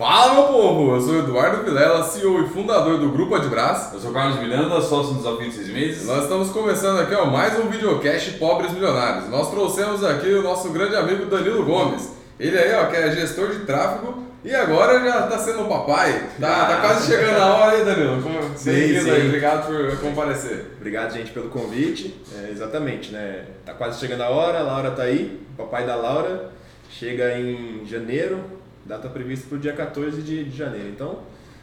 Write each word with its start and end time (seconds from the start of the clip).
Fala, 0.00 0.32
meu 0.32 0.44
povo! 0.44 0.94
Eu 0.94 1.00
sou 1.02 1.12
o 1.12 1.18
Eduardo 1.18 1.62
Vilela, 1.62 2.02
CEO 2.02 2.42
e 2.42 2.48
fundador 2.48 2.96
do 2.96 3.10
Grupo 3.10 3.34
Adbras. 3.34 3.92
Eu 3.92 4.00
sou 4.00 4.12
o 4.12 4.14
Carlos 4.14 4.40
Miranda, 4.40 4.80
sócio 4.80 5.12
no 5.12 5.18
Desafio 5.18 5.50
de 5.50 5.54
Seis 5.54 5.68
Meses. 5.68 6.06
Nós 6.06 6.22
estamos 6.22 6.48
começando 6.48 7.00
aqui 7.00 7.14
ó, 7.14 7.26
mais 7.26 7.58
um 7.58 7.68
videocast 7.68 8.38
Pobres 8.38 8.72
Milionários. 8.72 9.28
Nós 9.28 9.50
trouxemos 9.50 10.02
aqui 10.02 10.28
o 10.28 10.42
nosso 10.42 10.70
grande 10.70 10.96
amigo 10.96 11.26
Danilo 11.26 11.66
Gomes. 11.66 12.12
Ele 12.38 12.56
aí, 12.56 12.72
ó, 12.76 12.86
que 12.86 12.96
é 12.96 13.10
gestor 13.10 13.50
de 13.50 13.66
tráfego 13.66 14.24
e 14.42 14.54
agora 14.54 15.00
já 15.00 15.24
está 15.24 15.38
sendo 15.38 15.68
papai. 15.68 16.30
Tá, 16.40 16.64
tá 16.64 16.76
quase 16.80 17.06
chegando 17.06 17.38
a 17.38 17.56
hora 17.56 17.76
aí, 17.76 17.84
Danilo. 17.84 18.22
Bem-vindo 18.64 19.10
aí, 19.10 19.26
obrigado 19.26 19.66
por 19.66 19.98
comparecer. 19.98 20.76
Obrigado, 20.78 21.12
gente, 21.12 21.30
pelo 21.30 21.50
convite. 21.50 22.18
É, 22.38 22.50
exatamente, 22.50 23.12
né? 23.12 23.44
Tá 23.66 23.74
quase 23.74 24.00
chegando 24.00 24.22
a 24.22 24.30
hora, 24.30 24.60
a 24.60 24.62
Laura 24.62 24.92
tá 24.92 25.02
aí, 25.02 25.38
o 25.52 25.56
papai 25.58 25.84
da 25.84 25.94
Laura. 25.94 26.52
Chega 26.88 27.38
em 27.38 27.86
janeiro, 27.86 28.42
data 28.84 29.08
prevista 29.08 29.46
para 29.48 29.56
o 29.56 29.60
dia 29.60 29.72
14 29.72 30.22
de, 30.22 30.44
de 30.44 30.56
janeiro. 30.56 30.88
Então, 30.88 31.20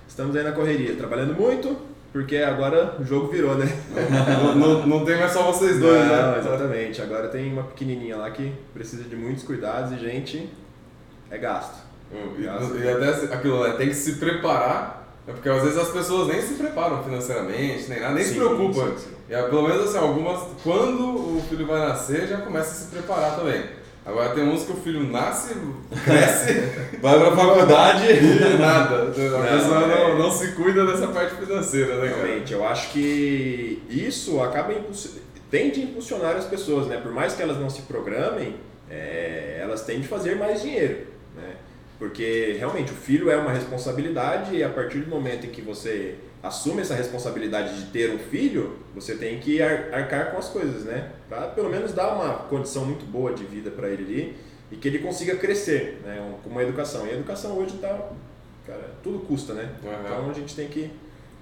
estamos 0.07 0.35
aí 0.35 0.43
na 0.43 0.51
correria, 0.51 0.95
trabalhando 0.95 1.33
muito, 1.33 1.77
porque 2.11 2.37
agora 2.37 2.95
o 2.99 3.03
jogo 3.03 3.27
virou, 3.27 3.55
né? 3.55 3.65
não, 4.43 4.55
não, 4.55 4.87
não, 4.87 5.05
tem 5.05 5.17
mais 5.17 5.31
só 5.31 5.43
vocês 5.43 5.79
dois, 5.79 5.99
não, 6.07 6.31
né? 6.31 6.39
Exatamente. 6.39 7.01
Agora 7.01 7.27
tem 7.27 7.51
uma 7.51 7.63
pequenininha 7.63 8.17
lá 8.17 8.31
que 8.31 8.51
precisa 8.73 9.03
de 9.03 9.15
muitos 9.15 9.43
cuidados 9.43 9.91
e, 9.91 9.97
gente, 9.97 10.49
é 11.29 11.37
gasto. 11.37 11.85
E, 12.11 12.43
e 12.43 12.47
até 12.47 13.33
aquilo, 13.33 13.67
né? 13.67 13.73
Tem 13.73 13.89
que 13.89 13.95
se 13.95 14.13
preparar, 14.13 15.07
né? 15.27 15.33
porque 15.33 15.49
às 15.49 15.61
vezes 15.61 15.77
as 15.77 15.89
pessoas 15.89 16.29
nem 16.29 16.41
se 16.41 16.53
preparam 16.53 17.03
financeiramente, 17.03 17.89
nem 17.89 17.99
nada, 17.99 18.13
nem 18.13 18.23
sim, 18.23 18.31
se 18.31 18.35
preocupam. 18.35 18.87
Sim, 18.91 18.97
sim. 18.97 19.17
E, 19.29 19.49
pelo 19.49 19.67
menos 19.67 19.89
assim, 19.89 19.97
algumas, 19.97 20.41
quando 20.63 21.37
o 21.37 21.43
filho 21.49 21.67
vai 21.67 21.79
nascer, 21.81 22.27
já 22.27 22.37
começa 22.37 22.71
a 22.71 22.73
se 22.73 22.85
preparar 22.85 23.35
também. 23.35 23.61
Agora 24.07 24.29
tem 24.29 24.47
uns 24.47 24.63
que 24.63 24.71
o 24.71 24.75
filho 24.75 25.03
nasce, 25.03 25.53
cresce, 26.05 26.53
vai 27.01 27.19
pra 27.19 27.35
faculdade 27.35 28.05
e 28.07 28.57
nada. 28.57 29.03
A 29.03 29.11
pessoa 29.11 29.85
não, 29.85 29.97
é... 29.97 30.17
não, 30.17 30.31
se 30.31 30.53
cuida 30.53 30.85
dessa 30.85 31.07
parte 31.09 31.35
financeira, 31.35 31.99
né, 31.99 32.07
cara? 32.07 32.21
Realmente, 32.23 32.53
eu 32.53 32.65
acho 32.65 32.91
que 32.91 33.83
isso 33.89 34.41
acaba 34.41 34.73
tende 35.51 35.81
a 35.81 35.83
impulsionar 35.83 36.37
as 36.37 36.45
pessoas, 36.45 36.87
né? 36.87 36.95
Por 36.95 37.11
mais 37.11 37.33
que 37.33 37.41
elas 37.41 37.57
não 37.57 37.69
se 37.69 37.81
programem, 37.81 38.55
é... 38.89 39.59
elas 39.61 39.83
tendem 39.83 40.05
a 40.05 40.07
fazer 40.07 40.35
mais 40.37 40.61
dinheiro, 40.61 40.99
né? 41.35 41.55
Porque 41.99 42.55
realmente 42.57 42.93
o 42.93 42.95
filho 42.95 43.29
é 43.29 43.35
uma 43.35 43.51
responsabilidade 43.51 44.55
e 44.55 44.63
a 44.63 44.69
partir 44.69 44.99
do 44.99 45.09
momento 45.09 45.47
em 45.47 45.49
que 45.49 45.61
você 45.61 46.15
assume 46.47 46.81
essa 46.81 46.95
responsabilidade 46.95 47.77
de 47.77 47.91
ter 47.91 48.13
um 48.13 48.17
filho, 48.17 48.77
você 48.95 49.15
tem 49.15 49.39
que 49.39 49.61
arcar 49.61 50.31
com 50.31 50.37
as 50.37 50.49
coisas, 50.49 50.83
né? 50.83 51.11
Para 51.29 51.47
pelo 51.47 51.69
menos 51.69 51.93
dar 51.93 52.13
uma 52.13 52.33
condição 52.33 52.85
muito 52.85 53.05
boa 53.05 53.33
de 53.33 53.43
vida 53.43 53.69
para 53.69 53.89
ele 53.89 54.03
ali 54.03 54.37
e 54.71 54.75
que 54.75 54.87
ele 54.87 54.99
consiga 54.99 55.35
crescer, 55.35 56.01
né? 56.05 56.33
Com 56.43 56.49
uma 56.49 56.63
educação. 56.63 57.05
E 57.05 57.11
a 57.11 57.13
educação 57.13 57.57
hoje 57.57 57.75
está, 57.75 57.89
cara, 58.65 58.91
tudo 59.03 59.19
custa, 59.19 59.53
né? 59.53 59.69
Uhum. 59.83 59.91
Então 60.03 60.29
a 60.29 60.33
gente 60.33 60.55
tem 60.55 60.67
que, 60.67 60.91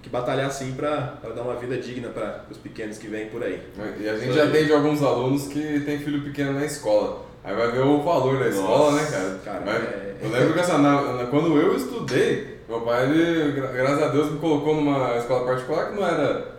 que 0.01 0.09
batalhar 0.09 0.51
sim 0.51 0.73
para 0.73 1.19
dar 1.35 1.41
uma 1.41 1.55
vida 1.55 1.77
digna 1.77 2.09
para 2.09 2.45
os 2.49 2.57
pequenos 2.57 2.97
que 2.97 3.07
vêm 3.07 3.27
por 3.27 3.43
aí. 3.43 3.61
E 3.99 4.09
a 4.09 4.17
gente 4.17 4.33
já 4.33 4.45
atende 4.45 4.73
alguns 4.73 5.01
alunos 5.01 5.47
que 5.47 5.79
tem 5.81 5.99
filho 5.99 6.23
pequeno 6.23 6.53
na 6.53 6.65
escola. 6.65 7.25
Aí 7.43 7.55
vai 7.55 7.71
ver 7.71 7.81
o 7.81 8.01
valor 8.01 8.39
da 8.39 8.49
escola, 8.49 8.93
né, 8.93 9.07
cara? 9.09 9.39
cara 9.45 9.71
é... 9.71 10.15
Eu 10.19 10.29
lembro 10.31 10.53
que 10.53 10.59
essa, 10.59 10.79
na, 10.79 11.13
na, 11.13 11.25
quando 11.27 11.55
eu 11.59 11.75
estudei, 11.75 12.54
meu 12.67 12.81
pai, 12.81 13.03
ele, 13.03 13.51
graças 13.51 14.01
a 14.01 14.07
Deus, 14.07 14.31
me 14.31 14.39
colocou 14.39 14.75
numa 14.75 15.17
escola 15.17 15.45
particular 15.45 15.89
que 15.89 15.95
não 15.95 16.07
era 16.07 16.55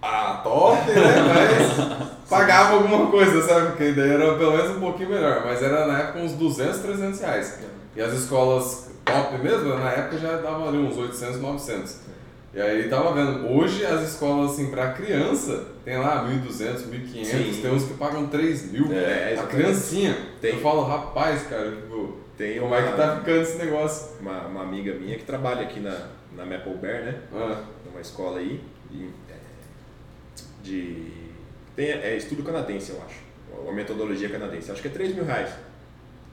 a 0.00 0.40
top, 0.42 0.90
né? 0.90 1.16
Mas 2.28 2.28
pagava 2.28 2.74
alguma 2.74 3.10
coisa, 3.10 3.42
sabe? 3.42 3.66
Porque 3.68 3.92
daí 3.92 4.10
era 4.10 4.34
pelo 4.34 4.56
menos 4.56 4.76
um 4.76 4.80
pouquinho 4.80 5.10
melhor. 5.10 5.42
Mas 5.44 5.62
era 5.62 5.86
na 5.86 5.98
época 5.98 6.20
uns 6.20 6.32
200, 6.32 6.78
300 6.78 7.20
reais. 7.20 7.58
E 7.94 8.00
as 8.00 8.12
escolas 8.12 8.90
top 9.04 9.38
mesmo, 9.38 9.74
na 9.76 9.90
época 9.90 10.18
já 10.18 10.36
dava 10.36 10.68
ali 10.68 10.78
uns 10.78 10.96
800, 10.96 11.40
900. 11.40 11.96
E 12.52 12.60
aí 12.60 12.88
tava 12.88 13.14
vendo, 13.14 13.48
hoje 13.48 13.86
as 13.86 14.02
escolas 14.08 14.52
assim 14.52 14.70
pra 14.70 14.92
criança 14.92 15.66
tem 15.84 15.96
lá 15.98 16.28
1.200, 16.28 16.88
1.500, 16.90 17.62
tem 17.62 17.70
uns 17.70 17.84
que 17.84 17.94
pagam 17.94 18.26
3 18.26 18.72
mil. 18.72 18.92
É, 18.92 19.38
a 19.38 19.44
criancinha. 19.44 20.16
Tem. 20.40 20.54
Eu 20.54 20.60
falo, 20.60 20.82
rapaz, 20.82 21.46
cara, 21.46 21.70
tipo, 21.70 22.16
tem 22.36 22.58
como 22.58 22.74
é 22.74 22.82
que 22.82 22.96
tá 22.96 23.18
ficando 23.18 23.42
esse 23.42 23.56
negócio? 23.56 24.18
Uma, 24.20 24.46
uma 24.46 24.62
amiga 24.62 24.94
minha 24.94 25.16
que 25.16 25.24
trabalha 25.24 25.62
aqui 25.62 25.78
na, 25.78 26.08
na 26.36 26.44
Maple 26.44 26.74
Bear, 26.74 27.04
né? 27.04 27.20
Ah. 27.32 27.62
Numa 27.86 28.00
escola 28.00 28.40
aí. 28.40 28.60
E, 28.90 29.10
é, 29.30 29.34
de. 30.62 31.12
Tem, 31.76 31.90
é 31.90 32.16
estudo 32.16 32.42
canadense, 32.42 32.90
eu 32.90 33.00
acho. 33.06 33.20
Uma 33.62 33.72
metodologia 33.72 34.28
canadense. 34.28 34.72
Acho 34.72 34.82
que 34.82 34.88
é 34.88 34.90
3 34.90 35.14
mil 35.14 35.24
reais 35.24 35.50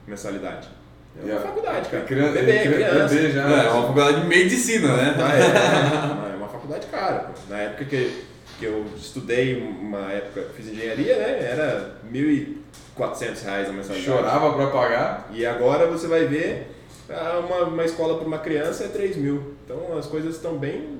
mensalidade. 0.08 0.68
É 1.16 1.20
uma 1.20 1.28
yeah. 1.28 1.48
faculdade, 1.48 1.88
cara. 1.88 2.04
Criança, 2.04 2.32
bebê, 2.32 2.58
criança. 2.58 3.14
Bebê 3.14 3.30
já, 3.30 3.40
é, 3.48 3.66
é 3.66 3.70
uma 3.70 3.82
faculdade 3.82 4.20
de 4.20 4.26
medicina, 4.26 4.96
né? 4.96 5.16
Ah, 5.18 6.28
é, 6.28 6.32
é, 6.32 6.36
uma 6.36 6.48
faculdade 6.48 6.86
cara. 6.86 7.30
Na 7.48 7.58
época 7.58 7.84
que, 7.86 8.24
que 8.58 8.64
eu 8.64 8.86
estudei, 8.96 9.60
uma 9.60 10.12
época, 10.12 10.46
fiz 10.56 10.68
engenharia, 10.68 11.16
né? 11.16 11.48
Era 11.50 11.96
mil 12.10 12.58
400 12.94 13.42
reais 13.42 13.68
a 13.68 13.72
mensalidade. 13.72 14.04
Chorava 14.04 14.52
para 14.52 14.66
pagar. 14.68 15.28
E 15.32 15.46
agora 15.46 15.86
você 15.86 16.06
vai 16.06 16.26
ver, 16.26 16.70
ah, 17.08 17.42
uma, 17.44 17.64
uma 17.64 17.84
escola 17.84 18.16
para 18.16 18.26
uma 18.26 18.38
criança 18.38 18.84
é 18.84 18.88
3 18.88 19.16
mil. 19.16 19.54
Então 19.64 19.96
as 19.96 20.06
coisas 20.06 20.34
estão 20.36 20.56
bem. 20.56 20.98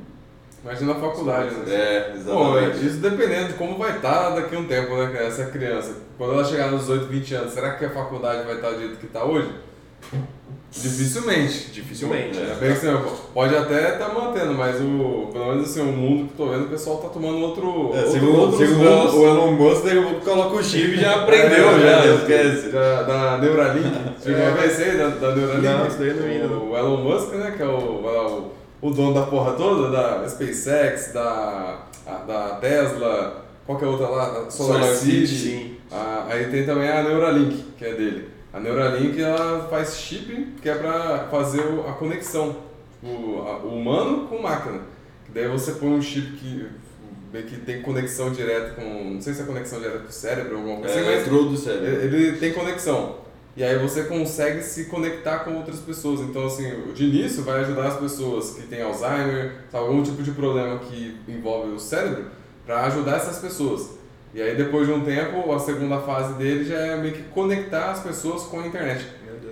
Imagina 0.65 0.93
a 0.93 0.97
faculdade, 0.97 1.55
né? 1.55 1.75
É, 1.75 2.13
exatamente. 2.17 2.79
Pô, 2.79 2.87
isso 2.87 2.97
dependendo 2.97 3.49
de 3.49 3.55
como 3.55 3.79
vai 3.79 3.97
estar 3.97 4.31
daqui 4.31 4.57
a 4.57 4.59
um 4.59 4.67
tempo, 4.67 4.97
né, 4.97 5.27
essa 5.27 5.47
criança. 5.47 5.95
Quando 6.17 6.33
ela 6.33 6.45
chegar 6.45 6.71
nos 6.71 6.81
18, 6.83 7.07
20 7.07 7.35
anos, 7.35 7.53
será 7.53 7.75
que 7.75 7.85
a 7.85 7.91
faculdade 7.91 8.45
vai 8.45 8.57
estar 8.57 8.71
do 8.71 8.79
jeito 8.81 8.97
que 8.97 9.07
está 9.07 9.25
hoje? 9.25 9.53
Dificilmente. 10.71 11.71
Dificilmente. 11.73 12.39
É, 12.39 12.57
bem 12.61 12.73
assim, 12.73 12.89
pode 13.33 13.57
até 13.57 13.95
estar 13.95 14.11
tá 14.11 14.15
mantendo, 14.15 14.55
mas 14.55 14.77
o, 14.81 15.31
pelo 15.33 15.47
menos 15.47 15.71
assim, 15.71 15.81
o 15.81 15.93
mundo 15.93 16.27
que 16.27 16.33
estou 16.33 16.51
vendo, 16.51 16.67
o 16.67 16.69
pessoal 16.69 16.97
está 16.97 17.09
tomando 17.09 17.39
outro. 17.39 17.91
É, 17.95 18.07
segundo 18.07 18.57
segundo 18.57 19.17
o 19.17 19.27
Elon 19.27 19.53
Musk, 19.53 19.85
daqui 19.85 19.99
a 19.99 20.03
pouco 20.03 20.21
coloca 20.21 20.57
o 20.57 20.63
chip 20.63 20.95
e 20.95 21.01
já 21.01 21.17
aprendeu, 21.23 21.71
é, 21.71 21.81
já, 21.81 22.15
esquece. 22.15 22.69
Da, 22.69 23.03
da 23.03 23.39
Neuralink. 23.39 23.89
Você 24.19 24.33
já 24.33 24.71
ser 24.71 24.99
da, 24.99 25.09
da 25.09 25.35
Neuralink? 25.35 25.67
Não, 25.67 25.87
isso 25.87 25.99
daí 25.99 26.15
não 26.15 26.27
ainda. 26.27 26.55
O 26.55 26.77
Elon 26.77 26.97
Musk, 26.99 27.33
né, 27.33 27.55
que 27.57 27.63
é 27.63 27.67
o, 27.67 28.51
o, 28.83 28.89
o 28.89 28.91
dono 28.91 29.15
da 29.15 29.23
porra 29.23 29.53
toda, 29.53 29.91
da 29.91 30.29
SpaceX, 30.29 31.13
da, 31.13 31.87
da 32.27 32.59
Tesla, 32.61 33.45
qual 33.67 33.79
que 33.79 33.85
é 33.85 33.89
a 33.89 33.91
outra 33.91 34.09
lá? 34.09 34.51
Solar, 34.51 34.83
Solar 34.83 34.95
City. 34.95 35.79
Ah, 35.91 36.27
aí 36.29 36.45
tem 36.51 36.67
também 36.67 36.89
a 36.89 37.03
Neuralink, 37.03 37.65
que 37.77 37.85
é 37.85 37.95
dele. 37.95 38.38
A 38.53 38.61
Neuralink 38.61 39.21
ela 39.21 39.69
faz 39.69 39.97
chip 39.97 40.55
que 40.63 40.69
é 40.69 40.75
para 40.75 41.29
fazer 41.31 41.63
a 41.87 41.93
conexão, 41.93 42.57
tipo, 43.01 43.13
o 43.13 43.75
humano 43.75 44.27
com 44.27 44.41
máquina. 44.41 44.81
Daí 45.35 45.49
você 45.49 45.73
põe 45.73 45.91
um 45.91 46.03
chip 46.03 46.33
que 46.37 46.67
que 47.31 47.59
tem 47.59 47.83
conexão 47.83 48.33
direta 48.33 48.71
com, 48.71 49.13
não 49.13 49.21
sei 49.21 49.35
se 49.35 49.43
é 49.43 49.45
conexão 49.45 49.79
direta 49.79 49.99
com 49.99 50.09
o 50.09 50.13
cérebro 50.13 50.55
ou 50.55 50.61
alguma 50.61 50.81
coisa 50.81 50.95
é, 50.95 51.19
assim, 51.19 51.31
mas 51.31 51.51
do 51.51 51.57
cérebro. 51.57 51.87
Ele, 51.87 52.17
ele 52.29 52.39
tem 52.39 52.55
conexão. 52.55 53.17
E 53.55 53.65
aí 53.65 53.77
você 53.77 54.05
consegue 54.05 54.63
se 54.63 54.85
conectar 54.85 55.41
com 55.41 55.57
outras 55.57 55.81
pessoas. 55.81 56.21
Então, 56.21 56.47
assim, 56.47 56.93
de 56.95 57.05
início 57.05 57.43
vai 57.43 57.61
ajudar 57.61 57.89
as 57.89 57.97
pessoas 57.97 58.53
que 58.53 58.63
têm 58.63 58.81
Alzheimer, 58.81 59.65
algum 59.73 60.03
tipo 60.03 60.23
de 60.23 60.31
problema 60.31 60.79
que 60.79 61.19
envolve 61.27 61.73
o 61.73 61.79
cérebro, 61.79 62.27
para 62.65 62.87
ajudar 62.87 63.17
essas 63.17 63.39
pessoas. 63.39 63.98
E 64.39 64.41
aí 64.41 64.55
depois 64.55 64.87
de 64.87 64.93
um 64.93 65.01
tempo, 65.01 65.53
a 65.53 65.59
segunda 65.59 65.99
fase 65.99 66.35
dele 66.35 66.63
já 66.65 66.79
é 66.79 66.97
meio 66.97 67.13
que 67.13 67.23
conectar 67.25 67.91
as 67.91 67.99
pessoas 67.99 68.45
com 68.45 68.61
a 68.61 68.67
internet. 68.69 69.05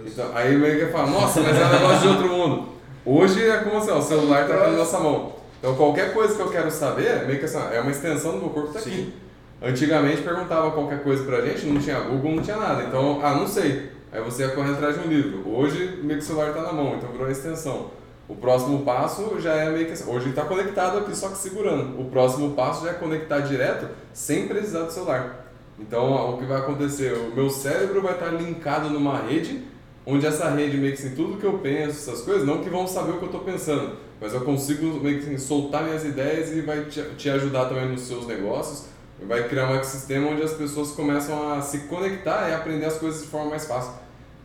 Então, 0.06 0.30
aí 0.32 0.56
meio 0.56 0.78
que 0.78 0.92
fala, 0.92 1.10
nossa, 1.10 1.40
mas 1.40 1.56
é 1.58 1.66
um 1.66 1.72
negócio 1.72 2.00
de 2.02 2.06
outro 2.06 2.28
mundo. 2.28 2.68
Hoje 3.04 3.48
é 3.48 3.56
como 3.56 3.78
assim, 3.78 3.90
ó, 3.90 3.98
o 3.98 4.02
celular 4.02 4.42
está 4.42 4.54
na 4.54 4.76
nossa 4.76 5.00
mão. 5.00 5.32
Então 5.58 5.74
qualquer 5.74 6.14
coisa 6.14 6.36
que 6.36 6.40
eu 6.40 6.48
quero 6.50 6.70
saber, 6.70 7.26
meio 7.26 7.40
que 7.40 7.46
assim, 7.46 7.58
é 7.72 7.80
uma 7.80 7.90
extensão 7.90 8.34
do 8.34 8.38
meu 8.38 8.50
corpo 8.50 8.74
tá 8.74 8.78
aqui. 8.78 9.12
Antigamente 9.60 10.22
perguntava 10.22 10.70
qualquer 10.70 11.02
coisa 11.02 11.24
pra 11.24 11.40
gente, 11.40 11.66
não 11.66 11.80
tinha 11.80 11.98
Google, 11.98 12.36
não 12.36 12.42
tinha 12.44 12.56
nada. 12.56 12.84
Então, 12.84 13.18
ah, 13.24 13.34
não 13.34 13.48
sei. 13.48 13.90
Aí 14.12 14.22
você 14.22 14.44
ia 14.44 14.50
correr 14.50 14.70
atrás 14.70 14.94
de 14.94 15.04
um 15.04 15.10
livro. 15.10 15.50
Hoje 15.50 15.98
meio 16.00 16.20
que 16.20 16.24
o 16.24 16.28
celular 16.28 16.50
está 16.50 16.62
na 16.62 16.72
mão, 16.72 16.94
então 16.94 17.10
virou 17.10 17.26
uma 17.26 17.32
extensão. 17.32 17.90
O 18.28 18.34
próximo 18.34 18.82
passo 18.82 19.40
já 19.40 19.54
é 19.54 19.70
meio 19.70 19.86
que 19.86 19.92
assim, 19.92 20.10
hoje 20.10 20.30
está 20.30 20.44
conectado 20.44 20.98
aqui 20.98 21.16
só 21.16 21.28
que 21.28 21.38
segurando. 21.38 22.00
O 22.00 22.06
próximo 22.06 22.54
passo 22.54 22.84
já 22.84 22.90
é 22.90 22.94
conectar 22.94 23.40
direto 23.40 23.88
sem 24.12 24.48
precisar 24.48 24.82
do 24.82 24.92
celular. 24.92 25.46
Então 25.78 26.34
o 26.34 26.38
que 26.38 26.44
vai 26.44 26.58
acontecer? 26.58 27.12
O 27.12 27.34
meu 27.34 27.48
cérebro 27.50 28.02
vai 28.02 28.14
estar 28.14 28.28
linkado 28.28 28.90
numa 28.90 29.18
rede, 29.18 29.62
onde 30.04 30.26
essa 30.26 30.50
rede 30.50 30.76
meio 30.76 30.96
que 30.96 31.06
assim, 31.06 31.14
tudo 31.14 31.38
que 31.38 31.46
eu 31.46 31.58
penso, 31.58 32.10
essas 32.10 32.22
coisas, 32.22 32.44
não 32.44 32.58
que 32.58 32.68
vão 32.68 32.86
saber 32.86 33.12
o 33.12 33.18
que 33.18 33.24
eu 33.24 33.26
estou 33.26 33.42
pensando, 33.42 33.96
mas 34.20 34.34
eu 34.34 34.40
consigo 34.40 34.86
meio 35.00 35.20
que 35.20 35.26
assim, 35.26 35.38
soltar 35.38 35.84
minhas 35.84 36.04
ideias 36.04 36.50
e 36.50 36.62
vai 36.62 36.84
te, 36.86 37.02
te 37.16 37.30
ajudar 37.30 37.66
também 37.66 37.88
nos 37.88 38.02
seus 38.02 38.26
negócios. 38.26 38.86
Vai 39.22 39.48
criar 39.48 39.70
um 39.70 39.74
ecossistema 39.74 40.28
onde 40.28 40.42
as 40.42 40.52
pessoas 40.52 40.90
começam 40.90 41.52
a 41.52 41.62
se 41.62 41.80
conectar 41.80 42.50
e 42.50 42.54
aprender 42.54 42.84
as 42.84 42.98
coisas 42.98 43.22
de 43.22 43.28
forma 43.28 43.50
mais 43.50 43.64
fácil. 43.64 43.92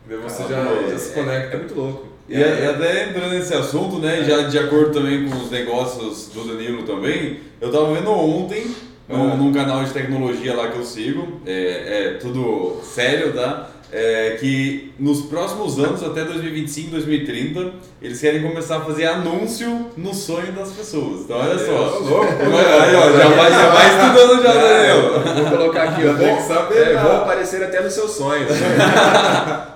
Daí 0.06 0.16
você 0.18 0.42
já, 0.44 0.64
já, 0.88 0.98
se 0.98 1.12
conecta. 1.12 1.52
É, 1.52 1.54
é 1.54 1.58
muito 1.58 1.74
louco. 1.74 2.11
E, 2.28 2.38
e 2.38 2.42
até 2.42 3.08
entrando 3.08 3.30
nesse 3.30 3.54
assunto, 3.54 3.98
né, 3.98 4.24
já 4.24 4.42
de 4.42 4.58
acordo 4.58 4.92
também 4.92 5.28
com 5.28 5.36
os 5.36 5.50
negócios 5.50 6.28
do 6.28 6.44
Danilo 6.44 6.84
também, 6.84 7.40
eu 7.60 7.68
estava 7.68 7.92
vendo 7.92 8.10
ontem, 8.10 8.66
num, 9.08 9.36
num, 9.36 9.52
canal 9.52 9.84
de 9.84 9.92
tecnologia 9.92 10.54
lá 10.54 10.68
que 10.68 10.78
eu 10.78 10.84
sigo, 10.84 11.40
é, 11.44 12.14
é 12.14 12.18
tudo 12.18 12.80
sério, 12.82 13.32
tá? 13.32 13.72
é, 13.92 14.36
que 14.40 14.90
nos 14.98 15.20
próximos 15.26 15.78
anos, 15.78 16.02
até 16.02 16.24
2025, 16.24 16.92
2030, 16.92 17.72
eles 18.00 18.18
querem 18.18 18.40
começar 18.42 18.78
a 18.78 18.80
fazer 18.80 19.04
anúncio 19.04 19.90
no 19.98 20.14
sonho 20.14 20.50
das 20.52 20.70
pessoas. 20.70 21.20
Então 21.20 21.36
olha 21.36 21.58
só. 21.58 21.98
Aí, 22.00 22.96
ó, 22.96 23.12
já 23.12 23.28
vai, 23.28 23.50
já 23.50 23.68
vai 23.68 23.88
estudando 23.88 24.42
já, 24.42 24.52
Daniel. 24.52 25.12
Vou 25.44 25.58
colocar 25.58 25.82
aqui, 25.82 26.02
eu 26.02 26.16
Tem 26.16 26.36
que 26.36 26.42
saber, 26.42 26.88
é, 26.88 26.94
né? 26.94 27.02
vou 27.02 27.16
aparecer 27.16 27.62
até 27.62 27.82
nos 27.82 27.92
seus 27.92 28.12
sonhos. 28.12 28.48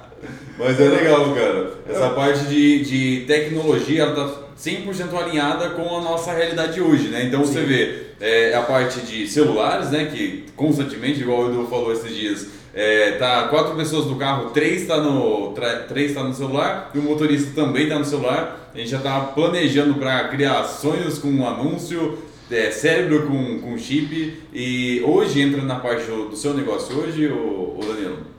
Mas 0.59 0.81
é 0.81 0.89
legal, 0.89 1.35
cara. 1.35 1.71
Essa 1.89 2.11
parte 2.11 2.45
de, 2.47 2.85
de 2.85 3.25
tecnologia, 3.27 4.03
ela 4.03 4.15
tá 4.15 4.47
100% 4.59 5.15
alinhada 5.15 5.71
com 5.71 5.97
a 5.97 6.01
nossa 6.01 6.33
realidade 6.33 6.81
hoje, 6.81 7.09
né? 7.09 7.25
Então 7.25 7.45
você 7.45 7.61
vê 7.61 8.07
é, 8.21 8.55
a 8.55 8.63
parte 8.63 9.01
de 9.01 9.29
celulares, 9.29 9.91
né? 9.91 10.07
Que 10.07 10.47
constantemente, 10.57 11.21
igual 11.21 11.43
o 11.43 11.51
Edu 11.51 11.67
falou 11.69 11.93
esses 11.93 12.15
dias, 12.15 12.49
é, 12.75 13.13
tá 13.13 13.49
quatro 13.49 13.75
pessoas 13.75 14.07
no 14.07 14.17
carro, 14.17 14.51
três 14.51 14.87
tá 14.87 14.99
no, 14.99 15.55
três 15.89 16.15
tá 16.15 16.23
no 16.23 16.35
celular 16.35 16.91
e 16.95 16.99
o 16.99 17.03
motorista 17.03 17.51
também 17.55 17.89
tá 17.89 17.99
no 17.99 18.05
celular. 18.05 18.71
A 18.75 18.79
gente 18.79 18.91
já 18.91 18.99
tá 18.99 19.21
planejando 19.21 19.95
para 19.95 20.29
criar 20.29 20.65
sonhos 20.65 21.19
com 21.19 21.29
um 21.29 21.47
anúncio, 21.47 22.19
é, 22.51 22.71
cérebro 22.71 23.27
com, 23.27 23.61
com 23.61 23.79
chip 23.79 24.43
e 24.53 25.03
hoje 25.05 25.41
entra 25.41 25.63
na 25.63 25.77
parte 25.77 26.05
do, 26.07 26.29
do 26.29 26.37
seu 26.37 26.55
negócio 26.55 26.97
hoje, 26.99 27.27
o, 27.27 27.79
Danilo. 27.87 28.36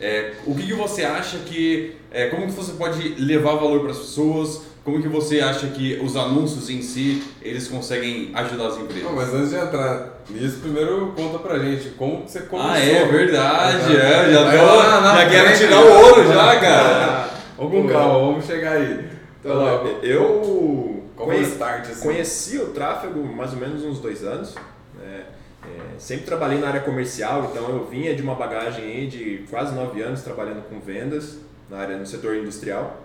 É, 0.00 0.32
o 0.46 0.54
que, 0.54 0.66
que 0.66 0.74
você 0.74 1.04
acha 1.04 1.38
que. 1.38 1.96
É, 2.10 2.28
como 2.28 2.46
que 2.46 2.52
você 2.52 2.72
pode 2.72 3.08
levar 3.18 3.54
valor 3.54 3.80
para 3.80 3.90
as 3.92 3.98
pessoas? 3.98 4.62
Como 4.84 5.02
que 5.02 5.08
você 5.08 5.40
acha 5.40 5.66
que 5.68 5.98
os 6.00 6.16
anúncios 6.16 6.70
em 6.70 6.80
si 6.80 7.22
eles 7.42 7.66
conseguem 7.66 8.30
ajudar 8.34 8.68
as 8.68 8.76
empresas? 8.78 9.02
Não, 9.02 9.14
mas 9.16 9.34
antes 9.34 9.50
de 9.50 9.56
entrar 9.56 10.22
nisso, 10.30 10.58
primeiro 10.60 11.12
conta 11.16 11.38
pra 11.40 11.58
gente 11.58 11.88
como 11.98 12.22
que 12.24 12.30
você 12.30 12.40
começou. 12.42 12.70
ah, 12.72 12.78
é 12.78 13.04
verdade, 13.04 13.96
Ah, 13.96 14.26
é, 14.26 14.32
já, 14.32 14.58
tô, 14.58 14.64
lá 14.76 15.00
na 15.00 15.16
já 15.24 15.28
quero 15.30 15.46
frente. 15.48 15.58
tirar 15.58 15.80
o 15.80 15.92
ouro 16.04 16.28
já, 16.28 16.60
cara. 16.60 17.30
Vamos 17.58 17.72
com 17.82 17.88
calma, 17.88 18.14
vamos 18.20 18.44
chegar 18.44 18.72
aí. 18.76 19.08
Então, 19.40 19.56
lá, 19.56 19.82
eu 20.04 20.22
o 20.22 21.02
conhe- 21.16 21.40
start 21.42 21.88
assim? 21.90 22.02
conheci 22.08 22.58
o 22.58 22.66
tráfego 22.66 23.24
mais 23.24 23.52
ou 23.54 23.58
menos 23.58 23.82
uns 23.82 23.98
dois 23.98 24.22
anos. 24.22 24.54
né? 25.00 25.22
É, 25.66 25.98
sempre 25.98 26.26
trabalhei 26.26 26.58
na 26.58 26.68
área 26.68 26.80
comercial, 26.80 27.50
então 27.50 27.68
eu 27.68 27.86
vinha 27.86 28.14
de 28.14 28.22
uma 28.22 28.34
bagagem 28.34 28.84
aí 28.84 29.06
de 29.06 29.46
quase 29.50 29.74
nove 29.74 30.00
anos 30.02 30.22
trabalhando 30.22 30.62
com 30.68 30.78
vendas 30.78 31.38
na 31.68 31.78
área 31.78 31.96
no 31.96 32.06
setor 32.06 32.36
industrial. 32.36 33.02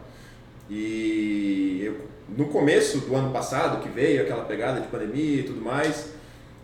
E 0.70 1.82
eu, 1.84 2.12
no 2.38 2.46
começo 2.48 3.00
do 3.00 3.16
ano 3.16 3.32
passado, 3.32 3.82
que 3.82 3.90
veio 3.90 4.22
aquela 4.22 4.46
pegada 4.46 4.80
de 4.80 4.88
pandemia 4.88 5.42
e 5.42 5.44
tudo 5.44 5.62
mais, 5.62 6.12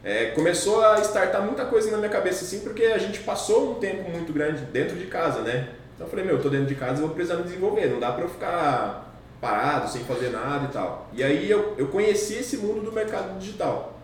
é, 0.04 0.28
começou 0.28 0.86
a 0.86 1.02
startar 1.02 1.42
muita 1.42 1.66
coisa 1.66 1.92
na 1.92 1.98
minha 1.98 2.10
cabeça 2.10 2.46
assim, 2.46 2.60
porque 2.60 2.86
a 2.86 2.98
gente 2.98 3.20
passou 3.20 3.72
um 3.72 3.74
tempo 3.76 4.10
muito 4.10 4.32
grande 4.32 4.64
dentro 4.66 4.96
de 4.96 5.06
casa, 5.08 5.42
né? 5.42 5.70
Então 5.96 6.08
eu 6.08 6.10
falei, 6.12 6.24
meu, 6.24 6.36
eu 6.36 6.42
tô 6.42 6.50
dentro 6.50 6.68
de 6.68 6.76
casa, 6.76 7.02
eu 7.02 7.08
vou 7.08 7.16
precisar 7.16 7.38
me 7.38 7.44
desenvolver, 7.44 7.88
não 7.88 8.00
dá 8.00 8.12
pra 8.12 8.24
eu 8.24 8.30
ficar 8.30 9.14
parado, 9.42 9.90
sem 9.90 10.04
fazer 10.04 10.30
nada 10.30 10.66
e 10.66 10.68
tal. 10.70 11.10
E 11.14 11.24
aí 11.24 11.50
eu, 11.50 11.74
eu 11.78 11.88
conheci 11.88 12.36
esse 12.36 12.58
mundo 12.58 12.82
do 12.82 12.92
mercado 12.92 13.38
digital. 13.40 13.97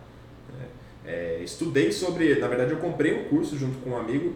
É, 1.06 1.40
estudei 1.42 1.92
sobre, 1.92 2.34
na 2.36 2.48
verdade 2.48 2.72
eu 2.72 2.78
comprei 2.78 3.12
um 3.12 3.24
curso 3.24 3.58
junto 3.58 3.78
com 3.78 3.90
um 3.90 3.96
amigo 3.96 4.34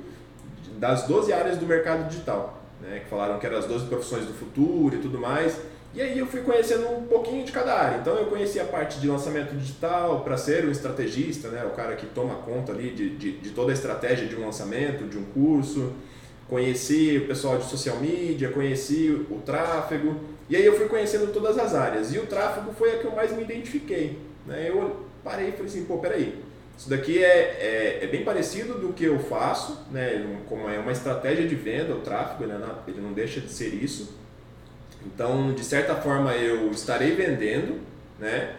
das 0.79 1.07
12 1.07 1.33
áreas 1.33 1.57
do 1.57 1.67
mercado 1.67 2.09
digital, 2.09 2.63
né? 2.81 3.01
que 3.01 3.09
falaram 3.09 3.39
que 3.39 3.47
eram 3.47 3.59
as 3.59 3.67
12 3.67 3.87
profissões 3.87 4.27
do 4.27 4.35
futuro 4.35 4.95
e 4.97 4.99
tudo 4.99 5.19
mais. 5.19 5.59
E 5.95 6.03
aí 6.03 6.19
eu 6.19 6.27
fui 6.27 6.43
conhecendo 6.43 6.87
um 6.87 7.07
pouquinho 7.07 7.45
de 7.45 7.51
cada 7.51 7.75
área. 7.75 7.99
Então 7.99 8.15
eu 8.15 8.27
conheci 8.27 8.61
a 8.61 8.65
parte 8.65 9.01
de 9.01 9.09
lançamento 9.09 9.57
digital 9.57 10.21
para 10.21 10.37
ser 10.37 10.67
um 10.67 10.71
estrategista, 10.71 11.49
né? 11.49 11.65
o 11.65 11.71
cara 11.71 11.97
que 11.97 12.07
toma 12.07 12.35
conta 12.37 12.73
ali 12.73 12.91
de, 12.91 13.17
de, 13.17 13.33
de 13.39 13.51
toda 13.51 13.73
a 13.73 13.75
estratégia 13.75 14.27
de 14.27 14.37
um 14.37 14.45
lançamento, 14.45 15.09
de 15.09 15.17
um 15.17 15.25
curso. 15.25 15.93
Conheci 16.47 17.19
o 17.19 17.27
pessoal 17.27 17.59
de 17.59 17.65
social 17.65 17.97
media, 17.97 18.51
conheci 18.51 19.27
o 19.31 19.41
tráfego. 19.45 20.17
E 20.49 20.57
aí 20.57 20.65
eu 20.65 20.77
fui 20.77 20.89
conhecendo 20.89 21.33
todas 21.33 21.59
as 21.59 21.75
áreas. 21.75 22.15
E 22.15 22.19
o 22.19 22.27
tráfego 22.27 22.73
foi 22.73 22.95
a 22.95 22.99
que 22.99 23.07
eu 23.07 23.13
mais 23.13 23.35
me 23.35 23.43
identifiquei. 23.43 24.19
Né? 24.47 24.67
Eu 24.69 25.05
parei 25.25 25.49
e 25.49 25.53
falei 25.53 25.67
assim, 25.67 25.85
pô, 25.85 25.99
peraí. 25.99 26.48
Isso 26.79 26.89
daqui 26.89 27.23
é, 27.25 27.27
é, 27.29 28.05
é 28.05 28.07
bem 28.07 28.23
parecido 28.25 28.75
do 28.75 28.93
que 28.93 29.03
eu 29.03 29.19
faço, 29.19 29.85
né? 29.91 30.39
como 30.49 30.71
é 30.71 30.79
uma 30.79 30.93
estratégia 30.93 31.47
de 31.47 31.57
venda, 31.57 31.93
o 31.93 32.03
tráfego, 32.03 32.45
ele 32.45 32.57
não, 32.57 32.79
ele 32.87 33.01
não 33.01 33.13
deixa 33.13 33.41
de 33.41 33.51
ser 33.51 33.75
isso. 33.75 34.17
Então, 35.05 35.53
de 35.53 35.65
certa 35.65 35.97
forma, 35.97 36.33
eu 36.35 36.71
estarei 36.71 37.17
vendendo, 37.17 37.81
né? 38.19 38.55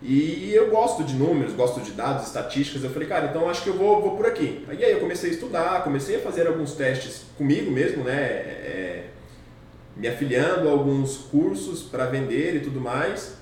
E 0.00 0.52
eu 0.54 0.70
gosto 0.70 1.02
de 1.02 1.14
números, 1.14 1.52
gosto 1.54 1.80
de 1.80 1.92
dados, 1.92 2.26
estatísticas. 2.26 2.84
Eu 2.84 2.90
falei, 2.90 3.08
cara, 3.08 3.26
então 3.26 3.48
acho 3.48 3.62
que 3.64 3.70
eu 3.70 3.74
vou, 3.74 4.00
vou 4.00 4.16
por 4.16 4.26
aqui. 4.26 4.64
Aí, 4.68 4.80
eu 4.82 5.00
comecei 5.00 5.30
a 5.30 5.32
estudar, 5.32 5.82
comecei 5.82 6.16
a 6.16 6.20
fazer 6.20 6.46
alguns 6.46 6.74
testes 6.74 7.24
comigo 7.36 7.72
mesmo, 7.72 8.04
né? 8.04 8.14
É, 8.14 9.04
me 9.96 10.06
afiliando 10.06 10.68
a 10.68 10.72
alguns 10.72 11.16
cursos 11.16 11.82
para 11.82 12.06
vender 12.06 12.54
e 12.56 12.60
tudo 12.60 12.80
mais. 12.80 13.36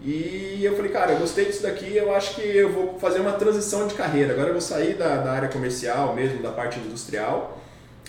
E 0.00 0.60
eu 0.62 0.76
falei, 0.76 0.90
cara, 0.90 1.12
eu 1.12 1.18
gostei 1.18 1.46
disso 1.46 1.62
daqui, 1.62 1.96
eu 1.96 2.14
acho 2.14 2.34
que 2.34 2.42
eu 2.42 2.70
vou 2.70 2.98
fazer 2.98 3.20
uma 3.20 3.32
transição 3.32 3.86
de 3.86 3.94
carreira. 3.94 4.34
Agora 4.34 4.48
eu 4.48 4.52
vou 4.52 4.60
sair 4.60 4.94
da, 4.94 5.16
da 5.16 5.32
área 5.32 5.48
comercial 5.48 6.14
mesmo, 6.14 6.42
da 6.42 6.50
parte 6.50 6.78
industrial, 6.78 7.58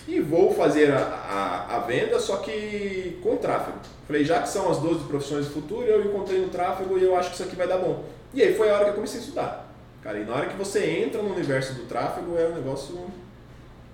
e 0.06 0.20
vou 0.20 0.54
fazer 0.54 0.92
a, 0.92 0.98
a, 0.98 1.76
a 1.76 1.78
venda, 1.80 2.18
só 2.20 2.36
que 2.36 3.18
com 3.22 3.36
tráfego. 3.36 3.78
Falei, 4.06 4.24
já 4.24 4.40
que 4.40 4.48
são 4.48 4.70
as 4.70 4.78
12 4.78 5.04
profissões 5.04 5.46
do 5.46 5.52
futuro, 5.52 5.84
eu 5.84 6.04
encontrei 6.04 6.40
no 6.40 6.48
tráfego 6.48 6.98
e 6.98 7.04
eu 7.04 7.16
acho 7.16 7.30
que 7.30 7.34
isso 7.34 7.44
aqui 7.44 7.56
vai 7.56 7.66
dar 7.66 7.78
bom. 7.78 8.04
E 8.32 8.42
aí 8.42 8.54
foi 8.54 8.70
a 8.70 8.74
hora 8.74 8.84
que 8.84 8.90
eu 8.90 8.94
comecei 8.94 9.20
a 9.20 9.22
estudar. 9.22 9.74
Cara, 10.02 10.18
e 10.18 10.24
na 10.24 10.34
hora 10.34 10.46
que 10.46 10.56
você 10.56 11.02
entra 11.04 11.22
no 11.22 11.32
universo 11.32 11.74
do 11.74 11.82
tráfego, 11.82 12.38
é 12.38 12.46
um 12.48 12.54
negócio 12.54 12.96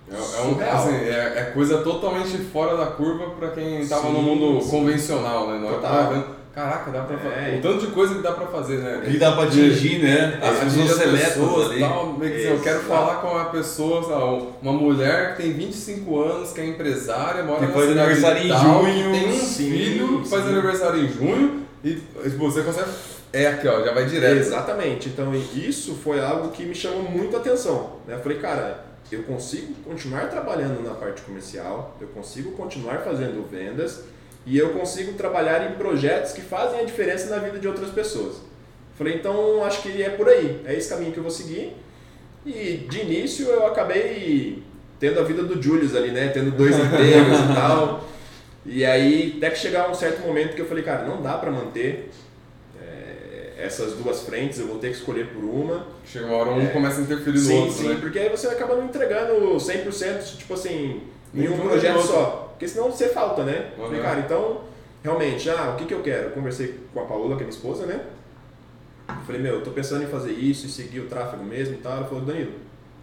É, 0.09 0.15
é 0.15 0.43
um, 0.43 0.73
assim, 0.73 0.95
é, 0.95 1.33
é 1.39 1.51
coisa 1.55 1.83
totalmente 1.83 2.37
fora 2.39 2.77
da 2.77 2.87
curva 2.87 3.31
pra 3.31 3.51
quem 3.51 3.87
tava 3.89 4.11
no 4.11 4.23
mundo 4.23 4.63
sim. 4.63 4.71
convencional, 4.71 5.49
né? 5.49 5.59
Na 5.59 6.25
Caraca, 6.55 6.91
dá 6.93 7.01
pra 7.03 7.17
É. 7.17 7.19
fazer. 7.19 7.59
O 7.59 7.63
tanto 7.63 7.87
de 7.87 7.93
coisa 7.93 8.15
que 8.15 8.23
dá 8.23 8.33
pra 8.33 8.47
fazer, 8.47 8.77
né? 8.79 9.03
Que 9.05 9.19
dá 9.19 9.33
pra 9.33 9.45
atingir, 9.45 9.99
né? 10.03 10.39
As 10.41 10.61
Atingir 10.63 10.83
pessoas 10.83 10.99
seletas 10.99 11.71
ali. 11.71 11.81
tal, 11.81 12.15
que 12.15 12.27
assim, 12.27 12.43
eu 12.47 12.61
quero 12.61 12.81
falar 12.81 13.17
com 13.17 13.27
uma 13.29 13.45
pessoa, 13.47 14.07
lá, 14.07 14.25
uma 14.63 14.73
mulher 14.73 15.35
que 15.37 15.43
tem 15.43 15.53
25 15.53 16.21
anos, 16.23 16.53
que 16.53 16.61
é 16.61 16.67
empresária, 16.67 17.43
mora 17.43 17.59
Que 17.61 17.67
na 17.67 17.73
faz 17.73 17.89
cidade 17.89 18.01
aniversário 18.13 18.45
em 18.45 18.49
tal, 18.49 18.61
junho. 18.85 19.13
que 19.13 19.19
tem 19.21 19.29
um 19.29 19.33
Sim, 19.33 19.71
filho 19.71 20.23
que 20.23 20.29
faz 20.29 20.47
aniversário 20.47 21.01
em 21.05 21.09
junho 21.09 21.63
e 21.83 21.95
tipo, 21.95 22.39
você 22.51 22.63
consegue. 22.63 22.89
É 23.33 23.49
aqui, 23.49 23.67
ó, 23.67 23.85
já 23.85 23.93
vai 23.93 24.07
direto. 24.07 24.37
Exatamente. 24.39 25.09
Então 25.09 25.35
isso 25.35 25.97
foi 26.05 26.21
algo 26.21 26.51
que 26.51 26.65
me 26.65 26.75
chamou 26.75 27.03
muito 27.03 27.35
a 27.37 27.41
atenção. 27.41 27.95
Né? 28.07 28.15
Eu 28.15 28.21
falei, 28.21 28.39
cara, 28.39 28.85
eu 29.11 29.25
consigo 29.25 29.75
continuar 29.85 30.29
trabalhando 30.31 30.81
na 30.85 30.95
parte 30.95 31.21
comercial, 31.23 31.97
eu 32.01 32.07
consigo 32.09 32.53
continuar 32.53 32.99
fazendo 33.01 33.45
vendas 33.51 34.03
e 34.47 34.59
eu 34.59 34.71
consigo 34.71 35.13
trabalhar 35.15 35.71
em 35.71 35.75
projetos 35.77 36.33
que 36.33 36.43
fazem 36.43 36.81
a 36.81 36.85
diferença 36.85 37.29
na 37.35 37.39
vida 37.39 37.59
de 37.59 37.67
outras 37.67 37.91
pessoas. 37.91 38.37
Falei, 38.97 39.15
então 39.15 39.65
acho 39.65 39.83
que 39.83 40.03
é 40.03 40.11
por 40.11 40.29
aí, 40.29 40.61
é 40.65 40.75
esse 40.75 40.89
caminho 40.89 41.13
que 41.13 41.19
eu 41.19 41.23
vou 41.23 41.33
seguir. 41.33 41.75
E 42.45 42.87
de 42.89 43.01
início 43.01 43.47
eu 43.47 43.67
acabei 43.67 44.63
tendo 45.01 45.19
a 45.19 45.23
vida 45.23 45.43
do 45.43 45.61
Julius 45.61 45.97
ali, 45.97 46.11
né? 46.11 46.29
Tendo 46.29 46.51
dois 46.51 46.77
empregos 46.79 47.39
e 47.39 47.55
tal. 47.55 48.05
E 48.67 48.85
aí, 48.85 49.35
até 49.37 49.51
que 49.51 49.59
chegar 49.59 49.91
um 49.91 49.95
certo 49.95 50.27
momento 50.27 50.55
que 50.55 50.61
eu 50.61 50.67
falei, 50.67 50.85
cara, 50.85 51.05
não 51.05 51.21
dá 51.21 51.35
pra 51.35 51.51
manter 51.51 52.11
é, 52.81 53.55
essas 53.59 53.95
duas 53.95 54.23
frentes, 54.23 54.59
eu 54.59 54.67
vou 54.67 54.79
ter 54.79 54.89
que 54.89 54.97
escolher 54.97 55.27
por 55.29 55.43
uma. 55.45 55.87
Chega 56.07 56.27
uma 56.27 56.37
hora 56.37 56.51
um 56.51 56.63
É. 56.63 56.67
começa 56.67 57.01
a 57.01 57.03
interferir 57.03 57.39
no 57.39 57.45
sim, 57.45 57.59
outro, 57.59 57.75
sim, 57.75 57.89
né? 57.89 57.99
porque 58.01 58.19
aí 58.19 58.29
você 58.29 58.47
acaba 58.47 58.77
não 58.77 58.85
entregando 58.85 59.35
100%, 59.57 60.37
tipo 60.39 60.55
assim, 60.55 61.03
em 61.35 61.49
um 61.49 61.59
projeto 61.59 62.01
só. 62.01 62.44
Porque 62.65 62.69
senão 62.69 62.91
você 62.91 63.09
falta, 63.11 63.45
né? 63.45 63.73
Uhum. 63.77 63.85
Falei, 63.85 64.01
cara, 64.01 64.21
então, 64.21 64.63
realmente, 65.03 65.51
ah, 65.51 65.73
o 65.75 65.77
que, 65.77 65.85
que 65.85 65.93
eu 65.93 66.01
quero? 66.03 66.29
Eu 66.29 66.31
conversei 66.31 66.81
com 66.95 67.01
a 67.01 67.05
Paola, 67.05 67.37
que 67.37 67.43
é 67.43 67.47
minha 67.47 67.51
esposa, 67.51 67.85
né? 67.85 68.01
Eu 69.07 69.15
falei, 69.27 69.43
meu, 69.43 69.57
eu 69.57 69.63
tô 69.63 69.71
pensando 69.71 70.03
em 70.03 70.07
fazer 70.07 70.33
isso 70.33 70.65
e 70.67 70.71
seguir 70.71 71.01
o 71.01 71.07
tráfego 71.07 71.45
mesmo 71.45 71.75
e 71.75 71.77
tal. 71.79 71.93
Ela 71.99 72.07
falou, 72.07 72.25
Danilo, 72.25 72.53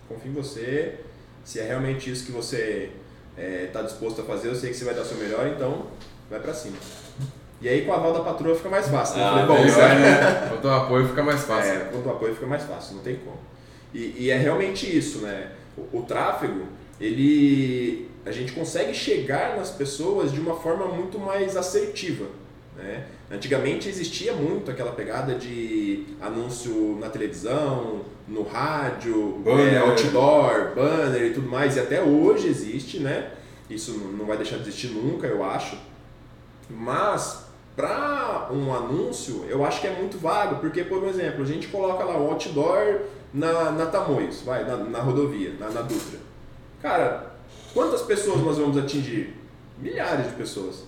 confio 0.10 0.32
em 0.32 0.34
você. 0.34 0.96
Se 1.44 1.60
é 1.60 1.64
realmente 1.68 2.10
isso 2.10 2.26
que 2.26 2.32
você 2.32 2.90
está 3.38 3.84
disposto 3.84 4.22
a 4.22 4.24
fazer, 4.24 4.48
eu 4.48 4.56
sei 4.56 4.72
que 4.72 4.78
você 4.78 4.84
vai 4.86 4.96
dar 4.96 5.02
o 5.04 5.06
seu 5.06 5.18
melhor, 5.18 5.46
então 5.48 5.86
vai 6.28 6.40
pra 6.40 6.56
cima. 6.56 6.78
E 7.62 7.70
aí 7.70 7.86
com 7.86 7.94
a 7.94 7.98
aval 7.98 8.14
da 8.14 8.22
patroa 8.22 8.56
fica 8.56 8.70
mais 8.70 8.88
fácil. 8.88 9.18
né? 9.18 9.22
Eu 9.24 9.28
Ah, 9.28 9.32
falei, 9.32 9.46
bom, 9.46 9.54
Melhor, 9.54 9.68
isso 9.68 9.80
é- 9.80 9.96
né? 10.00 10.48
Quanto 10.50 10.68
um 10.68 10.74
apoio 10.76 11.08
fica 11.08 11.22
mais 11.22 11.44
fácil. 11.44 11.72
é, 11.72 11.80
quanto 11.92 12.10
ao 12.10 12.16
apoio 12.16 12.34
fica 12.34 12.48
mais 12.48 12.64
fácil, 12.64 12.96
não 12.96 13.04
tem 13.04 13.18
como. 13.18 13.38
E, 13.94 14.16
e 14.26 14.32
é 14.32 14.38
realmente 14.38 14.98
isso, 14.98 15.20
né? 15.20 15.52
O, 15.78 16.00
o 16.00 16.02
tráfego, 16.02 16.66
ele, 17.00 18.10
a 18.26 18.32
gente 18.32 18.52
consegue 18.52 18.94
chegar 18.94 19.58
nas 19.58 19.72
pessoas 19.72 20.32
de 20.32 20.40
uma 20.40 20.56
forma 20.56 20.86
muito 20.86 21.18
mais 21.20 21.58
assertiva, 21.58 22.26
né? 22.76 23.06
Antigamente 23.32 23.88
existia 23.88 24.34
muito 24.34 24.70
aquela 24.70 24.92
pegada 24.92 25.36
de 25.36 26.06
anúncio 26.20 26.98
na 27.00 27.10
televisão, 27.10 28.02
no 28.28 28.44
rádio, 28.44 29.40
Banner. 29.44 29.74
é, 29.74 29.78
outdoor, 29.80 30.76
banner 30.76 31.24
e 31.24 31.34
tudo 31.34 31.50
mais, 31.50 31.76
e 31.76 31.80
até 31.80 32.02
hoje 32.02 32.48
existe, 32.48 33.00
né? 33.00 33.32
Isso 33.70 33.98
não 34.18 34.26
vai 34.26 34.38
deixar 34.38 34.58
de 34.58 34.64
existir 34.64 34.88
nunca, 34.90 35.28
eu 35.28 35.44
acho. 35.44 35.78
Mas 36.70 37.46
para 37.76 38.50
um 38.52 38.74
anúncio, 38.74 39.46
eu 39.48 39.66
acho 39.66 39.82
que 39.82 39.88
é 39.88 39.92
muito 39.92 40.18
vago, 40.18 40.58
porque, 40.58 40.84
por 40.84 41.04
exemplo, 41.08 41.42
a 41.42 41.46
gente 41.46 41.68
coloca 41.68 42.04
lá 42.04 42.18
um 42.18 42.30
outdoor 42.30 43.02
na, 43.34 43.72
na 43.72 43.86
Tamoios, 43.86 44.42
vai, 44.42 44.66
na, 44.66 44.76
na 44.76 45.00
rodovia, 45.00 45.54
na, 45.58 45.70
na 45.70 45.82
Dutra. 45.82 46.20
Cara, 46.82 47.31
Quantas 47.74 48.02
pessoas 48.02 48.42
nós 48.42 48.58
vamos 48.58 48.78
atingir? 48.78 49.36
Milhares 49.78 50.28
de 50.28 50.34
pessoas. 50.34 50.84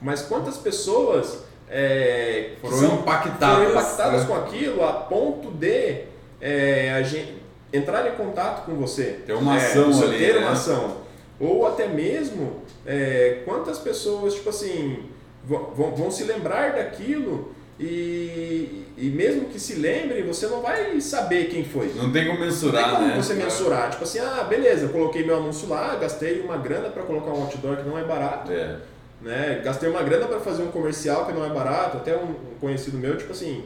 Mas 0.00 0.22
quantas 0.22 0.56
pessoas 0.56 1.44
é, 1.68 2.52
Foram 2.60 2.76
são- 2.78 2.94
impactadas, 3.00 3.56
foram 3.58 3.70
impactadas 3.70 4.20
né? 4.22 4.26
com 4.26 4.34
aquilo 4.34 4.84
a 4.84 4.92
ponto 4.92 5.50
de 5.50 6.02
é, 6.40 6.92
a 6.92 7.02
gente 7.02 7.34
entrar 7.72 8.06
em 8.06 8.16
contato 8.16 8.66
com 8.66 8.74
você? 8.74 9.20
Ter 9.26 9.32
uma 9.32 9.54
É, 9.58 9.66
ação 9.66 10.02
ali, 10.02 10.18
ter 10.18 10.34
né? 10.34 10.40
uma 10.40 10.52
ação. 10.52 10.98
Ou 11.40 11.66
até 11.66 11.88
mesmo 11.88 12.62
é, 12.86 13.42
quantas 13.44 13.78
pessoas, 13.78 14.34
tipo 14.34 14.50
assim, 14.50 15.04
vão, 15.44 15.70
vão, 15.74 15.94
vão 15.94 16.10
se 16.10 16.24
lembrar 16.24 16.74
daquilo 16.74 17.53
e, 17.78 18.84
e 18.96 19.10
mesmo 19.10 19.48
que 19.48 19.58
se 19.58 19.74
lembrem, 19.74 20.22
você 20.24 20.46
não 20.46 20.60
vai 20.62 21.00
saber 21.00 21.46
quem 21.48 21.64
foi. 21.64 21.92
Não 21.94 22.12
tem 22.12 22.26
como 22.26 22.38
Não 22.38 22.46
mensurar, 22.46 22.84
tem 22.84 22.94
como 22.94 23.08
né? 23.08 23.16
você 23.16 23.34
mensurar. 23.34 23.90
Tipo 23.90 24.04
assim, 24.04 24.18
ah, 24.20 24.44
beleza, 24.48 24.86
eu 24.86 24.90
coloquei 24.90 25.24
meu 25.24 25.36
anúncio 25.38 25.68
lá, 25.68 25.96
gastei 25.96 26.40
uma 26.40 26.56
grana 26.56 26.88
para 26.90 27.02
colocar 27.02 27.30
um 27.32 27.42
outdoor 27.42 27.76
que 27.78 27.82
não 27.88 27.98
é 27.98 28.04
barato, 28.04 28.52
É. 28.52 28.78
né? 29.20 29.60
Gastei 29.64 29.88
uma 29.88 30.02
grana 30.02 30.26
para 30.26 30.38
fazer 30.40 30.62
um 30.62 30.70
comercial 30.70 31.26
que 31.26 31.32
não 31.32 31.44
é 31.44 31.48
barato. 31.48 31.96
Até 31.96 32.16
um, 32.16 32.30
um 32.30 32.58
conhecido 32.60 32.96
meu, 32.96 33.16
tipo 33.16 33.32
assim, 33.32 33.64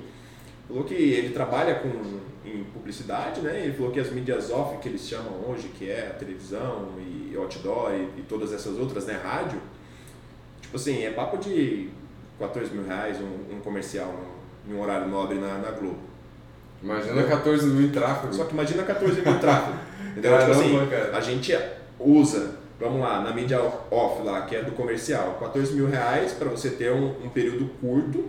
falou 0.66 0.84
que 0.84 0.94
ele 0.94 1.30
trabalha 1.30 1.74
com 1.76 1.88
em 2.48 2.64
publicidade, 2.64 3.42
né? 3.42 3.60
Ele 3.64 3.74
falou 3.74 3.92
que 3.92 4.00
as 4.00 4.10
mídias 4.10 4.50
off 4.50 4.78
que 4.78 4.88
eles 4.88 5.06
chamam 5.06 5.34
hoje, 5.50 5.68
que 5.78 5.90
é 5.90 6.06
a 6.10 6.18
televisão 6.18 6.88
e 6.98 7.36
outdoor 7.36 7.92
e, 7.92 8.20
e 8.20 8.24
todas 8.26 8.54
essas 8.54 8.78
outras, 8.78 9.04
né? 9.04 9.20
Rádio, 9.22 9.60
tipo 10.62 10.74
assim, 10.76 11.04
é 11.04 11.10
papo 11.10 11.36
de 11.36 11.90
14 12.38 12.72
mil 12.72 12.84
reais 12.84 13.18
um, 13.20 13.56
um 13.56 13.60
comercial 13.60 14.14
em 14.66 14.74
um 14.74 14.80
horário 14.80 15.08
nobre 15.08 15.38
na, 15.38 15.58
na 15.58 15.70
Globo. 15.70 15.98
Imagina 16.82 17.24
14 17.24 17.66
mil 17.66 17.88
em 17.88 17.90
tráfego. 17.90 18.32
Só 18.32 18.44
que 18.44 18.52
imagina 18.52 18.82
14 18.82 19.20
mil 19.20 19.40
tráfego. 19.40 19.78
Entendeu? 20.12 20.32
Caramba, 20.32 20.54
tipo 20.54 20.76
assim, 20.76 20.90
cara. 20.90 21.16
a 21.16 21.20
gente 21.20 21.58
usa, 21.98 22.54
vamos 22.78 23.00
lá, 23.00 23.20
na 23.20 23.32
mídia 23.32 23.60
off 23.90 24.22
lá, 24.22 24.42
que 24.42 24.56
é 24.56 24.62
do 24.62 24.72
comercial, 24.72 25.36
14 25.40 25.74
mil 25.74 25.88
reais 25.88 26.32
para 26.32 26.48
você 26.48 26.70
ter 26.70 26.92
um, 26.92 27.24
um 27.24 27.28
período 27.28 27.68
curto, 27.80 28.24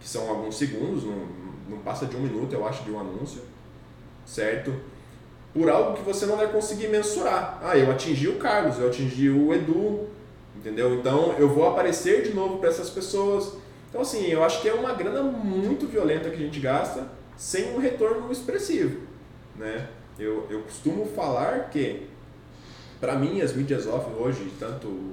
que 0.00 0.08
são 0.08 0.28
alguns 0.28 0.56
segundos, 0.56 1.04
não, 1.04 1.26
não 1.68 1.78
passa 1.78 2.06
de 2.06 2.16
um 2.16 2.20
minuto, 2.20 2.52
eu 2.52 2.66
acho, 2.66 2.84
de 2.84 2.90
um 2.90 3.00
anúncio, 3.00 3.42
certo? 4.26 4.74
Por 5.52 5.70
algo 5.70 5.96
que 5.96 6.02
você 6.02 6.26
não 6.26 6.36
vai 6.36 6.48
conseguir 6.48 6.88
mensurar. 6.88 7.60
Ah, 7.62 7.76
eu 7.76 7.90
atingi 7.90 8.28
o 8.28 8.36
Carlos, 8.36 8.78
eu 8.78 8.88
atingi 8.88 9.30
o 9.30 9.54
Edu, 9.54 10.08
entendeu? 10.64 10.94
Então 10.94 11.34
eu 11.38 11.48
vou 11.48 11.68
aparecer 11.68 12.22
de 12.22 12.32
novo 12.32 12.58
para 12.58 12.70
essas 12.70 12.88
pessoas. 12.88 13.52
Então, 13.90 14.00
assim, 14.00 14.26
eu 14.26 14.42
acho 14.42 14.62
que 14.62 14.68
é 14.68 14.72
uma 14.72 14.94
grana 14.94 15.22
muito 15.22 15.86
violenta 15.86 16.30
que 16.30 16.36
a 16.36 16.46
gente 16.46 16.58
gasta 16.58 17.06
sem 17.36 17.74
um 17.74 17.78
retorno 17.78 18.32
expressivo, 18.32 19.02
né? 19.54 19.88
Eu, 20.18 20.46
eu 20.48 20.62
costumo 20.62 21.04
falar 21.06 21.68
que, 21.70 22.08
para 23.00 23.14
mim, 23.14 23.40
as 23.40 23.54
mídias 23.54 23.86
off 23.86 24.06
hoje, 24.18 24.50
tanto 24.58 25.12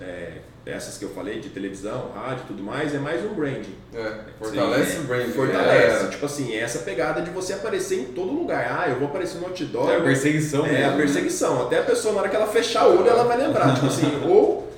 é, 0.00 0.38
essas 0.66 0.98
que 0.98 1.04
eu 1.04 1.10
falei, 1.10 1.40
de 1.40 1.50
televisão, 1.50 2.10
rádio 2.14 2.44
e 2.44 2.46
tudo 2.48 2.62
mais, 2.62 2.94
é 2.94 2.98
mais 2.98 3.24
um 3.24 3.34
branding. 3.34 3.74
É, 3.94 4.14
fortalece 4.38 4.92
Sim, 4.92 5.00
o 5.00 5.02
brand. 5.04 5.30
Fortalece. 5.30 6.06
É. 6.06 6.08
Tipo 6.08 6.26
assim, 6.26 6.54
é 6.54 6.60
essa 6.60 6.80
pegada 6.80 7.22
de 7.22 7.30
você 7.30 7.52
aparecer 7.52 8.00
em 8.00 8.04
todo 8.06 8.32
lugar. 8.32 8.80
Ah, 8.80 8.88
eu 8.88 8.96
vou 8.96 9.08
aparecer 9.08 9.38
no 9.38 9.46
outdoor. 9.46 9.90
É 9.90 9.96
a 9.96 10.00
perseguição 10.00 10.66
é 10.66 10.72
mesmo, 10.72 10.86
a 10.86 10.90
né? 10.90 10.96
perseguição. 10.96 11.62
Até 11.66 11.78
a 11.78 11.82
pessoa, 11.82 12.14
na 12.14 12.20
hora 12.20 12.28
que 12.28 12.36
ela 12.36 12.46
fechar 12.46 12.86
o 12.88 12.98
olho, 12.98 13.08
ela 13.08 13.24
vai 13.24 13.36
lembrar. 13.36 13.74
Tipo 13.74 13.86
assim, 13.86 14.22
ou 14.28 14.72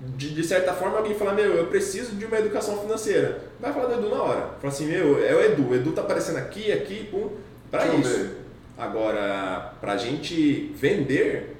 de, 0.00 0.34
de 0.34 0.44
certa 0.44 0.72
forma 0.72 0.98
alguém 0.98 1.14
falar, 1.14 1.34
meu, 1.34 1.54
eu 1.54 1.66
preciso 1.66 2.16
de 2.16 2.24
uma 2.24 2.38
educação 2.38 2.78
financeira. 2.78 3.40
Vai 3.60 3.72
falar 3.72 3.86
do 3.86 3.94
Edu 3.94 4.14
na 4.14 4.22
hora. 4.22 4.50
Fala 4.60 4.72
assim, 4.72 4.86
meu, 4.86 5.24
é 5.24 5.34
o 5.34 5.40
Edu. 5.40 5.70
O 5.70 5.74
Edu 5.74 5.92
tá 5.92 6.02
aparecendo 6.02 6.38
aqui, 6.38 6.70
aqui, 6.72 7.08
pum. 7.10 7.30
Pra 7.70 7.84
Deixa 7.84 7.96
isso. 7.96 8.18
ver. 8.18 8.44
Agora, 8.76 9.72
pra 9.80 9.96
gente 9.96 10.72
vender, 10.74 11.56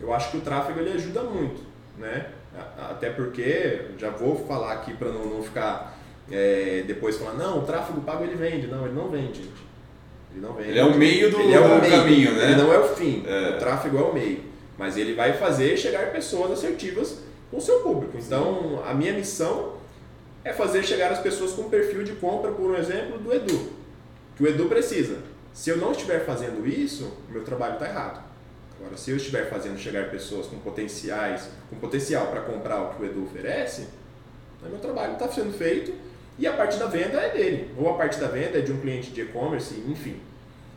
eu 0.00 0.12
acho 0.12 0.30
que 0.30 0.36
o 0.36 0.40
tráfego 0.40 0.80
ele 0.80 0.92
ajuda 0.92 1.22
muito, 1.22 1.62
né? 1.98 2.26
Até 2.90 3.10
porque, 3.10 3.82
já 3.98 4.10
vou 4.10 4.46
falar 4.46 4.72
aqui 4.72 4.94
para 4.94 5.08
não, 5.08 5.26
não 5.26 5.42
ficar 5.42 5.98
é, 6.30 6.82
depois 6.86 7.16
falar, 7.18 7.34
não, 7.34 7.58
o 7.58 7.62
tráfego 7.62 8.00
pago 8.00 8.24
ele 8.24 8.34
vende. 8.34 8.66
Não, 8.66 8.84
ele 8.86 8.94
não 8.94 9.08
vende, 9.08 9.42
gente. 9.42 9.66
Ele 10.32 10.40
não 10.40 10.52
vende. 10.54 10.70
Ele 10.70 10.78
é 10.78 10.84
o 10.84 10.94
meio 10.96 11.30
do- 11.30 11.40
é 11.40 11.60
o 11.60 11.80
meio. 11.80 11.92
caminho, 11.96 12.32
né? 12.34 12.44
Ele 12.52 12.56
não 12.56 12.72
é 12.72 12.78
o 12.78 12.88
fim. 12.94 13.22
É. 13.26 13.50
O 13.50 13.58
tráfego 13.58 13.98
é 13.98 14.02
o 14.02 14.12
meio. 14.14 14.40
Mas 14.78 14.96
ele 14.96 15.14
vai 15.14 15.32
fazer 15.34 15.76
chegar 15.76 16.10
pessoas 16.12 16.50
assertivas 16.52 17.20
com 17.50 17.58
o 17.58 17.60
seu 17.60 17.80
público. 17.80 18.16
Então, 18.18 18.82
a 18.86 18.92
minha 18.92 19.12
missão 19.12 19.74
é 20.44 20.52
fazer 20.52 20.82
chegar 20.82 21.10
as 21.12 21.18
pessoas 21.20 21.52
com 21.52 21.68
perfil 21.70 22.04
de 22.04 22.12
compra, 22.12 22.50
por 22.52 22.70
um 22.70 22.76
exemplo, 22.76 23.18
do 23.18 23.32
Edu. 23.32 23.70
Que 24.36 24.42
o 24.42 24.46
Edu 24.46 24.66
precisa. 24.66 25.18
Se 25.52 25.70
eu 25.70 25.78
não 25.78 25.92
estiver 25.92 26.24
fazendo 26.26 26.66
isso, 26.66 27.10
meu 27.30 27.42
trabalho 27.42 27.74
está 27.74 27.88
errado. 27.88 28.25
Agora, 28.80 28.96
se 28.96 29.10
eu 29.10 29.16
estiver 29.16 29.48
fazendo 29.48 29.78
chegar 29.78 30.10
pessoas 30.10 30.46
com 30.46 30.58
potenciais, 30.58 31.48
com 31.70 31.76
potencial 31.76 32.26
para 32.28 32.40
comprar 32.42 32.80
o 32.82 32.88
que 32.94 33.02
o 33.02 33.06
Edu 33.06 33.24
oferece, 33.24 33.86
meu 34.62 34.78
trabalho 34.78 35.12
está 35.14 35.28
sendo 35.28 35.52
feito 35.56 35.92
e 36.38 36.46
a 36.46 36.52
parte 36.52 36.76
da 36.76 36.86
venda 36.86 37.18
é 37.20 37.30
dele. 37.30 37.70
Ou 37.78 37.88
a 37.88 37.94
parte 37.94 38.18
da 38.18 38.26
venda 38.26 38.58
é 38.58 38.60
de 38.60 38.72
um 38.72 38.78
cliente 38.80 39.10
de 39.10 39.20
e-commerce, 39.22 39.74
enfim. 39.88 40.16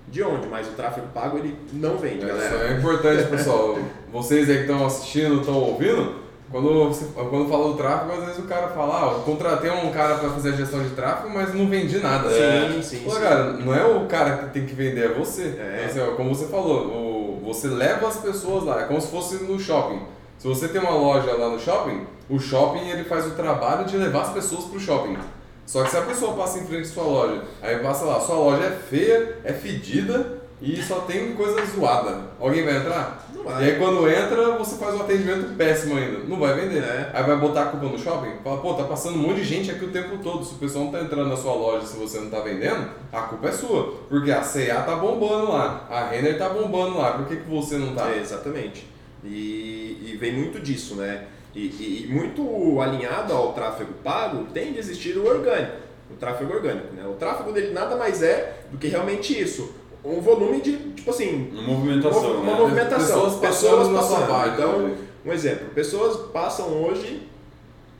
De 0.07 0.23
onde? 0.23 0.47
Mas 0.47 0.67
o 0.67 0.71
tráfego 0.71 1.07
pago 1.13 1.37
ele 1.37 1.55
não 1.73 1.97
vende, 1.97 2.17
Isso 2.25 2.27
galera. 2.27 2.67
é 2.73 2.77
importante, 2.77 3.27
pessoal. 3.29 3.77
Vocês 4.11 4.49
aí 4.49 4.55
que 4.57 4.61
estão 4.61 4.85
assistindo, 4.85 5.39
estão 5.41 5.55
ouvindo, 5.55 6.15
quando, 6.49 6.87
você, 6.89 7.05
quando 7.13 7.47
fala 7.47 7.67
do 7.71 7.77
tráfego, 7.77 8.13
às 8.13 8.25
vezes 8.25 8.39
o 8.39 8.47
cara 8.47 8.69
fala, 8.69 9.01
ah, 9.11 9.13
eu 9.17 9.19
contratei 9.21 9.69
um 9.69 9.91
cara 9.91 10.15
para 10.15 10.29
fazer 10.31 10.49
a 10.49 10.53
gestão 10.53 10.81
de 10.81 10.89
tráfego, 10.95 11.29
mas 11.31 11.53
não 11.53 11.67
vendi 11.67 11.99
nada. 11.99 12.27
Sim, 12.29 12.81
sim, 12.81 13.03
Pô, 13.03 13.11
sim. 13.11 13.19
cara, 13.21 13.53
não 13.53 13.73
é 13.75 13.85
o 13.85 14.05
cara 14.07 14.37
que 14.37 14.49
tem 14.53 14.65
que 14.65 14.73
vender, 14.73 15.11
é 15.11 15.13
você. 15.13 15.43
É. 15.59 15.85
Então, 15.89 16.03
assim, 16.03 16.11
ó, 16.11 16.15
como 16.15 16.33
você 16.33 16.47
falou, 16.47 16.87
o- 16.87 17.08
você 17.43 17.67
leva 17.67 18.07
as 18.07 18.17
pessoas 18.17 18.63
lá, 18.63 18.81
é 18.81 18.85
como 18.85 18.99
se 18.99 19.07
fosse 19.07 19.43
no 19.43 19.59
shopping. 19.59 20.01
Se 20.37 20.47
você 20.47 20.67
tem 20.67 20.79
uma 20.79 20.91
loja 20.91 21.33
lá 21.33 21.49
no 21.49 21.59
shopping, 21.59 22.05
o 22.29 22.39
shopping 22.39 22.87
ele 22.87 23.03
faz 23.03 23.25
o 23.27 23.31
trabalho 23.31 23.85
de 23.85 23.97
levar 23.97 24.21
as 24.21 24.33
pessoas 24.33 24.65
pro 24.65 24.79
shopping. 24.79 25.17
Só 25.65 25.83
que 25.83 25.91
se 25.91 25.97
a 25.97 26.01
pessoa 26.01 26.33
passa 26.33 26.59
em 26.59 26.65
frente 26.65 26.89
à 26.89 26.91
sua 26.93 27.03
loja, 27.03 27.43
aí 27.61 27.77
passa 27.79 28.05
lá, 28.05 28.19
sua 28.19 28.35
loja 28.35 28.63
é 28.63 28.71
feia, 28.71 29.37
é 29.43 29.53
fedida 29.53 30.39
e 30.61 30.81
só 30.81 31.01
tem 31.01 31.33
coisa 31.33 31.63
zoada. 31.65 32.21
Alguém 32.39 32.63
vai 32.63 32.77
entrar? 32.77 33.28
E 33.45 33.63
aí 33.63 33.77
quando 33.77 34.07
entra, 34.09 34.51
você 34.57 34.75
faz 34.77 34.95
um 34.95 35.01
atendimento 35.01 35.55
péssimo 35.55 35.97
ainda. 35.97 36.19
Não 36.19 36.37
vai 36.39 36.53
vender. 36.59 36.83
É. 36.83 37.11
Aí 37.13 37.23
vai 37.23 37.37
botar 37.37 37.63
a 37.63 37.65
culpa 37.67 37.85
no 37.87 37.97
shopping? 37.97 38.31
Fala, 38.43 38.57
pô, 38.61 38.73
tá 38.73 38.83
passando 38.83 39.15
um 39.15 39.19
monte 39.27 39.37
de 39.37 39.43
gente 39.43 39.71
aqui 39.71 39.85
o 39.85 39.89
tempo 39.91 40.17
todo. 40.23 40.43
Se 40.45 40.53
o 40.55 40.57
pessoal 40.57 40.85
não 40.85 40.91
tá 40.91 41.01
entrando 41.01 41.29
na 41.29 41.37
sua 41.37 41.53
loja, 41.53 41.85
se 41.85 41.97
você 41.97 42.19
não 42.19 42.29
tá 42.29 42.39
vendendo, 42.41 42.89
a 43.11 43.21
culpa 43.21 43.47
é 43.49 43.51
sua. 43.51 43.93
Porque 44.09 44.31
a 44.31 44.43
C&A 44.43 44.81
tá 44.81 44.95
bombando 44.95 45.51
lá, 45.51 45.87
a 45.89 46.07
Renner 46.09 46.37
tá 46.37 46.49
bombando 46.49 46.97
lá. 46.97 47.13
Por 47.13 47.25
que, 47.27 47.37
que 47.37 47.49
você 47.49 47.77
não 47.77 47.93
tá? 47.95 48.09
É, 48.11 48.19
exatamente. 48.19 48.87
E, 49.23 49.97
e 50.13 50.17
vem 50.19 50.33
muito 50.33 50.59
disso, 50.59 50.95
né? 50.95 51.25
E, 51.55 51.61
e- 51.65 52.05
e 52.05 52.13
muito 52.13 52.79
alinhado 52.79 53.33
ao 53.33 53.53
tráfego 53.53 53.93
pago, 54.03 54.45
tem 54.53 54.71
de 54.73 54.79
existir 54.79 55.17
o 55.17 55.25
orgânico, 55.27 55.73
o 56.11 56.15
tráfego 56.15 56.53
orgânico, 56.53 56.93
né? 56.93 57.03
O 57.07 57.13
tráfego 57.13 57.51
dele 57.51 57.73
nada 57.73 57.95
mais 57.95 58.21
é 58.21 58.61
do 58.71 58.77
que 58.77 58.87
realmente 58.87 59.39
isso. 59.39 59.73
Um 60.03 60.21
volume 60.21 60.61
de, 60.61 60.77
tipo 60.93 61.09
assim, 61.11 61.49
Uma 61.51 61.61
movimentação, 61.63 62.41
uma 62.41 62.51
né? 62.53 62.57
movimentação. 62.59 63.21
Pessoas 63.25 63.35
Pessoas 63.39 63.87
passando 63.89 64.27
página, 64.27 64.53
Então, 64.55 64.79
né? 64.87 64.97
um 65.25 65.31
exemplo, 65.33 65.69
pessoas 65.75 66.31
passam 66.31 66.67
hoje 66.83 67.27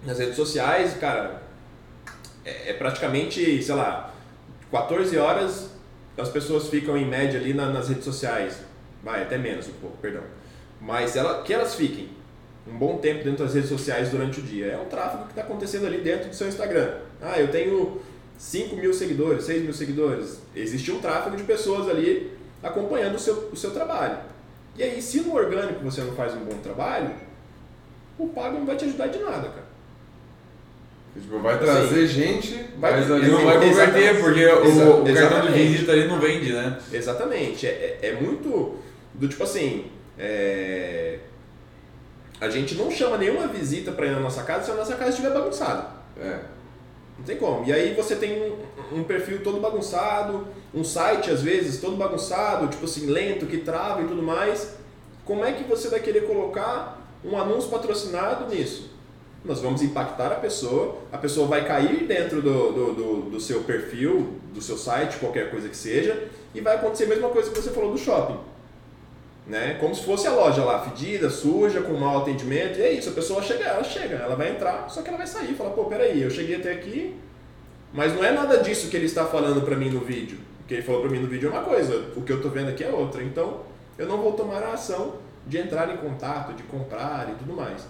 nas 0.06 0.18
redes 0.20 0.36
sociais, 0.36 0.94
cara, 0.98 1.44
é, 2.46 2.70
é 2.70 2.74
praticamente, 2.74 3.62
sei 3.62 3.76
lá, 3.76 4.14
14 4.72 5.18
horas 5.18 5.70
as 6.18 6.30
pessoas 6.30 6.68
ficam 6.68 6.98
em 6.98 7.06
média 7.06 7.40
ali 7.40 7.54
na- 7.54 7.70
nas 7.70 7.88
redes 7.90 8.04
sociais. 8.06 8.60
Vai, 9.04 9.22
até 9.24 9.38
menos 9.38 9.68
um 9.68 9.74
pouco, 9.74 9.98
perdão. 9.98 10.24
Mas 10.82 11.16
ela, 11.16 11.42
que 11.44 11.54
elas 11.54 11.76
fiquem 11.76 12.10
um 12.68 12.78
bom 12.78 12.98
tempo 12.98 13.24
dentro 13.24 13.44
das 13.46 13.54
redes 13.56 13.70
sociais 13.70 14.10
durante 14.10 14.40
o 14.40 14.44
dia. 14.44 14.66
É 14.68 14.78
um 14.78 14.86
tráfego 14.86 15.24
que 15.24 15.30
está 15.32 15.42
acontecendo 15.42 15.86
ali 15.86 16.00
dentro 16.00 16.30
do 16.30 16.36
seu 16.36 16.48
Instagram. 16.48 16.94
Ah, 17.22 17.40
eu 17.40 17.48
tenho 17.50 18.02
5 18.40 18.76
mil 18.78 18.94
seguidores, 18.94 19.44
6 19.44 19.64
mil 19.64 19.74
seguidores. 19.74 20.40
Existe 20.56 20.92
um 20.92 21.00
tráfego 21.00 21.36
de 21.38 21.44
pessoas 21.44 21.88
ali 21.90 22.32
acompanhando 22.64 23.16
o 23.16 23.20
seu, 23.20 23.50
o 23.52 23.56
seu 23.56 23.72
trabalho. 23.72 24.18
E 24.78 24.82
aí, 24.84 25.02
se 25.02 25.20
no 25.22 25.36
orgânico 25.36 25.84
você 25.84 26.00
não 26.02 26.14
faz 26.14 26.34
um 26.34 26.40
bom 26.46 26.58
trabalho, 26.64 27.12
o 28.18 28.28
pago 28.30 28.58
não 28.60 28.66
vai 28.66 28.78
te 28.78 28.86
ajudar 28.86 29.08
de 29.08 29.20
nada, 29.20 29.50
cara. 29.50 29.70
Tipo, 31.22 31.40
vai 31.40 31.60
trazer 31.60 32.08
gente, 32.08 32.54
Vai- 32.78 32.92
mas 33.02 33.12
ali 33.12 33.30
não 33.30 33.44
vai 33.44 33.60
converter, 33.60 34.22
porque 34.22 34.46
o, 34.46 35.02
o 35.02 35.14
cartão 35.14 35.42
de 35.48 35.52
visita 35.52 35.92
ali 35.92 36.08
não 36.08 36.20
vende, 36.20 36.54
né? 36.54 36.80
Exatamente. 36.94 37.68
É, 37.68 37.98
é, 38.02 38.08
é 38.10 38.14
muito 38.22 38.78
do 39.16 39.28
tipo 39.28 39.44
assim. 39.44 39.88
é, 40.18 41.20
A 42.40 42.50
gente 42.50 42.76
não 42.76 42.90
chama 42.90 43.18
nenhuma 43.18 43.48
visita 43.48 43.92
para 43.92 44.06
ir 44.06 44.12
na 44.12 44.20
nossa 44.22 44.44
casa 44.44 44.64
se 44.66 44.72
a 44.72 44.76
nossa 44.76 44.96
casa 44.96 45.10
estiver 45.10 45.34
bagunçada. 45.34 45.88
É. 46.22 46.40
Não 47.20 47.26
tem 47.26 47.38
como. 47.38 47.66
E 47.66 47.74
aí 47.74 47.94
você 47.94 48.16
tem 48.16 48.42
um, 48.42 49.00
um 49.00 49.04
perfil 49.04 49.44
todo 49.44 49.60
bagunçado, 49.60 50.48
um 50.74 50.84
site 50.84 51.30
às 51.30 51.42
vezes 51.42 51.82
todo 51.82 51.98
bagunçado, 51.98 52.68
tipo 52.68 52.86
assim, 52.86 53.08
lento, 53.08 53.46
que 53.46 53.58
trava 53.58 54.02
e 54.02 54.08
tudo 54.08 54.24
mais. 54.24 54.76
Como 55.26 55.44
é 55.44 55.52
que 55.52 55.64
você 55.64 55.90
vai 55.90 56.00
querer 56.00 56.26
colocar 56.26 56.98
um 57.24 57.38
anúncio 57.38 57.70
patrocinado 57.70 58.54
nisso? 58.54 58.90
Nós 59.44 59.62
vamos 59.62 59.82
impactar 59.82 60.32
a 60.32 60.36
pessoa, 60.36 60.98
a 61.12 61.18
pessoa 61.18 61.48
vai 61.48 61.66
cair 61.66 62.06
dentro 62.08 62.42
do, 62.42 62.72
do, 62.72 62.94
do, 62.94 63.22
do 63.30 63.40
seu 63.40 63.64
perfil, 63.64 64.36
do 64.54 64.62
seu 64.62 64.78
site, 64.78 65.18
qualquer 65.18 65.52
coisa 65.52 65.70
que 65.70 65.78
seja, 65.78 66.28
e 66.54 66.62
vai 66.62 66.76
acontecer 66.76 67.06
a 67.06 67.08
mesma 67.08 67.30
coisa 67.30 67.50
que 67.50 67.58
você 67.58 67.70
falou 67.70 67.92
do 67.92 67.98
shopping. 67.98 68.38
Né? 69.50 69.78
Como 69.80 69.96
se 69.96 70.04
fosse 70.04 70.28
a 70.28 70.32
loja 70.32 70.64
lá, 70.64 70.80
fedida, 70.80 71.28
suja, 71.30 71.82
com 71.82 71.94
mau 71.94 72.20
atendimento, 72.20 72.78
e 72.78 72.84
é 72.84 72.94
isso, 72.94 73.10
a 73.10 73.14
pessoa 73.14 73.42
chega, 73.42 73.66
ela 73.66 73.84
chega, 73.84 74.18
ela 74.18 74.36
vai 74.36 74.52
entrar, 74.52 74.88
só 74.90 75.02
que 75.02 75.10
ela 75.10 75.18
vai 75.18 75.26
sair, 75.26 75.56
fala, 75.56 75.72
pô, 75.72 75.86
peraí, 75.86 76.22
eu 76.22 76.30
cheguei 76.30 76.58
até 76.58 76.72
aqui, 76.72 77.16
mas 77.92 78.14
não 78.14 78.24
é 78.24 78.32
nada 78.32 78.58
disso 78.58 78.90
que 78.90 78.96
ele 78.96 79.08
está 79.08 79.26
falando 79.26 79.64
para 79.64 79.76
mim 79.76 79.90
no 79.90 80.02
vídeo. 80.02 80.38
O 80.62 80.68
que 80.68 80.76
ele 80.76 80.84
falou 80.84 81.02
para 81.02 81.10
mim 81.10 81.18
no 81.18 81.28
vídeo 81.28 81.50
é 81.50 81.52
uma 81.52 81.64
coisa, 81.64 82.12
o 82.16 82.22
que 82.22 82.32
eu 82.32 82.40
tô 82.40 82.50
vendo 82.50 82.70
aqui 82.70 82.84
é 82.84 82.92
outra. 82.92 83.24
Então, 83.24 83.62
eu 83.98 84.06
não 84.06 84.22
vou 84.22 84.34
tomar 84.34 84.62
a 84.62 84.74
ação 84.74 85.16
de 85.48 85.58
entrar 85.58 85.92
em 85.92 85.98
contato, 85.98 86.54
de 86.54 86.62
comprar 86.64 87.28
e 87.32 87.40
tudo 87.40 87.54
mais. 87.54 87.88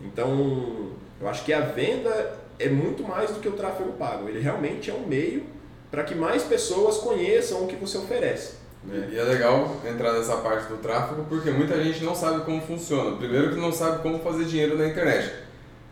Então, 0.00 0.92
eu 1.20 1.28
acho 1.28 1.44
que 1.44 1.52
a 1.52 1.62
venda 1.62 2.38
é 2.60 2.68
muito 2.68 3.02
mais 3.02 3.30
do 3.30 3.40
que 3.40 3.48
o 3.48 3.52
tráfego 3.52 3.92
pago. 3.94 4.28
Ele 4.28 4.38
realmente 4.38 4.88
é 4.88 4.94
um 4.94 5.04
meio 5.04 5.44
para 5.90 6.04
que 6.04 6.14
mais 6.14 6.44
pessoas 6.44 6.98
conheçam 6.98 7.64
o 7.64 7.66
que 7.66 7.74
você 7.74 7.98
oferece. 7.98 8.55
Né? 8.86 9.08
E 9.12 9.18
é 9.18 9.22
legal 9.22 9.76
entrar 9.84 10.12
nessa 10.12 10.36
parte 10.36 10.68
do 10.68 10.76
tráfego 10.76 11.24
porque 11.28 11.50
muita 11.50 11.82
gente 11.82 12.04
não 12.04 12.14
sabe 12.14 12.44
como 12.44 12.60
funciona. 12.60 13.16
Primeiro 13.16 13.50
que 13.50 13.60
não 13.60 13.72
sabe 13.72 14.02
como 14.02 14.18
fazer 14.20 14.44
dinheiro 14.44 14.78
na 14.78 14.86
internet. 14.86 15.32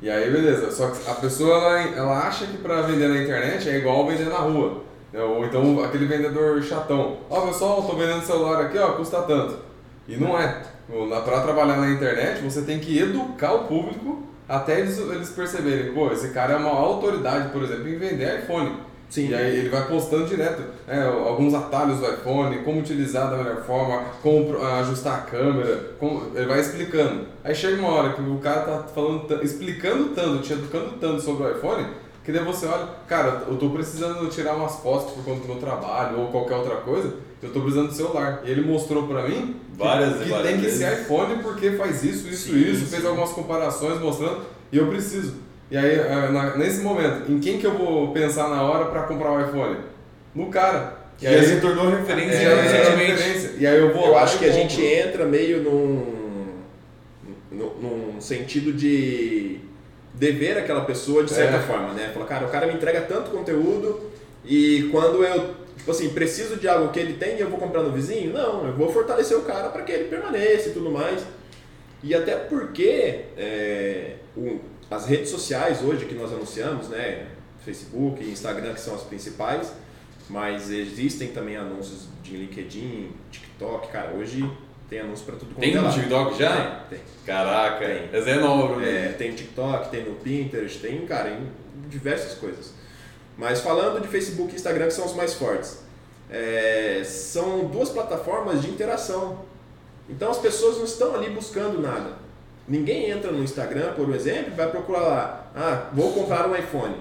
E 0.00 0.10
aí, 0.10 0.30
beleza. 0.30 0.70
Só 0.70 0.88
que 0.88 1.10
a 1.10 1.14
pessoa 1.14 1.56
ela, 1.56 1.80
ela 1.96 2.18
acha 2.26 2.46
que 2.46 2.58
para 2.58 2.82
vender 2.82 3.08
na 3.08 3.22
internet 3.22 3.68
é 3.68 3.78
igual 3.78 4.06
vender 4.06 4.28
na 4.28 4.38
rua. 4.38 4.82
Né? 5.12 5.22
Ou 5.22 5.44
então 5.44 5.82
aquele 5.82 6.06
vendedor 6.06 6.62
chatão. 6.62 7.18
Ó, 7.28 7.38
oh, 7.38 7.46
pessoal, 7.48 7.82
tô 7.82 7.96
vendendo 7.96 8.22
celular 8.22 8.60
aqui, 8.60 8.78
ó, 8.78 8.92
custa 8.92 9.22
tanto. 9.22 9.58
E 10.06 10.16
não 10.16 10.38
é. 10.38 10.62
Para 11.24 11.40
trabalhar 11.40 11.76
na 11.76 11.90
internet, 11.90 12.42
você 12.42 12.62
tem 12.62 12.78
que 12.78 12.98
educar 12.98 13.52
o 13.54 13.64
público 13.64 14.22
até 14.48 14.80
eles, 14.80 14.98
eles 14.98 15.30
perceberem, 15.30 15.94
pô, 15.94 16.12
esse 16.12 16.28
cara 16.28 16.54
é 16.54 16.56
uma 16.56 16.70
autoridade, 16.70 17.48
por 17.48 17.62
exemplo, 17.62 17.88
em 17.88 17.96
vender 17.96 18.40
iPhone. 18.40 18.76
Sim. 19.08 19.28
E 19.28 19.34
aí 19.34 19.58
ele 19.58 19.68
vai 19.68 19.86
postando 19.86 20.26
direto 20.26 20.62
é, 20.88 21.02
alguns 21.02 21.54
atalhos 21.54 22.00
do 22.00 22.06
iPhone, 22.06 22.58
como 22.64 22.80
utilizar 22.80 23.30
da 23.30 23.36
melhor 23.36 23.62
forma, 23.62 24.02
como 24.22 24.56
ajustar 24.80 25.14
a 25.14 25.22
câmera, 25.22 25.90
como, 25.98 26.32
ele 26.34 26.46
vai 26.46 26.60
explicando. 26.60 27.26
Aí 27.44 27.54
chega 27.54 27.78
uma 27.78 27.92
hora 27.92 28.12
que 28.12 28.20
o 28.20 28.38
cara 28.38 28.62
tá 28.62 28.84
falando, 28.94 29.42
explicando 29.42 30.06
tanto, 30.14 30.42
te 30.42 30.52
educando 30.52 30.92
tanto 31.00 31.22
sobre 31.22 31.44
o 31.44 31.56
iPhone, 31.56 31.86
que 32.24 32.32
daí 32.32 32.44
você 32.44 32.66
olha, 32.66 32.88
cara, 33.06 33.44
eu 33.46 33.56
tô 33.56 33.70
precisando 33.70 34.28
tirar 34.30 34.54
umas 34.54 34.76
fotos 34.76 35.12
por 35.12 35.24
conta 35.24 35.40
do 35.42 35.48
meu 35.48 35.56
trabalho 35.56 36.20
ou 36.20 36.28
qualquer 36.28 36.56
outra 36.56 36.76
coisa, 36.76 37.12
eu 37.42 37.52
tô 37.52 37.60
precisando 37.60 37.88
do 37.88 37.94
celular. 37.94 38.42
E 38.44 38.50
ele 38.50 38.62
mostrou 38.62 39.06
pra 39.06 39.28
mim 39.28 39.56
várias, 39.76 40.16
que, 40.16 40.24
que 40.24 40.30
várias 40.30 40.50
tem 40.50 40.60
vezes. 40.60 40.78
que 40.78 40.84
ser 40.84 41.02
iPhone 41.02 41.42
porque 41.42 41.72
faz 41.72 42.02
isso, 42.02 42.26
isso, 42.26 42.50
sim, 42.50 42.56
isso, 42.56 42.80
sim. 42.80 42.86
fez 42.86 43.04
algumas 43.04 43.30
comparações 43.30 44.00
mostrando, 44.00 44.40
e 44.72 44.78
eu 44.78 44.88
preciso. 44.88 45.43
E 45.70 45.76
aí, 45.76 45.98
é, 45.98 46.56
nesse 46.56 46.82
momento, 46.82 47.30
em 47.30 47.40
quem 47.40 47.58
que 47.58 47.66
eu 47.66 47.72
vou 47.72 48.12
pensar 48.12 48.48
na 48.48 48.62
hora 48.62 48.86
para 48.86 49.02
comprar 49.04 49.32
o 49.32 49.48
iPhone? 49.48 49.76
No 50.34 50.50
cara. 50.50 51.04
Que 51.16 51.26
já 51.26 51.42
se 51.44 51.60
tornou 51.60 51.90
referência 51.90 52.36
é, 52.36 52.62
recentemente. 52.62 53.56
E 53.58 53.66
aí 53.66 53.78
eu 53.78 53.92
vou 53.94 54.08
Eu 54.08 54.18
acho 54.18 54.38
que 54.38 54.44
a 54.44 54.52
gente 54.52 54.84
entra 54.84 55.24
meio 55.24 55.62
num, 55.62 56.14
num 57.52 58.20
sentido 58.20 58.72
de 58.72 59.60
dever 60.12 60.58
aquela 60.58 60.84
pessoa 60.84 61.24
de 61.24 61.32
certa 61.32 61.56
é. 61.56 61.60
forma, 61.60 61.92
né? 61.92 62.10
Fala, 62.12 62.26
cara, 62.26 62.46
o 62.46 62.50
cara 62.50 62.66
me 62.66 62.74
entrega 62.74 63.00
tanto 63.02 63.30
conteúdo 63.30 64.10
e 64.44 64.88
quando 64.92 65.24
eu, 65.24 65.54
tipo 65.76 65.90
assim, 65.90 66.10
preciso 66.10 66.56
de 66.56 66.68
algo 66.68 66.92
que 66.92 67.00
ele 67.00 67.14
tem 67.14 67.36
e 67.36 67.40
eu 67.40 67.48
vou 67.48 67.58
comprar 67.58 67.82
no 67.82 67.92
vizinho, 67.92 68.32
não, 68.32 68.66
eu 68.66 68.74
vou 68.74 68.92
fortalecer 68.92 69.36
o 69.36 69.42
cara 69.42 69.68
para 69.68 69.82
que 69.82 69.92
ele 69.92 70.04
permaneça 70.04 70.68
e 70.68 70.72
tudo 70.72 70.90
mais. 70.90 71.24
E 72.02 72.14
até 72.14 72.36
porque 72.36 73.22
é, 73.36 74.16
o, 74.36 74.60
as 74.94 75.06
redes 75.06 75.30
sociais 75.30 75.82
hoje 75.82 76.06
que 76.06 76.14
nós 76.14 76.32
anunciamos, 76.32 76.88
né? 76.88 77.26
Facebook 77.64 78.22
e 78.22 78.30
Instagram 78.30 78.74
que 78.74 78.80
são 78.80 78.94
as 78.94 79.02
principais, 79.02 79.72
mas 80.28 80.70
existem 80.70 81.28
também 81.28 81.56
anúncios 81.56 82.08
de 82.22 82.36
LinkedIn, 82.36 83.10
TikTok, 83.30 83.88
cara, 83.88 84.12
hoje 84.12 84.48
tem 84.88 85.00
anúncio 85.00 85.24
para 85.24 85.36
tudo 85.36 85.54
Tem 85.54 85.74
no 85.74 85.90
TikTok 85.90 86.38
já? 86.38 86.84
Tem, 86.88 86.98
tem. 86.98 87.06
Caraca, 87.26 87.78
tem. 87.78 88.08
É 88.12 88.34
nova, 88.36 88.84
é, 88.84 89.08
Tem 89.12 89.30
no 89.30 89.36
TikTok, 89.36 89.90
tem 89.90 90.04
no 90.04 90.14
Pinterest, 90.16 90.78
tem, 90.78 91.06
cara, 91.06 91.30
em 91.30 91.50
diversas 91.88 92.38
coisas. 92.38 92.72
Mas 93.36 93.60
falando 93.60 94.00
de 94.00 94.08
Facebook 94.08 94.52
e 94.52 94.54
Instagram, 94.54 94.86
que 94.86 94.92
são 94.92 95.06
os 95.06 95.14
mais 95.14 95.34
fortes, 95.34 95.78
é, 96.30 97.02
são 97.04 97.66
duas 97.66 97.88
plataformas 97.90 98.62
de 98.62 98.70
interação. 98.70 99.44
Então 100.08 100.30
as 100.30 100.38
pessoas 100.38 100.76
não 100.76 100.84
estão 100.84 101.14
ali 101.14 101.30
buscando 101.30 101.80
nada. 101.80 102.23
Ninguém 102.66 103.10
entra 103.10 103.30
no 103.30 103.42
Instagram, 103.42 103.92
por 103.92 104.08
exemplo, 104.14 104.52
e 104.52 104.56
vai 104.56 104.70
procurar 104.70 105.00
lá, 105.00 105.50
ah, 105.54 105.90
vou 105.92 106.12
comprar 106.12 106.48
um 106.48 106.56
iPhone. 106.56 106.96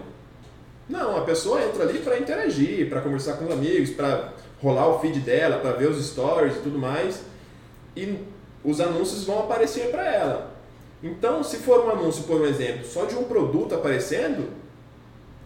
Não, 0.90 1.18
a 1.18 1.22
pessoa 1.22 1.64
entra 1.64 1.84
ali 1.84 2.00
para 2.00 2.20
interagir, 2.20 2.90
para 2.90 3.00
conversar 3.00 3.34
com 3.34 3.46
os 3.46 3.52
amigos, 3.52 3.92
para 3.92 4.34
rolar 4.62 4.88
o 4.90 5.00
feed 5.00 5.20
dela, 5.22 5.60
para 5.60 5.72
ver 5.72 5.90
os 5.90 6.06
stories 6.06 6.58
e 6.58 6.60
tudo 6.60 6.78
mais. 6.78 7.22
E 7.96 8.20
os 8.64 8.82
anúncios 8.82 9.24
vão 9.24 9.40
aparecer 9.40 9.90
para 9.90 10.06
ela. 10.06 10.54
Então, 11.02 11.44
se 11.44 11.58
for 11.58 11.86
um 11.86 11.90
anúncio, 11.90 12.24
por 12.24 12.46
exemplo, 12.46 12.86
só 12.86 13.06
de 13.06 13.16
um 13.16 13.24
produto 13.24 13.76
aparecendo, 13.76 14.50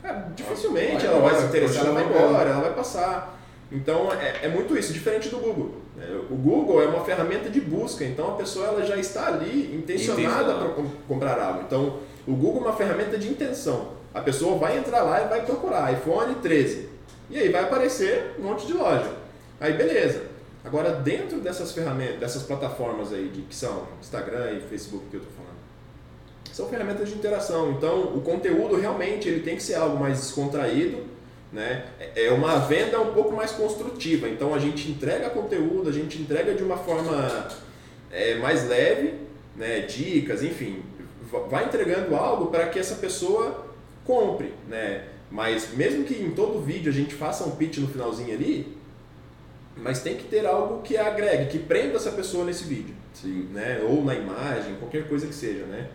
cara, 0.02 0.32
dificilmente 0.36 1.06
vai 1.06 1.16
ela 1.16 1.20
vai 1.20 1.36
se 1.36 1.46
interessar, 1.48 1.86
ela 1.86 1.94
vai 1.94 2.06
embora, 2.06 2.50
ela 2.50 2.62
vai 2.62 2.74
passar. 2.74 3.37
Então, 3.72 4.12
é, 4.14 4.46
é 4.46 4.48
muito 4.48 4.78
isso, 4.78 4.94
diferente 4.94 5.30
do 5.30 5.38
Google. 5.38 5.76
É, 6.00 6.16
o 6.30 6.36
Google 6.36 6.82
é 6.82 6.86
uma 6.86 7.04
ferramenta 7.04 7.50
de 7.50 7.60
busca, 7.60 8.06
então 8.06 8.30
a 8.30 8.36
pessoa 8.36 8.68
ela 8.68 8.86
já 8.86 8.96
está 8.98 9.28
ali 9.28 9.76
intencionada 9.76 10.54
para 10.56 10.70
comprar 11.08 11.40
algo. 11.40 11.64
Então, 11.66 12.00
o 12.26 12.34
Google 12.34 12.64
é 12.64 12.66
uma 12.68 12.76
ferramenta 12.76 13.18
de 13.18 13.28
intenção. 13.28 13.98
A 14.14 14.22
pessoa 14.22 14.58
vai 14.58 14.78
entrar 14.78 15.04
lá 15.04 15.24
e 15.24 15.28
vai 15.28 15.46
procurar 15.46 15.94
iPhone 15.94 16.36
13. 16.36 16.90
E 17.30 17.38
aí 17.38 17.50
vai 17.50 17.64
aparecer 17.64 18.36
um 18.40 18.44
monte 18.44 18.66
de 18.66 18.74
loja. 18.74 19.12
Aí 19.60 19.74
beleza. 19.74 20.24
Agora 20.64 20.92
dentro 20.92 21.40
dessas 21.40 21.72
ferramentas, 21.72 22.20
dessas 22.20 22.44
plataformas 22.44 23.14
aí 23.14 23.30
de, 23.30 23.42
que 23.42 23.56
são 23.56 23.88
Instagram 24.02 24.52
e 24.54 24.62
Facebook 24.62 25.06
que 25.10 25.18
eu 25.18 25.22
estou 25.22 25.36
falando, 25.36 25.58
são 26.52 26.68
ferramentas 26.68 27.10
de 27.10 27.16
interação. 27.16 27.72
Então 27.72 28.16
o 28.16 28.22
conteúdo 28.22 28.76
realmente 28.76 29.28
ele 29.28 29.42
tem 29.42 29.56
que 29.56 29.64
ser 29.64 29.76
algo 29.76 29.98
mais 29.98 30.20
descontraído 30.20 31.17
né? 31.52 31.86
É 32.16 32.32
uma 32.32 32.60
venda 32.60 33.00
um 33.00 33.14
pouco 33.14 33.36
mais 33.36 33.52
construtiva, 33.52 34.28
então 34.28 34.54
a 34.54 34.60
gente 34.60 34.90
entrega 34.90 35.30
conteúdo, 35.30 35.90
a 35.90 35.94
gente 35.94 36.22
entrega 36.22 36.54
de 36.54 36.64
uma 36.64 36.78
forma 36.78 37.48
é, 38.12 38.36
mais 38.36 38.68
leve, 38.68 39.14
né? 39.56 39.82
dicas, 39.82 40.44
enfim, 40.44 40.84
vai 41.50 41.66
entregando 41.66 42.16
algo 42.16 42.48
para 42.48 42.68
que 42.68 42.80
essa 42.80 42.96
pessoa 42.96 43.66
compre. 44.06 44.54
Né? 44.68 45.06
Mas 45.32 45.74
mesmo 45.74 46.04
que 46.04 46.16
em 46.16 46.32
todo 46.32 46.62
vídeo 46.62 46.92
a 46.92 46.96
gente 46.96 47.14
faça 47.14 47.44
um 47.44 47.52
pitch 47.52 47.78
no 47.78 47.88
finalzinho 47.88 48.34
ali, 48.34 48.78
mas 49.76 50.02
tem 50.02 50.16
que 50.16 50.24
ter 50.24 50.46
algo 50.46 50.82
que 50.82 50.98
agregue, 50.98 51.52
que 51.52 51.60
prenda 51.60 51.98
essa 51.98 52.12
pessoa 52.12 52.44
nesse 52.44 52.64
vídeo. 52.64 52.96
Sim. 53.14 53.50
Né? 53.54 53.82
Ou 53.88 54.04
na 54.04 54.16
imagem, 54.16 54.76
qualquer 54.76 55.08
coisa 55.08 55.28
que 55.28 55.36
seja. 55.36 55.66
Né? 55.66 55.88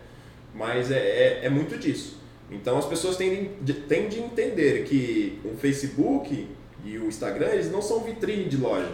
Mas 0.55 0.91
é, 0.91 0.99
é, 0.99 1.41
é 1.45 1.51
muito 1.51 1.79
disso. 1.79 2.22
Então 2.53 2.79
as 2.79 2.85
pessoas 2.85 3.17
tendem, 3.17 3.51
tendem 3.89 4.09
de 4.09 4.21
entender 4.21 4.85
que 4.85 5.41
o 5.45 5.57
Facebook 5.57 6.49
e 6.85 6.99
o 6.99 7.07
Instagram 7.07 7.49
eles 7.49 7.71
não 7.71 7.81
são 7.83 8.01
vitrine 8.01 8.45
de 8.45 8.57
loja. 8.57 8.93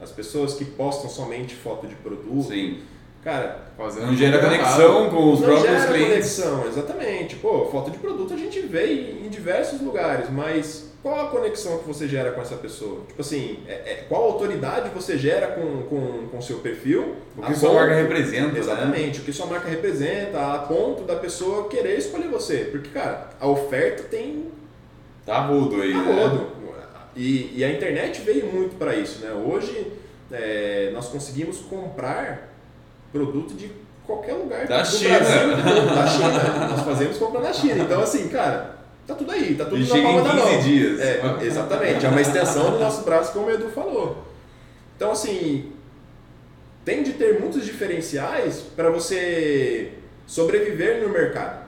As 0.00 0.10
pessoas 0.10 0.54
que 0.54 0.64
postam 0.64 1.10
somente 1.10 1.54
foto 1.54 1.86
de 1.86 1.94
produto. 1.96 2.48
Sim. 2.48 2.80
Cara, 3.22 3.70
Fazendo 3.76 4.06
não 4.06 4.16
gera 4.16 4.38
conexão 4.38 5.10
com 5.10 5.32
os 5.32 5.40
não 5.40 5.48
próprios 5.48 5.70
gera 5.82 5.92
clientes. 5.92 6.10
conexão, 6.42 6.66
exatamente. 6.66 7.36
Pô, 7.36 7.66
foto 7.66 7.90
de 7.90 7.98
produto 7.98 8.32
a 8.32 8.36
gente 8.36 8.60
vê 8.60 9.18
em 9.22 9.28
diversos 9.28 9.80
lugares, 9.82 10.30
mas 10.30 10.89
qual 11.02 11.26
a 11.26 11.30
conexão 11.30 11.78
que 11.78 11.86
você 11.86 12.06
gera 12.06 12.32
com 12.32 12.42
essa 12.42 12.56
pessoa? 12.56 13.00
Tipo 13.08 13.22
assim, 13.22 13.60
é, 13.66 13.72
é, 13.72 14.04
qual 14.06 14.22
autoridade 14.24 14.90
você 14.90 15.16
gera 15.16 15.46
com 15.48 15.60
o 15.62 15.82
com, 15.84 16.28
com 16.28 16.42
seu 16.42 16.58
perfil? 16.58 17.16
O 17.38 17.42
que 17.42 17.54
sua 17.54 17.70
ponto, 17.70 17.80
marca 17.80 17.94
representa. 17.94 18.52
Né? 18.52 18.58
Exatamente, 18.58 19.16
né? 19.16 19.22
o 19.22 19.24
que 19.24 19.32
sua 19.32 19.46
marca 19.46 19.68
representa, 19.68 20.54
a 20.54 20.58
ponto 20.58 21.04
da 21.04 21.16
pessoa 21.16 21.68
querer 21.68 21.96
escolher 21.96 22.28
você. 22.28 22.68
Porque, 22.70 22.90
cara, 22.90 23.30
a 23.40 23.48
oferta 23.48 24.02
tem. 24.04 24.48
Tá 25.24 25.40
rudo 25.46 25.80
aí. 25.80 25.92
Tá 25.92 26.00
né? 26.00 26.22
rudo. 26.22 26.60
E, 27.16 27.58
e 27.58 27.64
a 27.64 27.70
internet 27.72 28.20
veio 28.20 28.46
muito 28.46 28.76
para 28.76 28.94
isso, 28.94 29.24
né? 29.24 29.32
Hoje 29.32 29.90
é, 30.30 30.90
nós 30.92 31.08
conseguimos 31.08 31.58
comprar 31.60 32.52
produto 33.10 33.54
de 33.54 33.70
qualquer 34.06 34.34
lugar 34.34 34.66
da 34.66 34.84
China. 34.84 35.18
Brasil, 35.18 35.86
da 35.94 36.06
China. 36.06 36.68
Nós 36.68 36.80
fazemos 36.82 37.16
compra 37.16 37.40
na 37.40 37.52
China. 37.54 37.82
Então, 37.82 38.02
assim, 38.02 38.28
cara 38.28 38.79
Tá 39.10 39.16
tudo 39.16 39.32
aí, 39.32 39.56
tá 39.56 39.64
tudo 39.64 39.76
e 39.76 39.88
na 39.88 40.02
palma 40.02 40.22
da 40.22 40.34
mão. 40.34 40.60
dias. 40.60 41.00
É, 41.00 41.20
exatamente, 41.42 42.06
é 42.06 42.08
uma 42.08 42.20
extensão 42.20 42.70
do 42.70 42.78
nosso 42.78 43.02
braço, 43.02 43.32
como 43.32 43.46
o 43.46 43.50
Edu 43.50 43.68
falou. 43.70 44.24
Então, 44.96 45.10
assim, 45.10 45.72
tem 46.84 47.02
de 47.02 47.14
ter 47.14 47.40
muitos 47.40 47.64
diferenciais 47.64 48.62
para 48.76 48.88
você 48.88 49.94
sobreviver 50.28 51.02
no 51.02 51.08
mercado 51.08 51.66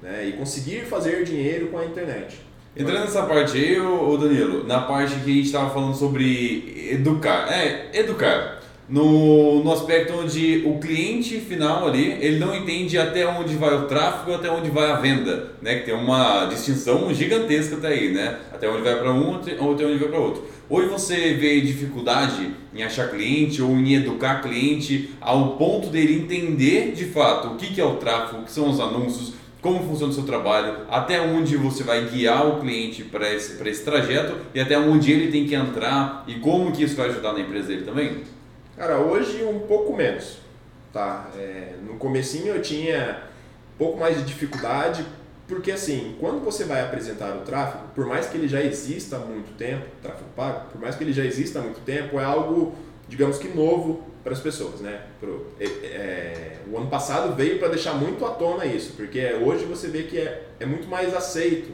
né? 0.00 0.24
e 0.26 0.34
conseguir 0.34 0.82
fazer 0.82 1.24
dinheiro 1.24 1.66
com 1.66 1.78
a 1.78 1.84
internet. 1.84 2.40
Entrando 2.76 3.00
nessa 3.00 3.24
parte 3.24 3.58
aí, 3.58 3.80
ô 3.80 4.16
Danilo, 4.16 4.64
na 4.64 4.82
parte 4.82 5.16
que 5.16 5.30
a 5.30 5.34
gente 5.34 5.46
estava 5.46 5.70
falando 5.70 5.96
sobre 5.96 6.90
educar. 6.92 7.52
É, 7.52 7.90
educar. 7.92 8.60
No, 8.88 9.64
no 9.64 9.72
aspecto 9.72 10.12
onde 10.12 10.62
o 10.66 10.78
cliente 10.78 11.40
final 11.40 11.86
ali, 11.86 12.18
ele 12.20 12.38
não 12.38 12.54
entende 12.54 12.98
até 12.98 13.26
onde 13.26 13.56
vai 13.56 13.74
o 13.74 13.86
tráfego, 13.86 14.34
até 14.34 14.50
onde 14.50 14.70
vai 14.70 14.90
a 14.90 14.96
venda, 14.96 15.52
né? 15.62 15.76
Que 15.76 15.86
tem 15.86 15.94
uma 15.94 16.46
distinção 16.46 17.12
gigantesca 17.14 17.76
até 17.76 17.88
aí, 17.88 18.12
né? 18.12 18.38
Até 18.52 18.68
onde 18.68 18.82
vai 18.82 18.96
para 18.96 19.12
um, 19.12 19.36
até 19.36 19.60
onde 19.60 19.98
vai 19.98 20.08
para 20.08 20.18
outro. 20.18 20.44
Hoje 20.68 20.88
você 20.88 21.34
vê 21.34 21.60
dificuldade 21.60 22.50
em 22.74 22.82
achar 22.82 23.10
cliente 23.10 23.62
ou 23.62 23.70
em 23.70 23.94
educar 23.94 24.42
cliente 24.42 25.10
ao 25.20 25.56
ponto 25.56 25.88
dele 25.88 26.14
entender 26.14 26.92
de 26.92 27.04
fato 27.04 27.48
o 27.48 27.56
que 27.56 27.80
é 27.80 27.84
o 27.84 27.96
tráfego, 27.96 28.42
o 28.42 28.44
que 28.44 28.52
são 28.52 28.70
os 28.70 28.80
anúncios, 28.80 29.34
como 29.60 29.82
funciona 29.82 30.12
o 30.12 30.14
seu 30.14 30.24
trabalho, 30.24 30.76
até 30.90 31.20
onde 31.20 31.56
você 31.56 31.82
vai 31.82 32.04
guiar 32.06 32.46
o 32.46 32.60
cliente 32.60 33.02
para 33.02 33.32
esse, 33.32 33.62
esse 33.66 33.82
trajeto 33.82 34.34
e 34.54 34.60
até 34.60 34.78
onde 34.78 35.10
ele 35.10 35.32
tem 35.32 35.46
que 35.46 35.54
entrar 35.54 36.22
e 36.26 36.34
como 36.34 36.70
que 36.70 36.84
isso 36.84 36.96
vai 36.96 37.08
ajudar 37.08 37.32
na 37.32 37.40
empresa 37.40 37.68
dele 37.68 37.82
também? 37.82 38.24
Cara, 38.76 38.98
hoje 38.98 39.44
um 39.44 39.60
pouco 39.60 39.96
menos. 39.96 40.38
Tá? 40.92 41.30
É, 41.36 41.74
no 41.82 41.96
comecinho 41.96 42.54
eu 42.54 42.62
tinha 42.62 43.22
um 43.74 43.78
pouco 43.78 43.98
mais 43.98 44.16
de 44.18 44.24
dificuldade, 44.24 45.04
porque 45.46 45.72
assim, 45.72 46.16
quando 46.18 46.44
você 46.44 46.64
vai 46.64 46.80
apresentar 46.80 47.36
o 47.36 47.40
tráfego, 47.40 47.84
por 47.94 48.06
mais 48.06 48.26
que 48.26 48.36
ele 48.36 48.48
já 48.48 48.62
exista 48.62 49.16
há 49.16 49.18
muito 49.20 49.56
tempo, 49.56 49.84
tráfego 50.02 50.28
pago, 50.34 50.70
por 50.70 50.80
mais 50.80 50.94
que 50.96 51.04
ele 51.04 51.12
já 51.12 51.24
exista 51.24 51.58
há 51.58 51.62
muito 51.62 51.80
tempo, 51.84 52.18
é 52.18 52.24
algo, 52.24 52.74
digamos 53.08 53.38
que 53.38 53.48
novo 53.48 54.04
para 54.22 54.32
as 54.32 54.40
pessoas, 54.40 54.80
né? 54.80 55.02
Pro, 55.20 55.46
é, 55.60 55.64
é, 55.66 56.56
o 56.70 56.78
ano 56.78 56.88
passado 56.88 57.34
veio 57.34 57.58
para 57.58 57.68
deixar 57.68 57.92
muito 57.94 58.24
à 58.24 58.30
tona 58.30 58.64
isso, 58.64 58.94
porque 58.96 59.34
hoje 59.34 59.64
você 59.64 59.88
vê 59.88 60.04
que 60.04 60.18
é, 60.18 60.46
é 60.58 60.66
muito 60.66 60.88
mais 60.88 61.14
aceito 61.14 61.72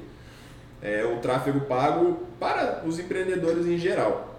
é, 0.82 1.04
o 1.04 1.18
tráfego 1.18 1.60
pago 1.60 2.26
para 2.38 2.82
os 2.84 2.98
empreendedores 2.98 3.66
em 3.66 3.78
geral. 3.78 4.29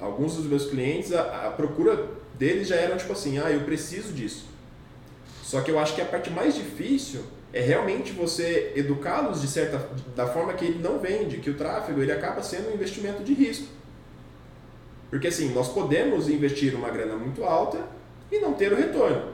Alguns 0.00 0.36
dos 0.36 0.46
meus 0.46 0.66
clientes, 0.66 1.12
a, 1.12 1.46
a, 1.46 1.50
procura 1.50 2.08
deles 2.34 2.68
já 2.68 2.76
era 2.76 2.96
tipo 2.96 3.12
assim, 3.12 3.38
ah, 3.38 3.50
eu 3.50 3.60
preciso 3.60 4.12
disso. 4.12 4.46
Só 5.42 5.60
que 5.60 5.70
eu 5.70 5.78
acho 5.78 5.94
que 5.94 6.00
a 6.00 6.04
parte 6.04 6.30
mais 6.30 6.54
difícil 6.54 7.22
é 7.52 7.60
realmente 7.60 8.12
você 8.12 8.72
educá-los 8.76 9.40
de 9.40 9.48
certa 9.48 9.88
da 10.14 10.26
forma 10.26 10.52
que 10.52 10.64
ele 10.64 10.78
não 10.82 10.98
vende, 10.98 11.38
que 11.38 11.48
o 11.48 11.54
tráfego 11.54 12.02
ele 12.02 12.12
acaba 12.12 12.42
sendo 12.42 12.70
um 12.70 12.74
investimento 12.74 13.22
de 13.22 13.32
risco. 13.32 13.68
Porque 15.08 15.28
assim, 15.28 15.52
nós 15.54 15.68
podemos 15.68 16.28
investir 16.28 16.74
uma 16.74 16.90
grana 16.90 17.16
muito 17.16 17.44
alta 17.44 17.78
e 18.30 18.38
não 18.38 18.52
ter 18.52 18.72
o 18.72 18.76
retorno. 18.76 19.32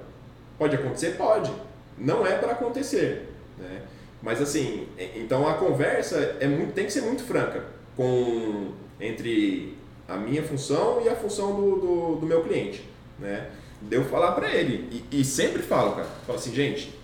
Pode 0.58 0.76
acontecer? 0.76 1.16
Pode. 1.16 1.52
Não 1.98 2.26
é 2.26 2.36
para 2.36 2.52
acontecer. 2.52 3.28
Né? 3.58 3.82
Mas 4.22 4.40
assim, 4.40 4.86
então 5.16 5.48
a 5.48 5.54
conversa 5.54 6.36
é 6.38 6.46
muito, 6.46 6.72
tem 6.72 6.86
que 6.86 6.92
ser 6.92 7.02
muito 7.02 7.22
franca 7.24 7.64
com 7.96 8.72
entre 9.00 9.76
a 10.08 10.16
minha 10.16 10.42
função 10.42 11.00
e 11.04 11.08
a 11.08 11.14
função 11.14 11.54
do, 11.54 11.76
do, 11.76 12.16
do 12.20 12.26
meu 12.26 12.42
cliente. 12.42 12.84
Né? 13.18 13.48
Deu 13.80 14.04
falar 14.04 14.32
para 14.32 14.50
ele. 14.50 15.04
E, 15.10 15.20
e, 15.20 15.24
sempre 15.24 15.62
falo, 15.62 15.92
cara. 15.92 16.08
Falo 16.26 16.38
assim, 16.38 16.54
gente, 16.54 16.94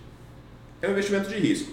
é 0.81 0.87
um 0.87 0.91
investimento 0.91 1.29
de 1.29 1.35
risco. 1.35 1.71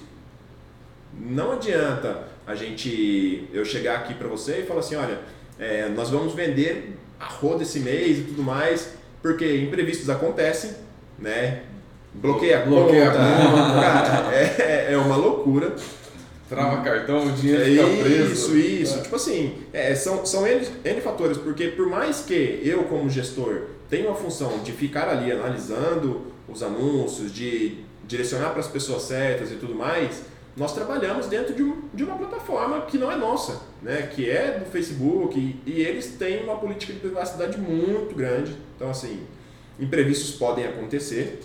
Não 1.19 1.53
adianta 1.53 2.29
a 2.47 2.55
gente 2.55 3.49
eu 3.53 3.65
chegar 3.65 3.97
aqui 3.97 4.15
para 4.15 4.29
você 4.29 4.61
e 4.61 4.67
falar 4.67 4.81
assim, 4.81 4.97
olha, 4.97 5.21
é, 5.59 5.89
nós 5.89 6.11
vamos 6.11 6.35
vender 6.35 6.99
a 7.19 7.27
roda 7.27 7.63
esse 7.63 7.81
mês 7.81 8.19
e 8.19 8.23
tudo 8.23 8.43
mais, 8.43 8.95
porque 9.23 9.57
imprevistos 9.59 10.11
acontecem, 10.11 10.73
né? 11.19 11.63
Bloqueia 12.15 12.63
a 12.63 12.67
Bloqueia 12.67 13.11
conta, 13.11 13.19
cara, 13.19 14.35
é, 14.35 14.93
é 14.93 14.97
uma 14.97 15.17
loucura. 15.17 15.75
Trava 16.49 16.83
cartão, 16.83 17.27
o 17.27 17.33
dinheiro 17.33 17.63
é 17.63 17.67
fica 17.67 18.03
preso. 18.05 18.33
Isso, 18.33 18.57
isso. 18.57 18.99
É. 18.99 19.03
Tipo 19.03 19.17
assim, 19.17 19.59
é, 19.73 19.95
são, 19.95 20.25
são 20.25 20.47
N, 20.47 20.65
N 20.85 21.01
fatores, 21.01 21.39
porque 21.39 21.69
por 21.69 21.89
mais 21.89 22.21
que 22.21 22.61
eu, 22.63 22.85
como 22.85 23.11
gestor, 23.11 23.63
tenha 23.91 24.09
uma 24.09 24.17
função 24.17 24.59
de 24.63 24.73
ficar 24.73 25.09
ali 25.09 25.33
analisando 25.33 26.23
os 26.49 26.63
anúncios, 26.63 27.33
de 27.33 27.79
direcionar 28.07 28.51
para 28.51 28.61
as 28.61 28.69
pessoas 28.69 29.03
certas 29.03 29.51
e 29.51 29.57
tudo 29.57 29.75
mais, 29.75 30.23
nós 30.57 30.73
trabalhamos 30.73 31.27
dentro 31.27 31.53
de, 31.53 31.63
um, 31.63 31.83
de 31.93 32.03
uma 32.03 32.17
plataforma 32.17 32.83
que 32.83 32.97
não 32.97 33.13
é 33.13 33.17
nossa, 33.17 33.61
né? 33.83 34.09
que 34.15 34.29
é 34.31 34.59
do 34.59 34.65
Facebook, 34.71 35.39
e, 35.39 35.61
e, 35.71 35.83
eles 35.83 36.17
têm 36.19 36.43
uma 36.45 36.57
política 36.57 36.93
de 36.95 37.01
privacidade 37.01 37.59
muito 37.59 38.15
grande. 38.15 38.57
Então, 38.75 38.89
assim, 38.89 39.21
imprevistos 39.79 40.37
podem 40.37 40.67
acontecer, 40.67 41.41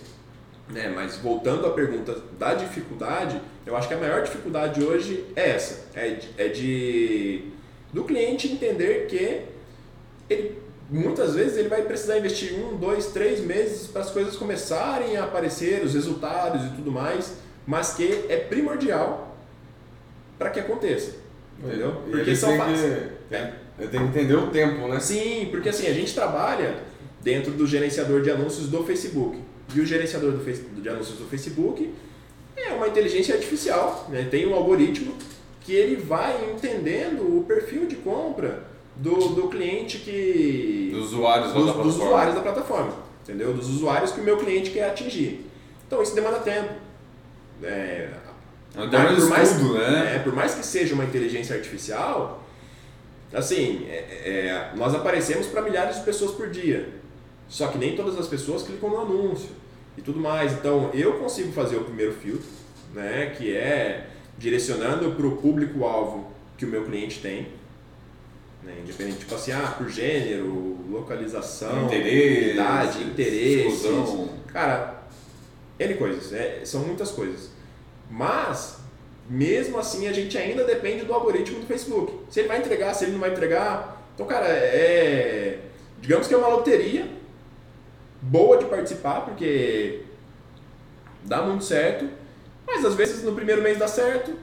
né? 0.70 0.90
mas 0.96 1.18
voltando 1.18 1.68
à 1.68 1.72
pergunta 1.72 2.24
da 2.40 2.54
dificuldade, 2.54 3.42
eu 3.66 3.76
acho 3.76 3.88
que 3.88 3.94
a 3.94 3.98
maior 3.98 4.24
dificuldade 4.24 4.84
hoje 4.84 5.26
é 5.36 5.52
essa, 5.52 5.86
é 5.94 6.10
de, 6.10 6.30
é 6.38 6.48
de 6.48 7.44
do 7.94 8.04
cliente 8.04 8.48
entender 8.48 9.08
que 9.08 9.42
ele, 10.30 10.58
muitas 10.90 11.36
vezes 11.36 11.58
ele 11.58 11.70
vai 11.70 11.84
precisar 11.84 12.18
investir 12.18 12.54
um, 12.54 12.78
dois, 12.78 13.08
três 13.08 13.42
meses 13.42 13.88
para 13.88 14.02
as 14.02 14.10
coisas 14.10 14.36
começarem 14.36 15.18
a 15.18 15.26
aparecer, 15.26 15.84
os 15.84 15.94
resultados 15.94 16.66
e 16.66 16.70
tudo 16.70 16.92
mais, 16.92 17.36
mas 17.66 17.94
que 17.94 18.26
é 18.30 18.38
primordial 18.38 19.38
para 20.38 20.50
que 20.50 20.60
aconteça. 20.60 21.16
Entendeu? 21.64 22.02
porque 22.10 22.36
são 22.36 22.58
fases. 22.58 22.84
É. 23.30 23.54
Tem 23.78 23.90
que 23.90 23.98
entender 23.98 24.36
o 24.36 24.48
tempo, 24.48 24.88
né? 24.88 25.00
Sim, 25.00 25.48
porque 25.52 25.70
assim, 25.70 25.88
a 25.88 25.94
gente 25.94 26.14
trabalha 26.14 26.76
dentro 27.22 27.52
do 27.52 27.68
gerenciador 27.68 28.22
de 28.22 28.32
anúncios 28.32 28.68
do 28.68 28.84
Facebook. 28.84 29.38
E 29.74 29.80
o 29.80 29.86
gerenciador 29.86 30.32
do, 30.32 30.82
de 30.82 30.90
anúncios 30.90 31.18
do 31.18 31.26
Facebook 31.26 31.94
é 32.66 32.74
uma 32.74 32.88
inteligência 32.88 33.36
artificial, 33.36 34.08
né? 34.10 34.28
tem 34.30 34.48
um 34.48 34.54
algoritmo 34.54 35.16
que 35.62 35.74
ele 35.74 35.96
vai 35.96 36.52
entendendo 36.52 37.38
o 37.38 37.44
perfil 37.44 37.86
de 37.86 37.96
compra 37.98 38.64
do, 38.96 39.30
do 39.30 39.48
cliente 39.48 40.00
que. 40.00 40.90
Dos 40.94 41.14
usuários 41.14 41.54
dos, 41.54 41.74
dos 41.74 41.96
usuários 41.96 42.36
da 42.36 42.42
plataforma. 42.42 42.94
Entendeu? 43.24 43.54
Dos 43.54 43.70
usuários 43.70 44.12
que 44.12 44.20
o 44.20 44.24
meu 44.24 44.38
cliente 44.38 44.72
quer 44.72 44.90
atingir. 44.90 45.46
Então 45.88 46.02
isso 46.02 46.16
demanda 46.16 46.40
tempo. 46.40 46.74
É, 47.64 48.10
é 48.76 48.82
um 48.82 48.90
por 48.90 49.30
mais, 49.30 49.52
estudo, 49.52 49.74
né? 49.76 50.16
É, 50.16 50.20
por 50.20 50.34
mais 50.34 50.56
que 50.56 50.66
seja 50.66 50.96
uma 50.96 51.04
inteligência 51.04 51.56
artificial, 51.56 52.44
assim, 53.34 53.86
é, 53.88 53.94
é, 53.94 54.72
nós 54.76 54.96
aparecemos 54.96 55.48
para 55.48 55.62
milhares 55.62 55.98
de 55.98 56.04
pessoas 56.04 56.32
por 56.32 56.50
dia. 56.50 56.90
Só 57.48 57.68
que 57.68 57.78
nem 57.78 57.96
todas 57.96 58.18
as 58.18 58.28
pessoas 58.28 58.64
clicam 58.64 58.90
no 58.90 59.02
anúncio 59.02 59.61
e 59.98 60.02
tudo 60.02 60.20
mais. 60.20 60.54
Então, 60.54 60.90
eu 60.94 61.14
consigo 61.14 61.52
fazer 61.52 61.78
o 61.78 61.84
primeiro 61.84 62.14
filtro, 62.14 62.48
né, 62.94 63.34
que 63.38 63.56
é 63.56 64.08
direcionando 64.38 65.12
para 65.12 65.26
o 65.26 65.38
público-alvo 65.38 66.32
que 66.58 66.66
o 66.66 66.68
meu 66.68 66.84
cliente 66.84 67.20
tem. 67.20 67.48
Né, 68.64 68.76
independente, 68.84 69.20
tipo 69.20 69.34
assim, 69.34 69.52
ah, 69.52 69.74
por 69.78 69.90
gênero, 69.90 70.78
localização, 70.90 71.86
interesse, 71.86 72.52
idade, 72.52 73.04
interesse. 73.04 74.30
Cara, 74.48 75.04
N 75.80 75.94
coisas, 75.96 76.32
é, 76.32 76.62
são 76.64 76.82
muitas 76.82 77.10
coisas. 77.12 77.50
Mas, 78.10 78.78
mesmo 79.28 79.80
assim, 79.80 80.08
a 80.08 80.14
gente 80.14 80.38
ainda 80.38 80.64
depende 80.64 81.06
do 81.06 81.14
algoritmo 81.14 81.60
do 81.60 81.66
Facebook. 81.66 82.14
Se 82.30 82.42
ele 82.42 82.50
vai 82.50 82.60
entregar, 82.60 82.94
se 82.94 83.06
ele 83.06 83.14
não 83.14 83.20
vai 83.20 83.32
entregar. 83.32 84.06
Então, 84.14 84.28
cara, 84.28 84.48
é. 84.48 85.60
Digamos 86.00 86.28
que 86.28 86.34
é 86.34 86.38
uma 86.38 86.48
loteria 86.48 87.08
boa 88.22 88.58
de 88.58 88.66
participar, 88.66 89.22
porque 89.22 90.02
dá 91.24 91.42
muito 91.42 91.64
certo. 91.64 92.08
Mas 92.66 92.86
às 92.86 92.96
vezes 92.96 93.24
no 93.24 93.34
primeiro 93.34 93.62
mês 93.62 93.78
dá 93.78 93.88
certo, 93.88 94.34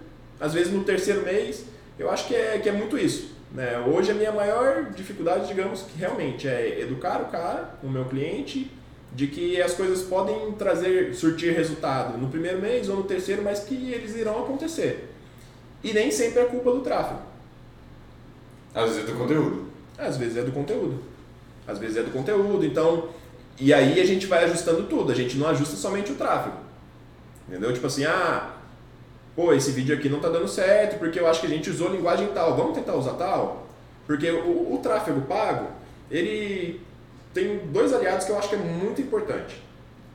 às 0.40 0.52
vezes 0.52 0.72
no 0.72 0.84
terceiro 0.84 1.22
mês. 1.22 1.64
Eu 1.98 2.10
acho 2.10 2.28
que 2.28 2.34
é, 2.34 2.58
que 2.58 2.68
é 2.68 2.72
muito 2.72 2.96
isso. 2.96 3.36
Né? 3.52 3.78
Hoje 3.78 4.10
a 4.10 4.14
minha 4.14 4.30
maior 4.30 4.90
dificuldade, 4.90 5.48
digamos 5.48 5.82
que 5.82 5.98
realmente 5.98 6.46
é 6.46 6.80
educar 6.80 7.20
o 7.22 7.26
cara, 7.26 7.74
o 7.82 7.88
meu 7.88 8.04
cliente, 8.04 8.70
de 9.12 9.26
que 9.26 9.60
as 9.60 9.74
coisas 9.74 10.02
podem 10.02 10.52
trazer, 10.52 11.14
surtir 11.14 11.54
resultado 11.54 12.18
no 12.18 12.28
primeiro 12.28 12.60
mês 12.60 12.88
ou 12.88 12.96
no 12.96 13.02
terceiro, 13.04 13.42
mas 13.42 13.60
que 13.60 13.92
eles 13.92 14.14
irão 14.14 14.44
acontecer. 14.44 15.08
E 15.82 15.92
nem 15.92 16.10
sempre 16.10 16.40
é 16.40 16.44
culpa 16.44 16.72
do 16.72 16.80
tráfego. 16.80 17.20
Às 18.74 18.90
vezes 18.90 19.08
é 19.08 19.12
do 19.12 19.18
conteúdo. 19.18 19.66
Às 19.96 20.16
vezes 20.16 20.36
é 20.36 20.42
do 20.42 20.52
conteúdo. 20.52 21.02
Às 21.66 21.78
vezes 21.78 21.96
é 21.96 22.02
do 22.02 22.10
conteúdo. 22.10 22.64
Então, 22.64 23.08
e 23.60 23.74
aí 23.74 24.00
a 24.00 24.04
gente 24.04 24.26
vai 24.26 24.44
ajustando 24.44 24.84
tudo. 24.84 25.10
A 25.10 25.14
gente 25.14 25.36
não 25.36 25.48
ajusta 25.48 25.76
somente 25.76 26.12
o 26.12 26.14
tráfego. 26.14 26.56
Entendeu? 27.48 27.72
Tipo 27.72 27.86
assim, 27.86 28.04
ah, 28.04 28.50
pô, 29.34 29.52
esse 29.52 29.70
vídeo 29.72 29.96
aqui 29.96 30.08
não 30.08 30.20
tá 30.20 30.28
dando 30.28 30.48
certo 30.48 30.98
porque 30.98 31.18
eu 31.18 31.26
acho 31.26 31.40
que 31.40 31.46
a 31.46 31.50
gente 31.50 31.70
usou 31.70 31.90
linguagem 31.90 32.28
tal. 32.28 32.56
Vamos 32.56 32.74
tentar 32.74 32.94
usar 32.94 33.14
tal? 33.14 33.66
Porque 34.06 34.30
o, 34.30 34.74
o 34.74 34.80
tráfego 34.82 35.22
pago, 35.22 35.68
ele 36.10 36.80
tem 37.34 37.58
dois 37.66 37.92
aliados 37.92 38.24
que 38.24 38.32
eu 38.32 38.38
acho 38.38 38.48
que 38.48 38.54
é 38.54 38.58
muito 38.58 39.00
importante, 39.00 39.62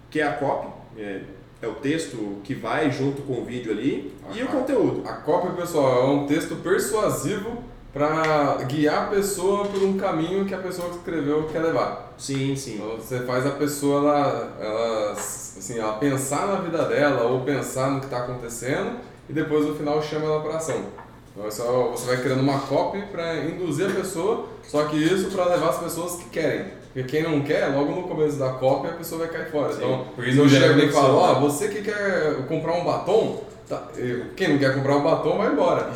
que 0.10 0.20
é 0.20 0.24
a 0.24 0.34
copy, 0.34 0.68
é, 0.98 1.22
é 1.62 1.68
o 1.68 1.76
texto 1.76 2.42
que 2.44 2.54
vai 2.54 2.92
junto 2.92 3.22
com 3.22 3.42
o 3.42 3.46
vídeo 3.46 3.72
ali, 3.72 4.14
a, 4.30 4.36
e 4.36 4.44
o 4.44 4.48
conteúdo. 4.48 5.08
A 5.08 5.14
copy, 5.14 5.56
pessoal, 5.56 6.02
é 6.02 6.06
um 6.08 6.26
texto 6.28 6.56
persuasivo 6.56 7.64
para 7.94 8.58
guiar 8.64 9.04
a 9.04 9.08
pessoa 9.08 9.66
por 9.68 9.84
um 9.84 9.98
caminho 9.98 10.46
que 10.46 10.54
a 10.56 10.58
pessoa 10.58 10.90
que 10.90 10.98
escreveu 10.98 11.48
quer 11.52 11.60
levar. 11.60 12.14
Sim, 12.18 12.56
sim. 12.56 12.76
Então, 12.76 12.98
você 12.98 13.20
faz 13.20 13.46
a 13.46 13.52
pessoa 13.52 14.00
ela, 14.00 14.58
ela, 14.60 15.12
assim, 15.12 15.78
ela 15.78 15.94
pensar 15.94 16.48
na 16.48 16.56
vida 16.56 16.84
dela 16.86 17.26
ou 17.26 17.42
pensar 17.42 17.92
no 17.92 18.00
que 18.00 18.08
está 18.08 18.20
acontecendo 18.20 18.98
e 19.30 19.34
depois 19.34 19.68
no 19.68 19.76
final 19.76 20.02
chama 20.02 20.26
ela 20.26 20.42
para 20.42 20.58
ação. 20.58 20.84
Então, 21.32 21.48
é 21.48 21.52
só, 21.52 21.92
você 21.92 22.08
vai 22.08 22.18
criando 22.18 22.42
uma 22.42 22.60
copy 22.62 23.00
para 23.12 23.38
induzir 23.46 23.88
a 23.88 23.94
pessoa, 23.94 24.48
só 24.64 24.86
que 24.86 24.98
isso 24.98 25.30
para 25.30 25.46
levar 25.46 25.70
as 25.70 25.78
pessoas 25.78 26.16
que 26.16 26.30
querem. 26.30 26.66
Porque 26.94 27.04
quem 27.04 27.24
não 27.24 27.42
quer, 27.42 27.68
logo 27.76 27.92
no 27.92 28.04
começo 28.04 28.38
da 28.38 28.54
cópia 28.54 28.92
a 28.92 28.94
pessoa 28.94 29.26
vai 29.26 29.30
cair 29.30 29.52
fora. 29.52 29.74
Sim, 29.74 29.80
então, 29.84 30.06
se 30.16 30.38
eu 30.38 30.50
chego 30.50 30.80
e 30.80 30.92
falo, 30.92 31.18
ó, 31.18 31.34
né? 31.34 31.40
você 31.42 31.68
que 31.68 31.82
quer 31.82 32.46
comprar 32.48 32.74
um 32.74 32.84
batom, 32.84 33.44
tá, 33.68 33.88
quem 34.36 34.50
não 34.50 34.58
quer 34.58 34.74
comprar 34.76 34.98
um 34.98 35.04
batom 35.04 35.38
vai 35.38 35.52
embora. 35.52 35.90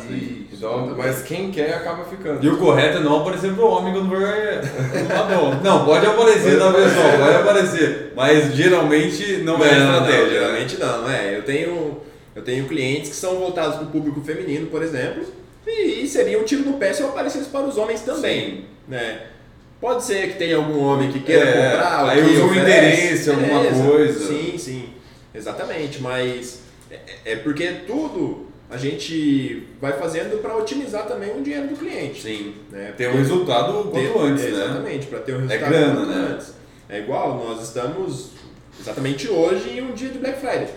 Então, 0.52 0.94
mas 0.96 1.22
quem 1.22 1.50
quer 1.50 1.74
acaba 1.74 2.04
ficando. 2.04 2.44
E 2.44 2.48
o 2.48 2.58
correto 2.58 2.98
é 2.98 3.00
não 3.00 3.20
aparecer 3.20 3.52
pro 3.52 3.66
homem 3.66 3.92
quando 3.92 4.08
for 4.08 4.18
no 4.18 5.08
batom. 5.08 5.54
Não, 5.62 5.84
pode 5.84 6.06
aparecer 6.06 6.58
na 6.58 6.72
pessoa, 6.72 7.18
pode 7.18 7.36
aparecer. 7.36 8.12
Mas 8.16 8.54
geralmente 8.54 9.38
não 9.38 9.64
é 9.64 9.78
Não, 9.78 9.94
estratégia. 9.94 10.18
Não, 10.18 10.24
né? 10.24 10.30
geralmente 10.30 10.80
não, 10.80 11.10
é. 11.10 11.36
Eu 11.36 11.42
tenho, 11.42 12.00
eu 12.34 12.42
tenho 12.42 12.66
clientes 12.66 13.10
que 13.10 13.16
são 13.16 13.36
voltados 13.36 13.76
para 13.76 13.84
o 13.84 13.90
público 13.90 14.20
feminino, 14.20 14.66
por 14.66 14.82
exemplo, 14.82 15.24
e, 15.66 16.06
seria 16.06 16.40
um 16.40 16.44
tiro 16.44 16.64
no 16.64 16.74
pé 16.78 16.92
se 16.92 17.02
eu 17.02 17.08
aparecesse 17.08 17.50
para 17.50 17.66
os 17.66 17.76
homens 17.76 18.00
também. 18.00 18.64
Né? 18.88 19.20
Pode 19.80 20.02
ser 20.02 20.32
que 20.32 20.38
tenha 20.38 20.56
algum 20.56 20.82
homem 20.82 21.12
que 21.12 21.20
queira 21.20 21.44
É, 21.44 21.70
comprar, 21.70 22.08
aí 22.08 22.24
que 22.24 22.30
usa 22.30 22.44
um 22.44 22.54
interesse, 22.54 23.30
alguma 23.30 23.64
coisa. 23.64 24.26
Sim, 24.26 24.58
sim, 24.58 24.88
exatamente. 25.32 26.00
Mas 26.02 26.62
é, 26.90 27.32
é 27.32 27.36
porque 27.36 27.66
tudo 27.86 28.48
a 28.70 28.76
gente 28.76 29.66
vai 29.80 29.92
fazendo 29.94 30.40
para 30.42 30.56
otimizar 30.56 31.06
também 31.06 31.36
o 31.36 31.42
dinheiro 31.42 31.68
do 31.68 31.76
cliente. 31.76 32.20
Sim. 32.20 32.54
Né? 32.70 32.92
Ter 32.96 33.08
um 33.08 33.16
resultado 33.16 33.84
quanto 33.90 34.18
antes, 34.20 34.44
né? 34.44 34.50
Exatamente, 34.50 35.06
para 35.06 35.18
ter 35.20 35.34
um 35.34 35.46
resultado 35.46 35.70
grana, 35.70 35.94
quanto 35.94 36.08
né? 36.08 36.28
antes. 36.32 36.52
É 36.88 36.98
igual, 37.00 37.36
nós 37.36 37.62
estamos 37.62 38.30
exatamente 38.78 39.28
hoje 39.28 39.70
em 39.70 39.82
um 39.82 39.92
dia 39.92 40.10
de 40.10 40.18
Black 40.18 40.38
Friday. 40.38 40.68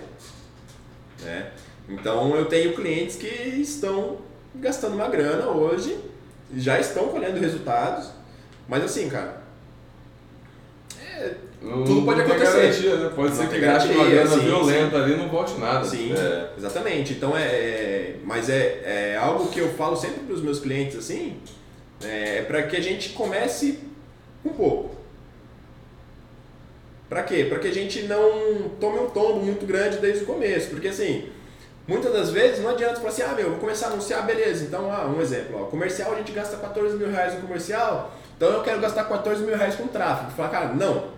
né? 1.22 1.52
Então 1.90 2.36
eu 2.36 2.46
tenho 2.46 2.74
clientes 2.74 3.18
que 3.18 3.28
estão 3.28 4.20
gastando 4.56 4.96
uma 4.96 5.08
grana 5.10 5.48
hoje, 5.50 5.98
já 6.56 6.80
estão 6.80 7.10
colhendo 7.10 7.40
resultados, 7.40 8.10
mas 8.68 8.84
assim, 8.84 9.10
cara, 9.10 9.42
é, 11.02 11.36
Não- 11.62 11.84
tudo 11.84 12.02
pode 12.06 12.22
acontecer. 12.22 12.58
garantia, 12.62 12.96
né? 12.96 13.12
Pode 13.16 13.30
Não 13.30 13.36
ser 13.38 13.50
que 13.50 13.60
gaste 13.60 13.90
uma 13.94 14.06
grana 14.10 14.30
sim, 14.30 14.40
violenta 14.40 14.98
ali 14.98 15.14
e 15.14 15.18
não 15.18 15.30
volte 15.30 15.60
nada. 15.60 15.86
Sim, 15.86 16.12
É. 16.14 16.50
exatamente. 16.58 17.14
Então 17.14 17.38
é, 17.38 17.44
é- 17.44 18.16
mas 18.26 18.50
é, 18.50 18.82
é 19.14 19.18
algo 19.22 19.48
que 19.50 19.60
eu 19.60 19.70
falo 19.74 19.96
sempre 19.96 20.22
para 20.22 20.34
os 20.34 20.42
meus 20.42 20.60
clientes 20.60 20.98
assim, 20.98 21.38
é 22.04 22.42
para 22.42 22.64
que 22.64 22.76
a 22.76 22.82
gente 22.82 23.10
comece 23.10 23.80
um 24.44 24.50
pouco. 24.50 24.96
Para 27.08 27.24
quê? 27.24 27.46
Para 27.48 27.60
que 27.60 27.68
a 27.68 27.74
gente 27.74 28.04
não 28.04 28.70
tome 28.80 29.00
um 29.00 29.10
tombo 29.10 29.40
muito 29.42 29.66
grande 29.66 29.98
desde 29.98 30.24
o 30.24 30.28
começo, 30.28 30.70
porque 30.70 30.88
assim, 30.88 31.28
muitas 31.88 32.12
das 32.14 32.32
vezes 32.32 32.64
não 32.64 32.70
adianta 32.72 32.96
falar 32.96 33.10
assim, 33.10 33.22
ah 33.22 33.34
meu, 33.36 33.50
vou 33.52 33.60
começar 33.60 33.88
a 33.88 33.92
anunciar, 33.92 34.26
beleza. 34.26 34.64
Então, 34.64 34.90
ah, 34.92 35.06
um 35.08 35.22
exemplo, 35.22 35.62
ó, 35.62 35.66
comercial 35.66 36.14
a 36.14 36.16
gente 36.16 36.32
gasta 36.32 36.56
14 36.58 36.96
mil 36.96 37.12
reais 37.12 37.34
no 37.36 37.42
comercial, 37.42 38.14
então 38.38 38.50
eu 38.50 38.64
quero 38.64 38.80
gastar 38.80 39.04
14 39.04 39.44
mil 39.44 39.58
reais 39.58 39.76
com 39.76 39.88
tráfego. 39.88 40.32
Falar, 40.32 40.50
cara, 40.50 40.68
não, 40.74 41.11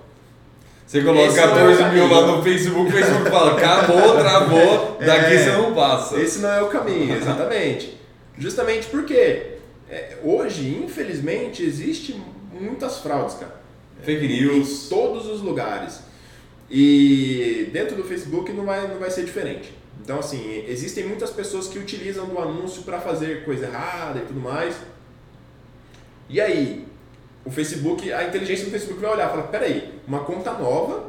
Você 0.86 1.02
coloca 1.02 1.26
Esse 1.28 1.38
não 1.38 1.44
é 1.44 1.48
o 1.48 1.78
14 1.78 1.84
mil 1.96 2.08
lá 2.08 2.28
no 2.28 2.44
Facebook, 2.44 2.88
o 2.90 2.92
Facebook 2.92 3.30
fala, 3.30 3.58
acabou, 3.58 4.18
travou, 4.18 4.98
daqui 5.04 5.34
É. 5.34 5.38
você 5.44 5.52
não 5.54 5.74
passa. 5.74 6.20
Esse 6.20 6.40
não 6.40 6.50
é 6.50 6.62
o 6.62 6.68
caminho, 6.68 7.16
exatamente. 7.16 7.98
Justamente 8.38 8.88
porque 8.88 9.54
é, 9.90 10.18
hoje, 10.24 10.68
infelizmente, 10.84 11.64
existe 11.64 12.20
muitas 12.52 13.00
fraudes, 13.00 13.36
cara. 13.36 13.62
Fake 14.04 14.26
Em 14.26 14.42
news. 14.42 14.88
todos 14.90 15.26
os 15.28 15.42
lugares. 15.42 16.02
E 16.70 17.70
dentro 17.72 17.96
do 17.96 18.04
Facebook 18.04 18.52
não 18.52 18.66
vai, 18.66 18.88
não 18.88 18.98
vai 19.00 19.10
ser 19.10 19.24
diferente. 19.24 19.74
Então, 20.04 20.20
assim, 20.20 20.66
existem 20.68 21.06
muitas 21.06 21.30
pessoas 21.30 21.68
que 21.68 21.80
utilizam 21.80 22.26
do 22.26 22.38
anúncio 22.40 22.82
para 22.84 23.00
fazer 23.00 23.46
coisa 23.46 23.66
errada 23.68 24.20
e 24.20 24.26
tudo 24.26 24.40
mais. 24.40 24.76
E 26.30 26.42
aí, 26.42 26.86
o 27.46 27.52
Facebook, 27.52 28.12
a 28.12 28.24
inteligência 28.24 28.66
do 28.66 28.72
Facebook 28.72 29.00
vai 29.02 29.12
olhar 29.12 29.28
e 29.28 29.30
falar, 29.32 29.44
peraí, 29.44 29.94
uma 30.08 30.20
conta 30.20 30.52
nova, 30.54 31.08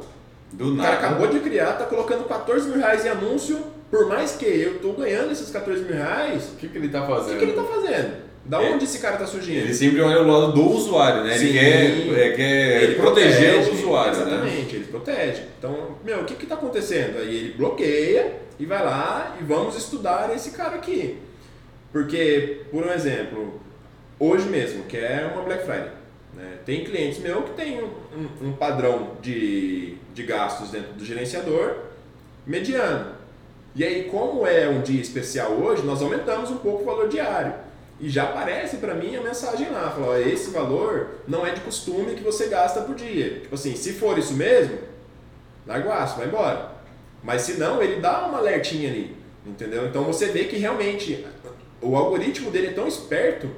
Do 0.51 0.73
o 0.73 0.77
cara 0.77 0.91
nada. 0.95 1.07
acabou 1.07 1.27
de 1.27 1.39
criar, 1.39 1.73
tá 1.73 1.85
colocando 1.85 2.25
14 2.27 2.67
mil 2.69 2.77
reais 2.77 3.05
em 3.05 3.09
anúncio, 3.09 3.59
por 3.89 4.07
mais 4.07 4.33
que 4.33 4.45
eu 4.45 4.79
tô 4.79 4.93
ganhando 4.93 5.31
esses 5.31 5.49
14 5.49 5.83
mil 5.83 5.93
reais, 5.95 6.49
O 6.53 6.55
que, 6.57 6.67
que 6.67 6.77
ele 6.77 6.89
tá 6.89 7.03
o 7.03 7.07
fazendo? 7.07 7.29
que, 7.39 7.45
que 7.45 7.51
ele 7.51 7.53
tá 7.53 7.63
fazendo? 7.63 8.25
Da 8.45 8.61
É. 8.61 8.69
onde 8.73 8.83
esse 8.85 8.99
cara 8.99 9.17
tá 9.17 9.25
surgindo? 9.25 9.57
Ele 9.59 9.73
sempre 9.73 10.01
olha 10.01 10.21
o 10.21 10.27
lado 10.27 10.51
do 10.53 10.69
usuário, 10.69 11.23
né? 11.23 11.35
Ele 11.35 11.47
Sim. 11.47 11.53
quer, 11.53 12.19
é, 12.19 12.29
quer 12.35 12.95
proteger 12.97 13.53
protege, 13.53 13.69
o 13.71 13.73
usuário, 13.73 14.17
né? 14.17 14.21
Exatamente, 14.27 14.75
ele 14.75 14.85
protege. 14.85 15.41
Então, 15.57 15.95
meu, 16.03 16.19
o 16.19 16.25
que 16.25 16.35
que 16.35 16.45
tá 16.45 16.53
acontecendo? 16.55 17.17
Aí 17.17 17.35
ele 17.35 17.53
bloqueia 17.57 18.33
e 18.59 18.65
vai 18.67 18.83
lá 18.85 19.35
e 19.41 19.43
vamos 19.43 19.75
estudar 19.75 20.31
esse 20.35 20.51
cara 20.51 20.75
aqui. 20.75 21.17
Porque, 21.91 22.61
por 22.71 22.85
um 22.85 22.91
exemplo, 22.91 23.59
hoje 24.19 24.47
mesmo, 24.47 24.83
que 24.83 24.97
é 24.97 25.29
uma 25.33 25.43
Black 25.43 25.63
Friday, 25.65 25.89
né? 26.35 26.57
tem 26.65 26.83
clientes 26.83 27.19
meus 27.19 27.45
que 27.45 27.51
tem 27.51 27.83
um, 27.83 28.47
um- 28.49 28.53
padrão 28.53 29.11
de, 29.21 29.95
de 30.13 30.23
gastos 30.23 30.71
dentro 30.71 30.93
do 30.93 31.05
gerenciador 31.05 31.75
mediano. 32.45 33.13
E 33.75 33.83
aí, 33.83 34.03
como 34.09 34.45
é 34.47 34.69
um 34.69 34.81
dia 34.81 35.01
especial 35.01 35.51
hoje, 35.51 35.83
nós 35.83 36.01
aumentamos 36.01 36.49
um 36.49 36.57
pouco 36.57 36.83
o 36.83 36.85
valor 36.85 37.09
diário. 37.09 37.53
E 37.99 38.09
já 38.09 38.23
aparece 38.23 38.77
para 38.77 38.93
mim 38.93 39.15
a 39.15 39.21
mensagem 39.21 39.69
lá, 39.69 39.89
fala, 39.91 40.19
esse 40.21 40.49
valor 40.49 41.07
não 41.27 41.45
é 41.45 41.51
de 41.51 41.61
costume 41.61 42.15
que 42.15 42.23
você 42.23 42.47
gasta 42.47 42.81
por 42.81 42.95
dia. 42.95 43.39
Tipo 43.41 43.55
assim, 43.55 43.75
se 43.75 43.93
for 43.93 44.17
isso 44.17 44.33
mesmo, 44.33 44.77
larga 45.65 45.87
o 45.89 46.17
vai 46.17 46.27
embora. 46.27 46.71
Mas 47.23 47.41
se 47.43 47.53
não, 47.53 47.81
ele 47.81 47.99
dá 47.99 48.27
uma 48.27 48.37
alertinha 48.37 48.89
ali, 48.89 49.15
entendeu? 49.45 49.87
Então 49.87 50.03
você 50.03 50.27
vê 50.27 50.43
que 50.43 50.57
realmente 50.57 51.25
o 51.81 51.95
algoritmo 51.95 52.51
dele 52.51 52.67
é 52.67 52.71
tão 52.73 52.87
esperto 52.87 53.49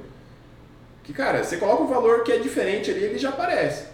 que, 1.08 1.14
cara, 1.14 1.42
você 1.42 1.56
coloca 1.56 1.82
um 1.84 1.86
valor 1.86 2.22
que 2.22 2.30
é 2.30 2.36
diferente 2.36 2.90
ali, 2.90 3.02
ele 3.02 3.18
já 3.18 3.30
aparece. 3.30 3.84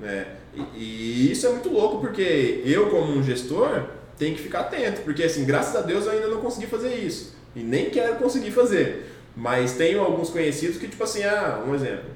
Né? 0.00 0.26
E, 0.52 0.60
e 0.74 1.30
isso 1.30 1.46
é 1.46 1.50
muito 1.50 1.68
louco, 1.68 2.00
porque 2.00 2.62
eu, 2.64 2.90
como 2.90 3.12
um 3.12 3.22
gestor, 3.22 3.84
tenho 4.18 4.34
que 4.34 4.42
ficar 4.42 4.60
atento, 4.62 5.02
porque 5.02 5.22
assim, 5.22 5.44
graças 5.44 5.76
a 5.76 5.82
Deus 5.82 6.04
eu 6.04 6.10
ainda 6.10 6.26
não 6.26 6.40
consegui 6.40 6.66
fazer 6.66 6.96
isso. 6.96 7.32
E 7.54 7.60
nem 7.60 7.90
quero 7.90 8.16
conseguir 8.16 8.50
fazer. 8.50 9.08
Mas 9.36 9.74
tenho 9.74 10.00
alguns 10.00 10.28
conhecidos 10.28 10.78
que, 10.78 10.88
tipo 10.88 11.04
assim, 11.04 11.22
ah, 11.22 11.62
um 11.64 11.72
exemplo. 11.76 12.10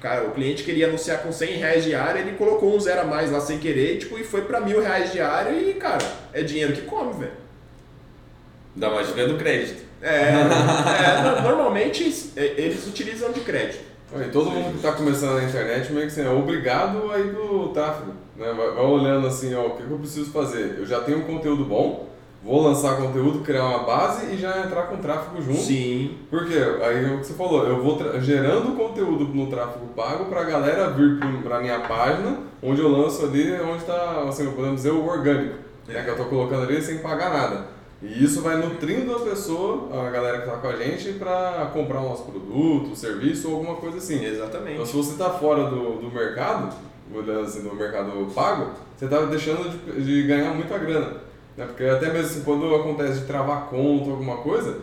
Cara, 0.00 0.24
o 0.24 0.30
cliente 0.30 0.62
queria 0.64 0.86
anunciar 0.86 1.18
com 1.18 1.30
100 1.30 1.58
reais 1.58 1.84
diário, 1.84 2.22
ele 2.22 2.38
colocou 2.38 2.74
um 2.74 2.80
zero 2.80 3.02
a 3.02 3.04
mais 3.04 3.30
lá 3.30 3.42
sem 3.42 3.58
querer, 3.58 3.98
tipo, 3.98 4.18
e 4.18 4.24
foi 4.24 4.40
pra 4.40 4.58
mil 4.58 4.80
reais 4.80 5.12
diário 5.12 5.60
e, 5.60 5.74
cara, 5.74 5.98
é 6.32 6.42
dinheiro 6.42 6.72
que 6.72 6.80
come, 6.80 7.12
velho. 7.12 7.32
Da 8.74 8.88
magia 8.88 9.28
do 9.28 9.36
crédito. 9.36 9.82
É, 10.00 10.30
é, 10.30 10.32
no- 10.32 11.39
normalmente 11.90 12.32
é, 12.36 12.44
eles 12.60 12.86
utilizam 12.86 13.32
de 13.32 13.40
crédito. 13.40 13.90
E 14.12 14.28
todo 14.30 14.50
mundo 14.50 14.70
que 14.70 14.76
está 14.76 14.92
começando 14.92 15.36
na 15.36 15.44
internet 15.44 15.92
meio 15.92 16.06
que 16.06 16.12
assim, 16.12 16.26
é 16.26 16.30
obrigado 16.30 17.12
a 17.12 17.18
ir 17.18 17.32
pro 17.32 17.68
tráfego. 17.68 18.12
Né? 18.36 18.52
Vai, 18.52 18.70
vai 18.72 18.84
olhando 18.84 19.26
assim, 19.26 19.54
ó, 19.54 19.66
o 19.66 19.70
que, 19.76 19.84
que 19.84 19.90
eu 19.90 19.98
preciso 19.98 20.32
fazer? 20.32 20.76
Eu 20.78 20.86
já 20.86 21.00
tenho 21.00 21.18
um 21.18 21.22
conteúdo 21.22 21.64
bom, 21.64 22.08
vou 22.42 22.60
lançar 22.60 22.96
conteúdo, 22.96 23.40
criar 23.40 23.64
uma 23.64 23.84
base 23.84 24.34
e 24.34 24.36
já 24.36 24.64
entrar 24.64 24.88
com 24.88 24.96
tráfego 24.96 25.40
junto. 25.40 25.60
Sim. 25.60 26.16
Porque 26.28 26.54
aí 26.54 27.04
é 27.04 27.14
o 27.14 27.18
que 27.20 27.26
você 27.26 27.34
falou, 27.34 27.64
eu 27.64 27.80
vou 27.80 27.96
gerando 28.20 28.76
conteúdo 28.76 29.26
no 29.26 29.46
tráfego 29.46 29.86
pago 29.94 30.24
para 30.24 30.40
a 30.40 30.44
galera 30.44 30.90
vir 30.90 31.20
para 31.44 31.60
minha 31.60 31.78
página, 31.80 32.38
onde 32.60 32.80
eu 32.80 32.88
lanço 32.88 33.24
ali, 33.24 33.52
onde 33.60 33.78
está, 33.78 34.24
assim, 34.28 34.50
podemos 34.50 34.76
dizer, 34.76 34.90
o 34.90 35.06
orgânico, 35.06 35.54
né, 35.86 36.02
que 36.02 36.08
eu 36.08 36.14
estou 36.14 36.26
colocando 36.26 36.64
ali 36.64 36.82
sem 36.82 36.98
pagar 36.98 37.30
nada. 37.32 37.79
E 38.02 38.24
isso 38.24 38.40
vai 38.40 38.56
nutrindo 38.56 39.14
a 39.14 39.20
pessoa, 39.20 40.06
a 40.06 40.10
galera 40.10 40.38
que 40.38 40.48
está 40.48 40.56
com 40.56 40.68
a 40.68 40.76
gente, 40.76 41.12
para 41.12 41.70
comprar 41.72 42.00
o 42.00 42.08
nosso 42.08 42.24
produto, 42.24 42.96
serviço 42.96 43.50
ou 43.50 43.56
alguma 43.56 43.76
coisa 43.76 43.98
assim. 43.98 44.16
Então, 44.16 44.28
Exatamente. 44.28 44.86
se 44.86 44.96
você 44.96 45.12
está 45.12 45.30
fora 45.30 45.64
do, 45.64 46.00
do 46.00 46.10
mercado, 46.10 46.74
olhando 47.14 47.40
assim, 47.40 47.62
do 47.62 47.74
mercado 47.74 48.10
pago, 48.34 48.70
você 48.96 49.04
está 49.04 49.20
deixando 49.26 49.68
de, 49.68 50.02
de 50.02 50.22
ganhar 50.26 50.54
muita 50.54 50.78
grana. 50.78 51.18
Né? 51.56 51.66
Porque 51.66 51.84
até 51.84 52.10
mesmo 52.10 52.26
assim, 52.26 52.42
quando 52.42 52.74
acontece 52.74 53.20
de 53.20 53.26
travar 53.26 53.66
conta, 53.66 54.10
alguma 54.10 54.38
coisa, 54.38 54.78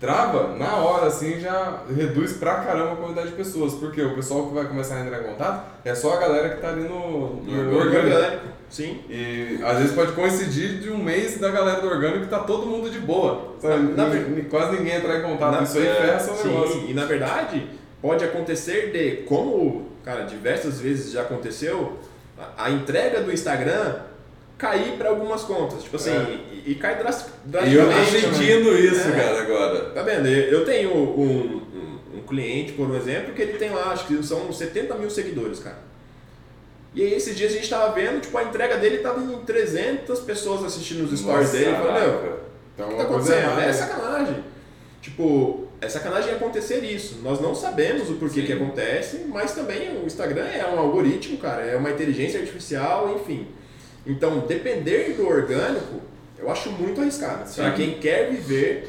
trava, 0.00 0.56
na 0.56 0.76
hora 0.76 1.06
assim 1.06 1.38
já 1.38 1.82
reduz 1.94 2.32
pra 2.34 2.56
caramba 2.56 2.94
a 2.94 2.96
quantidade 2.96 3.28
de 3.28 3.36
pessoas. 3.36 3.74
Porque 3.74 4.02
o 4.02 4.16
pessoal 4.16 4.48
que 4.48 4.54
vai 4.54 4.64
começar 4.64 4.96
a 4.96 5.00
entrar 5.04 5.20
em 5.22 5.24
contato 5.24 5.64
é 5.84 5.94
só 5.94 6.14
a 6.14 6.16
galera 6.16 6.48
que 6.48 6.60
tá 6.60 6.70
ali 6.70 6.82
no, 6.82 7.36
no 7.36 7.42
No 7.44 7.78
orgânico. 7.78 8.16
Orgânico. 8.16 8.55
Sim. 8.68 9.00
E 9.08 9.58
às 9.64 9.78
vezes 9.78 9.92
pode 9.94 10.12
coincidir 10.12 10.80
de 10.80 10.90
um 10.90 10.98
mês 10.98 11.38
da 11.38 11.50
galera 11.50 11.80
do 11.80 11.88
orgânico 11.88 12.24
que 12.24 12.30
tá 12.30 12.40
todo 12.40 12.66
mundo 12.66 12.90
de 12.90 12.98
boa. 12.98 13.54
Na- 13.62 13.76
na 13.76 14.10
quase 14.50 14.76
ninguém 14.78 14.96
entrar 14.96 15.18
em 15.20 15.22
contato. 15.22 15.52
Na- 15.52 15.62
Isso 15.62 15.78
aí 15.78 15.86
é, 15.86 15.94
ferra 15.94 16.18
seu 16.20 16.34
Sim, 16.34 16.48
negócio. 16.48 16.84
e 16.88 16.94
na 16.94 17.04
verdade 17.04 17.66
pode 18.02 18.24
acontecer 18.24 18.90
de, 18.92 19.22
como, 19.24 19.86
cara, 20.04 20.22
diversas 20.24 20.80
vezes 20.80 21.12
já 21.12 21.22
aconteceu, 21.22 21.94
a, 22.38 22.66
a 22.66 22.70
entrega 22.70 23.20
do 23.22 23.32
Instagram 23.32 23.94
cair 24.58 24.92
para 24.98 25.10
algumas 25.10 25.42
contas. 25.42 25.82
Tipo 25.82 25.96
assim, 25.96 26.10
É. 26.10 26.38
e, 26.66 26.72
e 26.72 26.74
cai 26.74 26.96
dras- 26.98 27.26
E 27.66 27.74
eu 27.74 27.84
tô 27.84 27.90
drasticamente. 27.92 28.20
sentindo 28.38 28.78
isso, 28.78 29.08
É. 29.08 29.12
cara, 29.12 29.42
agora. 29.42 29.80
Tá 29.90 30.02
vendo? 30.02 30.26
Eu 30.26 30.60
eu 30.60 30.64
tenho 30.64 30.90
um, 30.94 31.20
um, 31.20 32.18
um 32.18 32.22
cliente, 32.26 32.72
por 32.72 32.94
exemplo, 32.94 33.32
que 33.34 33.42
ele 33.42 33.54
tem 33.58 33.70
lá, 33.70 33.92
acho 33.92 34.06
que 34.06 34.22
são 34.22 34.52
70 34.52 34.94
mil 34.96 35.08
seguidores, 35.10 35.58
cara. 35.60 35.85
E 36.96 37.02
aí 37.02 37.12
esses 37.12 37.36
dias 37.36 37.52
a 37.52 37.56
gente 37.56 37.68
tava 37.68 37.92
vendo, 37.92 38.22
tipo, 38.22 38.36
a 38.38 38.42
entrega 38.42 38.78
dele 38.78 38.98
tava 38.98 39.20
em 39.20 39.38
300 39.40 40.18
pessoas 40.20 40.64
assistindo 40.64 41.04
os 41.04 41.18
stories 41.18 41.52
Nossa, 41.52 41.58
dele. 41.58 41.70
Eu 41.70 41.76
falei, 41.76 41.92
meu. 41.92 42.40
Então 42.74 42.86
o 42.86 42.88
que 42.88 42.94
uma 42.94 43.04
tá 43.04 43.10
coisa 43.10 43.34
acontecendo? 43.34 43.52
errada. 43.52 43.62
É 43.62 43.72
sacanagem. 43.74 44.44
Tipo, 45.02 45.68
é 45.78 45.88
sacanagem 45.90 46.32
acontecer 46.32 46.82
isso. 46.82 47.20
Nós 47.22 47.38
não 47.38 47.54
sabemos 47.54 48.08
o 48.08 48.14
porquê 48.14 48.40
Sim. 48.40 48.46
que 48.46 48.52
acontece, 48.54 49.26
mas 49.28 49.52
também 49.52 49.90
o 50.02 50.06
Instagram 50.06 50.46
é 50.46 50.66
um 50.66 50.78
algoritmo, 50.78 51.36
cara, 51.36 51.62
é 51.62 51.76
uma 51.76 51.90
inteligência 51.90 52.40
artificial, 52.40 53.14
enfim. 53.14 53.46
Então, 54.06 54.40
depender 54.40 55.14
do 55.18 55.28
orgânico, 55.28 56.00
eu 56.38 56.50
acho 56.50 56.70
muito 56.70 57.02
arriscado. 57.02 57.46
Sim. 57.46 57.60
Para 57.60 57.72
quem 57.72 57.98
quer 57.98 58.30
viver 58.30 58.88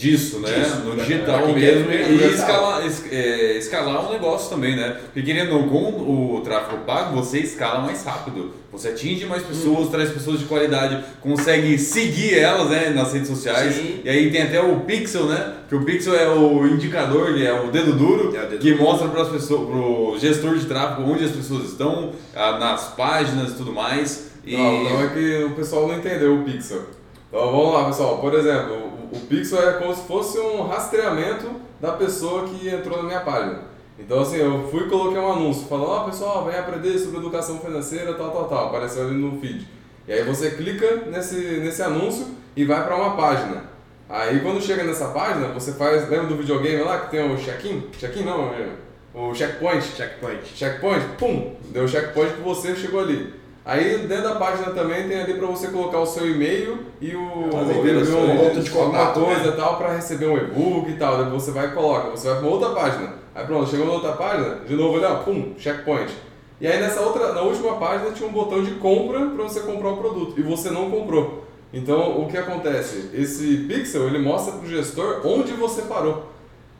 disso, 0.00 0.38
né? 0.40 0.48
Disso, 0.52 0.76
no 0.78 0.96
digital 0.96 1.42
quem 1.44 1.54
mesmo 1.56 1.90
e 1.92 2.24
escalar, 2.34 2.86
es- 2.86 3.04
é, 3.12 3.58
escalar 3.58 4.08
um 4.08 4.12
negócio 4.12 4.48
também, 4.48 4.74
né? 4.74 4.96
Porque 5.04 5.22
querendo 5.22 5.54
ou 5.54 5.60
não, 5.62 5.68
com 5.68 6.36
o 6.36 6.40
tráfego 6.42 6.78
pago, 6.84 7.14
você 7.16 7.38
escala 7.40 7.80
mais 7.80 8.02
rápido. 8.04 8.52
Você 8.72 8.88
atinge 8.88 9.26
mais 9.26 9.42
pessoas, 9.42 9.88
Hum. 9.88 9.90
traz 9.90 10.10
pessoas 10.10 10.38
de 10.38 10.44
qualidade, 10.46 11.02
consegue 11.20 11.76
seguir 11.78 12.38
elas 12.38 12.70
né, 12.70 12.90
nas 12.90 13.12
redes 13.12 13.28
sociais. 13.28 13.74
Sim. 13.74 14.00
E 14.04 14.08
aí 14.08 14.30
tem 14.30 14.42
até 14.42 14.60
o 14.62 14.80
Pixel, 14.80 15.26
né? 15.26 15.54
Que 15.68 15.74
o 15.74 15.84
Pixel 15.84 16.14
é 16.14 16.28
o 16.28 16.64
indicador, 16.66 17.30
ele 17.30 17.44
é 17.44 17.52
o 17.52 17.70
dedo 17.70 17.92
duro, 17.92 18.34
É 18.34 18.44
o 18.44 18.48
dedo 18.48 18.58
que 18.60 18.70
duro. 18.72 18.82
mostra 18.84 19.08
para 19.08 19.22
as 19.22 19.28
pessoas, 19.28 19.68
pro 19.68 20.16
gestor 20.18 20.56
de 20.56 20.66
tráfego 20.66 21.10
onde 21.10 21.24
as 21.24 21.32
pessoas 21.32 21.64
estão, 21.70 22.12
ah, 22.34 22.58
nas 22.58 22.94
páginas 22.94 23.50
e 23.50 23.54
tudo 23.54 23.72
mais. 23.72 24.30
E 24.46 24.56
Não, 24.56 24.84
não 24.84 25.02
é 25.02 25.08
que 25.08 25.44
o 25.44 25.50
pessoal 25.50 25.86
não 25.88 25.96
entendeu 25.98 26.36
o 26.36 26.44
pixel. 26.44 26.82
Então 27.30 27.52
vamos 27.52 27.72
lá, 27.72 27.84
pessoal. 27.84 28.18
Por 28.18 28.34
exemplo, 28.34 28.74
o, 28.74 29.16
o 29.16 29.20
pixel 29.28 29.68
é 29.68 29.74
como 29.74 29.94
se 29.94 30.02
fosse 30.02 30.36
um 30.40 30.66
rastreamento 30.66 31.48
da 31.80 31.92
pessoa 31.92 32.48
que 32.48 32.68
entrou 32.68 32.96
na 32.96 33.04
minha 33.04 33.20
página. 33.20 33.60
Então 33.96 34.20
assim, 34.20 34.38
eu 34.38 34.66
fui 34.68 34.86
e 34.86 34.90
coloquei 34.90 35.20
um 35.20 35.32
anúncio 35.32 35.68
falando, 35.68 35.90
ó 35.90 36.04
pessoal, 36.04 36.44
vem 36.44 36.58
aprender 36.58 36.98
sobre 36.98 37.20
educação 37.20 37.60
financeira, 37.60 38.14
tal, 38.14 38.30
tal, 38.32 38.48
tal. 38.48 38.66
Apareceu 38.66 39.04
ali 39.04 39.14
no 39.14 39.40
feed. 39.40 39.64
E 40.08 40.12
aí 40.12 40.24
você 40.24 40.50
clica 40.50 41.04
nesse, 41.06 41.36
nesse 41.36 41.82
anúncio 41.82 42.26
e 42.56 42.64
vai 42.64 42.84
para 42.84 42.96
uma 42.96 43.16
página. 43.16 43.62
Aí 44.08 44.40
quando 44.40 44.60
chega 44.60 44.82
nessa 44.82 45.08
página, 45.08 45.48
você 45.48 45.72
faz, 45.72 46.08
lembra 46.10 46.26
do 46.26 46.36
videogame 46.36 46.82
lá 46.82 46.98
que 46.98 47.12
tem 47.12 47.32
o 47.32 47.36
check-in? 47.36 47.90
Check-in 47.96 48.24
não, 48.24 48.52
é 48.52 48.70
o 49.14 49.32
checkpoint. 49.32 49.84
checkpoint. 49.84 50.46
Checkpoint, 50.56 51.04
pum, 51.16 51.54
deu 51.70 51.86
checkpoint 51.86 52.34
que 52.34 52.40
você 52.40 52.74
chegou 52.74 53.00
ali. 53.00 53.39
Aí 53.70 53.98
dentro 53.98 54.24
da 54.24 54.34
página 54.34 54.72
também 54.72 55.06
tem 55.08 55.20
ali 55.22 55.34
para 55.34 55.46
você 55.46 55.68
colocar 55.68 56.00
o 56.00 56.04
seu 56.06 56.28
e-mail 56.28 56.86
e 57.00 57.14
o 57.14 57.20
um- 57.20 58.36
ponto 58.36 58.60
de 58.60 58.68
alguma 58.68 58.86
contato, 58.86 59.20
coisa 59.20 59.50
né? 59.52 59.56
tal 59.56 59.76
para 59.76 59.92
receber 59.92 60.26
um 60.26 60.36
e-book 60.36 60.90
e 60.90 60.96
tal. 60.96 61.18
Daí 61.18 61.30
você 61.30 61.52
vai 61.52 61.68
e 61.68 61.70
coloca, 61.70 62.10
você 62.10 62.28
vai 62.30 62.38
para 62.40 62.48
outra 62.48 62.70
página. 62.70 63.14
Aí 63.32 63.46
pronto, 63.46 63.70
chegou 63.70 63.86
na 63.86 63.92
outra 63.92 64.10
página, 64.14 64.56
de 64.66 64.74
novo 64.74 64.96
ali, 64.96 65.04
ó, 65.04 65.18
pum, 65.18 65.54
checkpoint. 65.56 66.12
E 66.60 66.66
aí 66.66 66.80
nessa 66.80 67.00
outra, 67.02 67.32
na 67.32 67.42
última 67.42 67.76
página 67.76 68.10
tinha 68.10 68.28
um 68.28 68.32
botão 68.32 68.60
de 68.60 68.72
compra 68.72 69.20
para 69.26 69.44
você 69.44 69.60
comprar 69.60 69.90
o 69.90 69.96
produto 69.98 70.34
e 70.36 70.42
você 70.42 70.68
não 70.68 70.90
comprou. 70.90 71.44
Então 71.72 72.20
o 72.20 72.26
que 72.26 72.36
acontece? 72.36 73.10
Esse 73.14 73.66
pixel 73.68 74.08
ele 74.08 74.18
mostra 74.18 74.54
para 74.54 74.66
o 74.66 74.68
gestor 74.68 75.20
onde 75.24 75.52
você 75.52 75.82
parou. 75.82 76.24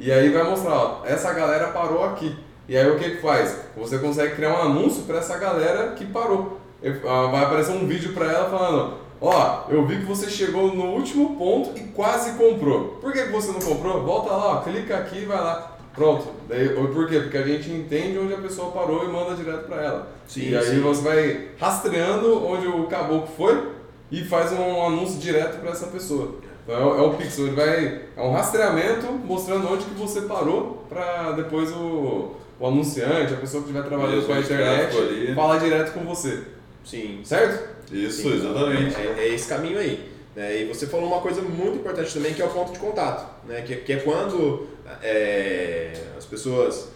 E 0.00 0.10
aí 0.10 0.28
vai 0.30 0.42
mostrar, 0.42 0.74
ó, 0.74 1.00
essa 1.04 1.32
galera 1.32 1.68
parou 1.68 2.02
aqui. 2.02 2.34
E 2.68 2.76
aí 2.76 2.90
o 2.90 2.98
que 2.98 3.10
que 3.10 3.22
faz? 3.22 3.56
Você 3.76 3.98
consegue 3.98 4.34
criar 4.34 4.54
um 4.58 4.62
anúncio 4.62 5.04
para 5.04 5.18
essa 5.18 5.38
galera 5.38 5.92
que 5.92 6.04
parou. 6.04 6.59
Ah, 6.84 7.26
Vai 7.30 7.44
aparecer 7.44 7.72
um 7.72 7.86
vídeo 7.86 8.12
para 8.14 8.26
ela 8.32 8.48
falando, 8.48 8.94
ó, 9.20 9.64
eu 9.68 9.86
vi 9.86 9.98
que 9.98 10.04
você 10.04 10.28
chegou 10.30 10.74
no 10.74 10.86
último 10.94 11.36
ponto 11.36 11.78
e 11.78 11.82
quase 11.88 12.32
comprou. 12.38 12.98
Por 13.00 13.12
que 13.12 13.24
você 13.24 13.52
não 13.52 13.60
comprou? 13.60 14.02
Volta 14.02 14.30
lá, 14.30 14.52
ó, 14.52 14.56
clica 14.62 14.96
aqui 14.96 15.18
e 15.22 15.24
vai 15.26 15.38
lá. 15.40 15.76
Pronto. 15.94 16.28
Daí, 16.48 16.68
por 16.70 17.08
quê? 17.08 17.18
Porque 17.20 17.36
a 17.36 17.42
gente 17.42 17.68
entende 17.70 18.16
onde 18.18 18.32
a 18.32 18.38
pessoa 18.38 18.70
parou 18.70 19.04
e 19.04 19.08
manda 19.08 19.34
direto 19.34 19.66
para 19.66 19.82
ela. 19.82 20.08
Sim, 20.26 20.50
e 20.50 20.56
aí 20.56 20.64
sim. 20.64 20.80
você 20.80 21.02
vai 21.02 21.48
rastreando 21.58 22.46
onde 22.46 22.66
o 22.68 22.86
caboclo 22.86 23.26
foi 23.36 23.70
e 24.10 24.24
faz 24.24 24.52
um 24.52 24.86
anúncio 24.86 25.18
direto 25.18 25.58
para 25.60 25.70
essa 25.70 25.86
pessoa. 25.88 26.36
Então 26.64 26.76
é, 26.78 26.84
o- 26.84 26.98
é 26.98 27.02
o 27.02 27.14
pixel, 27.14 27.48
ele 27.48 27.56
vai 27.56 28.02
é 28.16 28.22
um 28.22 28.32
rastreamento 28.32 29.06
mostrando 29.24 29.70
onde 29.70 29.84
que 29.84 29.94
você 29.98 30.22
parou 30.22 30.84
para 30.88 31.32
depois 31.32 31.70
o, 31.72 32.36
o 32.60 32.66
anunciante, 32.66 33.34
a 33.34 33.36
pessoa 33.38 33.62
que 33.64 33.70
estiver 33.70 33.86
trabalhando 33.88 34.24
com 34.26 34.32
a 34.32 34.38
internet, 34.38 35.34
falar 35.34 35.58
direto 35.58 35.92
com 35.92 36.04
você, 36.04 36.44
Sim. 36.84 37.20
certo? 37.24 37.68
Isso, 37.92 38.22
Sim, 38.22 38.34
exatamente. 38.36 38.96
É, 38.96 39.14
é 39.18 39.28
esse 39.34 39.48
caminho 39.48 39.78
aí. 39.78 40.08
né? 40.34 40.62
E 40.62 40.64
você 40.64 40.86
falou 40.86 41.06
uma 41.06 41.20
coisa 41.20 41.42
muito 41.42 41.78
importante 41.78 42.12
também, 42.14 42.32
que 42.32 42.40
é 42.40 42.44
o 42.44 42.48
ponto 42.50 42.72
de 42.72 42.78
contato. 42.78 43.46
Né? 43.46 43.62
Que, 43.62 43.76
que 43.76 43.92
é 43.92 43.96
quando 43.96 44.68
é, 45.02 45.92
as 46.16 46.24
pessoas 46.24 46.88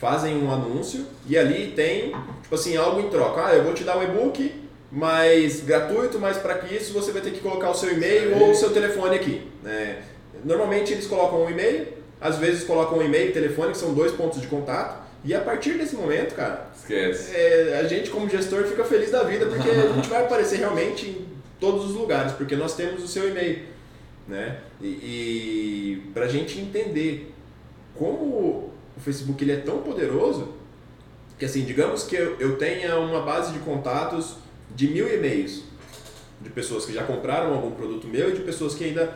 fazem 0.00 0.36
um 0.36 0.52
anúncio 0.52 1.06
e 1.26 1.36
ali 1.36 1.72
tem, 1.74 2.14
tipo 2.42 2.54
assim, 2.54 2.76
algo 2.76 3.00
em 3.00 3.08
troca. 3.08 3.46
Ah, 3.46 3.54
eu 3.54 3.64
vou 3.64 3.74
te 3.74 3.82
dar 3.82 3.98
um 3.98 4.02
e-book, 4.02 4.52
mas 4.92 5.60
gratuito, 5.60 6.18
mas 6.18 6.36
para 6.36 6.54
que 6.58 6.74
isso 6.74 6.92
você 6.92 7.10
vai 7.12 7.22
ter 7.22 7.32
que 7.32 7.40
colocar 7.40 7.70
o 7.70 7.74
seu 7.74 7.92
e-mail 7.92 8.34
Sim. 8.34 8.42
ou 8.42 8.50
o 8.50 8.54
seu 8.54 8.70
telefone 8.70 9.16
aqui. 9.16 9.50
Né? 9.62 10.02
Normalmente 10.44 10.92
eles 10.92 11.06
colocam 11.06 11.44
um 11.44 11.50
e-mail, 11.50 11.88
às 12.20 12.36
vezes 12.38 12.64
colocam 12.64 12.98
um 12.98 13.02
e-mail 13.02 13.30
e 13.30 13.32
telefone, 13.32 13.72
que 13.72 13.78
são 13.78 13.94
dois 13.94 14.12
pontos 14.12 14.40
de 14.40 14.46
contato. 14.46 15.05
E 15.26 15.34
a 15.34 15.40
partir 15.40 15.72
desse 15.72 15.96
momento, 15.96 16.36
cara, 16.36 16.68
Esquece. 16.72 17.34
é, 17.34 17.80
a 17.80 17.88
gente 17.88 18.10
como 18.10 18.30
gestor 18.30 18.62
fica 18.62 18.84
feliz 18.84 19.10
da 19.10 19.24
vida 19.24 19.46
porque 19.46 19.68
a 19.68 19.92
gente 19.92 20.08
vai 20.08 20.24
aparecer 20.24 20.60
realmente 20.60 21.06
em 21.06 21.26
todos 21.58 21.86
os 21.86 21.96
lugares, 21.96 22.32
porque 22.32 22.54
nós 22.54 22.76
temos 22.76 23.02
o 23.02 23.08
seu 23.08 23.28
e-mail, 23.28 23.64
né? 24.28 24.58
E, 24.80 24.86
e 24.86 26.10
para 26.14 26.26
a 26.26 26.28
gente 26.28 26.60
entender 26.60 27.34
como 27.96 28.24
o 28.24 29.00
Facebook 29.04 29.42
ele 29.42 29.50
é 29.50 29.56
tão 29.56 29.78
poderoso, 29.78 30.54
que 31.36 31.44
assim, 31.44 31.64
digamos 31.64 32.04
que 32.04 32.14
eu, 32.14 32.36
eu 32.38 32.56
tenha 32.56 32.96
uma 32.96 33.22
base 33.22 33.52
de 33.52 33.58
contatos 33.58 34.36
de 34.76 34.86
mil 34.86 35.12
e-mails 35.12 35.64
de 36.40 36.50
pessoas 36.50 36.86
que 36.86 36.92
já 36.92 37.02
compraram 37.02 37.52
algum 37.52 37.72
produto 37.72 38.06
meu 38.06 38.30
e 38.30 38.32
de 38.32 38.42
pessoas 38.42 38.76
que 38.76 38.84
ainda 38.84 39.12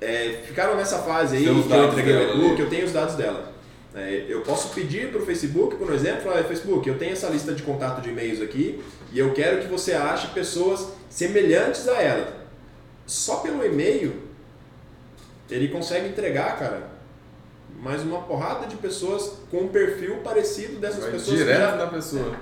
é, 0.00 0.42
ficaram 0.46 0.76
nessa 0.76 1.00
fase 1.00 1.38
aí, 1.38 1.42
que 1.42 1.48
eu 1.48 1.88
entreguei 1.88 2.14
o 2.14 2.36
e-book, 2.36 2.60
eu 2.60 2.70
tenho 2.70 2.86
os 2.86 2.92
dados 2.92 3.16
dela. 3.16 3.52
É, 3.94 4.26
eu 4.28 4.42
posso 4.42 4.68
pedir 4.74 5.10
para 5.10 5.20
o 5.20 5.26
Facebook, 5.26 5.74
por 5.76 5.92
exemplo, 5.92 6.22
falar, 6.22 6.44
Facebook, 6.44 6.88
eu 6.88 6.96
tenho 6.96 7.12
essa 7.12 7.28
lista 7.28 7.52
de 7.52 7.62
contato 7.64 8.00
de 8.00 8.10
e-mails 8.10 8.40
aqui 8.40 8.80
e 9.12 9.18
eu 9.18 9.32
quero 9.34 9.60
que 9.62 9.66
você 9.66 9.92
ache 9.94 10.28
pessoas 10.28 10.88
semelhantes 11.08 11.88
a 11.88 12.00
ela. 12.00 12.32
Só 13.04 13.36
pelo 13.38 13.64
e-mail, 13.64 14.12
ele 15.50 15.68
consegue 15.68 16.08
entregar, 16.08 16.56
cara, 16.56 16.88
mais 17.80 18.02
uma 18.02 18.22
porrada 18.22 18.66
de 18.68 18.76
pessoas 18.76 19.32
com 19.50 19.62
um 19.62 19.68
perfil 19.68 20.18
parecido 20.18 20.76
dessas 20.78 21.00
Vai 21.02 21.10
pessoas. 21.12 21.38
direto 21.38 21.58
já- 21.58 21.76
da 21.76 21.86
pessoa. 21.88 22.36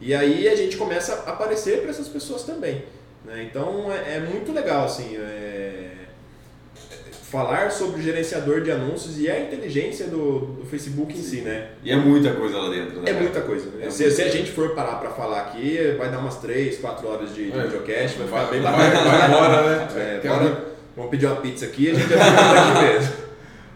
e 0.00 0.14
aí 0.14 0.48
a 0.48 0.54
gente 0.54 0.76
começa 0.76 1.12
a 1.26 1.30
aparecer 1.32 1.80
para 1.80 1.90
essas 1.90 2.06
pessoas 2.08 2.44
também. 2.44 2.84
né? 3.24 3.42
Então 3.50 3.90
é, 3.92 4.16
é 4.16 4.20
muito 4.20 4.50
legal 4.52 4.84
assim, 4.86 5.16
é, 5.16 5.59
falar 7.30 7.70
sobre 7.70 8.00
o 8.00 8.02
gerenciador 8.02 8.60
de 8.60 8.70
anúncios 8.72 9.18
e 9.20 9.30
a 9.30 9.38
inteligência 9.40 10.06
do, 10.08 10.40
do 10.60 10.66
Facebook 10.66 11.12
em 11.16 11.22
si, 11.22 11.42
né? 11.42 11.68
E 11.84 11.92
é 11.92 11.96
muita 11.96 12.32
coisa 12.32 12.58
lá 12.58 12.68
dentro, 12.70 13.00
né? 13.00 13.10
É 13.10 13.12
muita 13.12 13.40
coisa. 13.42 13.68
É 13.80 13.88
se, 13.88 14.02
muita 14.02 14.16
se 14.16 14.22
a 14.22 14.28
gente 14.28 14.50
for 14.50 14.70
parar 14.70 14.96
para 14.96 15.10
falar 15.10 15.40
aqui, 15.42 15.94
vai 15.96 16.10
dar 16.10 16.18
umas 16.18 16.36
3, 16.38 16.78
4 16.78 17.08
horas 17.08 17.34
de, 17.34 17.50
de 17.50 17.58
É. 17.58 17.62
videocast, 17.62 18.18
vai 18.18 18.26
ficar 18.26 18.42
Vai, 18.42 18.50
bem 18.50 18.60
vai, 18.60 18.72
bacana. 18.72 19.18
vai 19.18 19.28
embora, 19.28 19.62
né? 19.62 19.88
É, 20.24 20.28
bora, 20.28 20.64
vamos 20.96 21.10
pedir 21.10 21.26
uma 21.26 21.36
pizza 21.36 21.66
aqui 21.66 21.84
e 21.84 21.90
a 21.90 21.94
gente 21.94 22.08
vai 22.08 22.18
ficar 22.18 22.72
aqui 22.72 22.82
mesmo. 22.94 23.12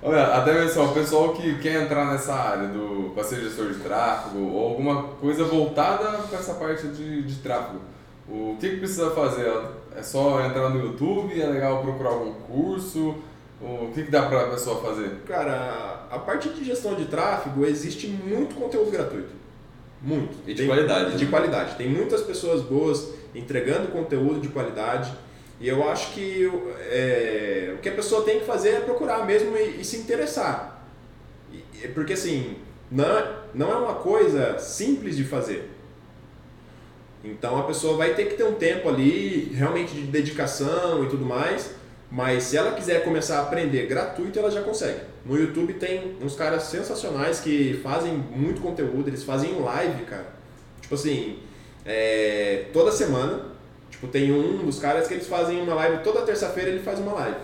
Olha, 0.03 0.23
até 0.25 0.64
o 0.64 0.88
pessoal 0.93 1.33
que 1.33 1.59
quer 1.61 1.81
entrar 1.83 2.12
nessa 2.12 2.35
área 2.35 2.69
do 2.69 3.12
para 3.14 3.25
ser 3.25 3.40
gestor 3.40 3.69
de 3.69 3.77
tráfego 3.77 4.38
ou 4.53 4.69
alguma 4.69 5.05
coisa 5.05 5.45
voltada 5.45 6.19
para 6.29 6.38
essa 6.38 6.55
parte 6.55 6.87
de, 6.88 7.23
de 7.23 7.37
tráfego, 7.37 7.81
o 8.29 8.57
que, 8.61 8.69
que 8.69 8.77
precisa 8.79 9.11
fazer? 9.12 9.51
É 9.97 10.03
só 10.03 10.45
entrar 10.45 10.69
no 10.69 10.85
YouTube? 10.85 11.40
É 11.40 11.47
legal 11.47 11.81
procurar 11.83 12.11
algum 12.11 12.33
curso? 12.35 13.14
O 13.66 13.90
que, 13.94 14.03
que 14.05 14.11
dá 14.11 14.22
para 14.29 14.42
a 14.42 14.50
pessoa 14.50 14.81
fazer? 14.83 15.11
Cara, 15.27 16.07
a 16.11 16.18
parte 16.18 16.50
de 16.50 16.62
gestão 16.64 16.94
de 16.94 17.07
tráfego 17.07 17.64
existe 17.64 18.07
muito 18.07 18.55
conteúdo 18.55 18.90
gratuito. 18.90 19.31
Muito. 20.03 20.35
E 20.46 20.53
de 20.53 20.66
qualidade, 20.66 21.16
De 21.16 21.24
né? 21.24 21.31
qualidade. 21.31 21.77
Tem 21.77 21.88
muitas 21.88 22.20
pessoas 22.20 22.61
boas 22.61 23.09
entregando 23.35 23.88
conteúdo 23.88 24.38
de 24.38 24.48
qualidade. 24.48 25.12
E 25.59 25.66
eu 25.66 25.88
acho 25.88 26.12
que 26.12 26.44
é, 26.90 27.72
o 27.74 27.79
que 27.79 27.88
a 27.88 27.92
pessoa 27.92 28.22
tem 28.22 28.40
que 28.40 28.44
fazer 28.44 28.70
é 28.70 28.81
procurar 28.81 29.24
mesmo 29.24 29.57
e, 29.57 29.81
e 29.81 29.85
se 29.85 29.96
interessar. 29.96 30.85
E- 31.50 31.88
porque 31.88 32.12
assim, 32.12 32.57
não, 32.90 33.05
é- 33.18 33.33
não 33.55 33.72
é 33.72 33.77
uma 33.77 33.94
coisa 33.94 34.59
simples 34.59 35.16
de 35.16 35.24
fazer. 35.24 35.70
Então 37.24 37.59
a 37.59 37.62
pessoa 37.62 37.96
vai 37.96 38.12
ter 38.14 38.27
que 38.27 38.35
ter 38.35 38.44
um 38.44 38.55
tempo 38.55 38.88
ali, 38.88 39.50
realmente 39.55 39.94
de 39.94 40.03
dedicação 40.03 41.03
e 41.05 41.09
tudo 41.09 41.24
mais. 41.24 41.70
Mas 42.14 42.44
se 42.44 42.57
ela 42.57 42.70
quiser 42.70 43.03
começar 43.03 43.38
a 43.38 43.42
aprender 43.42 43.87
gratuito, 43.87 44.38
ela 44.38 44.48
já 44.48 44.62
consegue. 44.62 45.00
No 45.27 45.37
YouTube 45.37 45.72
tem 45.74 46.16
uns 46.22 46.37
caras 46.37 46.62
sensacionais 46.62 47.40
que 47.40 47.81
fazem 47.83 48.12
muito 48.12 48.61
conteúdo, 48.61 49.09
eles 49.09 49.24
fazem 49.24 49.59
live, 49.61 50.05
cara. 50.05 50.29
Tipo 50.81 50.94
assim, 50.94 51.40
é, 51.85 52.67
toda 52.73 52.92
semana. 52.92 53.46
Tipo, 53.90 54.06
tem 54.06 54.33
um 54.33 54.65
dos 54.65 54.79
caras 54.79 55.08
que 55.08 55.15
eles 55.15 55.27
fazem 55.27 55.60
uma 55.60 55.75
live, 55.75 56.04
toda 56.04 56.23
terça-feira 56.23 56.71
ele 56.71 56.85
faz 56.85 57.00
uma 57.00 57.15
live. 57.15 57.37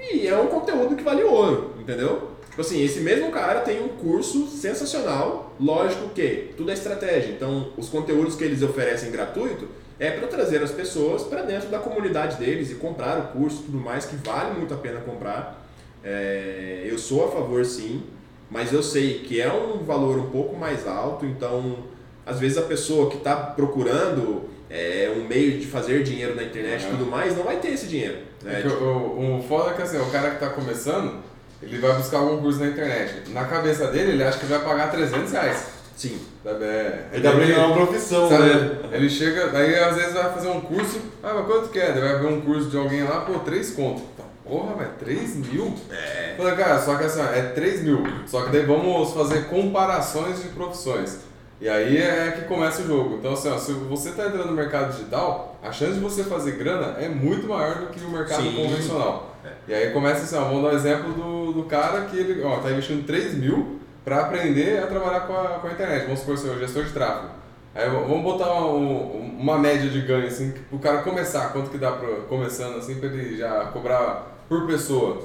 E 0.00 0.26
é 0.26 0.38
um 0.38 0.46
conteúdo 0.46 0.96
que 0.96 1.04
vale 1.04 1.22
ouro, 1.22 1.74
entendeu? 1.78 2.30
Tipo 2.48 2.62
assim, 2.62 2.82
esse 2.82 3.00
mesmo 3.00 3.30
cara 3.30 3.60
tem 3.60 3.82
um 3.82 3.88
curso 3.88 4.46
sensacional, 4.46 5.54
lógico 5.60 6.08
que 6.08 6.54
tudo 6.56 6.70
é 6.70 6.74
estratégia. 6.74 7.32
Então, 7.32 7.70
os 7.76 7.90
conteúdos 7.90 8.34
que 8.34 8.44
eles 8.44 8.62
oferecem 8.62 9.10
gratuito 9.10 9.68
é 9.98 10.10
para 10.10 10.26
trazer 10.28 10.62
as 10.62 10.70
pessoas 10.70 11.22
para 11.22 11.42
dentro 11.42 11.68
da 11.68 11.78
comunidade 11.78 12.36
deles 12.36 12.70
e 12.70 12.74
comprar 12.76 13.18
o 13.18 13.22
curso 13.28 13.60
e 13.62 13.64
tudo 13.66 13.78
mais, 13.78 14.04
que 14.04 14.16
vale 14.16 14.56
muito 14.58 14.72
a 14.74 14.76
pena 14.76 15.00
comprar. 15.00 15.66
É, 16.04 16.82
eu 16.88 16.98
sou 16.98 17.26
a 17.26 17.30
favor 17.32 17.64
sim, 17.64 18.02
mas 18.50 18.72
eu 18.72 18.82
sei 18.82 19.20
que 19.20 19.40
é 19.40 19.52
um 19.52 19.78
valor 19.82 20.18
um 20.18 20.30
pouco 20.30 20.54
mais 20.56 20.86
alto, 20.86 21.24
então 21.26 21.78
às 22.24 22.38
vezes 22.38 22.58
a 22.58 22.62
pessoa 22.62 23.10
que 23.10 23.16
está 23.16 23.34
procurando 23.36 24.48
é, 24.68 25.12
um 25.16 25.24
meio 25.26 25.58
de 25.58 25.66
fazer 25.66 26.02
dinheiro 26.02 26.34
na 26.34 26.42
internet 26.42 26.82
e 26.82 26.86
É. 26.86 26.90
tudo 26.90 27.06
mais 27.06 27.36
não 27.36 27.44
vai 27.44 27.56
ter 27.56 27.68
esse 27.68 27.86
dinheiro. 27.86 28.18
Né? 28.42 28.62
É 28.64 28.68
o, 28.68 28.72
o, 28.84 29.38
o 29.38 29.42
foda 29.42 29.70
é 29.70 29.74
que 29.74 29.82
assim, 29.82 29.98
o 29.98 30.10
cara 30.10 30.30
que 30.30 30.40
tá 30.40 30.50
começando, 30.50 31.22
ele 31.62 31.78
vai 31.78 31.94
buscar 31.96 32.18
algum 32.18 32.40
curso 32.42 32.60
na 32.60 32.66
internet. 32.68 33.30
Na 33.30 33.44
cabeça 33.46 33.86
dele, 33.88 34.12
ele 34.12 34.22
acha 34.24 34.38
que 34.38 34.46
vai 34.46 34.58
pagar 34.62 34.90
300 34.90 35.32
reais. 35.32 35.66
Sim. 35.96 36.20
Sabe? 36.44 36.62
É, 36.64 37.08
Ele 37.12 37.22
tá 37.22 37.30
aprendendo 37.30 37.60
uma 37.60 37.74
profissão, 37.74 38.28
sabe? 38.28 38.44
né? 38.44 38.70
Ele 38.92 39.08
chega, 39.08 39.48
daí 39.48 39.74
às 39.78 39.96
vezes 39.96 40.12
vai 40.12 40.32
fazer 40.32 40.48
um 40.48 40.60
curso, 40.60 41.00
ah, 41.22 41.32
mas 41.34 41.46
quanto 41.46 41.70
que 41.70 41.78
é? 41.78 41.90
Daí 41.92 42.02
vai 42.02 42.18
ver 42.20 42.26
um 42.26 42.40
curso 42.42 42.68
de 42.68 42.76
alguém 42.76 43.02
lá, 43.02 43.22
pô, 43.22 43.38
3 43.38 43.70
conto. 43.70 44.02
Tá, 44.16 44.24
Porra, 44.44 44.74
velho, 44.74 44.90
3 45.00 45.36
mil? 45.36 45.74
É. 45.90 46.34
Falei, 46.36 46.54
cara, 46.54 46.78
só 46.80 46.96
que 46.96 47.04
assim, 47.04 47.20
ó, 47.20 47.24
é 47.24 47.42
3 47.42 47.82
mil. 47.82 48.02
Só 48.26 48.44
que 48.44 48.52
daí 48.52 48.64
vamos 48.64 49.12
fazer 49.12 49.46
comparações 49.48 50.42
de 50.42 50.50
profissões. 50.50 51.20
E 51.60 51.68
aí 51.68 51.96
é 51.96 52.32
que 52.32 52.44
começa 52.44 52.82
o 52.82 52.86
jogo. 52.86 53.16
Então, 53.16 53.32
assim, 53.32 53.48
ó, 53.48 53.56
se 53.56 53.72
você 53.72 54.10
está 54.10 54.26
entrando 54.26 54.48
no 54.48 54.52
mercado 54.52 54.92
digital, 54.92 55.58
a 55.62 55.72
chance 55.72 55.94
de 55.94 56.00
você 56.00 56.22
fazer 56.22 56.52
grana 56.52 56.96
é 57.00 57.08
muito 57.08 57.48
maior 57.48 57.76
do 57.76 57.86
que 57.86 58.04
o 58.04 58.10
mercado 58.10 58.42
Sim. 58.42 58.54
convencional. 58.54 59.34
E 59.66 59.72
aí 59.72 59.90
começa 59.90 60.22
assim, 60.22 60.36
ó, 60.36 60.44
vamos 60.48 60.62
dar 60.62 60.74
o 60.74 60.76
exemplo 60.76 61.12
do, 61.14 61.52
do 61.54 61.62
cara 61.64 62.02
que 62.02 62.16
ele 62.18 62.42
ó, 62.44 62.58
tá 62.58 62.70
investindo 62.70 63.06
3 63.06 63.34
mil 63.34 63.80
para 64.06 64.20
aprender 64.20 64.78
a 64.84 64.86
trabalhar 64.86 65.20
com 65.26 65.32
a, 65.36 65.58
com 65.58 65.66
a 65.66 65.72
internet. 65.72 66.04
Vamos 66.04 66.20
supor, 66.20 66.34
o 66.36 66.58
gestor 66.60 66.84
de 66.84 66.92
tráfego. 66.92 67.30
Aí 67.74 67.90
vamos 67.90 68.22
botar 68.22 68.54
um- 68.64 69.34
uma 69.36 69.58
média 69.58 69.90
de 69.90 70.00
ganho, 70.00 70.28
assim, 70.28 70.54
o 70.70 70.78
cara 70.78 70.98
começar, 70.98 71.52
quanto 71.52 71.70
que 71.70 71.76
dá 71.76 71.90
pra, 71.90 72.08
começando, 72.28 72.78
assim, 72.78 72.94
pra 72.94 73.08
ele 73.08 73.36
já 73.36 73.64
cobrar 73.72 74.44
por 74.48 74.64
pessoa. 74.64 75.20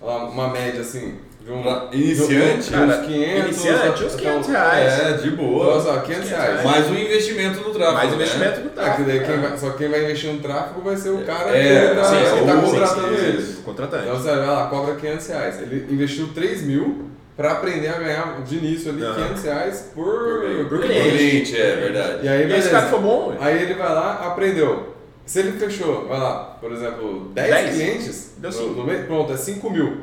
Uma 0.00 0.48
média, 0.48 0.80
assim, 0.80 1.16
de 1.42 1.52
um... 1.52 1.62
Iniciante, 1.92 2.30
de 2.30 2.58
uns 2.58 2.68
cara, 2.70 2.98
500... 3.02 3.44
iniciante, 3.44 4.04
uns 4.04 4.14
até 4.14 4.22
500 4.22 4.48
reais. 4.48 5.00
É, 5.00 5.12
de 5.18 5.30
boa. 5.32 5.74
Nossa, 5.74 5.90
ó, 5.92 6.00
500 6.00 6.28
reais. 6.30 6.64
Mais 6.64 6.90
um 6.90 6.94
investimento 6.94 7.60
no 7.60 7.70
tráfego. 7.74 7.96
Mais 7.98 8.08
né? 8.10 8.14
investimento 8.16 8.60
no 8.60 8.66
É, 8.66 8.68
que 8.70 8.74
tráfego. 8.74 9.08
daí 9.08 9.20
quem 9.26 9.40
vai, 9.40 9.58
só 9.58 9.70
quem 9.72 9.88
vai 9.90 10.04
investir 10.04 10.32
no 10.32 10.40
tráfego 10.40 10.80
vai 10.80 10.96
ser 10.96 11.10
o 11.10 11.22
cara 11.24 11.50
É, 11.56 11.88
que 11.90 11.94
tá, 11.96 12.04
sim, 12.04 12.16
que 12.16 12.24
sim, 12.40 12.46
tá 12.46 12.52
sim, 12.54 12.60
contratando 12.70 13.16
sim, 13.16 13.24
ele. 13.26 13.56
Contratante. 13.62 14.04
Então 14.04 14.16
você 14.16 14.28
vai 14.30 14.46
lá, 14.46 14.66
cobra 14.68 14.94
500 14.96 15.26
reais. 15.28 15.60
Ele 15.62 15.92
investiu 15.94 16.28
3 16.34 16.62
mil 16.62 17.10
para 17.36 17.52
aprender 17.52 17.88
a 17.88 17.98
ganhar 17.98 18.42
de 18.42 18.56
início 18.58 18.90
ali 18.90 19.02
Aham. 19.02 19.14
500 19.28 19.42
reais 19.44 19.90
por, 19.94 20.04
Por- 20.04 20.68
por 20.68 20.80
cliente. 20.82 21.10
Cliente, 21.16 21.56
é 21.60 21.76
verdade. 21.76 22.26
E 22.26 22.28
aí, 22.28 22.38
E 22.38 22.42
esse 22.42 22.48
beleza. 22.48 22.70
cara 22.70 22.86
foi 22.88 23.00
bom, 23.00 23.28
ué. 23.30 23.36
Aí 23.40 23.62
ele 23.62 23.74
vai 23.74 23.88
lá, 23.88 24.26
aprendeu. 24.26 24.92
Se 25.24 25.38
ele 25.38 25.52
fechou, 25.52 26.08
vai 26.08 26.18
lá, 26.18 26.58
por 26.60 26.72
exemplo, 26.72 27.30
10, 27.32 27.48
10? 27.50 27.74
clientes, 27.74 28.32
Deu 28.38 28.50
no- 28.50 28.74
no 28.76 28.84
mês, 28.84 29.06
pronto, 29.06 29.32
é 29.32 29.36
5 29.36 29.70
mil. 29.70 29.98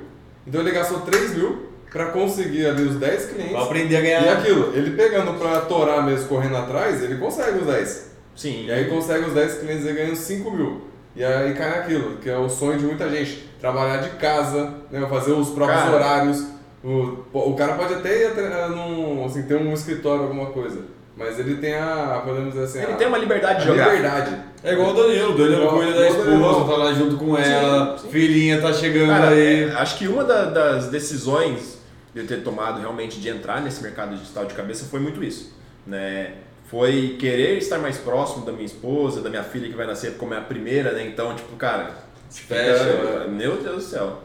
Então 0.48 0.62
ele 0.62 0.72
gastou 0.72 1.02
3 1.02 1.36
mil 1.36 1.68
para 1.92 2.06
conseguir 2.08 2.66
ali 2.66 2.84
os 2.84 2.96
10 2.96 3.26
clientes. 3.26 3.52
Pra 3.52 3.64
aprender 3.64 3.96
a 3.98 4.00
E 4.00 4.02
ganhar. 4.04 4.38
aquilo, 4.38 4.72
ele 4.76 4.92
pegando 4.96 5.34
pra 5.38 5.62
torar 5.62 6.04
mesmo, 6.06 6.28
correndo 6.28 6.56
atrás, 6.58 7.04
ele 7.04 7.16
consegue 7.18 7.60
os 7.60 7.66
10. 7.68 8.10
Sim. 8.36 8.66
E 8.68 8.72
aí 8.72 8.86
consegue 8.86 9.26
os 9.26 9.34
10 9.34 9.56
clientes 9.60 9.86
e 9.86 9.92
ganha 9.94 10.16
5 10.16 10.50
mil. 10.52 10.82
E 11.16 11.24
aí 11.24 11.54
cai 11.54 11.70
naquilo, 11.80 12.18
que 12.18 12.30
é 12.30 12.38
o 12.38 12.48
sonho 12.48 12.80
de 12.80 12.86
muita 12.86 13.10
gente. 13.10 13.50
Trabalhar 13.60 13.98
de 13.98 14.12
casa, 14.12 14.74
né, 14.90 15.06
fazer 15.10 15.34
os 15.34 15.50
próprios 15.50 15.82
Cara. 15.82 15.96
horários. 15.96 16.46
O, 16.84 17.18
o 17.34 17.56
cara 17.56 17.74
pode 17.74 17.94
até 17.96 18.22
ir 18.24 18.28
até, 18.28 18.68
num, 18.70 19.26
assim, 19.26 19.44
ter 19.44 19.56
um 19.56 19.74
escritório, 19.74 20.24
alguma 20.24 20.48
coisa. 20.48 20.82
Mas 21.18 21.38
ele 21.38 21.56
tem 21.58 21.76
a, 21.76 22.22
podemos 22.24 22.54
dizer 22.54 22.64
assim, 22.64 22.82
Ele 22.82 22.94
a, 22.94 22.96
tem 22.96 23.08
uma 23.08 23.18
liberdade 23.18 23.60
de 23.60 23.66
jogar. 23.66 23.88
liberdade. 23.94 24.38
É 24.64 24.72
igual 24.72 24.92
o 24.92 24.94
Danilo. 24.94 25.34
O 25.34 25.38
Danilo 25.38 25.62
Igual- 25.64 25.76
cuida 25.78 25.94
da 26.00 26.08
esposa, 26.08 26.66
tá 26.72 26.78
lá 26.78 26.94
junto 26.94 27.18
com 27.18 27.38
ela. 27.38 27.98
sim. 27.98 28.08
Filhinha 28.10 28.62
tá 28.62 28.72
chegando 28.72 29.10
Cara, 29.10 29.30
aí. 29.32 29.64
é, 29.66 29.72
acho 29.74 29.98
que 29.98 30.08
uma 30.08 30.24
da- 30.24 30.46
das 30.46 30.88
decisões 30.88 31.78
de 32.14 32.22
eu 32.22 32.28
ter 32.28 32.42
tomado 32.42 32.80
realmente 32.80 33.20
de 33.20 33.28
entrar 33.28 33.62
nesse 33.62 33.84
mercado 33.84 34.16
digital 34.16 34.46
de 34.46 34.54
cabeça 34.54 34.86
foi 34.90 35.02
muito 35.02 35.22
isso, 35.22 35.54
né? 35.86 36.36
Foi 36.68 37.18
querer 37.20 37.58
estar 37.58 37.80
mais 37.80 37.98
próximo 37.98 38.46
da 38.46 38.52
minha 38.54 38.66
esposa, 38.66 39.22
da 39.22 39.30
minha 39.30 39.44
filha 39.44 39.68
que 39.68 39.76
vai 39.76 39.86
nascer 39.88 40.14
como 40.18 40.34
é 40.34 40.38
a 40.38 40.42
primeira, 40.42 40.94
né? 40.94 41.06
Então, 41.06 41.36
tipo, 41.36 41.54
cara, 41.58 41.92
Fecha, 42.30 42.84
né? 42.84 43.28
meu 43.28 43.58
Deus 43.58 43.76
do 43.76 43.82
céu. 43.82 44.20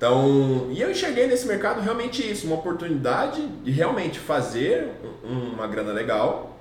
Então, 0.00 0.68
e 0.70 0.80
eu 0.80 0.90
enxerguei 0.90 1.26
nesse 1.26 1.46
mercado 1.46 1.82
realmente 1.82 2.22
isso, 2.22 2.46
uma 2.46 2.56
oportunidade 2.56 3.46
de 3.62 3.70
realmente 3.70 4.18
fazer 4.18 4.92
um- 5.22 5.52
uma 5.52 5.66
grana 5.66 5.92
legal, 5.92 6.58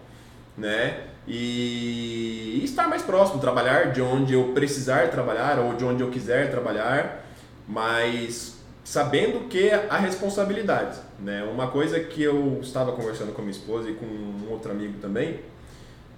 né? 0.57 1.05
E 1.25 2.59
estar 2.65 2.89
mais 2.89 3.01
próximo, 3.01 3.39
trabalhar 3.39 3.93
de 3.93 4.01
onde 4.01 4.33
eu 4.33 4.51
precisar 4.53 5.07
trabalhar 5.07 5.57
ou 5.57 5.73
de 5.73 5.85
onde 5.85 6.03
eu 6.03 6.09
quiser 6.09 6.51
trabalhar, 6.51 7.25
mas 7.65 8.57
sabendo 8.83 9.47
que 9.47 9.71
a 9.71 9.95
responsabilidade, 9.95 10.99
né? 11.17 11.41
Uma 11.49 11.67
coisa 11.67 11.97
que 11.97 12.21
eu 12.21 12.59
estava 12.61 12.91
conversando 12.91 13.31
com 13.31 13.41
minha 13.41 13.51
esposa 13.51 13.89
e 13.89 13.93
com 13.93 14.05
um 14.05 14.51
outro 14.51 14.69
amigo 14.69 14.99
também, 14.99 15.39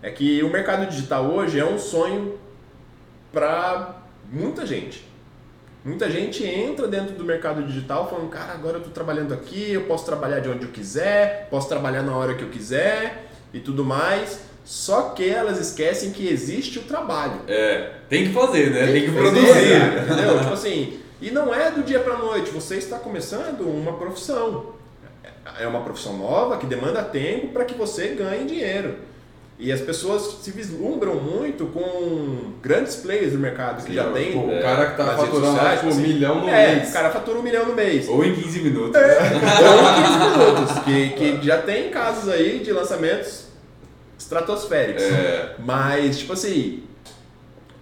é 0.01 0.09
que 0.09 0.41
o 0.41 0.49
mercado 0.49 0.89
digital 0.89 1.25
hoje 1.25 1.59
é 1.59 1.65
um 1.65 1.77
sonho 1.77 2.39
para 3.31 4.01
muita 4.27 4.65
gente. 4.65 5.10
Muita 5.83 6.11
gente 6.11 6.43
entra 6.45 6.87
dentro 6.87 7.15
do 7.15 7.23
mercado 7.25 7.63
digital 7.63 8.07
falando, 8.07 8.29
cara, 8.29 8.53
agora 8.53 8.75
eu 8.75 8.79
estou 8.79 8.93
trabalhando 8.93 9.33
aqui, 9.33 9.71
eu 9.71 9.81
posso 9.85 10.05
trabalhar 10.05 10.39
de 10.39 10.47
onde 10.47 10.63
eu 10.63 10.69
quiser, 10.69 11.47
posso 11.49 11.67
trabalhar 11.67 12.03
na 12.03 12.15
hora 12.15 12.35
que 12.35 12.43
eu 12.43 12.49
quiser 12.49 13.25
e 13.51 13.59
tudo 13.59 13.83
mais. 13.83 14.41
Só 14.63 15.09
que 15.09 15.27
elas 15.27 15.59
esquecem 15.59 16.11
que 16.11 16.27
existe 16.27 16.77
o 16.77 16.83
trabalho. 16.83 17.41
É, 17.47 17.93
tem 18.07 18.25
que 18.25 18.33
fazer, 18.33 18.69
né? 18.69 18.91
Tem, 18.91 19.01
que 19.05 19.11
fazer, 19.11 19.31
produzir. 19.31 19.69
cara, 19.71 20.01
entendeu? 20.03 20.39
tipo 20.39 20.53
assim, 20.53 20.99
e 21.19 21.31
não 21.31 21.53
é 21.53 21.71
do 21.71 21.81
dia 21.81 21.99
pra 21.99 22.15
noite, 22.15 22.51
você 22.51 22.75
está 22.75 22.99
começando 22.99 23.61
uma 23.61 23.93
profissão. 23.93 24.75
É 25.59 25.65
uma 25.65 25.81
profissão 25.81 26.15
nova 26.15 26.57
que 26.57 26.67
demanda 26.67 27.03
tempo 27.03 27.47
para 27.47 27.65
que 27.65 27.73
você 27.73 28.09
ganhe 28.09 28.45
dinheiro. 28.45 28.97
E 29.63 29.71
as 29.71 29.79
pessoas 29.79 30.39
se 30.41 30.49
vislumbram 30.49 31.13
muito 31.17 31.67
com 31.67 32.51
grandes 32.63 32.95
players 32.95 33.33
do 33.33 33.37
mercado 33.37 33.83
que 33.83 33.89
Sim, 33.89 33.93
já 33.93 34.05
Tipo, 34.05 34.13
tem. 34.15 34.57
o 34.57 34.59
cara 34.59 34.89
que 34.89 34.97
tá 34.97 35.05
faturando 35.15 35.45
sociais, 35.45 35.79
tipo, 35.81 35.85
um 35.85 35.89
assim, 35.91 36.01
milhão 36.01 36.41
no 36.41 36.49
é, 36.49 36.75
mês. 36.75 36.89
o 36.89 36.93
cara 36.93 37.09
fatura 37.11 37.37
um 37.37 37.43
milhão 37.43 37.65
no 37.67 37.75
mês. 37.75 38.09
Ou 38.09 38.25
em 38.25 38.33
15 38.33 38.59
minutos. 38.61 38.95
Ou 38.99 39.79
em 39.87 40.03
15 40.03 40.39
minutos. 40.49 40.83
Que, 40.83 41.09
que 41.37 41.45
já 41.45 41.61
tem 41.61 41.91
casos 41.91 42.27
aí 42.27 42.61
de 42.61 42.71
lançamentos 42.73 43.45
estratosféricos. 44.17 45.03
É. 45.03 45.55
Mas, 45.59 46.17
tipo 46.17 46.33
assim, 46.33 46.81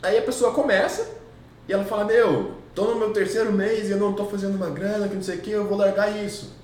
aí 0.04 0.18
a 0.18 0.22
pessoa 0.22 0.52
começa 0.52 1.08
e 1.66 1.72
ela 1.72 1.86
fala, 1.86 2.04
meu, 2.04 2.56
tô 2.76 2.88
no 2.88 2.96
meu 2.98 3.12
terceiro 3.12 3.54
mês 3.54 3.88
e 3.88 3.92
eu 3.92 3.98
não 3.98 4.12
tô 4.12 4.26
fazendo 4.26 4.56
uma 4.56 4.70
grana, 4.70 5.08
que 5.08 5.16
não 5.16 5.24
sei 5.24 5.36
o 5.38 5.40
que, 5.40 5.52
eu 5.52 5.64
vou 5.66 5.78
largar 5.78 6.10
isso. 6.26 6.59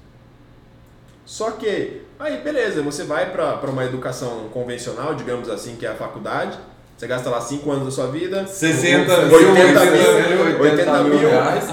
Só 1.26 1.51
que, 1.51 2.01
aí 2.19 2.38
beleza, 2.38 2.82
você 2.82 3.03
vai 3.03 3.32
pra 3.32 3.53
pra 3.57 3.69
uma 3.71 3.84
educação 3.84 4.47
convencional, 4.53 5.15
digamos 5.15 5.49
assim, 5.49 5.76
que 5.76 5.86
é 5.86 5.89
a 5.89 5.95
faculdade, 5.95 6.57
você 6.97 7.07
gasta 7.07 7.30
lá 7.30 7.41
5 7.41 7.69
anos 7.71 7.86
da 7.86 7.91
sua 7.91 8.07
vida, 8.07 8.45
60 8.47 9.11
80 9.11 9.86
mil, 9.86 10.45
mil, 10.47 10.61
80 10.61 11.03
mil 11.03 11.17
reais. 11.19 11.65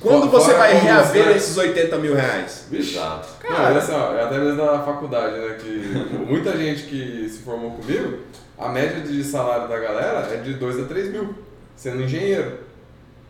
quando 0.00 0.30
Fora 0.30 0.42
você 0.42 0.54
vai 0.54 0.74
reaver 0.78 1.24
você. 1.24 1.32
esses 1.32 1.56
80 1.58 1.96
mil 1.98 2.14
reais? 2.14 2.66
Exato. 2.72 3.28
Não, 3.42 3.50
Cara. 3.50 3.68
olha 3.70 3.80
só, 3.80 4.14
é 4.14 4.22
até 4.22 4.38
mesmo 4.38 4.56
da 4.56 4.78
faculdade, 4.82 5.36
né? 5.36 5.56
Que 5.60 6.16
muita 6.26 6.56
gente 6.56 6.84
que 6.84 7.28
se 7.28 7.40
formou 7.40 7.72
comigo, 7.72 8.18
a 8.58 8.68
média 8.68 9.00
de 9.00 9.22
salário 9.24 9.68
da 9.68 9.78
galera 9.78 10.28
é 10.32 10.36
de 10.36 10.54
2 10.54 10.80
a 10.80 10.84
3 10.84 11.10
mil, 11.10 11.34
sendo 11.76 12.02
engenheiro. 12.02 12.58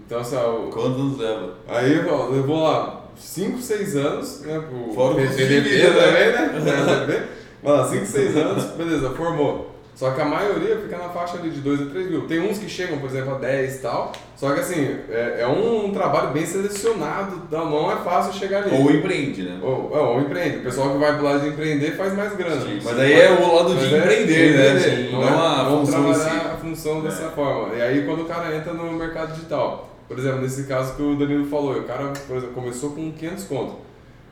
Então, 0.06 0.20
assim, 0.20 0.36
ó, 0.36 0.50
o- 0.66 0.70
Quantos 0.70 1.00
anos 1.00 1.18
leva? 1.18 1.54
aí 1.68 2.06
ó, 2.08 2.26
levou 2.28 2.62
lá 2.62 3.01
5, 3.16 3.58
6 3.60 3.96
anos, 3.96 4.40
né? 4.40 4.60
Pro 4.60 4.94
Fora 4.94 5.14
o 5.14 5.16
vida, 5.16 5.92
também, 5.92 6.32
né? 6.32 7.28
Vai 7.62 7.72
lá, 7.72 7.86
5, 7.86 8.06
6 8.06 8.36
anos, 8.36 8.64
beleza, 8.76 9.10
formou. 9.10 9.72
Só 9.94 10.10
que 10.10 10.20
a 10.20 10.24
maioria 10.24 10.78
fica 10.78 10.96
na 10.96 11.10
faixa 11.10 11.36
ali 11.36 11.50
de 11.50 11.60
2 11.60 11.82
a 11.82 11.84
3 11.86 12.10
mil. 12.10 12.26
Tem 12.26 12.40
uns 12.40 12.58
que 12.58 12.68
chegam, 12.68 12.98
por 12.98 13.10
exemplo, 13.10 13.34
a 13.34 13.38
10 13.38 13.76
e 13.76 13.78
tal. 13.78 14.12
Só 14.36 14.52
que 14.52 14.60
assim, 14.60 14.96
é, 15.10 15.42
é 15.42 15.46
um 15.46 15.92
trabalho 15.92 16.30
bem 16.30 16.44
selecionado, 16.44 17.42
então 17.46 17.70
não 17.70 17.92
é 17.92 17.96
fácil 17.96 18.32
chegar 18.32 18.64
ali. 18.64 18.74
Ou 18.74 18.90
empreende, 18.90 19.42
né? 19.42 19.60
Ou, 19.62 19.92
é, 19.94 20.00
ou 20.00 20.20
empreende. 20.20 20.56
O 20.56 20.62
pessoal 20.62 20.90
que 20.90 20.98
vai 20.98 21.14
pro 21.14 21.24
lado 21.24 21.40
de 21.40 21.48
empreender 21.48 21.92
faz 21.92 22.16
mais 22.16 22.34
grana. 22.34 22.62
Sim, 22.62 22.80
mas 22.82 22.98
aí 22.98 23.12
é 23.12 23.30
o 23.30 23.54
lado 23.54 23.76
de 23.76 23.94
é 23.94 23.98
empreender, 23.98 24.56
né? 24.56 24.76
empreender, 24.76 25.12
Não 25.12 25.20
Não, 25.20 25.28
é, 25.28 25.60
a 25.60 25.64
função 25.66 26.12
trabalhar 26.12 26.52
a 26.52 26.56
função 26.56 27.00
dessa 27.02 27.28
forma. 27.28 27.74
E 27.76 27.82
aí 27.82 28.04
quando 28.04 28.22
o 28.22 28.24
cara 28.24 28.56
entra 28.56 28.72
no 28.72 28.90
mercado 28.92 29.34
digital, 29.34 29.91
por 30.12 30.18
exemplo, 30.20 30.40
nesse 30.42 30.64
caso 30.64 30.94
que 30.94 31.02
o 31.02 31.16
Danilo 31.16 31.46
falou, 31.46 31.72
o 31.78 31.84
cara, 31.84 32.12
por 32.28 32.36
exemplo, 32.36 32.54
começou 32.54 32.90
com 32.90 33.10
500 33.12 33.44
conto. 33.44 33.76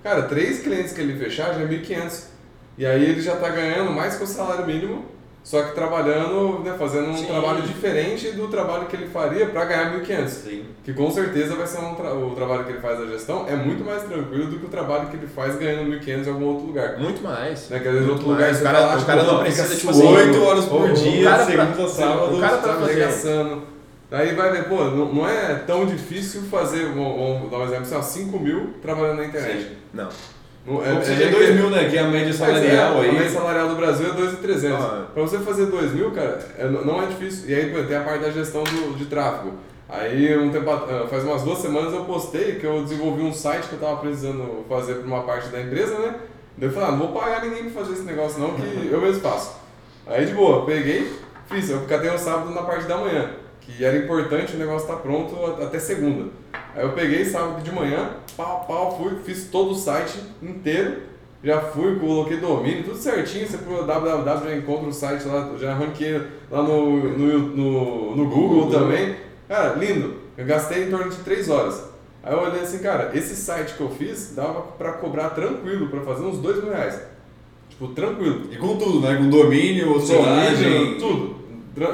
Cara, 0.03 0.23
três 0.23 0.61
clientes 0.61 0.93
que 0.93 1.01
ele 1.01 1.19
fechar 1.19 1.53
já 1.55 1.61
é 1.61 1.67
1.500. 1.67 2.25
E 2.79 2.87
aí 2.87 3.03
ele 3.05 3.21
já 3.21 3.37
tá 3.37 3.49
ganhando 3.51 3.91
mais 3.93 4.17
que 4.17 4.25
o 4.25 4.27
salário 4.27 4.67
mínimo, 4.67 5.05
só 5.43 5.63
que 5.63 5.75
trabalhando, 5.75 6.61
né, 6.65 6.75
fazendo 6.79 7.09
um 7.11 7.17
Sim. 7.17 7.27
trabalho 7.27 7.63
diferente 7.63 8.31
do 8.33 8.49
trabalho 8.49 8.87
que 8.87 8.97
ele 8.97 9.07
faria 9.09 9.47
para 9.47 9.65
ganhar 9.67 9.93
1.500. 10.01 10.29
Sim. 10.29 10.65
Que 10.85 10.93
com 10.95 11.11
certeza 11.11 11.55
vai 11.57 11.67
ser 11.67 11.79
um 11.81 11.95
tra- 11.95 12.15
o 12.15 12.31
trabalho 12.35 12.65
que 12.65 12.73
ele 12.73 12.81
faz 12.81 12.99
da 12.99 13.07
gestão 13.07 13.47
é 13.49 13.55
muito 13.57 13.85
mais 13.85 14.03
tranquilo 14.03 14.47
do 14.47 14.59
que 14.59 14.67
o 14.67 14.69
trabalho 14.69 15.09
que 15.09 15.17
ele 15.17 15.27
faz 15.27 15.57
ganhando 15.57 15.91
1.500 15.91 16.27
em 16.27 16.31
algum 16.31 16.45
outro 16.47 16.67
lugar. 16.67 16.99
Muito 16.99 17.23
mais. 17.23 17.69
Né? 17.69 17.79
Que 17.81 17.89
às 17.89 17.95
vezes 17.95 18.07
Muito 18.09 18.19
outro 18.19 18.29
lugar 18.33 18.45
mais. 18.47 18.57
você 18.57 18.63
O 18.63 18.67
cara- 18.67 18.79
tá 18.81 18.87
lá, 18.87 18.93
o 18.93 18.97
tipo, 18.97 19.07
cara 19.07 19.23
não 19.23 19.31
fica 19.31 19.43
precisa, 19.45 19.77
tipo 19.77 19.93
suando, 19.95 20.17
assim, 20.19 20.29
Oito 20.31 20.43
horas 20.45 20.65
por 20.67 20.81
o- 20.81 20.85
o 20.85 20.93
dia, 20.95 21.39
segunda 21.45 21.89
sábado. 21.89 22.37
o 22.37 22.41
cara 22.41 22.57
tá 22.59 22.73
arregaçando. 22.73 23.63
Aí 24.11 24.35
vai 24.35 24.51
ver, 24.51 24.65
pô, 24.65 24.85
não, 24.85 25.13
não 25.13 25.29
é 25.29 25.55
tão 25.67 25.87
difícil 25.87 26.43
fazer, 26.43 26.87
vamos, 26.87 27.51
dar 27.51 27.59
um 27.59 27.65
exemplo, 27.65 27.85
sei 27.85 27.97
lá, 27.97 28.03
5 28.03 28.39
mil 28.41 28.75
trabalhando 28.83 29.19
na 29.19 29.27
internet. 29.27 29.77
Não. 29.95 30.09
Não, 30.67 30.77
Vamos 30.77 31.09
fazer 31.09 31.31
2 31.31 31.55
mil, 31.55 31.71
né? 31.71 31.89
Que 31.89 31.97
é 31.97 32.01
a 32.01 32.09
média 32.09 32.33
salarial 32.33 32.99
é, 32.99 33.01
aí. 33.01 33.09
A 33.09 33.13
média 33.13 33.31
salarial 33.31 33.69
do 33.69 33.77
Brasil 33.77 34.07
é 34.07 34.11
2.300. 34.11 34.75
Ah. 34.75 35.07
Pra 35.15 35.23
você 35.23 35.39
fazer 35.39 35.67
2 35.67 35.93
mil, 35.95 36.11
cara, 36.11 36.39
é- 36.59 36.69
não 36.69 37.03
é 37.03 37.07
difícil. 37.07 37.49
E 37.49 37.55
aí 37.55 37.71
pô, 37.73 37.83
tem 37.83 37.97
a 37.97 38.03
parte 38.03 38.23
da 38.25 38.31
gestão 38.31 38.63
do, 38.65 38.97
de 38.97 39.07
tráfego. 39.07 39.55
Aí 39.89 40.37
um 40.39 40.51
tempo, 40.51 40.71
ah, 40.71 41.07
faz 41.09 41.25
umas 41.25 41.43
duas 41.43 41.59
semanas 41.59 41.93
eu 41.93 42.05
postei 42.05 42.57
que 42.57 42.65
eu 42.65 42.83
desenvolvi 42.83 43.23
um 43.23 43.33
site 43.33 43.69
que 43.69 43.73
eu 43.73 43.81
tava 43.81 43.97
precisando 43.97 44.65
fazer 44.69 44.95
pra 44.97 45.07
uma 45.07 45.23
parte 45.23 45.49
da 45.49 45.61
empresa, 45.61 45.99
né? 45.99 46.15
Daí 46.57 46.69
eu 46.69 46.73
falei, 46.73 46.89
ah, 46.89 46.93
não 46.93 46.99
vou 46.99 47.09
pagar 47.09 47.43
ninguém 47.43 47.71
pra 47.71 47.83
fazer 47.83 47.95
esse 47.95 48.03
negócio 48.03 48.39
não, 48.39 48.55
que 48.55 48.63
eu 48.93 49.01
mesmo 49.01 49.21
faço. 49.21 49.57
Aí 50.07 50.27
de 50.27 50.35
boa, 50.35 50.65
peguei, 50.67 51.11
fiz, 51.49 51.71
eu 51.71 51.81
catei 51.89 52.11
um 52.11 52.19
sábado 52.19 52.51
na 52.51 52.63
parte 52.63 52.85
da 52.85 52.99
manhã, 52.99 53.31
que 53.77 53.85
era 53.85 53.97
importante 53.97 54.55
o 54.55 54.59
negócio 54.59 54.87
estar 54.89 54.97
pronto 55.01 55.35
a- 55.45 55.65
até 55.65 55.79
segunda. 55.79 56.29
Aí 56.75 56.83
eu 56.83 56.93
peguei 56.93 57.25
sábado 57.25 57.63
de 57.63 57.73
manhã, 57.73 58.11
pau, 58.37 58.65
pau, 58.67 58.97
fui, 58.97 59.17
fiz 59.25 59.49
todo 59.51 59.73
o 59.73 59.75
site 59.75 60.19
inteiro, 60.43 60.99
já 61.43 61.61
fui, 61.61 61.99
coloquei 61.99 62.37
domínio, 62.37 62.85
tudo 62.85 62.97
certinho, 62.97 63.47
você 63.47 63.59
pro 63.59 63.85
www 63.85 64.49
já 64.51 64.55
encontra 64.57 64.89
o 64.89 64.93
site 64.93 65.27
lá, 65.27 65.51
já 65.59 65.75
ranquei 65.75 66.21
lá 66.51 66.63
no, 66.63 66.97
no, 67.19 67.39
no, 67.57 68.17
no 68.17 68.29
Google 68.29 68.71
também. 68.71 69.17
Cara, 69.49 69.75
lindo, 69.75 70.15
eu 70.37 70.45
gastei 70.47 70.85
em 70.85 70.91
torno 70.91 71.11
de 71.11 71.17
3 71.19 71.49
horas. 71.49 71.91
Aí 72.23 72.33
eu 72.35 72.41
olhei 72.41 72.61
assim, 72.61 72.79
cara, 72.79 73.11
esse 73.15 73.35
site 73.35 73.75
que 73.75 73.81
eu 73.81 73.89
fiz 73.91 74.35
dava 74.37 74.61
pra 74.79 74.93
cobrar 74.93 75.31
tranquilo, 75.31 75.89
pra 75.89 76.03
fazer 76.03 76.23
uns 76.25 76.39
2 76.39 76.63
mil 76.63 76.73
reais. 76.73 77.01
Tipo, 77.71 77.89
tranquilo. 77.89 78.43
E 78.53 78.57
com 78.57 78.77
tudo, 78.77 79.01
né? 79.01 79.17
Com 79.17 79.29
domínio. 79.31 79.99
Domínio, 80.67 80.99
tudo. 80.99 81.37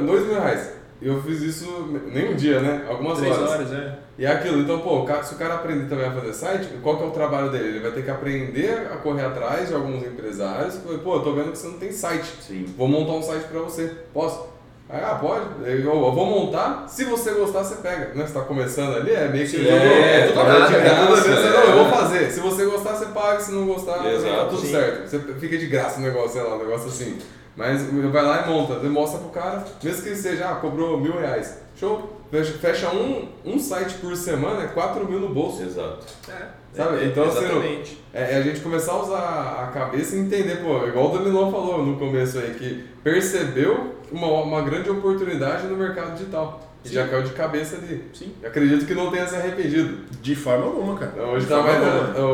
Dois 0.05 0.27
mil 0.27 0.35
reais. 0.35 0.73
E 1.07 1.09
eu 1.09 1.23
fiz 1.23 1.41
isso 1.41 1.89
nem 2.13 2.33
um 2.33 2.35
dia, 2.35 2.59
né? 2.59 2.85
Algumas 2.89 3.19
Três 3.21 3.39
horas. 3.39 3.51
horas, 3.51 3.73
é. 3.73 3.97
E 4.19 4.27
é 4.27 4.29
aquilo, 4.29 4.59
então, 4.61 4.81
pô, 4.81 5.07
se 5.23 5.35
o 5.35 5.39
cara 5.39 5.55
aprender 5.55 5.89
também 5.89 6.05
a 6.05 6.11
fazer 6.11 6.33
site, 6.33 6.69
qual 6.83 6.97
que 6.97 7.05
é 7.05 7.07
o 7.07 7.13
trabalho 7.13 7.49
dele? 7.49 7.69
Ele 7.69 7.79
vai 7.79 7.93
ter 7.93 8.03
que 8.03 8.11
aprender 8.11 8.89
a 8.93 8.97
correr 8.97 9.25
atrás 9.25 9.69
de 9.69 9.75
alguns 9.77 10.03
empresários. 10.05 10.75
Pô, 11.05 11.15
eu 11.15 11.21
tô 11.21 11.33
vendo 11.33 11.53
que 11.53 11.59
você 11.59 11.69
não 11.69 11.79
tem 11.79 11.93
site. 11.93 12.27
Sim. 12.41 12.65
Vou 12.77 12.89
montar 12.89 13.13
um 13.13 13.23
site 13.23 13.45
pra 13.45 13.61
você. 13.61 13.93
Posso? 14.13 14.49
Ah, 14.91 15.17
pode. 15.21 15.45
Eu, 15.65 16.13
vou 16.13 16.27
montar. 16.27 16.87
Se 16.89 17.05
você 17.05 17.31
gostar, 17.35 17.63
você 17.63 17.77
pega. 17.77 18.13
Né? 18.13 18.27
Você 18.27 18.35
tá 18.35 18.41
começando 18.41 18.97
ali, 18.97 19.13
é 19.13 19.29
meio 19.29 19.45
que 19.45 19.59
Sim, 19.59 19.65
é, 19.65 19.71
é, 19.71 20.27
de 20.27 20.33
é 20.33 20.33
tudo 20.33 20.45
graça. 20.45 21.51
Não, 21.51 21.63
eu 21.63 21.85
vou 21.85 21.89
fazer. 21.93 22.33
Se 22.33 22.41
você 22.41 22.65
gostar, 22.65 22.95
você 22.95 23.07
paga. 23.07 23.39
Se 23.39 23.53
não 23.53 23.65
gostar, 23.65 23.99
tá 23.99 24.13
Exato, 24.13 24.51
tudo 24.51 24.61
sim. 24.61 24.73
certo. 24.73 25.09
Você 25.09 25.19
fica 25.39 25.57
de 25.57 25.67
graça 25.67 26.01
o 26.01 26.03
negócio, 26.03 26.31
sei 26.33 26.43
lá, 26.43 26.57
um 26.57 26.59
negócio 26.59 26.89
assim. 26.89 27.17
Mas 27.57 27.91
vai 27.91 28.23
lá 28.23 28.43
e 28.45 28.51
monta, 28.51 28.75
você 28.75 28.89
mostra 28.89 29.19
pro 29.19 29.31
cara, 29.31 29.65
mesmo 29.83 30.03
que 30.03 30.15
seja, 30.15 30.51
ah, 30.51 30.55
cobrou 30.57 31.01
mil 31.01 31.19
reais. 31.19 31.59
Show! 31.75 32.15
Fecha, 32.61 32.91
um, 32.91 33.29
um 33.45 33.59
site 33.59 33.95
por 33.95 34.15
semana, 34.17 34.65
é 34.65 34.67
4 34.67 35.09
mil 35.09 35.21
no 35.21 35.29
bolso. 35.29 35.63
Exato. 35.63 36.05
É, 36.29 36.49
Sabe? 36.75 36.99
é, 36.99 37.05
Então, 37.07 37.25
assim, 37.25 37.45
exatamente. 37.45 38.05
É, 38.13 38.35
é 38.35 38.37
a 38.37 38.43
gente 38.43 38.61
começar 38.61 38.93
a 38.93 39.03
usar 39.03 39.63
a 39.63 39.67
cabeça 39.73 40.17
e 40.17 40.19
entender, 40.19 40.57
pô, 40.57 40.87
igual 40.87 41.13
o 41.13 41.19
Danilão 41.19 41.51
falou 41.51 41.87
no 41.87 41.97
começo 41.97 42.39
aí, 42.39 42.55
que 42.55 42.85
percebeu 43.03 43.96
uma, 44.11 44.27
uma 44.43 44.63
grande 44.63 44.91
oportunidade 44.91 45.67
no 45.67 45.77
mercado 45.77 46.17
digital. 46.17 46.63
E 46.85 46.89
Sim. 46.89 46.95
já 46.95 47.09
caiu 47.09 47.23
de 47.23 47.33
cabeça 47.33 47.77
ali. 47.77 48.05
Sim. 48.15 48.33
Eu 48.41 48.49
acredito 48.49 48.87
que 48.87 48.95
não 48.95 49.11
tenha 49.11 49.27
se 49.27 49.35
arrependido. 49.35 50.05
De 50.23 50.37
forma 50.37 50.67
alguma, 50.67 50.97
cara. 50.97 51.13
Então, 51.15 51.33
Hoje 51.33 51.47
De 51.47 51.51
tá 51.53 51.63
mais. 51.63 51.79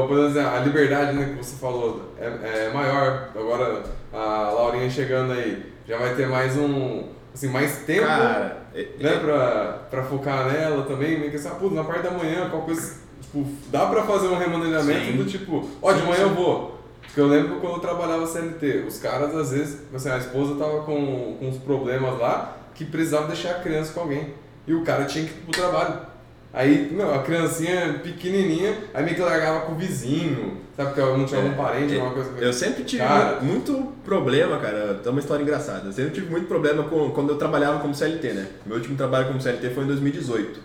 Por 0.09 0.19
exemplo, 0.19 0.51
a 0.51 0.59
liberdade 0.61 1.17
né, 1.17 1.25
que 1.37 1.43
você 1.45 1.57
falou 1.57 2.13
é, 2.19 2.67
é 2.67 2.71
maior. 2.73 3.31
Agora 3.35 3.83
a 4.13 4.51
Laurinha 4.51 4.91
chegando 4.91 5.33
aí 5.33 5.73
já 5.87 5.97
vai 5.99 6.15
ter 6.15 6.29
mais 6.29 6.57
um. 6.57 7.05
Assim, 7.35 7.49
mais 7.49 7.79
tempo 7.87 8.07
Cara, 8.07 8.59
é- 8.75 8.89
né, 9.01 9.19
pra, 9.19 9.79
pra 9.91 10.03
focar 10.03 10.53
nela 10.53 10.83
também, 10.83 11.19
meio 11.19 11.31
que 11.31 11.37
assim, 11.37 11.49
ah, 11.49 11.55
putz, 11.55 11.75
na 11.75 11.83
parte 11.83 12.03
da 12.03 12.11
manhã, 12.11 12.51
qual 12.51 12.61
coisa, 12.61 12.97
tipo, 13.23 13.47
dá 13.71 13.87
pra 13.87 14.03
fazer 14.03 14.27
um 14.27 14.37
remanejamento 14.37 15.07
Sim. 15.07 15.17
do 15.17 15.25
tipo, 15.25 15.67
ó, 15.81 15.93
de 15.95 16.03
manhã 16.03 16.17
sim. 16.17 16.23
eu 16.23 16.35
vou. 16.35 16.72
Porque 17.13 17.21
eu 17.21 17.27
lembro 17.27 17.61
quando 17.61 17.75
eu 17.75 17.79
trabalhava 17.81 18.27
CLT, 18.27 18.85
os 18.89 18.97
caras 18.99 19.37
às 19.37 19.51
vezes, 19.51 19.81
assim, 19.95 20.09
a 20.09 20.17
esposa 20.17 20.55
tava 20.55 20.81
com, 20.81 21.37
com 21.39 21.47
uns 21.47 21.59
problemas 21.59 22.19
lá 22.19 22.57
que 22.75 22.87
precisava 22.87 23.27
deixar 23.27 23.51
a 23.51 23.55
criança 23.61 23.93
com 23.93 24.01
alguém. 24.01 24.33
E 24.67 24.73
o 24.73 24.83
cara 24.83 25.05
tinha 25.05 25.27
que 25.27 25.31
ir 25.31 25.35
pro 25.43 25.53
trabalho. 25.53 26.01
Aí, 26.55 26.91
meu, 26.91 27.15
a 27.15 27.19
criancinha 27.23 28.01
pequenininha, 28.03 28.79
aí 28.95 29.05
meio 29.05 29.15
que 29.15 29.21
largava 29.21 29.61
com 29.67 29.73
o 29.73 29.75
vizinho, 29.75 30.57
sabe? 30.75 30.95
Porque 30.95 31.01
não 31.03 31.27
tinha 31.27 31.43
algum 31.43 31.55
parente, 31.55 31.95
alguma 31.95 32.15
coisa. 32.15 32.31
Eu 32.39 32.53
sempre 32.53 32.83
tive 32.85 33.03
Cara. 33.03 33.41
mu- 33.41 33.47
muito 33.47 33.93
problema, 34.05 34.57
cara. 34.59 34.99
Tem 35.03 35.13
uma 35.13 35.21
história 35.21 35.43
engraçada. 35.43 35.89
Eu 35.89 35.93
sempre 35.93 36.13
tive 36.13 36.31
muito 36.31 36.47
problema 36.47 36.85
com, 36.85 37.11
quando 37.11 37.29
eu 37.31 37.37
trabalhava 37.37 37.79
como 37.81 37.95
CLT, 37.95 38.33
né? 38.33 38.47
Meu 38.65 38.77
último 38.79 38.97
trabalho 38.97 39.27
como 39.27 39.39
CLT 39.41 39.69
foi 39.71 39.85
em 39.85 39.89
2018. 39.89 40.61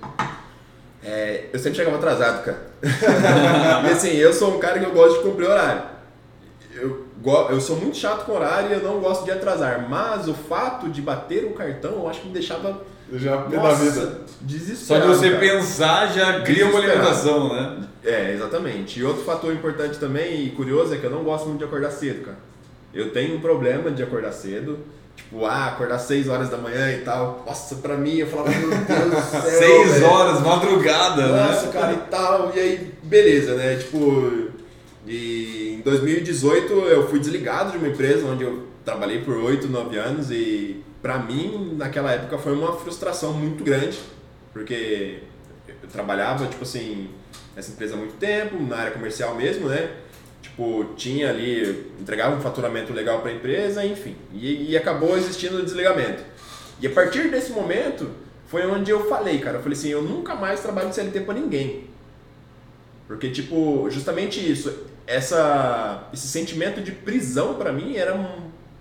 É, 1.03 1.45
eu 1.51 1.59
sempre 1.59 1.77
chegava 1.77 1.97
atrasado, 1.97 2.43
cara. 2.45 2.67
e 3.85 3.91
assim, 3.91 4.11
eu 4.15 4.31
sou 4.31 4.55
um 4.55 4.59
cara 4.59 4.79
que 4.79 4.85
eu 4.85 4.91
gosto 4.91 5.17
de 5.17 5.23
cumprir 5.29 5.49
horário. 5.49 5.96
Eu, 6.81 7.05
eu 7.49 7.61
sou 7.61 7.75
muito 7.77 7.97
chato 7.97 8.25
com 8.25 8.33
horário 8.33 8.69
e 8.69 8.73
eu 8.73 8.83
não 8.83 8.99
gosto 8.99 9.25
de 9.25 9.31
atrasar. 9.31 9.87
Mas 9.89 10.27
o 10.27 10.33
fato 10.33 10.89
de 10.89 11.01
bater 11.01 11.45
o 11.45 11.51
cartão, 11.51 11.93
eu 11.93 12.09
acho 12.09 12.21
que 12.21 12.27
me 12.27 12.33
deixava 12.33 12.81
Eu 13.11 13.17
já 13.19 13.35
nossa, 13.47 13.83
vida. 13.83 14.01
Só 14.01 14.35
desesperado. 14.41 15.11
de 15.11 15.17
você 15.17 15.29
cara. 15.31 15.39
pensar 15.39 16.13
já 16.13 16.41
cria 16.41 16.67
uma 16.67 16.79
alimentação, 16.79 17.53
né? 17.53 17.87
É, 18.03 18.33
exatamente. 18.33 18.99
E 18.99 19.03
outro 19.03 19.23
fator 19.23 19.53
importante 19.53 19.97
também 19.97 20.45
e 20.45 20.49
curioso 20.51 20.93
é 20.93 20.97
que 20.97 21.03
eu 21.03 21.09
não 21.09 21.23
gosto 21.23 21.47
muito 21.47 21.59
de 21.59 21.65
acordar 21.65 21.91
cedo, 21.91 22.23
cara. 22.23 22.37
Eu 22.93 23.11
tenho 23.11 23.35
um 23.35 23.41
problema 23.41 23.91
de 23.91 24.01
acordar 24.01 24.31
cedo. 24.31 24.79
Tipo, 25.15 25.45
ah, 25.45 25.65
acordar 25.67 25.97
6 25.97 26.29
horas 26.29 26.47
da 26.47 26.57
manhã 26.57 26.91
e 26.91 26.99
tal. 26.99 27.43
Nossa, 27.45 27.75
pra 27.75 27.97
mim, 27.97 28.17
eu 28.17 28.27
falava, 28.27 28.51
meu 28.51 28.69
Deus 28.69 28.79
do 28.79 29.31
céu. 29.31 29.41
Seis 29.59 29.93
velho. 29.93 30.05
horas, 30.05 30.41
madrugada, 30.41 31.27
Nossa, 31.27 31.65
né? 31.65 31.71
cara, 31.73 31.93
e 31.93 31.97
tal. 32.09 32.51
E 32.55 32.59
aí, 32.59 32.93
beleza, 33.01 33.55
né? 33.55 33.75
Tipo, 33.77 34.51
e 35.07 35.56
2018 35.87 36.73
eu 36.73 37.07
fui 37.07 37.17
desligado 37.17 37.71
de 37.71 37.77
uma 37.77 37.87
empresa 37.87 38.27
onde 38.27 38.43
eu 38.43 38.67
trabalhei 38.83 39.21
por 39.21 39.37
8, 39.37 39.69
9 39.69 39.97
anos 39.97 40.29
e 40.29 40.83
pra 41.01 41.17
mim, 41.17 41.75
naquela 41.77 42.11
época, 42.11 42.37
foi 42.37 42.51
uma 42.51 42.73
frustração 42.73 43.31
muito 43.31 43.63
grande, 43.63 43.97
porque 44.51 45.19
eu 45.81 45.89
trabalhava, 45.89 46.45
tipo 46.47 46.63
assim, 46.63 47.09
nessa 47.55 47.71
empresa 47.71 47.93
há 47.93 47.97
muito 47.97 48.15
tempo, 48.15 48.61
na 48.61 48.75
área 48.75 48.91
comercial 48.91 49.33
mesmo, 49.35 49.69
né? 49.69 49.89
Tipo, 50.41 50.93
tinha 50.97 51.29
ali, 51.29 51.89
entregava 51.97 52.35
um 52.35 52.41
faturamento 52.41 52.91
legal 52.91 53.21
pra 53.21 53.31
empresa, 53.31 53.85
enfim. 53.85 54.17
E, 54.33 54.71
e 54.71 54.77
acabou 54.77 55.17
existindo 55.17 55.59
o 55.59 55.63
desligamento. 55.63 56.21
E 56.81 56.87
a 56.87 56.89
partir 56.89 57.29
desse 57.31 57.53
momento, 57.53 58.09
foi 58.47 58.65
onde 58.67 58.91
eu 58.91 59.07
falei, 59.07 59.39
cara, 59.39 59.59
eu 59.59 59.63
falei 59.63 59.77
assim, 59.77 59.89
eu 59.89 60.01
nunca 60.01 60.35
mais 60.35 60.59
trabalho 60.59 60.89
de 60.89 60.95
CLT 60.95 61.21
pra 61.21 61.33
ninguém. 61.33 61.85
Porque, 63.07 63.29
tipo, 63.29 63.89
justamente 63.89 64.39
isso, 64.39 64.85
essa, 65.07 66.03
esse 66.13 66.27
sentimento 66.27 66.81
de 66.81 66.91
prisão 66.91 67.53
pra 67.55 67.71
mim 67.71 67.95
era 67.95 68.13
um, 68.13 68.27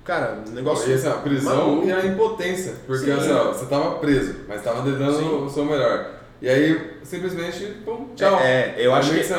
cara, 0.05 0.43
um 0.47 0.51
negócio 0.51 0.93
essa 0.93 1.13
prisão 1.13 1.57
maluco. 1.57 1.87
e 1.87 1.93
a 1.93 2.05
impotência. 2.05 2.75
Porque 2.87 3.07
Sim. 3.07 3.13
assim, 3.13 3.31
ó, 3.33 3.53
você 3.53 3.67
tava 3.67 3.93
preso, 3.99 4.35
mas 4.49 4.63
tava 4.63 4.83
dando 4.83 5.17
Sim. 5.17 5.45
o 5.45 5.49
seu 5.49 5.65
melhor. 5.65 6.11
E 6.43 6.49
aí, 6.51 6.99
simplesmente, 7.03 7.65
pum, 7.85 8.09
tchau. 8.15 8.39
É, 8.41 8.75
é, 8.77 8.87
eu 8.87 8.93
Aí 8.93 8.99
acho 9.01 9.11
meio 9.13 9.23
que... 9.23 9.29
você- 9.29 9.35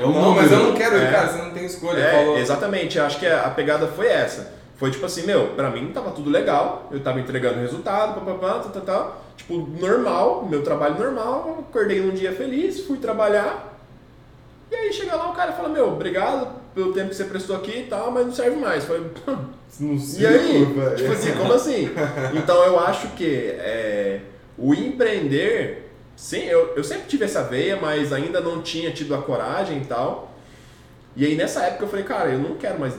É 0.00 0.04
um 0.04 0.12
não, 0.12 0.34
mas 0.34 0.50
eu 0.50 0.58
não 0.58 0.74
quero 0.74 0.96
ir, 0.96 1.02
É. 1.04 1.10
cara, 1.12 1.28
você 1.28 1.38
não 1.42 1.50
tem 1.52 1.64
escolha. 1.64 2.00
É, 2.00 2.10
Falou. 2.24 2.38
exatamente, 2.38 2.98
eu 2.98 3.04
acho 3.04 3.20
que 3.20 3.26
a, 3.26 3.42
a 3.42 3.50
pegada 3.50 3.86
foi 3.86 4.08
essa. 4.08 4.52
Foi 4.76 4.90
tipo 4.90 5.04
assim, 5.06 5.22
meu, 5.26 5.48
pra 5.48 5.70
mim 5.70 5.92
tava 5.92 6.10
tudo 6.10 6.28
legal, 6.30 6.88
eu 6.90 6.98
tava 7.00 7.20
entregando 7.20 7.60
resultado, 7.60 8.14
papapá, 8.18 8.60
tal, 8.60 8.70
tal, 8.72 8.82
tal. 8.82 9.24
Tipo, 9.36 9.58
normal, 9.78 10.46
meu 10.50 10.62
trabalho 10.62 10.98
normal, 10.98 11.66
acordei 11.68 12.00
num 12.00 12.12
dia 12.14 12.32
feliz, 12.32 12.80
fui 12.86 12.96
trabalhar. 12.98 13.69
E 14.70 14.74
aí 14.74 14.92
chega 14.92 15.16
lá 15.16 15.30
o 15.30 15.34
cara 15.34 15.52
e 15.52 15.56
fala, 15.56 15.68
meu, 15.68 15.88
obrigado 15.88 16.60
pelo 16.74 16.92
tempo 16.92 17.08
que 17.08 17.16
você 17.16 17.24
prestou 17.24 17.56
aqui 17.56 17.80
e 17.80 17.86
tal, 17.86 18.10
mas 18.10 18.26
não 18.26 18.32
serve 18.32 18.56
mais. 18.56 18.84
Falei, 18.84 19.02
Não 19.80 19.96
E 20.18 20.26
aí? 20.26 20.66
Tipo 20.96 21.12
assim, 21.12 21.32
como 21.32 21.52
assim? 21.52 21.90
Então 22.36 22.62
eu 22.64 22.78
acho 22.78 23.08
que 23.08 23.48
é, 23.58 24.20
o 24.56 24.72
empreender, 24.72 25.90
sim, 26.14 26.44
eu, 26.44 26.74
eu 26.76 26.84
sempre 26.84 27.06
tive 27.08 27.24
essa 27.24 27.42
veia, 27.42 27.76
mas 27.80 28.12
ainda 28.12 28.40
não 28.40 28.62
tinha 28.62 28.90
tido 28.92 29.14
a 29.14 29.18
coragem 29.22 29.78
e 29.78 29.84
tal. 29.84 30.34
E 31.16 31.26
aí 31.26 31.34
nessa 31.34 31.64
época 31.64 31.84
eu 31.84 31.88
falei, 31.88 32.04
cara, 32.04 32.30
eu 32.30 32.38
não 32.38 32.54
quero 32.54 32.78
mais 32.78 32.94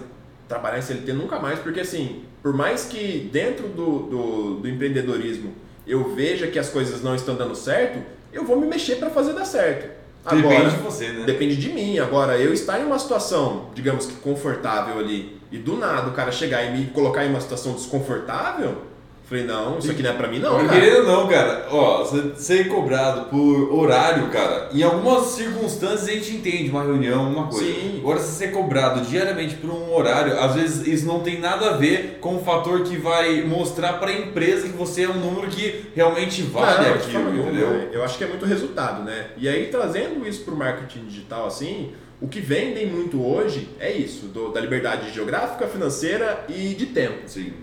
trabalhar 0.47 0.79
em 0.79 0.81
CLT 0.81 1.13
nunca 1.13 1.39
mais, 1.39 1.59
porque 1.59 1.79
assim, 1.79 2.25
por 2.43 2.53
mais 2.53 2.83
que 2.83 3.29
dentro 3.31 3.69
do, 3.69 3.99
do, 3.99 4.55
do 4.55 4.67
empreendedorismo 4.67 5.53
eu 5.87 6.13
veja 6.13 6.47
que 6.47 6.59
as 6.59 6.69
coisas 6.69 7.01
não 7.01 7.15
estão 7.15 7.35
dando 7.35 7.55
certo, 7.55 8.03
eu 8.33 8.43
vou 8.43 8.59
me 8.59 8.67
mexer 8.67 8.95
para 8.95 9.09
fazer 9.09 9.33
dar 9.33 9.45
certo. 9.45 10.00
Depende 10.29 10.75
de 10.75 10.83
você, 10.83 11.07
né? 11.09 11.25
Depende 11.25 11.55
de 11.55 11.69
mim. 11.69 11.97
Agora, 11.99 12.37
eu 12.37 12.53
estar 12.53 12.79
em 12.79 12.85
uma 12.85 12.99
situação, 12.99 13.69
digamos 13.73 14.05
que 14.05 14.13
confortável 14.15 14.99
ali, 14.99 15.39
e 15.51 15.57
do 15.57 15.75
nada 15.75 16.09
o 16.09 16.13
cara 16.13 16.31
chegar 16.31 16.63
e 16.63 16.77
me 16.77 16.85
colocar 16.87 17.25
em 17.25 17.29
uma 17.29 17.41
situação 17.41 17.73
desconfortável, 17.73 18.83
Falei, 19.31 19.45
não, 19.45 19.79
isso 19.79 19.89
aqui 19.89 20.03
não 20.03 20.09
é 20.09 20.13
pra 20.13 20.27
mim 20.27 20.39
não, 20.39 20.57
Não, 20.61 20.67
cara. 20.67 21.03
não, 21.03 21.25
cara, 21.29 21.67
ó, 21.71 22.03
você 22.03 22.33
ser 22.35 22.67
cobrado 22.67 23.29
por 23.29 23.73
horário, 23.73 24.27
cara, 24.27 24.67
em 24.73 24.83
algumas 24.83 25.27
circunstâncias 25.27 26.09
a 26.09 26.11
gente 26.11 26.35
entende 26.35 26.69
uma 26.69 26.83
reunião, 26.83 27.31
uma 27.31 27.47
coisa. 27.47 27.63
Sim. 27.65 27.99
Agora, 27.99 28.19
se 28.19 28.31
ser 28.35 28.51
cobrado 28.51 28.99
diariamente 29.09 29.55
por 29.55 29.69
um 29.69 29.95
horário, 29.95 30.37
às 30.37 30.55
vezes 30.55 30.85
isso 30.85 31.05
não 31.05 31.21
tem 31.21 31.39
nada 31.39 31.69
a 31.69 31.77
ver 31.77 32.17
com 32.19 32.35
o 32.35 32.43
fator 32.43 32.83
que 32.83 32.97
vai 32.97 33.41
mostrar 33.43 33.93
pra 34.01 34.11
empresa 34.11 34.67
que 34.67 34.75
você 34.75 35.03
é 35.03 35.09
um 35.09 35.13
número 35.21 35.47
que 35.47 35.85
realmente 35.95 36.41
vale 36.41 36.89
Não, 36.89 36.95
aquilo, 36.95 37.29
entendeu? 37.39 37.69
né? 37.69 37.87
Eu 37.93 38.03
acho 38.03 38.17
que 38.17 38.25
é 38.25 38.27
muito 38.27 38.45
resultado, 38.45 39.01
né? 39.05 39.27
E 39.37 39.47
aí, 39.47 39.67
trazendo 39.67 40.27
isso 40.27 40.43
para 40.43 40.53
o 40.53 40.57
marketing 40.57 41.05
digital, 41.05 41.45
assim, 41.47 41.93
o 42.19 42.27
que 42.27 42.41
vendem 42.41 42.85
muito 42.85 43.25
hoje 43.25 43.69
é 43.79 43.93
isso, 43.93 44.25
do- 44.25 44.51
da 44.51 44.59
liberdade 44.59 45.09
geográfica, 45.13 45.67
financeira 45.67 46.43
e 46.49 46.75
de 46.75 46.87
tempo, 46.87 47.19
Sim. 47.27 47.53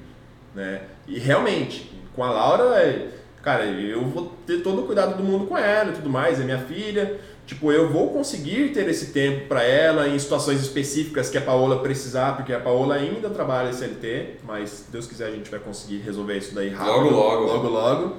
Né? 0.58 0.82
E 1.06 1.20
realmente, 1.20 1.88
com 2.16 2.24
a 2.24 2.30
Laura, 2.30 2.82
é, 2.82 3.10
cara, 3.42 3.64
eu 3.64 4.04
vou 4.04 4.36
ter 4.44 4.60
todo 4.60 4.82
o 4.82 4.86
cuidado 4.86 5.16
do 5.16 5.22
mundo 5.22 5.46
com 5.46 5.56
ela 5.56 5.90
e 5.90 5.94
tudo 5.94 6.10
mais, 6.10 6.40
é 6.40 6.44
minha 6.44 6.58
filha. 6.58 7.18
Tipo, 7.46 7.72
eu 7.72 7.88
vou 7.90 8.10
conseguir 8.10 8.72
ter 8.72 8.86
esse 8.88 9.12
tempo 9.12 9.46
para 9.46 9.62
ela 9.62 10.08
em 10.08 10.18
situações 10.18 10.60
específicas 10.60 11.30
que 11.30 11.38
a 11.38 11.40
Paola 11.40 11.78
precisar, 11.78 12.36
porque 12.36 12.52
a 12.52 12.58
Paola 12.60 12.96
ainda 12.96 13.30
trabalha 13.30 13.72
CLT, 13.72 14.40
mas 14.44 14.70
se 14.70 14.90
Deus 14.90 15.06
quiser 15.06 15.28
a 15.28 15.30
gente 15.30 15.48
vai 15.48 15.60
conseguir 15.60 15.98
resolver 15.98 16.36
isso 16.36 16.54
daí 16.54 16.68
rápido. 16.68 17.04
Logo, 17.04 17.10
logo. 17.10 17.46
Logo, 17.46 17.68
logo. 17.68 18.16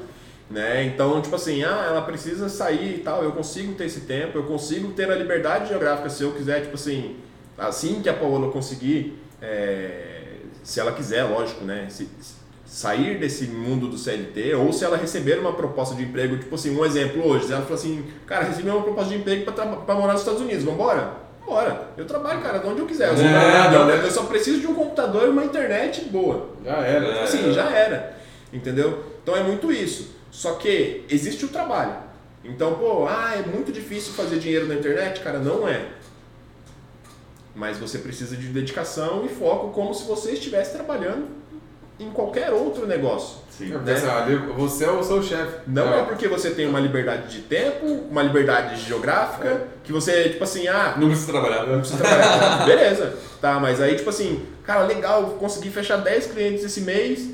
Né? 0.49 0.85
Então, 0.85 1.21
tipo 1.21 1.35
assim, 1.35 1.63
ah, 1.63 1.85
ela 1.89 2.01
precisa 2.01 2.49
sair 2.49 2.95
e 2.95 2.99
tal, 2.99 3.21
eu 3.21 3.33
consigo 3.33 3.73
ter 3.75 3.85
esse 3.85 4.01
tempo, 4.01 4.35
eu 4.35 4.43
consigo 4.43 4.93
ter 4.93 5.11
a 5.11 5.15
liberdade 5.15 5.67
geográfica 5.67 6.09
se 6.09 6.23
eu 6.23 6.31
quiser, 6.31 6.61
tipo 6.61 6.73
assim, 6.73 7.17
assim 7.55 8.01
que 8.01 8.09
a 8.09 8.13
Paola 8.13 8.49
conseguir, 8.51 9.19
é, 9.39 10.08
se 10.63 10.79
ela 10.79 10.91
quiser, 10.91 11.23
lógico, 11.23 11.63
né? 11.63 11.87
Se, 11.89 12.07
sair 12.65 13.17
desse 13.17 13.47
mundo 13.47 13.87
do 13.87 13.97
CLT, 13.97 14.53
ou 14.53 14.71
se 14.71 14.85
ela 14.85 14.95
receber 14.95 15.39
uma 15.39 15.53
proposta 15.53 15.95
de 15.95 16.03
emprego, 16.03 16.37
tipo 16.37 16.53
assim, 16.53 16.77
um 16.77 16.85
exemplo 16.85 17.27
hoje, 17.27 17.51
ela 17.51 17.63
falou 17.63 17.75
assim, 17.75 18.05
cara, 18.27 18.45
recebi 18.45 18.69
uma 18.69 18.83
proposta 18.83 19.11
de 19.11 19.19
emprego 19.19 19.51
pra 19.51 19.95
morar 19.95 20.13
nos 20.13 20.21
Estados 20.21 20.39
Unidos, 20.39 20.63
vambora? 20.63 21.13
Vambora. 21.41 21.87
Eu 21.97 22.05
trabalho, 22.05 22.41
cara, 22.41 22.59
de 22.59 22.67
onde 22.67 22.79
eu 22.79 22.85
quiser. 22.85 23.09
Eu, 23.09 23.17
sou 23.17 23.25
É, 23.25 23.71
não. 23.71 23.87
né? 23.87 24.01
eu 24.03 24.11
só 24.11 24.23
preciso 24.23 24.59
de 24.59 24.67
um 24.67 24.75
computador 24.75 25.25
e 25.25 25.29
uma 25.29 25.43
internet 25.43 26.05
boa. 26.05 26.49
Já 26.63 26.77
era. 26.77 27.05
É. 27.07 27.23
Assim, 27.23 27.51
já 27.51 27.69
era. 27.71 28.15
Entendeu? 28.53 29.03
Então 29.23 29.35
é 29.35 29.41
muito 29.41 29.71
isso. 29.71 30.15
Só 30.29 30.53
que 30.53 31.05
existe 31.09 31.45
o 31.45 31.47
trabalho. 31.47 31.93
Então, 32.43 32.75
pô, 32.75 33.07
ah, 33.07 33.33
é 33.35 33.41
muito 33.41 33.71
difícil 33.71 34.13
fazer 34.13 34.37
dinheiro 34.37 34.67
na 34.67 34.75
internet? 34.75 35.21
Cara, 35.21 35.39
não 35.39 35.67
é. 35.67 35.87
Mas 37.59 37.77
você 37.77 37.97
precisa 37.97 38.37
de 38.37 38.47
dedicação 38.47 39.25
e 39.25 39.27
foco 39.27 39.71
como 39.71 39.93
se 39.93 40.07
você 40.07 40.31
estivesse 40.31 40.71
trabalhando 40.71 41.27
em 41.99 42.09
qualquer 42.09 42.51
outro 42.53 42.87
negócio. 42.87 43.39
Sim. 43.49 43.73
É, 43.85 43.91
assim, 43.91 44.07
ali 44.07 44.37
você 44.55 44.85
é 44.85 44.91
o 44.91 45.03
seu 45.03 45.21
chefe. 45.21 45.57
Não 45.67 45.93
é 45.93 46.03
porque 46.03 46.29
você 46.29 46.51
tem 46.51 46.65
uma 46.65 46.79
liberdade 46.79 47.27
de 47.27 47.41
tempo, 47.41 47.85
uma 47.85 48.23
liberdade 48.23 48.79
geográfica, 48.79 49.67
que 49.83 49.91
você, 49.91 50.29
tipo 50.29 50.41
assim, 50.45 50.69
ah, 50.69 50.95
Não 50.97 51.07
precisa 51.07 51.33
trabalhar. 51.33 51.67
não 51.67 51.79
precisa 51.79 52.01
trabalhar. 52.01 52.63
Beleza. 52.65 53.17
Tá, 53.41 53.59
mas 53.59 53.81
aí, 53.81 53.95
tipo 53.95 54.09
assim, 54.09 54.45
cara, 54.63 54.85
legal, 54.85 55.31
consegui 55.37 55.69
fechar 55.69 55.97
10 55.97 56.27
clientes 56.27 56.63
esse 56.63 56.79
mês 56.79 57.29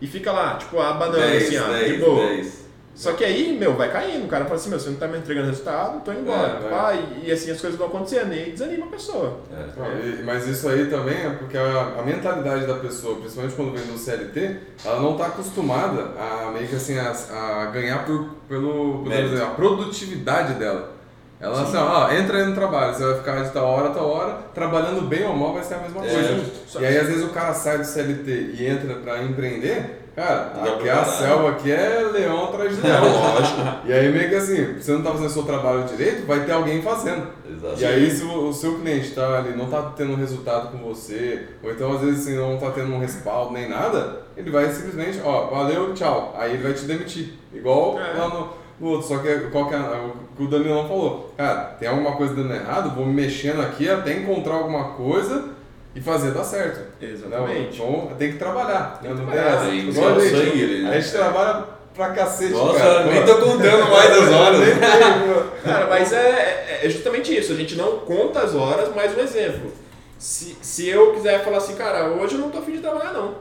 e 0.00 0.08
fica 0.08 0.32
lá, 0.32 0.56
tipo, 0.56 0.80
a 0.80 0.92
banana, 0.94 1.26
10, 1.26 1.44
assim, 1.44 1.58
ó, 1.58 1.66
de 1.68 1.84
10, 1.84 2.00
boa. 2.00 2.26
10. 2.26 2.59
Só 3.00 3.14
que 3.14 3.24
aí, 3.24 3.56
meu, 3.58 3.74
vai 3.76 3.90
caindo. 3.90 4.26
O 4.26 4.28
cara 4.28 4.44
fala 4.44 4.56
assim, 4.56 4.68
meu, 4.68 4.78
você 4.78 4.90
não 4.90 4.96
tá 4.96 5.08
me 5.08 5.16
entregando 5.16 5.46
resultado, 5.48 6.04
tô 6.04 6.12
indo 6.12 6.20
embora. 6.20 6.58
É, 6.92 7.24
e, 7.24 7.28
e 7.28 7.32
assim 7.32 7.50
as 7.50 7.58
coisas 7.60 7.78
vão 7.78 7.88
acontecendo, 7.88 8.34
e 8.34 8.38
aí 8.38 8.50
desanima 8.50 8.84
a 8.84 8.88
pessoa. 8.90 9.40
É. 9.50 10.06
E- 10.06 10.22
Mas 10.22 10.46
isso 10.46 10.68
aí 10.68 10.84
também 10.90 11.16
é 11.16 11.30
porque 11.30 11.56
a, 11.56 11.94
a 11.98 12.02
mentalidade 12.02 12.66
da 12.66 12.74
pessoa, 12.74 13.16
principalmente 13.16 13.54
quando 13.56 13.72
vem 13.72 13.86
do 13.86 13.96
CLT, 13.98 14.56
ela 14.84 15.00
não 15.00 15.12
está 15.12 15.26
acostumada 15.28 16.10
a 16.18 16.50
meio 16.52 16.68
que 16.68 16.76
assim, 16.76 16.98
a, 16.98 17.10
a 17.10 17.66
ganhar 17.72 18.04
por, 18.04 18.26
pelo, 18.46 19.02
dizer, 19.04 19.42
a 19.42 19.46
produtividade 19.46 20.54
dela. 20.54 20.92
Ela 21.40 21.62
assim, 21.62 21.76
ó, 21.78 22.10
entra 22.12 22.36
aí 22.36 22.44
no 22.44 22.54
trabalho, 22.54 22.92
você 22.94 23.02
vai 23.02 23.14
ficar 23.16 23.42
de 23.44 23.50
tal 23.50 23.64
hora 23.66 23.88
a 23.88 23.92
tal 23.94 24.06
hora, 24.10 24.34
trabalhando 24.54 25.00
bem 25.08 25.24
ou 25.24 25.34
mal 25.34 25.54
vai 25.54 25.62
ser 25.64 25.72
a 25.72 25.78
mesma 25.78 26.04
É. 26.04 26.10
coisa. 26.12 26.44
E 26.80 26.84
aí 26.84 26.98
às 26.98 27.06
vezes 27.06 27.24
o 27.24 27.30
cara 27.30 27.54
sai 27.54 27.78
do 27.78 27.84
CLT 27.86 28.30
e 28.58 28.66
entra 28.66 28.96
para 28.96 29.22
empreender, 29.22 29.99
cara, 30.20 30.52
aqui 30.72 30.82
pra 30.84 31.00
a 31.00 31.04
selva 31.04 31.50
aqui 31.50 31.70
é 31.70 32.08
leão 32.12 32.44
atrás 32.44 32.76
de 32.76 32.82
leão. 32.82 33.02
E 33.84 33.92
aí 33.92 34.12
meio 34.12 34.28
que 34.28 34.34
assim, 34.34 34.74
você 34.74 34.92
não 34.92 35.02
tá 35.02 35.10
fazendo 35.10 35.26
o 35.26 35.32
seu 35.32 35.42
trabalho 35.44 35.84
direito, 35.84 36.26
vai 36.26 36.44
ter 36.44 36.52
alguém 36.52 36.82
fazendo. 36.82 37.26
Exato. 37.48 37.80
E 37.80 37.84
aí, 37.84 38.10
se 38.10 38.22
o, 38.24 38.48
o 38.48 38.52
seu 38.52 38.78
cliente 38.78 39.08
está 39.08 39.38
ali, 39.38 39.56
não 39.56 39.64
está 39.64 39.82
tendo 39.96 40.14
resultado 40.14 40.70
com 40.70 40.78
você, 40.78 41.48
ou 41.62 41.70
então 41.70 41.92
às 41.92 42.00
vezes 42.00 42.20
assim, 42.26 42.36
não 42.36 42.54
está 42.54 42.70
tendo 42.70 42.92
um 42.92 42.98
respaldo 43.00 43.52
nem 43.52 43.68
nada, 43.68 44.22
ele 44.36 44.50
vai 44.50 44.70
simplesmente, 44.70 45.20
ó, 45.24 45.46
valeu, 45.46 45.92
tchau. 45.94 46.34
Aí 46.38 46.54
ele 46.54 46.62
vai 46.62 46.72
te 46.72 46.84
demitir. 46.84 47.34
Igual 47.52 47.98
É. 47.98 48.18
lá 48.18 48.28
no, 48.28 48.48
no 48.78 48.92
outro. 48.94 49.08
Só 49.08 49.18
que 49.18 49.34
qual 49.50 49.68
que 49.68 49.74
é 49.74 49.78
o 49.78 50.12
que 50.36 50.44
o 50.44 50.48
Danilão 50.48 50.86
falou? 50.86 51.32
Cara, 51.36 51.76
tem 51.78 51.88
alguma 51.88 52.12
coisa 52.12 52.34
dando 52.34 52.54
errado, 52.54 52.94
vou 52.94 53.06
me 53.06 53.12
mexendo 53.14 53.60
aqui 53.60 53.88
até 53.88 54.12
encontrar 54.14 54.54
alguma 54.54 54.84
coisa 54.90 55.59
e 55.94 56.00
fazer 56.00 56.30
dar 56.32 56.44
certo. 56.44 56.80
Exatamente. 57.02 57.78
Não, 57.78 57.88
então 58.04 58.16
tem 58.18 58.32
que 58.32 58.38
trabalhar. 58.38 58.98
Tem 59.02 59.10
que 59.10 59.16
Não 59.16 59.26
trabalhar, 59.26 59.50
essa. 59.54 59.64
tem 59.66 59.70
que 59.92 59.98
a 60.00 60.18
gente, 60.20 60.30
sangue 60.30 60.82
né? 60.82 60.90
A 60.90 61.00
gente 61.00 61.12
trabalha 61.12 61.64
pra 61.94 62.10
cacete, 62.10 62.52
Nossa, 62.52 62.78
cara. 62.78 63.04
nem 63.06 63.24
tô 63.24 63.34
contando 63.38 63.90
mais 63.90 64.10
as 64.12 64.32
horas. 64.32 64.60
Cara, 65.64 65.86
mas 65.88 66.12
é, 66.12 66.78
é- 66.82 66.86
é 66.86 66.88
justamente 66.88 67.36
isso. 67.36 67.52
A 67.52 67.56
gente 67.56 67.76
não 67.76 67.98
conta 67.98 68.40
as 68.40 68.54
horas, 68.54 68.88
mas 68.94 69.16
um 69.16 69.20
exemplo. 69.20 69.72
Se, 70.18 70.56
se 70.62 70.88
eu 70.88 71.12
quiser 71.14 71.42
falar 71.44 71.58
assim, 71.58 71.74
cara, 71.74 72.08
hoje 72.10 72.34
eu 72.34 72.40
não 72.40 72.50
tô 72.50 72.58
afim 72.58 72.72
de 72.72 72.78
trabalhar, 72.78 73.12
não. 73.12 73.34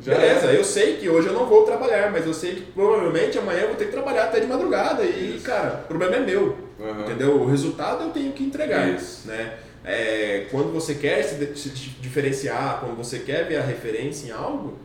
Já 0.00 0.14
Beleza, 0.14 0.46
é. 0.52 0.56
eu 0.58 0.64
sei 0.64 0.96
que 0.96 1.08
hoje 1.08 1.28
eu 1.28 1.32
não 1.34 1.46
vou 1.46 1.64
trabalhar, 1.64 2.10
mas 2.10 2.26
eu 2.26 2.32
sei 2.32 2.54
que 2.56 2.60
provavelmente 2.62 3.38
amanhã 3.38 3.60
eu 3.62 3.68
vou 3.68 3.76
ter 3.76 3.86
que 3.86 3.92
trabalhar 3.92 4.24
até 4.24 4.40
de 4.40 4.46
madrugada. 4.46 5.02
E, 5.04 5.40
cara, 5.44 5.80
o 5.84 5.88
problema 5.88 6.16
é 6.16 6.20
meu. 6.20 6.56
Uhum. 6.78 7.00
Entendeu? 7.02 7.36
O 7.40 7.46
resultado 7.46 8.04
eu 8.04 8.10
tenho 8.10 8.32
que 8.32 8.42
entregar. 8.44 8.88
Isso. 8.88 9.28
Né? 9.28 9.52
É, 9.84 10.46
quando 10.50 10.72
você 10.72 10.94
quer 10.94 11.22
se, 11.24 11.56
se 11.56 11.70
di- 11.70 11.90
diferenciar, 12.00 12.80
quando 12.80 12.96
você 12.96 13.18
quer 13.20 13.46
ver 13.48 13.56
a 13.56 13.62
referência 13.62 14.28
em 14.28 14.30
algo, 14.30 14.78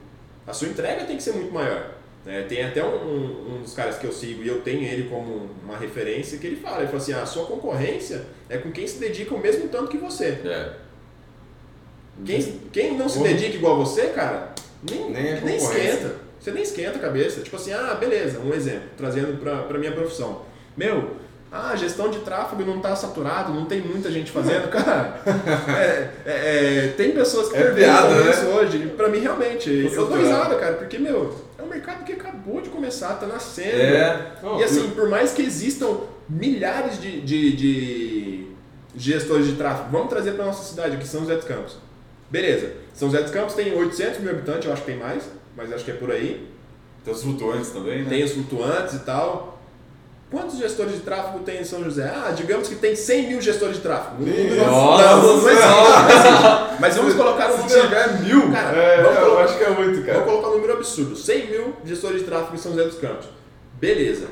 a 0.45 0.53
sua 0.53 0.67
entrega 0.69 1.05
tem 1.05 1.17
que 1.17 1.23
ser 1.23 1.33
muito 1.33 1.53
maior. 1.53 1.95
né? 2.25 2.41
Tem 2.49 2.63
até 2.63 2.83
um, 2.83 2.87
um- 2.95 3.55
um 3.57 3.61
dos 3.61 3.73
caras 3.73 3.97
que 3.97 4.05
eu 4.05 4.11
sigo 4.11 4.43
e 4.43 4.47
eu 4.47 4.59
tenho 4.61 4.83
ele 4.83 5.07
como 5.09 5.49
uma 5.63 5.77
referência 5.77 6.37
que 6.39 6.47
ele 6.47 6.55
fala, 6.57 6.79
ele 6.79 6.87
fala 6.87 6.97
assim, 6.97 7.13
"Ah, 7.13 7.21
a 7.21 7.25
sua 7.25 7.45
concorrência 7.45 8.23
é 8.49 8.57
com 8.57 8.69
quem 8.71 8.85
se 8.87 8.97
dedica 8.97 9.33
o 9.33 9.39
mesmo 9.39 9.69
tanto 9.69 9.87
que 9.87 9.97
você. 9.97 10.25
É. 10.43 10.73
Quem, 12.25 12.41
quem 12.73 12.97
não 12.97 13.07
se 13.07 13.17
Uhum. 13.19 13.23
dedica 13.23 13.55
igual 13.55 13.73
a 13.75 13.85
você, 13.85 14.07
cara, 14.07 14.53
nem, 14.89 15.09
Nem 15.11 15.27
é 15.27 15.41
nem 15.41 15.55
esquenta. 15.57 16.15
Você 16.39 16.51
nem 16.51 16.63
esquenta 16.63 16.97
a 16.97 17.01
cabeça. 17.01 17.41
Tipo 17.41 17.55
assim, 17.55 17.73
ah, 17.73 17.95
beleza, 17.95 18.39
um 18.39 18.53
exemplo, 18.53 18.89
trazendo 18.97 19.39
pra, 19.39 19.63
pra 19.63 19.77
minha 19.77 19.91
profissão. 19.91 20.41
Meu, 20.75 21.16
ah, 21.51 21.75
gestão 21.75 22.09
de 22.09 22.19
tráfego 22.19 22.65
não 22.65 22.79
tá 22.79 22.95
saturado, 22.95 23.53
não 23.53 23.65
tem 23.65 23.79
muita 23.81 24.11
gente 24.11 24.31
fazendo. 24.31 24.67
Cara, 24.69 25.21
é, 25.67 26.09
é, 26.25 26.85
é, 26.85 26.93
tem 26.97 27.11
pessoas 27.11 27.49
que 27.49 27.55
É 27.57 27.61
perguntam 27.71 27.85
piada, 27.85 28.23
né? 28.23 28.31
isso 28.31 28.45
hoje. 28.47 28.77
E 28.77 28.87
Pra 28.89 29.07
mim, 29.07 29.19
realmente, 29.19 29.69
eu 29.69 30.07
dou 30.07 30.17
risada, 30.17 30.55
cara, 30.55 30.73
porque, 30.73 30.97
meu, 30.97 31.33
é 31.57 31.61
um 31.61 31.67
mercado 31.67 32.03
que 32.03 32.13
acabou 32.13 32.59
de 32.61 32.69
começar, 32.69 33.13
tá 33.15 33.25
nascendo. 33.27 33.69
É. 33.69 34.31
Não, 34.43 34.59
E 34.59 34.63
assim, 34.63 34.89
por 34.89 35.07
mais 35.09 35.33
que 35.33 35.41
existam 35.41 35.99
milhares 36.27 36.99
de, 36.99 37.21
de, 37.21 37.55
de 37.55 38.47
gestores 38.95 39.47
de 39.47 39.53
tráfego, 39.53 39.89
vamos 39.91 40.09
trazer 40.09 40.33
para 40.33 40.45
nossa 40.45 40.63
cidade 40.63 40.95
aqui, 40.95 41.07
São 41.07 41.21
José 41.21 41.35
dos 41.35 41.45
Campos. 41.45 41.77
Beleza, 42.29 42.73
São 42.93 43.09
José 43.09 43.23
dos 43.23 43.31
Campos 43.31 43.53
tem 43.53 43.73
800 43.73 44.19
mil 44.19 44.31
habitantes, 44.31 44.65
eu 44.65 44.73
acho 44.73 44.81
que 44.81 44.91
tem 44.91 44.99
mais, 44.99 45.23
mas 45.55 45.71
acho 45.71 45.85
que 45.85 45.91
é 45.91 45.93
por 45.93 46.11
aí. 46.11 46.45
Tem 47.05 47.13
os 47.13 47.23
flutuantes 47.23 47.69
também, 47.69 48.03
né? 48.03 48.09
Tem 48.09 48.23
os 48.23 48.33
flutuantes 48.33 48.95
e 48.95 48.99
tal. 48.99 49.56
Quantos 50.29 50.57
gestores 50.57 50.93
de 50.95 50.99
tráfego 50.99 51.39
tem 51.39 51.61
em 51.61 51.63
São 51.63 51.81
José? 51.83 52.03
Ah, 52.13 52.31
digamos 52.35 52.67
que 52.67 52.75
tem 52.75 52.95
100 52.97 53.27
mil 53.29 53.41
gestores 53.41 53.77
de 53.77 53.81
tráfego. 53.81 54.25
Nossa 54.25 55.15
não, 55.15 55.37
não 55.37 55.49
existe. 55.49 56.81
Mas 56.81 56.95
vamos 56.97 57.13
colocar 57.13 57.47
um 57.53 57.57
Se 57.57 57.63
número 57.63 57.81
tiver 57.81 58.19
mil, 58.21 58.51
Cara, 58.51 58.77
é, 58.77 59.01
vamos 59.03 59.17
eu 59.17 59.23
colocar- 59.25 59.43
acho 59.45 59.57
que 59.57 59.63
é 59.63 59.69
muito, 59.69 60.01
cara. 60.05 60.13
Vamos 60.19 60.29
colocar 60.33 60.49
um 60.49 60.53
número 60.55 60.73
absurdo. 60.73 61.15
100 61.15 61.47
mil 61.49 61.73
gestores 61.85 62.19
de 62.19 62.25
tráfego 62.25 62.55
em 62.55 62.57
São 62.57 62.73
José 62.73 62.83
dos 62.85 62.99
Campos. 62.99 63.27
Beleza. 63.79 64.27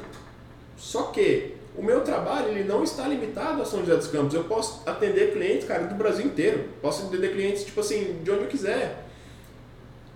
Só 0.76 1.04
que 1.04 1.54
o 1.78 1.82
meu 1.82 2.02
trabalho 2.02 2.50
ele 2.50 2.66
não 2.66 2.84
está 2.84 3.08
limitado 3.08 3.62
a 3.62 3.66
São 3.66 3.80
José 3.80 3.96
dos 3.96 4.08
Campos. 4.08 4.34
Eu 4.34 4.44
posso 4.44 4.82
atender 4.86 5.32
clientes, 5.32 5.66
cara, 5.66 5.84
do 5.84 5.96
Brasil 5.96 6.26
inteiro. 6.26 6.66
Posso 6.82 7.06
atender 7.06 7.32
clientes, 7.32 7.64
tipo 7.64 7.80
assim, 7.80 8.20
de 8.22 8.32
onde 8.32 8.42
eu 8.42 8.48
quiser. 8.48 9.06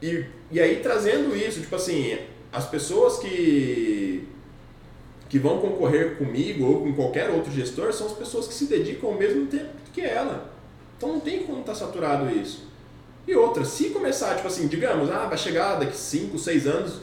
E, 0.01 0.25
e 0.51 0.59
aí 0.59 0.81
trazendo 0.83 1.33
isso, 1.37 1.61
tipo 1.61 1.75
assim, 1.77 2.17
as 2.51 2.65
pessoas 2.65 3.17
que 3.19 4.27
que 5.29 5.37
vão 5.37 5.59
concorrer 5.59 6.17
comigo 6.17 6.65
ou 6.65 6.81
com 6.81 6.93
qualquer 6.93 7.29
outro 7.29 7.51
gestor 7.51 7.93
são 7.93 8.07
as 8.07 8.13
pessoas 8.13 8.47
que 8.47 8.53
se 8.53 8.65
dedicam 8.65 9.11
ao 9.11 9.15
mesmo 9.15 9.45
tempo 9.45 9.69
que 9.93 10.01
ela. 10.01 10.51
Então 10.97 11.13
não 11.13 11.19
tem 11.19 11.43
como 11.43 11.61
estar 11.61 11.75
saturado 11.75 12.29
isso. 12.29 12.67
E 13.27 13.35
outra, 13.35 13.63
se 13.63 13.91
começar, 13.91 14.35
tipo 14.35 14.47
assim, 14.47 14.67
digamos, 14.67 15.09
ah, 15.11 15.27
vai 15.27 15.37
chegar 15.37 15.75
daqui 15.75 15.95
5, 15.95 16.37
6 16.37 16.67
anos, 16.67 16.93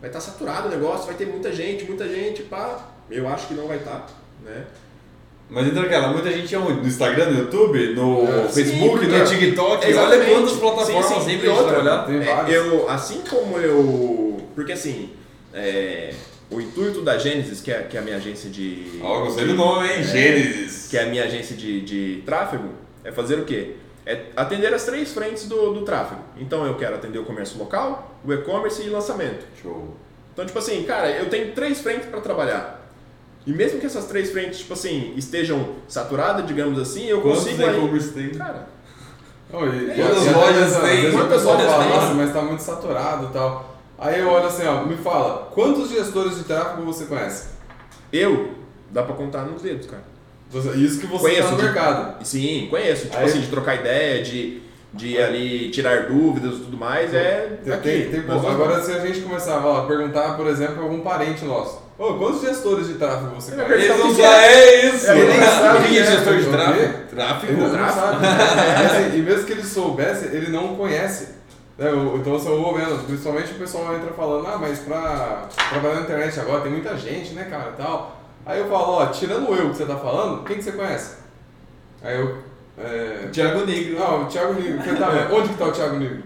vai 0.00 0.08
estar 0.08 0.20
saturado 0.20 0.68
o 0.68 0.70
negócio, 0.70 1.06
vai 1.06 1.14
ter 1.14 1.26
muita 1.26 1.52
gente, 1.52 1.84
muita 1.84 2.08
gente, 2.08 2.42
pá. 2.42 2.92
Eu 3.10 3.28
acho 3.28 3.48
que 3.48 3.54
não 3.54 3.68
vai 3.68 3.76
estar, 3.76 4.06
né? 4.42 4.64
Mas 5.48 5.66
entra 5.68 5.82
aquela, 5.82 6.08
muita 6.08 6.32
gente 6.32 6.52
é 6.54 6.58
onde? 6.58 6.80
No 6.80 6.86
Instagram, 6.88 7.30
no 7.30 7.38
YouTube, 7.40 7.94
no 7.94 8.24
É, 8.26 8.48
Facebook, 8.48 9.04
sim, 9.04 9.12
no 9.12 9.24
TikTok. 9.24 9.94
Olha 9.94 10.24
quantas 10.24 10.52
plataformas 10.54 11.06
Sim, 11.06 11.20
sim. 11.20 11.30
E 11.30 11.32
gente 11.34 11.48
outra, 11.48 11.74
trabalhar. 11.74 12.04
Tem 12.04 12.16
É, 12.16 12.56
eu, 12.56 12.88
assim 12.88 13.22
como 13.28 13.58
eu 13.58 14.40
porque 14.56 14.72
assim, 14.72 15.10
é, 15.52 16.14
o 16.50 16.60
intuito 16.60 17.02
da 17.02 17.18
Gênesis, 17.18 17.60
que 17.60 17.72
é, 17.72 17.82
que 17.82 17.96
é 17.96 18.00
a 18.00 18.02
minha 18.02 18.16
agência 18.16 18.48
de. 18.50 19.00
Ó, 19.02 19.20
gostei 19.24 19.46
do 19.46 19.54
nome, 19.54 19.88
hein? 19.88 20.02
Gênesis. 20.02 20.88
que 20.88 20.96
é 20.96 21.02
a 21.02 21.06
minha 21.06 21.24
agência 21.24 21.56
de, 21.56 21.80
de 21.80 22.22
tráfego, 22.24 22.68
é 23.04 23.10
fazer 23.12 23.38
o 23.38 23.44
quê? 23.44 23.74
É 24.04 24.26
atender 24.36 24.72
as 24.72 24.84
três 24.84 25.12
frentes 25.12 25.48
do, 25.48 25.72
do 25.74 25.82
tráfego. 25.82 26.20
Então 26.38 26.64
eu 26.64 26.76
quero 26.76 26.94
atender 26.94 27.18
o 27.18 27.24
comércio 27.24 27.58
local, 27.58 28.16
o 28.24 28.32
e-commerce 28.32 28.82
e 28.82 28.88
lançamento. 28.88 29.44
Show. 29.60 29.96
Então, 30.32 30.46
tipo 30.46 30.58
assim, 30.58 30.82
cara, 30.84 31.10
eu 31.10 31.28
tenho 31.28 31.52
três 31.52 31.80
frentes 31.80 32.06
para 32.08 32.20
trabalhar. 32.20 32.86
E 33.46 33.52
mesmo 33.52 33.80
que 33.80 33.86
essas 33.86 34.04
três 34.06 34.30
frentes, 34.30 34.58
tipo 34.58 34.72
assim, 34.74 35.12
estejam 35.16 35.76
saturadas, 35.88 36.46
digamos 36.46 36.78
assim, 36.78 37.06
eu 37.06 37.20
Quantos 37.22 37.44
consigo 37.44 37.64
aí. 37.64 37.76
e-commerce 37.76 38.12
tem? 38.12 38.28
Cara, 38.30 38.68
Oi, 39.52 39.68
Quantas 39.96 40.24
e- 40.24 40.28
e- 40.28 40.32
lojas 40.32 40.76
tem? 40.80 41.10
Quantas 41.12 41.28
pessoal 41.38 41.54
lojas 41.54 41.70
fala, 41.72 41.84
tem? 41.84 41.92
Nossa, 41.94 42.14
mas 42.14 42.32
tá 42.32 42.42
muito 42.42 42.60
saturado 42.62 43.26
e 43.26 43.32
tal. 43.32 43.75
Aí 43.98 44.20
eu 44.20 44.28
olho 44.28 44.46
assim, 44.46 44.66
ó, 44.66 44.84
me 44.84 44.96
fala, 44.96 45.50
quantos 45.54 45.90
gestores 45.90 46.36
de 46.36 46.44
tráfego 46.44 46.82
você 46.84 47.04
conhece? 47.06 47.48
eu, 48.12 48.50
dá 48.90 49.02
pra 49.02 49.14
contar 49.14 49.42
nos 49.42 49.62
dedos, 49.62 49.86
cara. 49.86 50.02
Você- 50.50 50.70
Isso 50.78 51.00
que 51.00 51.06
você 51.06 51.22
Conheço 51.24 51.42
tá 51.42 51.50
no 51.50 51.56
de- 51.56 51.62
mercado. 51.64 52.24
Sim, 52.24 52.68
conheço. 52.70 53.06
Tipo 53.06 53.16
Aí- 53.18 53.24
assim, 53.24 53.40
de 53.40 53.48
trocar 53.48 53.74
ideia, 53.74 54.22
de, 54.22 54.62
de 54.94 55.18
ali 55.20 55.70
tirar 55.70 56.04
dúvidas 56.06 56.54
e 56.54 56.58
tudo 56.60 56.76
mais, 56.76 57.12
é 57.12 57.58
Tem, 57.64 57.72
aqui. 57.72 57.82
tem, 58.10 58.22
tem 58.22 58.30
Agora, 58.30 58.80
se 58.82 58.92
a 58.92 59.00
gente 59.00 59.20
começar 59.22 59.58
ó, 59.66 59.82
a 59.82 59.86
perguntar, 59.86 60.36
por 60.36 60.46
exemplo, 60.46 60.82
algum 60.82 61.00
parente 61.00 61.44
nosso, 61.44 61.82
ô, 61.98 62.14
quantos 62.14 62.42
gestores 62.42 62.86
de 62.86 62.94
tráfego 62.94 63.34
você 63.34 63.56
ia 63.56 63.64
conhece? 63.64 63.84
Eles 63.86 63.98
não 63.98 64.14
sabem, 64.14 64.28
é 64.30 64.86
isso. 64.94 65.10
É, 65.10 65.18
ele 65.18 65.32
nem 65.32 65.40
sabe 65.42 65.78
O 65.78 65.82
que 65.82 65.88
que 65.88 65.98
é 65.98 66.00
é, 66.00 66.04
gestor 66.12 66.36
de 66.36 66.44
tráfego? 66.46 66.92
Tráfego. 67.10 67.70
Tráfego. 67.70 68.00
sabe. 68.00 68.24
E, 68.24 68.86
assim, 68.86 69.18
e 69.18 69.22
mesmo 69.22 69.44
que 69.46 69.52
ele 69.52 69.64
soubesse, 69.64 70.26
ele 70.26 70.50
não 70.50 70.76
conhece. 70.76 71.35
Né? 71.78 71.90
Eu- 71.90 72.16
Então 72.16 72.32
eu 72.34 72.62
vou 72.62 72.74
vendo, 72.74 73.06
principalmente 73.06 73.52
o 73.52 73.58
pessoal 73.58 73.94
entra 73.94 74.12
falando, 74.12 74.46
ah, 74.46 74.58
mas 74.58 74.78
pra 74.80 75.48
trabalhar 75.70 75.94
na 75.96 76.00
internet 76.02 76.40
agora 76.40 76.60
tem 76.62 76.72
muita 76.72 76.96
gente, 76.96 77.32
né, 77.34 77.46
cara, 77.50 77.72
e 77.74 77.82
tal. 77.82 78.16
Aí 78.44 78.60
eu 78.60 78.68
falo, 78.68 78.92
ó, 78.98 79.06
tirando 79.06 79.52
eu 79.54 79.70
que 79.70 79.76
você 79.76 79.84
tá 79.86 79.96
falando, 79.96 80.44
quem 80.44 80.56
que 80.56 80.62
você 80.64 80.72
conhece? 80.72 81.16
Aí 82.02 82.16
eu. 82.18 82.38
É... 82.78 83.28
Thiago 83.32 83.64
Negro. 83.66 83.98
Não, 83.98 84.22
o 84.22 84.26
Thiago 84.26 84.52
Negro, 84.54 84.82
você 84.82 84.94
tá, 84.96 85.08
onde 85.32 85.48
que 85.48 85.54
tá 85.56 85.64
o 85.66 85.72
Thiago 85.72 85.96
Negro? 85.96 86.22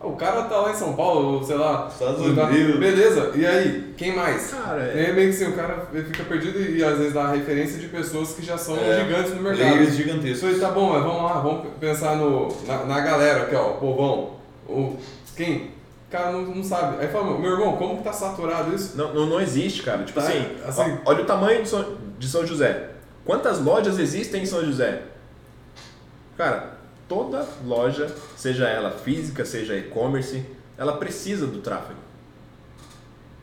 Ah, 0.00 0.06
O 0.06 0.16
cara 0.16 0.42
tá 0.42 0.58
lá 0.58 0.70
em 0.70 0.74
São 0.74 0.92
Paulo, 0.92 1.42
sei 1.42 1.56
lá. 1.56 1.88
Estados 1.90 2.34
tá- 2.36 2.44
Unidos. 2.44 2.78
Beleza, 2.78 3.32
e 3.34 3.44
aí? 3.46 3.94
Quem 3.96 4.14
mais? 4.14 4.50
Cara, 4.52 4.92
E 4.94 4.98
aí 5.06 5.12
meio 5.14 5.30
que 5.30 5.34
assim, 5.42 5.50
o 5.52 5.56
cara 5.56 5.86
fica 5.92 6.24
perdido 6.24 6.60
e, 6.60 6.84
às 6.84 6.98
vezes 6.98 7.14
dá 7.14 7.28
referência 7.32 7.78
de 7.80 7.88
pessoas 7.88 8.32
que 8.34 8.44
já 8.44 8.58
são 8.58 8.76
É. 8.76 9.00
gigantes 9.02 9.34
no 9.34 9.40
mercado. 9.42 9.66
Players 9.70 9.96
gigantescos. 9.96 10.44
aí 10.50 10.60
tá 10.60 10.68
bom, 10.70 10.92
mas 10.92 11.02
vamos 11.02 11.22
lá, 11.22 11.32
vamos 11.40 11.66
pensar 11.80 12.16
no, 12.16 12.48
na, 12.66 12.84
na 12.84 13.00
galera 13.00 13.44
aqui, 13.44 13.54
ó, 13.56 13.70
o 13.70 13.74
povão. 13.78 14.30
O, 14.68 14.96
quem? 15.36 15.66
O 16.08 16.10
cara 16.10 16.32
não, 16.32 16.42
não 16.42 16.62
sabe. 16.64 16.98
Aí 17.00 17.08
fala, 17.08 17.38
meu 17.38 17.52
irmão, 17.52 17.76
como 17.76 17.98
que 17.98 18.04
tá 18.04 18.12
saturado 18.12 18.74
isso? 18.74 18.96
Não, 18.96 19.12
não, 19.12 19.26
não 19.26 19.40
existe, 19.40 19.82
cara. 19.82 20.04
Tipo 20.04 20.20
Tá, 20.20 20.26
assim, 20.28 20.46
assim- 20.66 20.98
ó, 21.04 21.10
olha 21.10 21.22
o 21.22 21.26
tamanho 21.26 21.62
de 21.62 21.68
São, 21.68 21.96
de 22.18 22.28
São 22.28 22.46
José. 22.46 22.90
Quantas 23.24 23.60
lojas 23.60 23.98
existem 23.98 24.42
em 24.42 24.46
São 24.46 24.64
José? 24.64 25.02
Cara, 26.36 26.74
toda 27.08 27.46
loja, 27.66 28.12
seja 28.36 28.68
ela 28.68 28.90
física, 28.90 29.44
seja 29.44 29.76
e-commerce, 29.76 30.44
ela 30.76 30.96
precisa 30.96 31.46
do 31.46 31.60
tráfego. 31.60 31.98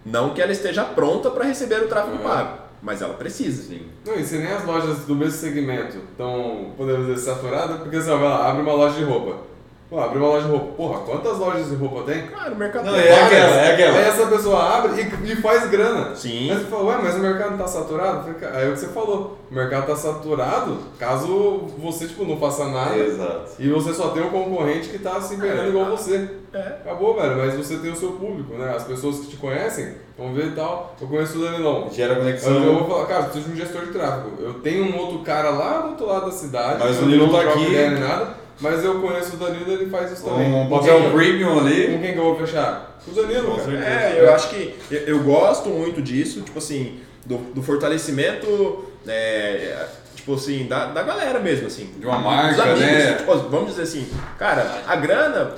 Não 0.05 0.33
que 0.33 0.41
ela 0.41 0.51
esteja 0.51 0.83
pronta 0.83 1.29
para 1.29 1.45
receber 1.45 1.83
o 1.83 1.87
tráfego 1.87 2.17
Uhum. 2.17 2.23
pago, 2.23 2.57
mas 2.81 3.01
ela 3.01 3.13
precisa. 3.13 3.63
Sim. 3.63 3.87
Não, 4.05 4.15
e 4.15 4.23
se 4.25 4.37
nem 4.37 4.51
as 4.51 4.65
lojas 4.65 4.99
do 5.05 5.15
mesmo 5.15 5.33
segmento 5.39 5.97
estão, 5.97 6.73
podemos 6.75 7.05
dizer, 7.07 7.19
saturadas, 7.31 7.79
porque 7.81 7.97
assim, 7.97 8.09
ó, 8.09 8.17
vai 8.17 8.29
lá, 8.29 8.49
abre 8.49 8.61
uma 8.63 8.73
loja 8.73 8.95
de 8.97 9.03
roupa. 9.03 9.50
Pô, 9.91 9.99
abre 9.99 10.19
uma 10.19 10.27
loja 10.29 10.45
de 10.45 10.51
roupa. 10.51 10.67
Porra, 10.77 10.99
quantas 11.01 11.37
lojas 11.37 11.67
de 11.67 11.75
roupa 11.75 12.03
tem? 12.09 12.25
Cara, 12.27 12.51
o 12.53 12.55
mercado 12.55 12.85
Não, 12.85 12.95
é 12.95 13.01
várias. 13.09 13.25
aquela, 13.25 13.55
é 13.57 13.73
aquela. 13.73 13.97
Aí 13.99 14.05
essa 14.05 14.25
pessoa 14.25 14.77
abre 14.77 15.01
e, 15.01 15.31
e 15.33 15.35
faz 15.35 15.69
grana. 15.69 16.15
Sim. 16.15 16.47
Mas 16.49 16.59
você 16.61 16.65
falou, 16.67 16.85
ué, 16.87 16.99
mas 17.03 17.15
o 17.15 17.19
mercado 17.19 17.51
não 17.51 17.57
tá 17.57 17.67
saturado? 17.67 18.17
Eu 18.19 18.23
falei, 18.23 18.39
"Cara, 18.39 18.57
Aí 18.57 18.65
é 18.67 18.69
o 18.69 18.73
que 18.73 18.79
você 18.79 18.87
falou, 18.87 19.37
o 19.51 19.53
mercado 19.53 19.87
tá 19.87 19.95
saturado 19.97 20.77
caso 20.97 21.65
você, 21.77 22.07
tipo, 22.07 22.23
não 22.23 22.37
faça 22.37 22.69
nada 22.69 22.95
Exato. 22.95 23.51
e 23.59 23.67
você 23.69 23.93
só 23.93 24.07
tem 24.11 24.23
um 24.23 24.29
concorrente 24.29 24.87
que 24.87 24.97
tá 24.97 25.19
se 25.19 25.35
empenhando 25.35 25.63
É. 25.63 25.67
igual 25.67 25.85
você. 25.87 26.29
É. 26.53 26.59
Acabou, 26.85 27.13
velho, 27.19 27.35
mas 27.37 27.53
você 27.55 27.75
tem 27.77 27.91
o 27.91 27.95
seu 27.95 28.11
público, 28.13 28.53
né? 28.53 28.73
As 28.75 28.83
pessoas 28.85 29.19
que 29.19 29.27
te 29.27 29.35
conhecem 29.37 29.95
vão 30.17 30.33
ver 30.33 30.47
e 30.47 30.51
tal. 30.51 30.95
Eu 31.01 31.07
conheço 31.07 31.37
o 31.37 31.41
Danilão. 31.41 31.89
Gera 31.91 32.13
Eu, 32.13 32.17
eu 32.17 32.23
conexão. 32.23 32.75
vou 32.77 32.87
falar, 32.87 33.05
cara, 33.07 33.23
preciso 33.23 33.45
de 33.47 33.51
um 33.53 33.55
gestor 33.57 33.85
de 33.85 33.91
tráfego. 33.91 34.31
Eu 34.41 34.53
tenho 34.55 34.85
um 34.85 34.97
outro 34.97 35.19
cara 35.19 35.49
lá 35.49 35.79
do 35.81 35.89
outro 35.89 36.05
lado 36.07 36.25
da 36.27 36.31
cidade. 36.31 36.77
Mas 36.79 36.95
eu 36.97 37.03
o 37.03 37.05
Danilo 37.05 37.27
não 37.27 37.33
tá 37.33 37.41
aqui. 37.49 37.89
nada, 37.99 38.40
mas 38.61 38.83
eu 38.85 39.01
conheço 39.01 39.33
o 39.35 39.37
Danilo 39.37 39.71
ele 39.71 39.89
faz 39.89 40.11
isso 40.11 40.23
também. 40.23 40.47
Um 40.53 40.69
Com 40.69 40.77
papel 40.79 40.99
quem- 41.01 41.11
premium 41.11 41.53
Com 41.55 41.59
ali. 41.61 41.99
quem 42.01 42.13
que 42.13 42.17
eu 42.19 42.23
vou 42.23 42.37
fechar? 42.37 42.99
Com 43.03 43.11
o 43.11 43.13
Danilo, 43.15 43.51
Com. 43.59 43.71
É, 43.71 44.15
eu 44.19 44.33
acho 44.33 44.49
que 44.49 44.75
eu, 44.89 44.99
eu 44.99 45.19
gosto 45.23 45.69
muito 45.69 46.01
disso, 46.01 46.41
tipo 46.41 46.57
assim, 46.59 46.99
do, 47.25 47.37
do 47.37 47.61
fortalecimento, 47.63 48.85
é, 49.07 49.85
tipo 50.15 50.35
assim, 50.35 50.65
da, 50.67 50.85
da 50.85 51.01
galera 51.03 51.39
mesmo, 51.39 51.67
assim. 51.67 51.89
De 51.97 52.05
uma 52.05 52.19
marca, 52.19 52.51
Dos 52.53 52.59
amigos, 52.61 52.81
né? 52.81 53.13
tipo, 53.15 53.35
vamos 53.49 53.69
dizer 53.71 53.83
assim, 53.83 54.07
cara, 54.37 54.81
a 54.87 54.95
grana, 54.95 55.55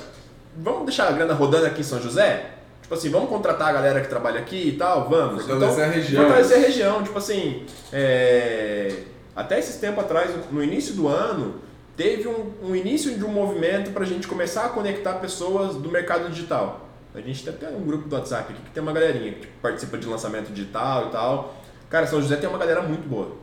vamos 0.58 0.86
deixar 0.86 1.08
a 1.10 1.12
grana 1.12 1.34
rodando 1.34 1.66
aqui 1.66 1.82
em 1.82 1.84
São 1.84 2.01
José? 2.01 2.45
Tipo 2.82 2.95
assim, 2.95 3.10
vamos 3.10 3.30
contratar 3.30 3.70
a 3.70 3.74
galera 3.74 4.01
que 4.01 4.08
trabalha 4.10 4.39
aqui 4.39 4.70
e 4.70 4.72
tal, 4.74 5.10
vamos. 5.10 5.45
Fortalecer 5.45 5.84
a 5.84 5.88
região. 5.88 6.24
Fortalecer 6.24 6.58
a 6.58 6.62
região, 6.62 7.04
tipo 7.04 7.18
assim, 7.18 7.66
é, 7.91 8.91
até 9.36 9.58
esses 9.60 9.78
tempos 9.78 10.04
atrás, 10.04 10.32
no 10.51 10.64
início 10.64 10.93
do 10.93 11.08
ano, 11.08 11.56
teve 11.95 12.27
um, 12.27 12.53
um 12.63 12.75
início 12.75 13.15
de 13.15 13.23
um 13.23 13.29
movimento 13.29 13.91
para 13.91 14.03
a 14.03 14.05
gente 14.05 14.27
começar 14.27 14.65
a 14.65 14.69
conectar 14.69 15.13
pessoas 15.15 15.75
do 15.75 15.89
mercado 15.89 16.29
digital. 16.29 16.89
A 17.13 17.21
gente 17.21 17.43
tem 17.43 17.53
até 17.53 17.69
um 17.69 17.83
grupo 17.83 18.07
do 18.07 18.15
WhatsApp 18.15 18.53
aqui 18.53 18.61
que 18.63 18.71
tem 18.71 18.81
uma 18.81 18.91
galerinha 18.91 19.33
que 19.33 19.41
tipo, 19.41 19.53
participa 19.61 19.97
de 19.97 20.07
lançamento 20.07 20.51
digital 20.51 21.07
e 21.07 21.11
tal. 21.11 21.55
Cara, 21.89 22.07
São 22.07 22.19
José 22.19 22.37
tem 22.37 22.49
uma 22.49 22.57
galera 22.57 22.81
muito 22.81 23.07
boa. 23.07 23.35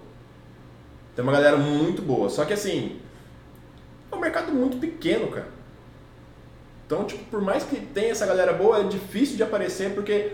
Tem 1.14 1.22
uma 1.22 1.32
galera 1.32 1.56
muito 1.56 2.02
boa. 2.02 2.28
Só 2.28 2.44
que 2.44 2.52
assim, 2.52 3.00
é 4.10 4.16
um 4.16 4.18
mercado 4.18 4.50
muito 4.50 4.76
pequeno, 4.78 5.28
cara. 5.28 5.46
Então, 6.84 7.04
tipo, 7.04 7.22
por 7.26 7.40
mais 7.40 7.62
que 7.62 7.76
tenha 7.76 8.10
essa 8.10 8.26
galera 8.26 8.52
boa, 8.52 8.80
é 8.80 8.82
difícil 8.82 9.36
de 9.36 9.44
aparecer 9.44 9.94
porque 9.94 10.32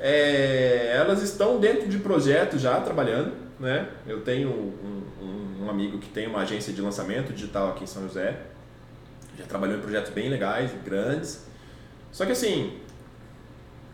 é, 0.00 0.92
elas 0.96 1.22
estão 1.22 1.60
dentro 1.60 1.88
de 1.88 1.98
projetos 1.98 2.60
já 2.60 2.80
trabalhando, 2.80 3.32
né? 3.62 3.88
Eu 4.06 4.20
tenho 4.22 4.48
um, 4.50 5.02
um- 5.22 5.64
um 5.64 5.70
amigo 5.70 5.98
que 5.98 6.08
tem 6.08 6.26
uma 6.26 6.40
agência 6.40 6.72
de 6.72 6.80
lançamento 6.82 7.32
digital 7.32 7.68
aqui 7.70 7.84
em 7.84 7.86
São 7.86 8.02
José. 8.02 8.36
Já 9.38 9.44
trabalhou 9.46 9.76
em 9.78 9.80
projetos 9.80 10.10
bem 10.12 10.28
legais, 10.28 10.70
grandes. 10.84 11.46
Só 12.10 12.26
que 12.26 12.32
assim, 12.32 12.74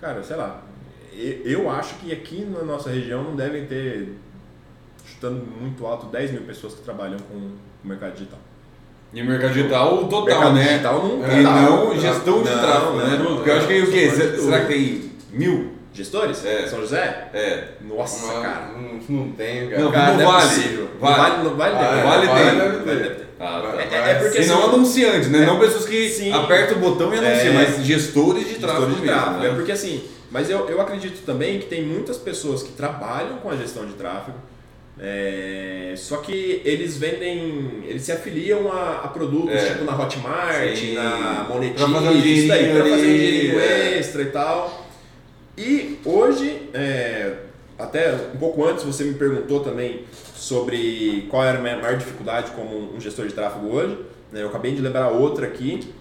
cara, 0.01 0.23
sei 0.23 0.37
lá, 0.37 0.63
eu 1.45 1.71
acho 1.71 1.95
que 1.97 2.13
aqui 2.13 2.45
na 2.45 2.63
nossa 2.65 2.91
região 2.91 3.23
não 3.23 3.37
devem 3.37 3.67
ter, 3.67 4.15
chutando 5.05 5.45
muito 5.61 5.87
alto, 5.87 6.07
10 6.07 6.33
mil 6.33 6.43
pessoas 6.43 6.75
que 6.75 6.83
trabalham 6.83 7.19
com 7.19 7.35
o 7.37 7.53
mercado 7.85 8.15
digital. 8.15 8.39
E 9.13 9.23
o 9.23 9.25
mercado 9.25 9.53
digital 9.55 10.07
total, 10.09 10.25
mercado 10.25 10.55
né? 10.55 10.65
digital 10.69 11.03
não 11.07 11.25
É, 11.25 11.43
não 11.43 11.99
gestão 12.01 12.43
de 12.43 12.49
tráfego, 12.51 12.97
né? 12.99 13.17
Porque 13.37 13.51
eu 13.51 13.57
acho 13.57 13.67
que 13.69 13.81
o 13.83 13.91
quê? 13.91 14.11
Será 14.11 14.61
que 14.63 14.67
tem 14.67 15.13
mil? 15.31 15.78
Gestores? 15.93 16.45
É. 16.45 16.67
São 16.69 16.81
José? 16.81 17.29
É. 17.35 17.65
Nossa, 17.81 18.27
Não, 18.35 18.43
cara. 18.43 18.71
Não, 18.77 19.17
não 19.27 19.33
tem, 19.33 19.69
cara. 19.69 19.83
Não, 19.83 19.91
Cara, 19.93 20.13
não 20.15 20.21
é 20.21 20.25
vale. 20.25 20.49
possível. 20.49 20.89
Vale. 21.01 21.17
Não 21.17 21.19
vale, 21.25 21.45
não 21.45 21.57
vale, 21.57 21.75
Ah, 21.75 21.79
ter. 21.79 22.03
vale 22.07 22.27
vale. 22.27 22.59
Vale, 22.59 22.85
deve 23.01 23.15
ter. 23.15 23.27
Ah, 23.41 23.61
tá. 23.63 23.83
É- 23.83 23.87
vai 24.01 24.11
é 24.11 24.15
porque 24.17 24.39
E 24.39 24.41
assim, 24.41 24.49
não 24.51 24.65
anunciantes, 24.65 25.29
né? 25.31 25.43
É. 25.43 25.47
Não 25.47 25.59
pessoas 25.59 25.85
que 25.87 26.09
Sim. 26.09 26.33
apertam 26.33 26.77
o 26.77 26.81
botão 26.81 27.15
e 27.15 27.19
anunciam, 27.19 27.53
É. 27.53 27.53
mas 27.53 27.85
gestores 27.85 28.49
de 28.49 28.55
tráfego 28.57 28.87
Gestores 28.87 29.01
de 29.01 29.09
tráfego. 29.09 29.39
né? 29.41 29.49
É 29.49 29.55
porque 29.55 29.73
assim, 29.73 30.03
mas 30.31 30.51
eu, 30.51 30.69
eu 30.69 30.81
acredito 30.81 31.25
também 31.25 31.59
que 31.59 31.67
tem 31.67 31.83
muitas 31.85 32.17
pessoas 32.17 32.63
que 32.63 32.73
trabalham 32.73 33.37
com 33.39 33.51
a 33.51 33.57
gestão 33.57 33.87
de 33.87 33.95
tráfego, 33.95 34.37
é, 35.01 35.95
só 35.97 36.17
que 36.19 36.61
eles 36.65 36.97
vendem, 36.97 37.85
eles 37.87 38.03
se 38.03 38.11
afiliam 38.13 38.71
a, 38.73 39.03
a 39.05 39.09
produtos 39.09 39.55
É. 39.55 39.71
tipo 39.73 39.85
na 39.85 39.97
Hotmart, 39.97 40.77
Sim. 40.77 40.95
na 40.95 41.47
Monetize, 41.49 41.85
Pra 41.85 41.89
fazer 41.95 42.09
um 42.09 42.13
isso 42.19 42.49
daí, 42.49 43.01
dinheirinho 43.01 43.61
é. 43.61 43.99
extra 43.99 44.23
e 44.23 44.27
tal. 44.27 44.88
E 45.59 45.99
hoje, 46.05 46.71
é, 46.73 47.37
até 47.77 48.15
um 48.33 48.39
pouco 48.39 48.65
antes 48.65 48.85
você 48.85 49.03
me 49.03 49.15
perguntou 49.15 49.59
também 49.59 50.05
sobre 50.37 51.27
qual 51.29 51.45
era 51.45 51.59
a 51.59 51.61
minha 51.61 51.77
maior 51.77 51.99
dificuldade 51.99 52.53
como 52.53 52.95
um 52.95 53.01
gestor 53.01 53.27
de 53.27 53.35
tráfego 53.35 53.67
hoje. 53.67 53.99
né? 54.31 54.41
Eu 54.43 54.51
acabei 54.51 54.73
de 54.73 54.81
lembrar 54.81 55.09
outra 55.09 55.49
aqui, 55.49 55.93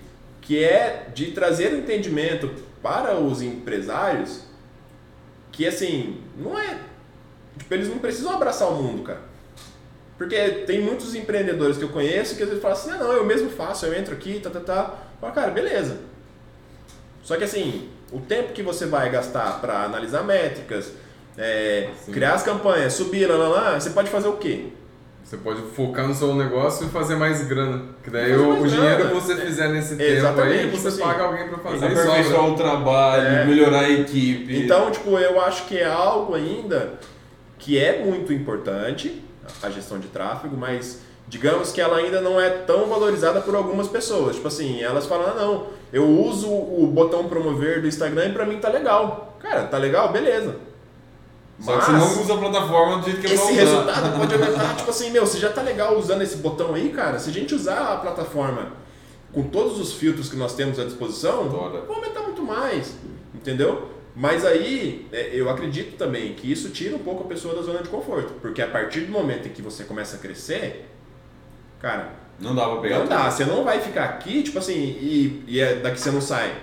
que 0.41 0.63
é 0.63 1.07
de 1.11 1.31
trazer 1.31 1.73
o 1.73 1.77
entendimento 1.77 2.51
para 2.83 3.19
os 3.19 3.41
empresários 3.41 4.41
que 5.51 5.65
assim, 5.65 6.21
não 6.37 6.57
é. 6.57 6.77
Tipo, 7.57 7.73
eles 7.73 7.89
não 7.89 7.97
precisam 7.97 8.31
abraçar 8.31 8.69
o 8.69 8.75
mundo, 8.75 9.01
cara. 9.01 9.21
Porque 10.19 10.35
tem 10.67 10.79
muitos 10.79 11.15
empreendedores 11.15 11.77
que 11.77 11.83
eu 11.83 11.89
conheço 11.89 12.35
que 12.35 12.43
às 12.43 12.49
vezes 12.49 12.61
falam 12.61 12.77
assim, 12.77 12.91
não, 12.91 13.11
eu 13.11 13.25
mesmo 13.25 13.49
faço, 13.49 13.87
eu 13.87 13.95
entro 13.95 14.13
aqui, 14.13 14.39
tá, 14.39 14.51
tá, 14.51 14.59
tá. 14.59 14.97
Fala, 15.19 15.33
cara, 15.33 15.49
beleza. 15.49 15.97
Só 17.23 17.37
que 17.37 17.43
assim, 17.43 17.89
o 18.11 18.19
tempo 18.19 18.53
que 18.53 18.63
você 18.63 18.85
vai 18.85 19.09
gastar 19.09 19.59
para 19.59 19.83
analisar 19.83 20.23
métricas, 20.23 20.91
é, 21.37 21.89
criar 22.11 22.33
as 22.33 22.43
campanhas, 22.43 22.93
subir, 22.93 23.27
lá, 23.27 23.35
lá, 23.35 23.47
lá, 23.47 23.79
você 23.79 23.89
pode 23.91 24.09
fazer 24.09 24.27
o 24.27 24.33
quê? 24.37 24.67
Você 25.23 25.35
pode 25.35 25.61
focar 25.75 26.07
no 26.07 26.13
seu 26.15 26.33
negócio 26.33 26.87
e 26.87 26.89
fazer 26.89 27.17
mais 27.17 27.45
grana. 27.45 27.83
Que 28.01 28.09
daí 28.09 28.33
o, 28.33 28.65
dinheiro 28.65 29.09
que 29.09 29.13
você 29.13 29.35
fizer 29.35 29.67
nesse 29.67 30.01
É, 30.01 30.21
tempo 30.21 30.39
aí, 30.39 30.69
você 30.71 30.77
tipo 30.77 30.87
assim, 30.87 31.01
paga 31.01 31.23
alguém 31.23 31.49
pra 31.49 31.57
fazer 31.57 31.85
e 31.85 31.85
Aperfeiçoar 31.85 32.45
o 32.45 32.55
trabalho, 32.55 33.27
É. 33.27 33.45
melhorar 33.45 33.81
a 33.81 33.89
equipe. 33.89 34.57
Então, 34.57 34.89
tipo, 34.89 35.17
eu 35.19 35.41
acho 35.41 35.65
que 35.65 35.77
é 35.77 35.85
algo 35.85 36.33
ainda 36.33 36.93
que 37.59 37.77
é 37.77 38.05
muito 38.05 38.31
importante, 38.31 39.21
a 39.61 39.69
gestão 39.69 39.99
de 39.99 40.07
tráfego, 40.07 40.55
mas 40.55 41.01
digamos 41.27 41.71
que 41.71 41.81
ela 41.81 41.97
ainda 41.97 42.21
não 42.21 42.39
é 42.39 42.49
tão 42.49 42.87
valorizada 42.87 43.41
por 43.41 43.55
algumas 43.55 43.87
pessoas. 43.87 44.35
Tipo 44.35 44.47
assim, 44.47 44.81
elas 44.81 45.05
falam, 45.05 45.27
ah, 45.27 45.33
não, 45.33 45.67
eu 45.91 46.07
uso 46.07 46.49
o 46.49 46.87
botão 46.87 47.27
promover 47.27 47.81
do 47.81 47.87
Instagram 47.87 48.27
e 48.27 48.33
pra 48.33 48.45
mim 48.45 48.59
tá 48.59 48.69
legal. 48.69 49.37
Cara, 49.39 49.63
tá 49.63 49.77
legal? 49.77 50.11
Beleza. 50.11 50.55
Só 51.59 51.77
que 51.77 51.85
você 51.85 51.91
não 51.91 52.21
usa 52.21 52.33
a 52.35 52.37
plataforma 52.37 52.97
do 52.97 53.05
jeito 53.05 53.19
que 53.19 53.27
eu 53.27 53.33
esse 53.33 53.51
resultado 53.51 54.19
pode 54.19 54.33
aumentar, 54.33 54.75
tipo 54.75 54.89
assim, 54.91 55.09
meu, 55.09 55.25
você 55.25 55.39
já 55.39 55.49
tá 55.49 55.63
legal 55.63 55.97
usando 55.97 56.21
esse 56.21 56.37
botão 56.37 56.75
aí, 56.75 56.89
cara. 56.89 57.17
Se 57.17 57.31
a 57.31 57.33
gente 57.33 57.55
usar 57.55 57.93
a 57.93 57.97
plataforma 57.97 58.73
com 59.33 59.43
todos 59.43 59.79
os 59.79 59.93
filtros 59.93 60.29
que 60.29 60.35
nós 60.35 60.53
temos 60.53 60.79
à 60.79 60.83
disposição, 60.83 61.49
vai 61.49 61.95
aumentar 61.95 62.21
muito 62.21 62.43
mais, 62.43 62.95
entendeu? 63.33 63.89
Mas 64.15 64.45
aí, 64.45 65.07
é, 65.11 65.31
eu 65.33 65.49
acredito 65.49 65.97
também 65.97 66.33
que 66.33 66.51
isso 66.51 66.69
tira 66.69 66.95
um 66.95 66.99
pouco 66.99 67.23
a 67.23 67.27
pessoa 67.27 67.55
da 67.55 67.61
zona 67.61 67.81
de 67.81 67.89
conforto, 67.89 68.33
porque 68.41 68.61
a 68.61 68.67
partir 68.67 69.01
do 69.01 69.11
momento 69.11 69.47
em 69.47 69.51
que 69.51 69.61
você 69.61 69.83
começa 69.83 70.15
a 70.15 70.19
crescer, 70.19 70.87
cara, 71.81 72.09
Não 72.39 72.53
dá 72.55 72.67
pra 72.69 72.77
pegar 72.81 72.99
não 72.99 73.07
dá, 73.07 73.29
você 73.29 73.45
não 73.45 73.63
vai 73.63 73.79
ficar 73.79 74.03
aqui, 74.05 74.43
tipo 74.43 74.59
assim, 74.59 74.73
e, 74.75 75.43
e 75.47 75.59
é 75.59 75.75
daqui 75.75 75.99
você 75.99 76.11
não 76.11 76.21
sai. 76.21 76.53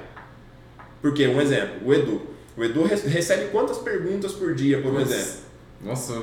Porque, 1.02 1.26
um 1.26 1.40
exemplo, 1.40 1.86
o 1.86 1.92
Edu. 1.92 2.22
O 2.56 2.64
Edu 2.64 2.84
re- 2.84 2.94
recebe 3.08 3.46
quantas 3.46 3.78
perguntas 3.78 4.32
por 4.32 4.54
dia, 4.54 4.80
por 4.80 4.92
um 4.92 5.00
exemplo? 5.00 5.42
Nossa, 5.82 6.22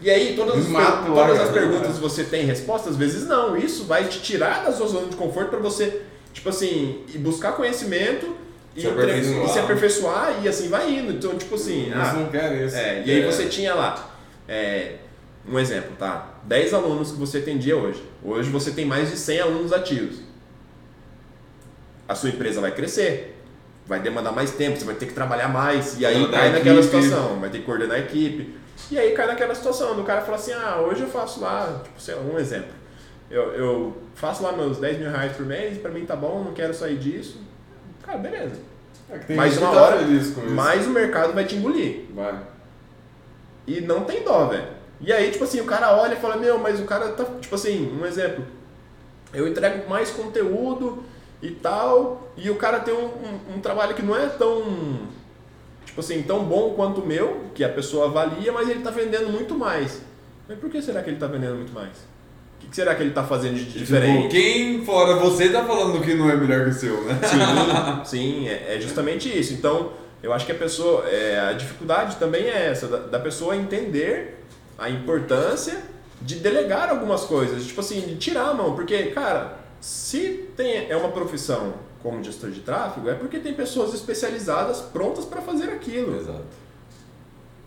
E 0.00 0.10
aí, 0.10 0.34
todas, 0.36 0.56
as, 0.58 0.66
todas 1.06 1.38
as 1.40 1.48
cara. 1.48 1.52
perguntas 1.52 1.98
você 1.98 2.24
tem 2.24 2.44
resposta? 2.44 2.90
Às 2.90 2.96
vezes 2.96 3.26
não. 3.26 3.56
Isso 3.56 3.84
vai 3.84 4.04
te 4.08 4.20
tirar 4.20 4.64
da 4.64 4.72
sua 4.72 4.88
zona 4.88 5.06
de 5.08 5.16
conforto 5.16 5.48
para 5.50 5.60
você, 5.60 6.02
tipo 6.34 6.48
assim, 6.48 7.04
buscar 7.20 7.52
conhecimento 7.52 8.36
e 8.76 8.80
Se 8.82 8.88
aperfeiçoar. 8.88 9.44
e 9.44 9.48
se 9.48 9.58
aperfeiçoar 9.60 10.36
e 10.42 10.48
assim 10.48 10.68
vai 10.68 10.90
indo. 10.90 11.12
Então, 11.12 11.38
tipo 11.38 11.54
assim, 11.54 11.82
eles 11.84 11.94
ah, 11.96 12.12
não 12.14 12.26
querem 12.30 12.66
isso. 12.66 12.76
é, 12.76 13.02
e 13.06 13.10
aí 13.10 13.22
É. 13.22 13.26
você 13.30 13.46
tinha 13.46 13.72
lá, 13.74 14.10
é, 14.48 14.96
um 15.48 15.58
exemplo, 15.58 15.92
tá? 15.98 16.30
10 16.44 16.74
alunos 16.74 17.12
que 17.12 17.18
você 17.18 17.38
atendia 17.38 17.76
hoje. 17.76 18.02
Hoje 18.22 18.50
você 18.50 18.70
tem 18.70 18.84
mais 18.84 19.10
de 19.10 19.16
100 19.16 19.40
alunos 19.40 19.72
ativos. 19.72 20.20
A 22.08 22.14
sua 22.14 22.30
empresa 22.30 22.60
vai 22.60 22.72
crescer, 22.72 23.36
vai 23.86 24.00
demandar 24.00 24.32
mais 24.32 24.52
tempo, 24.52 24.78
você 24.78 24.84
vai 24.84 24.94
ter 24.94 25.06
que 25.06 25.14
trabalhar 25.14 25.48
mais, 25.48 25.98
e 25.98 26.06
aí 26.06 26.30
cai 26.30 26.52
naquela 26.52 26.80
equipe. 26.80 27.02
situação, 27.02 27.40
vai 27.40 27.50
ter 27.50 27.58
que 27.58 27.64
coordenar 27.64 27.96
a 27.96 28.00
equipe. 28.00 28.54
E 28.90 28.98
aí 28.98 29.12
cai 29.12 29.26
naquela 29.26 29.54
situação 29.54 29.94
do 29.96 30.04
cara 30.04 30.20
fala 30.20 30.36
assim, 30.36 30.52
ah, 30.52 30.80
hoje 30.80 31.02
eu 31.02 31.08
faço 31.08 31.40
lá, 31.40 31.80
tipo, 31.82 32.00
sei 32.00 32.14
lá, 32.14 32.22
um 32.22 32.38
exemplo. 32.38 32.70
Eu, 33.30 33.52
eu 33.54 33.96
faço 34.14 34.42
lá 34.42 34.52
meus 34.52 34.78
10 34.78 34.98
mil 34.98 35.10
reais 35.10 35.32
por 35.32 35.46
mês, 35.46 35.78
pra 35.78 35.90
mim 35.90 36.04
tá 36.04 36.14
bom, 36.14 36.44
não 36.44 36.52
quero 36.52 36.74
sair 36.74 36.98
disso. 36.98 37.40
Cara, 38.02 38.18
beleza. 38.18 38.60
É 39.10 39.48
gente 39.48 39.58
uma 39.58 39.72
tá 39.72 39.82
hora, 39.82 39.98
mas 40.50 40.86
o 40.86 40.90
mercado 40.90 41.32
vai 41.32 41.44
te 41.44 41.56
engolir. 41.56 42.06
Vai. 42.14 42.38
E 43.66 43.80
não 43.80 44.04
tem 44.04 44.22
dó, 44.22 44.46
velho. 44.46 44.81
E 45.02 45.12
aí, 45.12 45.30
tipo 45.30 45.42
assim, 45.44 45.60
o 45.60 45.64
cara 45.64 45.96
olha 45.96 46.14
e 46.14 46.16
fala, 46.16 46.36
meu, 46.36 46.58
mas 46.58 46.78
o 46.80 46.84
cara 46.84 47.08
tá, 47.08 47.24
tipo 47.40 47.54
assim, 47.54 47.92
um 48.00 48.06
exemplo. 48.06 48.44
Eu 49.34 49.48
entrego 49.48 49.88
mais 49.90 50.10
conteúdo 50.10 51.02
e 51.42 51.50
tal, 51.50 52.30
e 52.36 52.48
o 52.50 52.54
cara 52.54 52.78
tem 52.80 52.94
um, 52.94 53.06
um- 53.06 53.56
um 53.56 53.60
trabalho 53.60 53.94
que 53.94 54.02
não 54.02 54.14
é 54.16 54.26
tão, 54.26 54.62
tipo 55.84 55.98
assim, 56.00 56.22
tão 56.22 56.44
bom 56.44 56.74
quanto 56.74 57.00
o 57.00 57.06
meu, 57.06 57.46
que 57.54 57.64
a 57.64 57.68
pessoa 57.68 58.06
avalia, 58.06 58.52
mas 58.52 58.68
ele 58.68 58.80
tá 58.80 58.90
vendendo 58.90 59.28
muito 59.28 59.54
mais. 59.56 60.00
Mas 60.48 60.58
por 60.58 60.70
que 60.70 60.80
será 60.80 61.02
que 61.02 61.10
ele 61.10 61.16
tá 61.18 61.26
vendendo 61.26 61.56
muito 61.56 61.72
mais? 61.72 61.90
O 62.62 62.66
que, 62.68 62.76
será 62.76 62.94
que 62.94 63.02
ele 63.02 63.10
tá 63.10 63.24
fazendo 63.24 63.56
de 63.56 63.64
Tipo, 63.64 63.78
diferente? 63.80 64.28
quem 64.28 64.84
fora 64.84 65.16
você 65.16 65.48
tá 65.48 65.64
falando 65.64 66.00
que 66.00 66.14
não 66.14 66.30
é 66.30 66.36
melhor 66.36 66.62
que 66.64 66.70
o 66.70 66.74
seu, 66.74 67.02
né? 67.04 67.18
Sim, 67.24 68.04
sim, 68.04 68.48
é, 68.48 68.76
é 68.76 68.80
justamente 68.80 69.28
isso. 69.36 69.52
Então, 69.52 69.92
eu 70.22 70.32
acho 70.32 70.46
que 70.46 70.52
a 70.52 70.54
pessoa, 70.54 71.04
é, 71.08 71.40
a 71.40 71.52
dificuldade 71.54 72.16
também 72.16 72.44
é 72.44 72.68
essa, 72.68 72.86
da, 72.86 72.98
da 72.98 73.18
pessoa 73.18 73.56
entender 73.56 74.38
a 74.78 74.88
importância 74.90 75.82
de 76.20 76.36
delegar 76.36 76.88
algumas 76.88 77.24
coisas, 77.24 77.64
tipo 77.64 77.80
assim, 77.80 78.00
de 78.00 78.16
tirar 78.16 78.48
a 78.50 78.54
mão, 78.54 78.74
porque, 78.74 79.06
cara, 79.06 79.58
se 79.80 80.48
tem, 80.56 80.88
é 80.88 80.96
uma 80.96 81.10
profissão 81.10 81.74
como 82.02 82.22
gestor 82.22 82.50
de 82.50 82.60
tráfego, 82.60 83.08
é 83.08 83.14
porque 83.14 83.38
tem 83.38 83.54
pessoas 83.54 83.94
especializadas 83.94 84.80
prontas 84.80 85.24
para 85.24 85.40
fazer 85.40 85.70
aquilo. 85.70 86.16
Exato. 86.16 86.62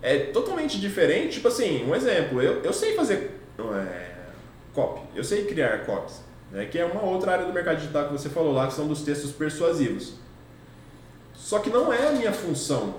É 0.01 0.19
totalmente 0.19 0.79
diferente, 0.79 1.35
tipo 1.35 1.47
assim, 1.47 1.85
um 1.85 1.95
exemplo, 1.95 2.41
eu, 2.41 2.61
eu 2.61 2.73
sei 2.73 2.95
fazer 2.95 3.39
é, 3.57 4.11
copy, 4.73 5.01
eu 5.15 5.23
sei 5.23 5.45
criar 5.45 5.85
copies, 5.85 6.21
né, 6.51 6.65
que 6.65 6.77
é 6.77 6.85
uma 6.85 7.01
outra 7.01 7.31
área 7.31 7.45
do 7.45 7.53
mercado 7.53 7.77
digital 7.77 8.07
que 8.07 8.11
você 8.11 8.29
falou 8.29 8.53
lá, 8.53 8.67
que 8.67 8.73
são 8.73 8.87
dos 8.87 9.01
textos 9.01 9.31
persuasivos. 9.31 10.13
Só 11.33 11.59
que 11.59 11.69
não 11.69 11.91
é 11.91 12.07
a 12.07 12.11
minha 12.11 12.31
função. 12.31 12.95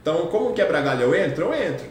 Então, 0.00 0.26
como 0.26 0.52
quebra-galho 0.52 1.02
eu 1.02 1.14
entro? 1.14 1.46
Eu 1.46 1.54
entro. 1.54 1.86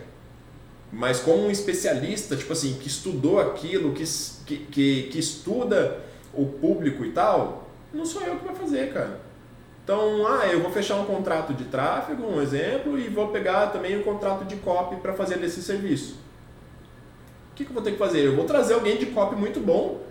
Mas 0.91 1.19
como 1.19 1.45
um 1.45 1.51
especialista, 1.51 2.35
tipo 2.35 2.51
assim, 2.51 2.73
que 2.73 2.87
estudou 2.87 3.39
aquilo, 3.39 3.93
que, 3.93 4.03
que, 4.45 5.03
que 5.03 5.19
estuda 5.19 5.99
o 6.33 6.45
público 6.45 7.05
e 7.05 7.11
tal, 7.11 7.69
não 7.93 8.05
sou 8.05 8.21
eu 8.23 8.37
que 8.37 8.45
vai 8.45 8.55
fazer, 8.55 8.93
cara. 8.93 9.21
Então, 9.83 10.27
ah, 10.27 10.47
eu 10.47 10.61
vou 10.61 10.71
fechar 10.71 10.95
um 10.97 11.05
contrato 11.05 11.53
de 11.53 11.65
tráfego, 11.65 12.23
um 12.23 12.41
exemplo, 12.41 12.99
e 12.99 13.07
vou 13.07 13.29
pegar 13.29 13.67
também 13.67 13.97
um 13.97 14.03
contrato 14.03 14.45
de 14.45 14.57
copy 14.57 14.97
para 14.97 15.13
fazer 15.13 15.37
desse 15.37 15.61
serviço. 15.61 16.17
O 17.51 17.55
que, 17.55 17.65
que 17.65 17.71
eu 17.71 17.73
vou 17.73 17.83
ter 17.83 17.91
que 17.91 17.97
fazer? 17.97 18.25
Eu 18.25 18.35
vou 18.35 18.45
trazer 18.45 18.73
alguém 18.73 18.97
de 18.97 19.07
copy 19.07 19.35
muito 19.35 19.59
bom 19.59 20.01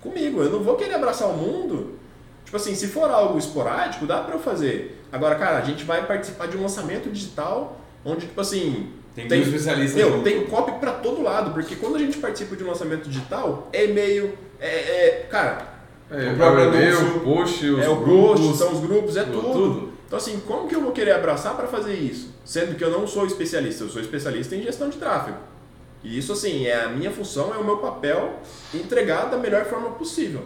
comigo. 0.00 0.42
Eu 0.42 0.50
não 0.50 0.60
vou 0.60 0.76
querer 0.76 0.94
abraçar 0.94 1.28
o 1.28 1.36
mundo. 1.36 1.98
Tipo 2.44 2.56
assim, 2.56 2.74
se 2.74 2.88
for 2.88 3.10
algo 3.10 3.38
esporádico, 3.38 4.06
dá 4.06 4.22
para 4.22 4.34
eu 4.34 4.40
fazer. 4.40 5.02
Agora, 5.12 5.36
cara, 5.36 5.58
a 5.58 5.62
gente 5.62 5.84
vai 5.84 6.06
participar 6.06 6.46
de 6.46 6.56
um 6.56 6.62
lançamento 6.62 7.10
digital 7.10 7.80
onde, 8.04 8.26
tipo 8.26 8.40
assim, 8.40 8.92
Tem 9.18 9.28
que 9.28 9.34
ter 9.34 9.38
um 9.38 9.42
especialista 9.54 9.96
meu, 9.98 10.22
tem 10.22 10.44
copy 10.46 10.72
para 10.80 10.92
todo 10.92 11.22
lado, 11.22 11.52
porque 11.52 11.74
quando 11.76 11.96
a 11.96 11.98
gente 11.98 12.18
participa 12.18 12.54
de 12.56 12.64
um 12.64 12.68
lançamento 12.68 13.08
digital, 13.08 13.68
é 13.72 13.84
e-mail, 13.86 14.36
é, 14.60 14.66
é 14.68 15.26
cara, 15.30 15.78
É, 16.10 16.28
O 16.30 16.32
o 16.32 16.36
próprio 16.36 16.62
anúncio, 16.70 17.16
o 17.16 17.20
post, 17.20 17.66
os 17.66 17.84
é 17.84 17.88
o 17.88 17.96
grupos, 17.96 18.40
post, 18.40 18.56
são 18.58 18.72
os 18.72 18.80
grupos, 18.80 19.16
é 19.16 19.24
tudo, 19.24 19.52
tudo. 19.52 19.92
Então 20.06 20.16
assim, 20.16 20.40
como 20.46 20.66
que 20.68 20.74
eu 20.74 20.80
vou 20.80 20.92
querer 20.92 21.12
abraçar 21.12 21.54
para 21.54 21.66
fazer 21.66 21.94
isso? 21.94 22.32
Sendo 22.44 22.76
que 22.76 22.82
eu 22.82 22.90
não 22.90 23.06
sou 23.06 23.26
especialista, 23.26 23.84
eu 23.84 23.88
sou 23.90 24.00
especialista 24.00 24.54
em 24.56 24.62
gestão 24.62 24.88
de 24.88 24.96
tráfego. 24.96 25.36
E 26.02 26.16
isso 26.16 26.32
assim, 26.32 26.66
é 26.66 26.84
a 26.84 26.88
minha 26.88 27.10
função, 27.10 27.52
é 27.54 27.58
o 27.58 27.64
meu 27.64 27.76
papel 27.78 28.36
entregar 28.72 29.26
da 29.26 29.36
melhor 29.36 29.64
forma 29.66 29.90
possível. 29.90 30.42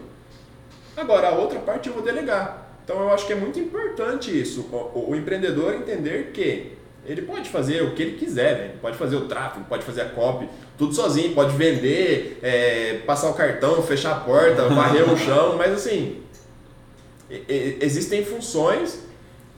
Agora, 0.96 1.28
a 1.28 1.34
outra 1.38 1.60
parte 1.60 1.88
eu 1.88 1.94
vou 1.94 2.02
delegar. 2.02 2.76
Então 2.84 3.00
eu 3.00 3.10
acho 3.12 3.26
que 3.26 3.32
é 3.32 3.36
muito 3.36 3.60
importante 3.60 4.36
isso, 4.36 4.62
o- 4.72 5.10
o 5.10 5.14
empreendedor 5.16 5.74
entender 5.74 6.32
que 6.32 6.72
ele 7.04 7.22
pode 7.22 7.48
fazer 7.50 7.82
o 7.82 7.94
que 7.94 8.02
ele 8.02 8.16
quiser, 8.16 8.56
velho. 8.56 8.72
pode 8.80 8.96
fazer 8.96 9.16
o 9.16 9.22
tráfego, 9.22 9.64
pode 9.68 9.84
fazer 9.84 10.02
a 10.02 10.04
copy, 10.10 10.48
tudo 10.78 10.94
sozinho, 10.94 11.34
pode 11.34 11.56
vender, 11.56 12.38
é, 12.42 13.00
passar 13.06 13.28
o 13.30 13.34
cartão, 13.34 13.82
fechar 13.82 14.12
a 14.12 14.20
porta, 14.20 14.68
varrer 14.70 15.10
o 15.12 15.16
chão, 15.16 15.56
mas 15.56 15.72
assim, 15.72 16.20
e- 17.30 17.42
e- 17.48 17.78
existem 17.80 18.24
funções 18.24 19.00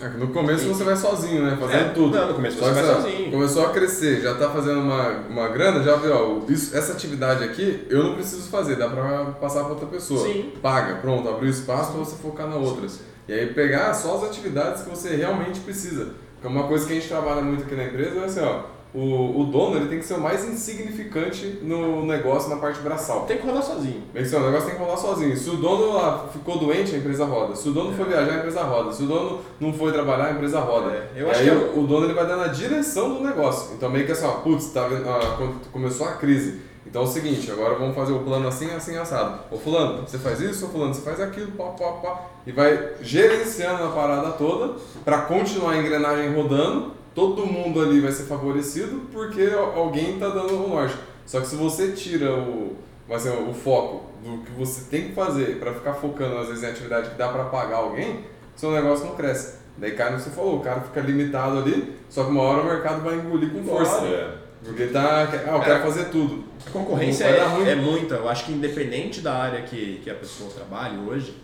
É 0.00 0.08
no 0.08 0.28
começo 0.28 0.66
você 0.66 0.82
vai 0.82 0.96
sozinho, 0.96 1.42
né? 1.44 1.56
Fazendo 1.60 1.80
É, 1.86 1.88
tudo. 1.90 2.16
não, 2.16 2.28
no 2.28 2.34
começo 2.34 2.56
você 2.58 2.64
que 2.68 2.72
vai 2.80 2.84
sozinho. 2.94 3.30
Começou 3.30 3.64
a 3.66 3.70
crescer, 3.70 4.20
já 4.22 4.34
tá 4.34 4.50
fazendo 4.50 4.80
uma, 4.80 5.08
uma 5.28 5.48
grana, 5.48 5.82
já 5.84 5.94
viu, 5.96 6.12
ó, 6.12 6.50
isso, 6.50 6.76
essa 6.76 6.92
atividade 6.92 7.44
aqui 7.44 7.86
eu 7.88 8.02
não 8.02 8.14
preciso 8.14 8.48
fazer, 8.50 8.74
dá 8.76 8.88
pra 8.88 9.26
passar 9.40 9.60
pra 9.60 9.70
outra 9.74 9.86
pessoa. 9.86 10.26
Sim. 10.26 10.52
Paga, 10.60 10.96
pronto, 10.96 11.28
abriu 11.28 11.48
espaço 11.48 11.92
pra 11.92 12.00
você 12.00 12.16
focar 12.16 12.48
na 12.48 12.56
outra. 12.56 12.86
E 13.28 13.32
aí 13.32 13.46
pegar 13.54 13.94
só 13.94 14.16
as 14.16 14.24
atividades 14.24 14.82
que 14.82 14.90
você 14.90 15.14
realmente 15.14 15.60
precisa. 15.60 16.08
Porque 16.44 16.58
uma 16.58 16.68
coisa 16.68 16.86
que 16.86 16.92
a 16.92 16.96
gente 16.96 17.08
trabalha 17.08 17.40
muito 17.40 17.64
aqui 17.64 17.74
na 17.74 17.84
empresa 17.84 18.20
é 18.20 18.24
assim, 18.26 18.40
ó, 18.40 18.64
o, 18.92 19.40
o 19.40 19.44
dono 19.46 19.76
ele 19.76 19.88
tem 19.88 19.98
que 19.98 20.04
ser 20.04 20.12
o 20.12 20.20
mais 20.20 20.44
insignificante 20.44 21.58
no 21.62 22.04
negócio, 22.04 22.50
na 22.50 22.56
parte 22.56 22.80
braçal. 22.80 23.24
tem 23.24 23.38
que 23.38 23.46
rodar 23.46 23.62
sozinho. 23.62 24.02
Que 24.12 24.22
ser, 24.26 24.36
o 24.36 24.40
negócio 24.40 24.66
tem 24.66 24.76
que 24.76 24.82
rolar 24.82 24.98
sozinho. 24.98 25.34
Se 25.34 25.48
o 25.48 25.56
dono 25.56 25.94
lá 25.94 26.28
ficou 26.30 26.58
doente, 26.58 26.94
a 26.94 26.98
empresa 26.98 27.24
roda. 27.24 27.56
Se 27.56 27.66
o 27.70 27.72
dono 27.72 27.96
foi 27.96 28.04
viajar, 28.04 28.34
a 28.34 28.38
empresa 28.40 28.62
roda. 28.62 28.92
Se 28.92 29.04
o 29.04 29.06
dono 29.06 29.40
não 29.58 29.72
foi 29.72 29.90
trabalhar, 29.90 30.26
a 30.26 30.32
empresa 30.32 30.60
roda. 30.60 30.90
É, 30.90 31.12
eu 31.16 31.30
acho 31.30 31.40
aí 31.40 31.46
que 31.46 31.50
é- 31.50 31.54
o, 31.56 31.80
o 31.80 31.86
dono 31.86 32.04
ele 32.04 32.12
vai 32.12 32.26
dando 32.26 32.42
a 32.42 32.48
direção 32.48 33.14
do 33.14 33.24
negócio. 33.24 33.74
Então 33.74 33.88
meio 33.88 34.04
que 34.04 34.12
assim, 34.12 34.26
ó, 34.26 34.32
putz, 34.32 34.66
tá 34.66 34.86
ah, 34.86 35.48
começou 35.72 36.06
a 36.06 36.12
crise. 36.12 36.60
Então 36.86 37.02
é 37.02 37.04
o 37.04 37.08
seguinte, 37.08 37.50
agora 37.50 37.74
vamos 37.74 37.94
fazer 37.94 38.12
o 38.12 38.20
plano 38.20 38.46
assim, 38.46 38.70
assim, 38.70 38.96
assado. 38.96 39.40
Ô 39.50 39.56
fulano, 39.58 40.02
você 40.06 40.18
faz 40.18 40.40
isso, 40.40 40.66
ô 40.66 40.68
fulano, 40.68 40.92
você 40.94 41.00
faz 41.00 41.20
aquilo, 41.20 41.52
pá, 41.52 41.64
pá, 41.70 41.92
pá. 41.92 42.20
E 42.46 42.52
vai 42.52 42.90
gerenciando 43.00 43.84
a 43.84 43.88
parada 43.88 44.32
toda 44.32 44.74
para 45.04 45.22
continuar 45.22 45.72
a 45.72 45.76
engrenagem 45.78 46.34
rodando. 46.34 46.92
Todo 47.14 47.46
mundo 47.46 47.80
ali 47.80 48.00
vai 48.00 48.12
ser 48.12 48.24
favorecido 48.24 49.02
porque 49.12 49.42
al- 49.56 49.78
alguém 49.78 50.18
tá 50.18 50.28
dando 50.28 50.62
o 50.64 50.68
norte. 50.68 50.96
Só 51.24 51.40
que 51.40 51.46
se 51.46 51.56
você 51.56 51.92
tira 51.92 52.32
o, 52.34 52.76
assim, 53.10 53.30
o 53.30 53.54
foco 53.54 54.04
do 54.22 54.38
que 54.44 54.52
você 54.52 54.82
tem 54.90 55.08
que 55.08 55.14
fazer 55.14 55.58
para 55.58 55.72
ficar 55.72 55.94
focando 55.94 56.36
às 56.38 56.48
vezes 56.48 56.62
em 56.64 56.66
atividade 56.66 57.10
que 57.10 57.16
dá 57.16 57.28
para 57.28 57.44
pagar 57.44 57.76
alguém, 57.78 58.24
seu 58.56 58.70
negócio 58.72 59.06
não 59.06 59.14
cresce. 59.14 59.58
Daí 59.78 59.92
cai 59.92 60.10
no 60.10 60.16
que 60.18 60.24
você 60.24 60.30
falou, 60.30 60.58
o 60.58 60.60
cara 60.60 60.80
fica 60.82 61.00
limitado 61.00 61.58
ali, 61.58 61.96
só 62.08 62.24
que 62.24 62.30
uma 62.30 62.42
hora 62.42 62.62
o 62.62 62.66
mercado 62.66 63.02
vai 63.02 63.14
engolir 63.16 63.50
com 63.52 63.64
força. 63.64 64.04
É. 64.04 64.43
Porque 64.64 64.86
tá. 64.86 65.28
Ah, 65.46 65.56
eu 65.56 65.60
quero 65.60 65.82
fazer 65.82 66.04
tudo. 66.06 66.44
A 66.66 66.70
concorrência 66.70 67.24
é, 67.24 67.70
é 67.70 67.74
muita. 67.74 68.14
Eu 68.14 68.28
acho 68.28 68.46
que 68.46 68.52
independente 68.52 69.20
da 69.20 69.34
área 69.34 69.62
que, 69.62 70.00
que 70.02 70.10
a 70.10 70.14
pessoa 70.14 70.50
trabalhe 70.50 70.96
hoje, 70.98 71.36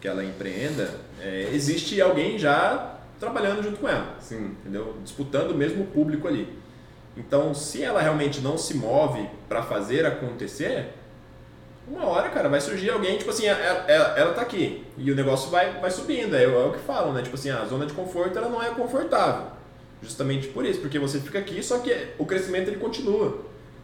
que 0.00 0.06
ela 0.06 0.22
empreenda, 0.22 0.90
é, 1.20 1.48
existe 1.52 2.00
alguém 2.00 2.38
já 2.38 2.98
trabalhando 3.18 3.62
junto 3.62 3.78
com 3.78 3.88
ela. 3.88 4.16
Sim. 4.20 4.56
entendeu? 4.60 4.96
Disputando 5.02 5.52
o 5.52 5.54
mesmo 5.54 5.86
público 5.86 6.28
ali. 6.28 6.60
Então, 7.16 7.54
se 7.54 7.82
ela 7.82 8.00
realmente 8.00 8.40
não 8.40 8.58
se 8.58 8.74
move 8.74 9.28
para 9.48 9.62
fazer 9.62 10.04
acontecer, 10.04 10.94
uma 11.86 12.06
hora, 12.06 12.30
cara, 12.30 12.48
vai 12.48 12.60
surgir 12.60 12.90
alguém, 12.90 13.18
tipo 13.18 13.30
assim, 13.30 13.46
ela, 13.46 13.60
ela, 13.60 14.18
ela 14.18 14.34
tá 14.34 14.42
aqui 14.42 14.84
e 14.96 15.10
o 15.10 15.14
negócio 15.14 15.50
vai, 15.50 15.78
vai 15.80 15.90
subindo. 15.90 16.34
É, 16.34 16.44
é 16.44 16.48
o 16.48 16.72
que 16.72 16.78
falam, 16.80 17.12
né? 17.12 17.22
Tipo 17.22 17.34
assim, 17.34 17.50
a 17.50 17.64
zona 17.64 17.86
de 17.86 17.92
conforto 17.92 18.36
ela 18.38 18.48
não 18.48 18.62
é 18.62 18.70
confortável. 18.70 19.46
Justamente 20.02 20.48
por 20.48 20.64
isso, 20.66 20.80
porque 20.80 20.98
você 20.98 21.18
fica 21.20 21.38
aqui, 21.38 21.62
só 21.62 21.78
que 21.78 21.94
o 22.18 22.26
crescimento 22.26 22.68
ele 22.68 22.76
continua. 22.78 23.38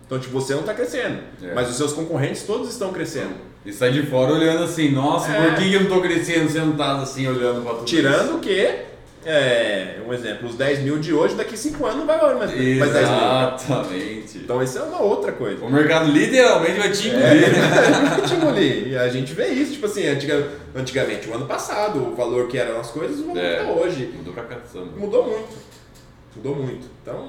Então, 0.06 0.18
tipo, 0.18 0.32
você 0.40 0.54
não 0.54 0.62
tá 0.62 0.74
crescendo, 0.74 1.18
É. 1.42 1.52
mas 1.54 1.68
os 1.70 1.76
seus 1.76 1.92
concorrentes 1.92 2.42
todos 2.42 2.68
estão 2.70 2.92
crescendo. 2.92 3.34
E 3.64 3.72
sai 3.72 3.90
de 3.92 4.02
fora 4.06 4.32
olhando 4.32 4.64
assim, 4.64 4.90
nossa, 4.90 5.30
É. 5.30 5.42
por 5.50 5.54
que 5.56 5.72
eu 5.74 5.80
não 5.82 5.88
tô 5.90 6.00
crescendo 6.00 6.50
sentado 6.50 7.02
assim, 7.02 7.26
olhando 7.26 7.62
pra 7.62 7.74
tudo 7.74 7.84
Tirando 7.84 8.40
que, 8.40 8.74
é, 9.26 9.96
um 10.08 10.12
exemplo, 10.14 10.48
os 10.48 10.54
10 10.54 10.78
mil 10.80 10.98
de 10.98 11.12
hoje, 11.12 11.34
daqui 11.34 11.56
5 11.58 11.84
anos 11.84 11.98
não 11.98 12.06
vai 12.06 12.18
valer 12.18 12.36
mais, 12.36 12.52
isso? 12.52 12.78
mais 12.80 12.92
10 12.92 13.08
mil. 13.08 13.18
Exatamente. 13.18 14.38
Então, 14.38 14.62
isso 14.62 14.78
é 14.78 14.82
uma 14.82 15.02
outra 15.02 15.32
coisa. 15.32 15.62
O 15.64 15.70
mercado 15.70 16.10
literalmente 16.10 16.78
vai 16.78 16.90
te 16.90 17.10
É, 17.10 17.12
engolir. 17.12 17.50
vai 18.08 18.22
te 18.22 18.34
engolir. 18.34 18.88
E 18.88 18.96
a 18.96 19.08
gente 19.10 19.34
vê 19.34 19.48
isso, 19.48 19.72
tipo 19.74 19.84
assim, 19.86 20.06
antiga, 20.06 20.48
antigamente, 20.74 21.28
o 21.28 21.34
ano 21.34 21.44
passado, 21.46 21.98
o 22.12 22.14
valor 22.14 22.48
que 22.48 22.56
eram 22.56 22.80
as 22.80 22.90
coisas, 22.90 23.18
o 23.20 23.26
valor 23.26 23.42
É. 23.44 23.62
tá 23.62 23.70
hoje. 23.70 24.10
Mudou 24.16 24.32
pra 24.32 24.44
caçamba. 24.44 24.88
Mudou 24.96 25.26
muito. 25.26 25.67
Mudou 26.38 26.56
muito. 26.56 26.86
Então, 27.02 27.28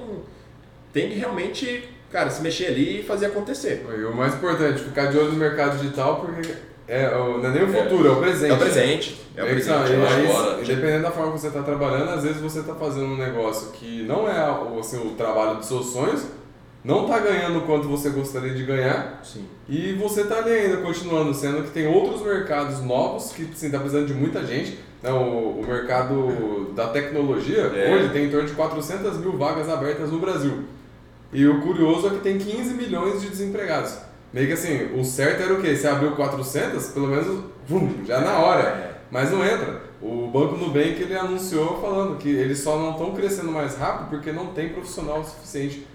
tem 0.93 1.09
que 1.09 1.15
realmente, 1.15 1.87
cara, 2.11 2.29
se 2.29 2.41
mexer 2.41 2.67
ali 2.67 2.99
e 3.01 3.03
fazer 3.03 3.27
acontecer. 3.27 3.85
E 3.97 4.03
o 4.05 4.15
mais 4.15 4.33
importante, 4.35 4.81
ficar 4.83 5.07
de 5.07 5.17
olho 5.17 5.31
no 5.31 5.37
mercado 5.37 5.77
digital, 5.77 6.21
porque 6.21 6.51
é, 6.87 7.07
o- 7.15 7.37
não 7.37 7.49
é 7.49 7.53
nem 7.53 7.63
o 7.63 7.67
futuro, 7.67 8.07
é, 8.07 8.11
o 8.11 8.15
presente. 8.19 8.51
É 8.51 8.55
o 8.55 8.57
presente. 8.57 9.21
É 9.37 9.43
o 9.43 9.45
É 9.45 9.47
que 9.49 9.53
presente. 9.55 9.91
eu 9.93 10.05
acho. 10.05 10.15
aí, 10.15 10.25
agora. 10.27 10.63
dependendo 10.63 11.03
da 11.03 11.11
forma 11.11 11.33
que 11.33 11.39
você 11.39 11.47
está 11.47 11.61
trabalhando, 11.63 12.09
às 12.09 12.23
vezes 12.23 12.41
você 12.41 12.59
está 12.59 12.73
fazendo 12.75 13.05
um 13.05 13.17
negócio 13.17 13.71
que 13.71 14.03
não 14.03 14.27
é 14.27 14.49
o, 14.49 14.79
assim, 14.79 14.97
o 14.97 15.11
trabalho 15.11 15.57
dos 15.57 15.67
seus 15.67 15.87
sonhos, 15.87 16.23
não 16.83 17.03
está 17.03 17.19
ganhando 17.19 17.59
o 17.59 17.61
quanto 17.63 17.87
você 17.87 18.09
gostaria 18.09 18.53
de 18.53 18.63
ganhar, 18.63 19.19
Sim. 19.23 19.45
e 19.67 19.93
você 19.93 20.21
está 20.21 20.37
ali 20.39 20.51
ainda 20.51 20.77
continuando, 20.77 21.33
sendo 21.33 21.61
que 21.63 21.71
tem 21.71 21.85
outros 21.87 22.21
mercados 22.21 22.81
novos 22.81 23.31
que 23.33 23.43
está 23.43 23.77
precisando 23.79 24.07
de 24.07 24.13
muita 24.13 24.43
gente. 24.45 24.79
Né? 25.01 25.11
O, 25.11 25.59
o 25.61 25.65
mercado 25.67 26.71
da 26.75 26.87
tecnologia, 26.89 27.71
É. 27.73 27.93
hoje 27.95 28.09
tem 28.09 28.25
em 28.25 28.29
torno 28.29 28.47
de 28.47 28.53
400 28.53 29.17
mil 29.17 29.37
vagas 29.37 29.69
abertas 29.69 30.11
no 30.11 30.19
Brasil. 30.19 30.63
E 31.31 31.45
o 31.47 31.61
curioso 31.61 32.07
é 32.07 32.09
que 32.11 32.19
tem 32.19 32.37
15 32.37 32.73
milhões 32.73 33.21
de 33.21 33.29
desempregados. 33.29 33.97
Meio 34.33 34.47
que 34.47 34.53
assim, 34.53 34.89
o 34.99 35.03
certo 35.03 35.41
era 35.43 35.53
o 35.53 35.61
quê? 35.61 35.75
Se 35.75 35.87
abriu 35.87 36.11
400, 36.11 36.87
pelo 36.87 37.07
menos, 37.07 37.43
vum, 37.67 37.89
já 38.05 38.19
na 38.21 38.39
hora. 38.39 38.61
É. 38.63 38.95
Mas 39.11 39.31
não 39.31 39.43
entra. 39.43 39.81
O 40.01 40.27
Banco 40.27 40.55
Nubank 40.55 41.01
ele 41.01 41.15
anunciou 41.15 41.81
falando 41.81 42.17
que 42.17 42.29
eles 42.29 42.59
só 42.59 42.77
não 42.77 42.91
estão 42.91 43.11
crescendo 43.13 43.51
mais 43.51 43.75
rápido 43.75 44.09
porque 44.09 44.31
não 44.31 44.47
tem 44.47 44.69
profissional 44.69 45.23
suficiente. 45.23 45.85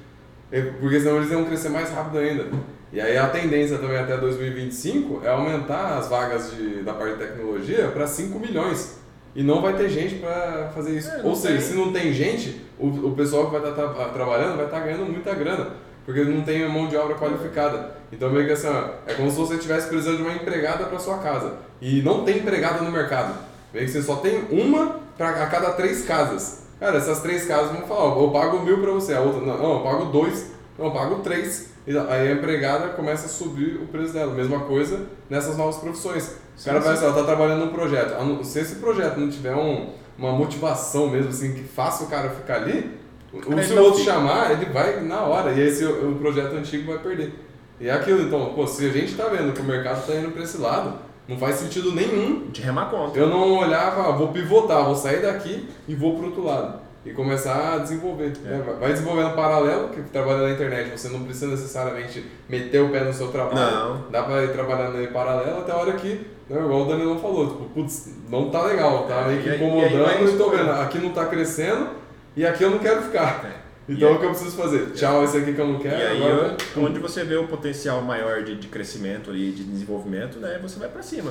Porque 0.81 1.01
senão 1.01 1.17
eles 1.17 1.31
iam 1.31 1.45
crescer 1.45 1.69
mais 1.69 1.91
rápido 1.91 2.19
ainda. 2.19 2.47
E 2.95 3.01
aí 3.01 3.19
a 3.19 3.27
tendência 3.27 3.77
também 3.77 3.99
até 3.99 4.17
2025 4.17 5.23
é 5.25 5.29
aumentar 5.29 5.99
as 5.99 6.07
vagas 6.07 6.53
de, 6.53 6.85
da 6.85 6.95
parte 6.95 7.15
de 7.15 7.27
tecnologia 7.27 7.89
para 7.89 8.07
5 8.07 8.39
milhões. 8.39 9.01
E 9.35 9.43
não 9.43 9.61
vai 9.61 9.77
ter 9.77 9.89
gente 9.89 10.15
para 10.15 10.71
fazer 10.73 10.97
isso. 10.97 11.11
É, 11.11 11.21
Ou 11.25 11.35
seja, 11.35 11.55
tem. 11.55 11.61
se 11.61 11.75
não 11.75 11.93
tem 11.93 12.13
gente, 12.13 12.65
o, 12.79 13.09
o 13.09 13.17
pessoal 13.17 13.47
que 13.47 13.59
vai 13.59 13.69
estar 13.69 13.89
trabalhando 14.11 14.57
vai 14.57 14.67
estar 14.67 14.79
ganhando 14.79 15.11
muita 15.11 15.35
grana. 15.35 15.73
Porque 16.07 16.23
não 16.23 16.43
tem 16.43 16.69
mão 16.69 16.87
de 16.87 16.97
obra 16.97 17.17
qualificada. 17.17 17.97
Então 18.13 18.31
meio 18.31 18.47
que 18.47 18.53
assim, 18.53 18.69
é 19.09 19.15
como 19.15 19.29
se 19.29 19.39
você 19.39 19.55
estivesse 19.55 19.89
precisando 19.89 20.19
de 20.19 20.23
uma 20.23 20.33
empregada 20.35 20.85
para 20.85 21.01
sua 21.01 21.19
casa. 21.19 21.55
E 21.81 22.01
não 22.01 22.25
tem 22.25 22.39
empregada 22.39 22.81
no 22.81 22.93
mercado. 22.93 23.35
Meio 23.73 23.87
que 23.87 23.91
você 23.91 24.03
só 24.03 24.17
tem 24.17 24.45
uma 24.53 25.01
pra, 25.19 25.31
a 25.31 25.47
cada 25.47 25.73
três 25.73 26.05
casas. 26.05 26.63
Cara, 26.79 26.99
essas 26.99 27.21
três 27.23 27.45
casas 27.45 27.73
vão 27.73 27.89
falar, 27.89 28.05
ó, 28.05 28.23
eu 28.23 28.31
pago 28.31 28.61
mil 28.61 28.81
pra 28.81 28.93
você, 28.93 29.15
a 29.15 29.21
outra, 29.21 29.41
não, 29.41 29.59
não, 29.59 29.73
eu 29.79 29.81
pago 29.81 30.05
dois, 30.07 30.51
não, 30.79 30.87
eu 30.87 30.91
pago 30.93 31.17
três. 31.23 31.74
E 31.87 31.97
aí 31.97 32.28
a 32.28 32.32
empregada 32.32 32.89
começa 32.91 33.26
a 33.26 33.28
subir 33.28 33.76
o 33.76 33.87
preço 33.87 34.12
dela. 34.14 34.32
Mesma 34.32 34.61
coisa 34.61 35.03
nessas 35.28 35.57
novas 35.59 35.76
profissões. 35.76 36.37
O 36.61 36.64
cara 36.64 36.78
Sim, 36.80 36.85
vai 36.87 36.95
assim, 36.95 37.05
ela 37.05 37.14
tá 37.14 37.24
trabalhando 37.24 37.66
num 37.66 37.72
projeto. 37.72 38.14
A 38.14 38.24
não- 38.24 38.43
Se 38.43 38.59
esse 38.61 38.76
projeto 38.76 39.18
não 39.18 39.28
tiver 39.28 39.55
um, 39.55 39.91
uma 40.18 40.32
motivação 40.32 41.09
mesmo, 41.09 41.28
assim, 41.30 41.53
que 41.53 41.62
faça 41.62 42.05
o 42.05 42.07
cara 42.07 42.30
ficar 42.30 42.57
ali, 42.57 42.91
o, 43.32 43.39
Cara, 43.39 43.62
se 43.62 43.72
o 43.74 43.82
outro 43.82 43.99
fica. 44.01 44.12
chamar, 44.12 44.53
ele 44.53 44.66
vai 44.66 45.01
na 45.01 45.20
hora. 45.22 45.53
E 45.53 45.61
esse 45.61 45.85
o, 45.85 46.14
projeto 46.16 46.55
antigo 46.55 46.91
vai 46.93 47.03
perder. 47.03 47.35
E 47.80 47.89
é 47.89 47.93
aquilo, 47.93 48.22
então, 48.22 48.53
pô, 48.55 48.66
se 48.66 48.87
a 48.87 48.91
gente 48.91 49.14
tá 49.14 49.24
vendo 49.24 49.53
que 49.53 49.61
o 49.61 49.64
mercado 49.64 50.07
tá 50.07 50.14
indo 50.14 50.30
pra 50.30 50.43
esse 50.45 50.59
lado, 50.59 50.95
não 51.28 51.37
faz 51.37 51.57
sentido 51.57 51.91
nenhum 51.93 52.47
De 52.53 52.62
remar 52.62 52.87
conta. 52.91 53.18
eu 53.18 53.28
não 53.28 53.59
olhava, 53.59 54.09
ah, 54.09 54.12
vou 54.12 54.28
pivotar, 54.28 54.85
vou 54.85 54.95
sair 54.95 55.20
daqui 55.22 55.68
e 55.89 55.95
vou 55.95 56.16
pro 56.16 56.26
outro 56.26 56.45
lado. 56.45 56.84
E 57.05 57.13
começar 57.13 57.75
a 57.75 57.79
desenvolver. 57.79 58.33
É. 58.47 58.49
né? 58.49 58.65
Vai 58.81 58.93
desenvolvendo 58.93 59.35
paralelo, 59.35 59.89
que 59.91 60.01
trabalhando 60.05 60.45
na 60.45 60.51
internet 60.53 60.91
você 60.99 61.09
não 61.11 61.23
precisa 61.25 61.49
necessariamente 61.49 62.25
meter 62.49 62.81
o 62.83 62.89
pé 62.89 63.01
no 63.05 63.13
seu 63.13 63.29
trabalho. 63.29 63.55
Não. 63.55 64.11
Dá 64.11 64.23
pra 64.23 64.43
ir 64.43 64.53
trabalhando 64.53 65.01
em 65.03 65.07
paralelo 65.09 65.59
até 65.59 65.73
a 65.73 65.77
hora 65.77 65.93
que, 65.93 66.27
né, 66.49 66.59
igual 66.59 66.83
o 66.83 66.85
Danilo 66.87 67.19
falou, 67.19 67.49
tipo, 67.49 67.65
putz, 67.75 68.09
não 68.31 68.49
tá 68.51 68.63
legal, 68.63 69.07
tá 69.07 69.21
É, 69.23 69.29
meio 69.29 69.43
que 69.43 69.49
e 69.49 69.53
aí- 69.53 69.57
incomodando 69.57 69.93
e 69.93 70.05
aí 70.07 70.25
e 70.35 70.39
tô 70.39 70.49
vendo, 70.51 70.71
aqui 70.71 70.99
não 70.99 71.11
tá 71.11 71.27
crescendo 71.27 71.89
e 72.35 72.47
aqui 72.47 72.63
eu 72.65 72.71
não 72.71 72.79
quero 72.79 73.03
ficar. 73.03 73.45
É. 73.61 73.65
Então 73.87 74.13
E 74.13 74.15
o 74.15 74.19
que 74.19 74.25
eu 74.25 74.31
preciso 74.31 74.57
fazer? 74.57 74.93
Tchau, 74.93 75.23
esse 75.25 75.37
aqui 75.37 75.53
que 75.53 75.61
eu 75.61 75.69
não 75.69 75.79
E 75.79 75.83
quero. 75.83 75.95
aí, 75.95 76.17
agora- 76.27 76.57
eu- 76.75 76.83
onde 76.85 76.99
você 76.99 77.23
vê 77.23 77.37
o 77.37 77.47
potencial 77.47 78.01
maior 78.01 78.43
de, 78.43 78.55
de 78.57 78.69
crescimento 78.69 79.29
ali, 79.29 79.53
de 79.53 79.63
desenvolvimento, 79.63 80.39
né, 80.39 80.59
você 80.63 80.79
vai 80.79 80.89
para 80.89 81.03
cima. 81.03 81.31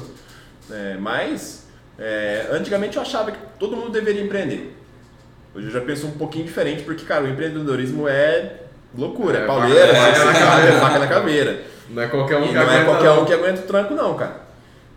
É, 0.70 0.96
mas, 1.00 1.66
é, 1.98 2.48
antigamente 2.52 2.96
eu 2.98 3.02
achava 3.02 3.32
que 3.32 3.40
todo 3.58 3.76
mundo 3.76 3.90
deveria 3.90 4.22
empreender. 4.24 4.78
Hoje 5.56 5.68
eu 5.68 5.72
já 5.72 5.82
penso 5.82 6.08
um 6.08 6.12
pouquinho 6.12 6.46
diferente, 6.46 6.84
porque, 6.84 7.06
cara, 7.06 7.24
o 7.26 7.30
empreendedorismo 7.30 8.08
é 8.08 8.62
loucura, 8.98 9.40
é 9.40 9.42
É, 9.44 9.46
pauleira, 9.48 9.92
é, 9.92 9.96
faca 9.96 10.26
na 10.26 10.32
é. 10.32 10.40
caveira, 10.40 10.80
faca 10.80 11.00
na 11.00 11.08
caveira. 11.08 11.64
Não 11.90 12.02
é 12.02 12.08
qualquer 12.08 12.38
um 12.38 12.46
E 12.46 12.48
que 12.48 12.54
não 12.54 12.62
é 12.62 12.66
aguenta, 12.66 12.86
qualquer 12.86 13.06
não. 13.10 13.22
um 13.22 13.26
que 13.26 13.34
aguenta 13.34 13.62
o 13.62 13.66
tranco, 13.66 13.94
não, 13.94 14.16
cara. 14.16 14.42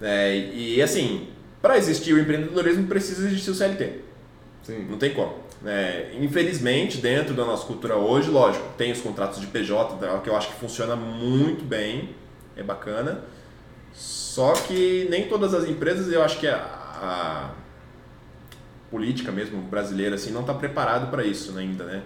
É, 0.00 0.36
e 0.36 0.80
assim, 0.82 1.28
para 1.60 1.76
existir 1.76 2.12
o 2.12 2.18
empreendedorismo 2.18 2.86
precisa 2.86 3.26
existir 3.26 3.50
o 3.50 3.54
CLT. 3.54 4.00
Sim. 4.62 4.86
Não 4.88 4.98
tem 4.98 5.12
como. 5.12 5.34
É, 5.64 6.10
infelizmente, 6.20 6.98
dentro 6.98 7.34
da 7.34 7.44
nossa 7.44 7.66
cultura 7.66 7.96
hoje, 7.96 8.30
lógico, 8.30 8.64
tem 8.76 8.92
os 8.92 9.00
contratos 9.00 9.40
de 9.40 9.46
PJ, 9.46 9.96
que 10.22 10.28
eu 10.30 10.36
acho 10.36 10.48
que 10.48 10.54
funciona 10.60 10.94
muito 10.96 11.64
bem, 11.64 12.10
é 12.56 12.62
bacana. 12.62 13.20
Só 13.92 14.52
que 14.52 15.06
nem 15.10 15.26
todas 15.28 15.54
as 15.54 15.64
empresas, 15.68 16.12
eu 16.12 16.22
acho 16.22 16.38
que 16.38 16.46
a, 16.46 16.56
a 16.56 17.50
política 18.90 19.32
mesmo 19.32 19.60
brasileira 19.62 20.14
assim 20.14 20.30
não 20.30 20.42
está 20.42 20.54
preparado 20.54 21.10
para 21.10 21.24
isso 21.24 21.56
ainda, 21.58 21.84
né? 21.84 22.02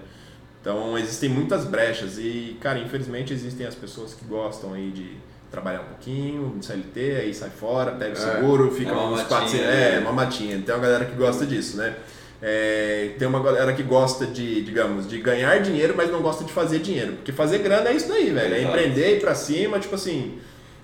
Então 0.61 0.99
existem 0.99 1.29
muitas 1.29 1.65
brechas 1.65 2.19
e, 2.19 2.57
cara, 2.61 2.79
infelizmente 2.79 3.33
existem 3.33 3.67
as 3.67 3.75
pessoas 3.75 4.13
que 4.13 4.25
gostam 4.27 4.75
aí 4.75 4.91
de 4.91 5.17
trabalhar 5.51 5.81
um 5.81 5.85
pouquinho, 5.87 6.53
no 6.57 6.63
CLT, 6.63 7.01
aí 7.23 7.35
sai 7.35 7.51
fora, 7.51 7.93
pega 7.93 8.11
o 8.11 8.23
É, 8.23 8.35
seguro, 8.35 8.71
fica 8.71 8.91
é 8.91 8.95
uns 8.95 9.23
matinha, 9.23 9.27
quatro, 9.27 9.59
é, 9.59 9.99
uma 9.99 10.13
matinha. 10.13 10.63
Tem 10.65 10.75
uma 10.75 10.81
galera 10.83 11.05
que 11.07 11.17
gosta 11.17 11.45
disso, 11.47 11.77
né? 11.77 11.97
É, 12.43 13.11
tem 13.19 13.27
uma 13.27 13.43
galera 13.43 13.73
que 13.73 13.83
gosta 13.83 14.27
de, 14.27 14.63
digamos, 14.63 15.09
de 15.09 15.19
ganhar 15.19 15.61
dinheiro, 15.61 15.95
mas 15.97 16.11
não 16.11 16.23
gosta 16.23 16.45
de 16.45 16.53
fazer 16.53 16.79
dinheiro. 16.79 17.15
Porque 17.15 17.33
fazer 17.33 17.59
grana 17.59 17.91
é 17.91 17.95
isso 17.95 18.09
daí, 18.09 18.31
velho. 18.31 18.55
É 18.55 18.63
empreender, 18.63 19.17
ir 19.17 19.21
pra 19.21 19.35
cima, 19.35 19.79
tipo 19.79 19.95
assim. 19.95 20.39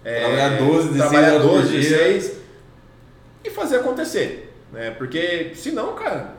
é, 0.05 0.21
Trabalhar 0.21 0.49
12, 0.59 0.89
16 0.89 0.99
trabalhar 0.99 1.35
horas 1.35 1.43
por 1.47 1.53
12, 1.63 1.69
dia. 1.69 1.81
16 1.91 2.33
e 3.45 3.51
fazer 3.51 3.77
acontecer. 3.77 4.46
Né? 4.73 4.91
Porque 4.93 5.53
senão, 5.55 5.95
cara, 5.95 6.35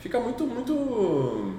fica 0.00 0.18
muito, 0.20 0.44
muito. 0.46 1.54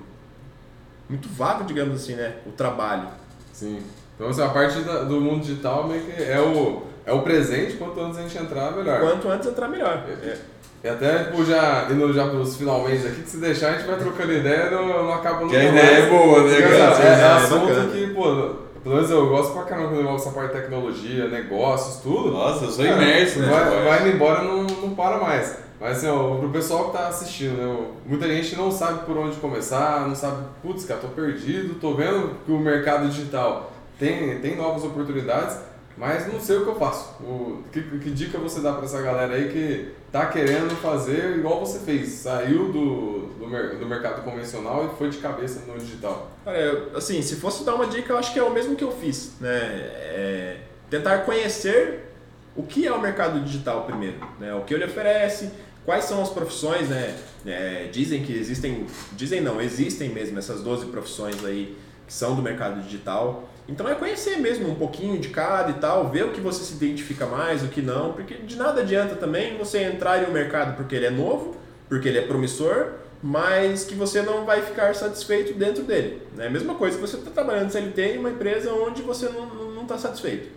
Muito 1.09 1.29
vago, 1.29 1.63
digamos 1.63 2.01
assim, 2.01 2.15
né? 2.15 2.33
O 2.45 2.51
trabalho. 2.51 3.07
Sim. 3.53 3.81
Então, 4.15 4.27
assim, 4.29 4.41
a 4.43 4.49
parte 4.49 4.79
da- 4.81 5.03
do 5.03 5.21
mundo 5.21 5.41
digital 5.41 5.87
meio 5.87 6.01
que 6.03 6.21
é 6.21 6.39
o, 6.39 6.83
é 7.05 7.13
o 7.13 7.21
presente, 7.21 7.77
quanto 7.77 7.99
antes 8.01 8.17
a 8.17 8.23
gente 8.23 8.37
entrar, 8.37 8.71
melhor. 8.73 8.99
Quanto 8.99 9.29
antes 9.29 9.47
entrar 9.47 9.69
melhor. 9.69 10.03
É. 10.21 10.37
E 10.83 10.89
até, 10.89 11.23
tipo, 11.25 11.45
já 11.45 11.87
indo 11.89 12.11
já 12.13 12.27
pros 12.27 12.57
finalmente 12.57 13.07
aqui, 13.07 13.21
que 13.23 13.29
se 13.29 13.37
deixar 13.37 13.69
a 13.69 13.77
gente 13.77 13.87
vai 13.87 13.97
trocando 13.97 14.33
ideia, 14.33 14.69
não, 14.69 14.85
não 15.05 15.13
acaba 15.13 15.41
nunca 15.41 15.51
Que 15.51 15.65
a 15.65 15.71
mais. 15.71 15.83
ideia 15.83 15.97
é 16.05 16.09
boa, 16.09 16.43
né, 16.43 16.55
é, 16.55 16.61
é 16.61 17.19
É 17.21 17.23
assunto 17.37 17.67
bacana. 17.67 17.91
que, 17.91 18.07
pô, 18.07 18.53
pelo 18.84 18.95
menos 18.95 19.09
eu 19.09 19.30
gosto 19.30 19.53
pra 19.53 19.63
caramba 19.63 19.89
quando 19.89 20.01
envolve 20.01 20.21
essa 20.21 20.32
parte 20.32 20.53
de 20.53 20.61
tecnologia, 20.61 21.28
negócios, 21.28 22.01
tudo. 22.01 22.32
Nossa, 22.32 22.65
eu 22.65 22.71
sou 22.71 22.86
Cara, 22.86 23.01
imerso, 23.01 23.39
né? 23.39 23.47
Vai, 23.47 23.84
vai 23.84 24.09
embora 24.09 24.43
não, 24.43 24.63
não 24.63 24.95
para 24.95 25.17
mais. 25.17 25.57
Mas 25.80 25.97
assim, 25.97 26.07
ó, 26.07 26.36
pro 26.36 26.49
pessoal 26.49 26.86
que 26.86 26.97
tá 26.97 27.07
assistindo, 27.07 27.55
né, 27.55 27.88
muita 28.05 28.28
gente 28.28 28.55
não 28.55 28.71
sabe 28.71 29.05
por 29.05 29.15
onde 29.15 29.38
começar, 29.38 30.07
não 30.07 30.15
sabe, 30.15 30.43
putz, 30.61 30.86
cara, 30.86 30.99
tô 30.99 31.09
perdido, 31.09 31.80
tô 31.80 31.93
vendo 31.93 32.36
que 32.45 32.51
o 32.51 32.57
mercado 32.57 33.07
digital 33.07 33.71
tem, 33.99 34.39
tem 34.39 34.55
novas 34.55 34.84
oportunidades. 34.84 35.57
Mas 35.97 36.31
não 36.31 36.39
sei 36.39 36.57
o 36.57 36.63
que 36.63 36.69
eu 36.69 36.75
faço. 36.75 37.21
O, 37.23 37.63
que, 37.71 37.81
que 37.81 38.11
dica 38.11 38.37
você 38.37 38.59
dá 38.59 38.73
para 38.73 38.85
essa 38.85 39.01
galera 39.01 39.33
aí 39.33 39.49
que 39.49 39.91
tá 40.11 40.27
querendo 40.27 40.75
fazer 40.81 41.37
igual 41.37 41.59
você 41.59 41.79
fez? 41.79 42.09
Saiu 42.09 42.71
do, 42.71 43.19
do, 43.39 43.79
do 43.79 43.85
mercado 43.85 44.23
convencional 44.23 44.85
e 44.85 44.97
foi 44.97 45.09
de 45.09 45.17
cabeça 45.17 45.63
no 45.67 45.79
digital. 45.79 46.31
Cara, 46.45 46.89
assim, 46.95 47.21
se 47.21 47.37
fosse 47.37 47.63
dar 47.63 47.75
uma 47.75 47.87
dica, 47.87 48.13
eu 48.13 48.17
acho 48.17 48.31
que 48.31 48.39
é 48.39 48.43
o 48.43 48.53
mesmo 48.53 48.75
que 48.75 48.83
eu 48.83 48.91
fiz. 48.91 49.33
Né? 49.39 49.49
É 49.49 50.57
tentar 50.89 51.19
conhecer 51.19 52.13
o 52.55 52.63
que 52.63 52.87
é 52.87 52.91
o 52.91 53.01
mercado 53.01 53.39
digital 53.41 53.83
primeiro, 53.83 54.17
né? 54.39 54.53
o 54.53 54.61
que 54.61 54.73
ele 54.73 54.85
oferece, 54.85 55.51
quais 55.85 56.05
são 56.05 56.21
as 56.21 56.29
profissões, 56.29 56.89
né? 56.89 57.15
É, 57.45 57.87
dizem 57.91 58.23
que 58.23 58.33
existem, 58.33 58.85
dizem 59.13 59.39
não, 59.39 59.61
existem 59.61 60.09
mesmo 60.09 60.37
essas 60.37 60.61
12 60.61 60.87
profissões 60.87 61.45
aí 61.45 61.77
que 62.05 62.13
são 62.13 62.35
do 62.35 62.41
mercado 62.41 62.81
digital. 62.81 63.47
Então 63.68 63.88
é 63.88 63.95
conhecer 63.95 64.38
mesmo 64.38 64.70
um 64.70 64.76
pouquinho 64.76 65.20
de 65.20 65.28
cada 65.28 65.72
e 65.72 65.74
tal, 65.74 66.07
ver 66.09 66.24
o 66.24 66.32
que 66.32 66.39
você 66.39 66.63
se 66.63 66.74
identifica 66.74 67.26
mais, 67.26 67.63
o 67.63 67.68
que 67.68 67.82
não, 67.82 68.13
porque 68.13 68.36
de 68.36 68.55
nada 68.55 68.82
adianta 68.82 69.15
também 69.15 69.57
você 69.57 69.84
entrar 69.84 70.24
em 70.24 70.26
um 70.28 70.32
mercado 70.32 70.78
porque 70.78 70.95
ele 70.95 71.05
é 71.05 71.09
novo, 71.09 71.55
porque 71.89 72.07
ele 72.07 72.18
é 72.18 72.22
promissor, 72.22 72.93
mas 73.22 73.84
que 73.84 73.93
você 73.93 74.22
não 74.22 74.45
vai 74.45 74.61
ficar 74.61 74.95
satisfeito 74.95 75.53
dentro 75.53 75.84
dele. 75.84 76.22
É 76.36 76.41
né? 76.41 76.47
a 76.47 76.49
mesma 76.49 76.76
coisa 76.76 76.95
que 76.95 77.01
você 77.01 77.18
está 77.18 77.30
trabalhando 77.30 77.70
CLT 77.70 78.01
em 78.01 78.18
uma 78.20 78.30
empresa 78.30 78.72
onde 78.72 79.01
você 79.01 79.28
não 79.28 79.82
está 79.82 79.97
satisfeito. 79.97 80.49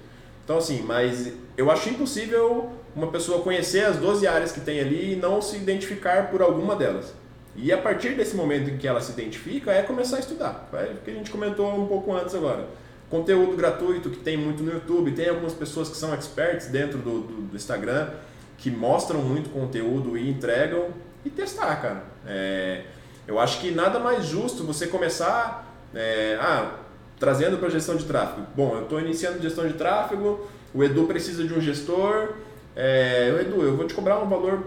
Então 0.44 0.58
assim, 0.58 0.82
mas 0.82 1.32
eu 1.56 1.68
acho 1.68 1.88
impossível 1.88 2.70
uma 2.94 3.08
pessoa 3.08 3.42
conhecer 3.42 3.84
as 3.84 3.96
12 3.96 4.26
áreas 4.26 4.52
que 4.52 4.60
tem 4.60 4.78
ali 4.78 5.14
e 5.14 5.16
não 5.16 5.42
se 5.42 5.56
identificar 5.56 6.30
por 6.30 6.42
alguma 6.42 6.76
delas. 6.76 7.12
E 7.56 7.72
a 7.72 7.78
partir 7.78 8.10
desse 8.10 8.36
momento 8.36 8.70
em 8.70 8.78
que 8.78 8.86
ela 8.86 9.00
se 9.00 9.10
identifica, 9.10 9.72
é 9.72 9.82
começar 9.82 10.16
a 10.16 10.20
estudar. 10.20 10.68
É 10.72 10.92
o 10.92 11.04
que 11.04 11.10
a 11.10 11.14
gente 11.14 11.30
comentou 11.30 11.68
um 11.74 11.86
pouco 11.86 12.14
antes 12.14 12.34
agora 12.36 12.66
conteúdo 13.10 13.56
gratuito 13.56 14.08
que 14.08 14.18
tem 14.18 14.36
muito 14.36 14.62
no 14.62 14.72
YouTube, 14.72 15.12
tem 15.12 15.28
algumas 15.28 15.52
pessoas 15.52 15.88
que 15.88 15.96
são 15.96 16.14
experts 16.14 16.68
dentro 16.68 16.98
do, 16.98 17.20
do, 17.20 17.42
do 17.48 17.56
Instagram 17.56 18.08
que 18.56 18.70
mostram 18.70 19.20
muito 19.20 19.50
conteúdo 19.50 20.16
e 20.16 20.30
entregam 20.30 20.88
e 21.24 21.30
testar, 21.30 21.76
cara. 21.82 22.04
É, 22.26 22.84
eu 23.26 23.38
acho 23.38 23.60
que 23.60 23.70
nada 23.70 23.98
mais 23.98 24.26
justo 24.26 24.64
você 24.64 24.86
começar 24.86 25.66
é, 25.94 26.38
ah, 26.40 26.76
trazendo 27.18 27.58
para 27.58 27.68
gestão 27.68 27.96
de 27.96 28.04
tráfego. 28.04 28.46
Bom, 28.54 28.76
eu 28.76 28.82
estou 28.82 29.00
iniciando 29.00 29.42
gestão 29.42 29.66
de 29.66 29.74
tráfego, 29.74 30.48
o 30.72 30.84
Edu 30.84 31.04
precisa 31.04 31.42
de 31.42 31.52
um 31.52 31.60
gestor. 31.60 32.34
É, 32.76 33.28
Edu, 33.40 33.62
eu 33.62 33.76
vou 33.76 33.86
te 33.86 33.94
cobrar 33.94 34.20
um 34.20 34.28
valor 34.28 34.62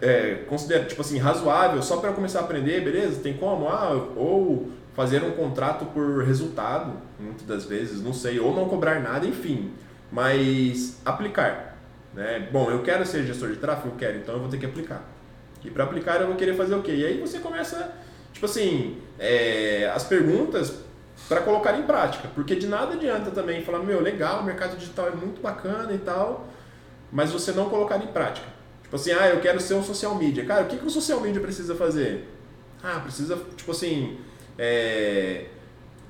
é, 0.00 0.42
considero, 0.48 0.86
tipo 0.86 1.00
assim, 1.00 1.18
razoável 1.18 1.82
só 1.82 1.98
para 1.98 2.12
começar 2.12 2.40
a 2.40 2.42
aprender, 2.42 2.80
beleza? 2.82 3.20
Tem 3.20 3.34
como? 3.34 3.68
Ah, 3.68 3.92
ou 4.16 4.68
fazer 5.00 5.24
um 5.24 5.30
contrato 5.30 5.86
por 5.86 6.22
resultado, 6.24 6.92
muitas 7.18 7.46
das 7.46 7.64
vezes, 7.64 8.02
não 8.02 8.12
sei, 8.12 8.38
ou 8.38 8.54
não 8.54 8.68
cobrar 8.68 9.00
nada, 9.00 9.26
enfim, 9.26 9.72
mas 10.12 11.00
aplicar. 11.06 11.74
Né? 12.12 12.50
Bom, 12.52 12.70
eu 12.70 12.82
quero 12.82 13.06
ser 13.06 13.24
gestor 13.24 13.48
de 13.48 13.56
tráfego, 13.56 13.94
eu 13.94 13.96
quero, 13.96 14.18
então 14.18 14.34
eu 14.34 14.40
vou 14.42 14.50
ter 14.50 14.58
que 14.58 14.66
aplicar. 14.66 15.02
E 15.64 15.70
para 15.70 15.84
aplicar 15.84 16.20
eu 16.20 16.26
vou 16.26 16.36
querer 16.36 16.54
fazer 16.54 16.74
o 16.74 16.82
quê? 16.82 16.92
E 16.92 17.06
aí 17.06 17.18
você 17.18 17.38
começa, 17.38 17.94
tipo 18.30 18.44
assim, 18.44 18.98
é, 19.18 19.90
as 19.94 20.04
perguntas 20.04 20.74
para 21.26 21.40
colocar 21.40 21.78
em 21.78 21.84
prática, 21.84 22.28
porque 22.34 22.54
de 22.54 22.66
nada 22.66 22.92
adianta 22.92 23.30
também 23.30 23.64
falar, 23.64 23.78
meu, 23.78 24.02
legal, 24.02 24.40
o 24.40 24.44
mercado 24.44 24.76
digital 24.76 25.08
é 25.08 25.12
muito 25.12 25.40
bacana 25.40 25.94
e 25.94 25.98
tal, 25.98 26.46
mas 27.10 27.32
você 27.32 27.52
não 27.52 27.70
colocar 27.70 27.96
em 27.96 28.08
prática. 28.08 28.46
Tipo 28.82 28.96
assim, 28.96 29.12
ah, 29.12 29.28
eu 29.28 29.40
quero 29.40 29.58
ser 29.60 29.72
um 29.72 29.82
social 29.82 30.14
media. 30.16 30.44
Cara, 30.44 30.64
o 30.64 30.66
que, 30.66 30.76
que 30.76 30.84
o 30.84 30.90
social 30.90 31.22
media 31.22 31.40
precisa 31.40 31.74
fazer? 31.74 32.28
Ah, 32.82 33.00
precisa, 33.00 33.38
tipo 33.56 33.70
assim, 33.70 34.18
é, 34.62 35.46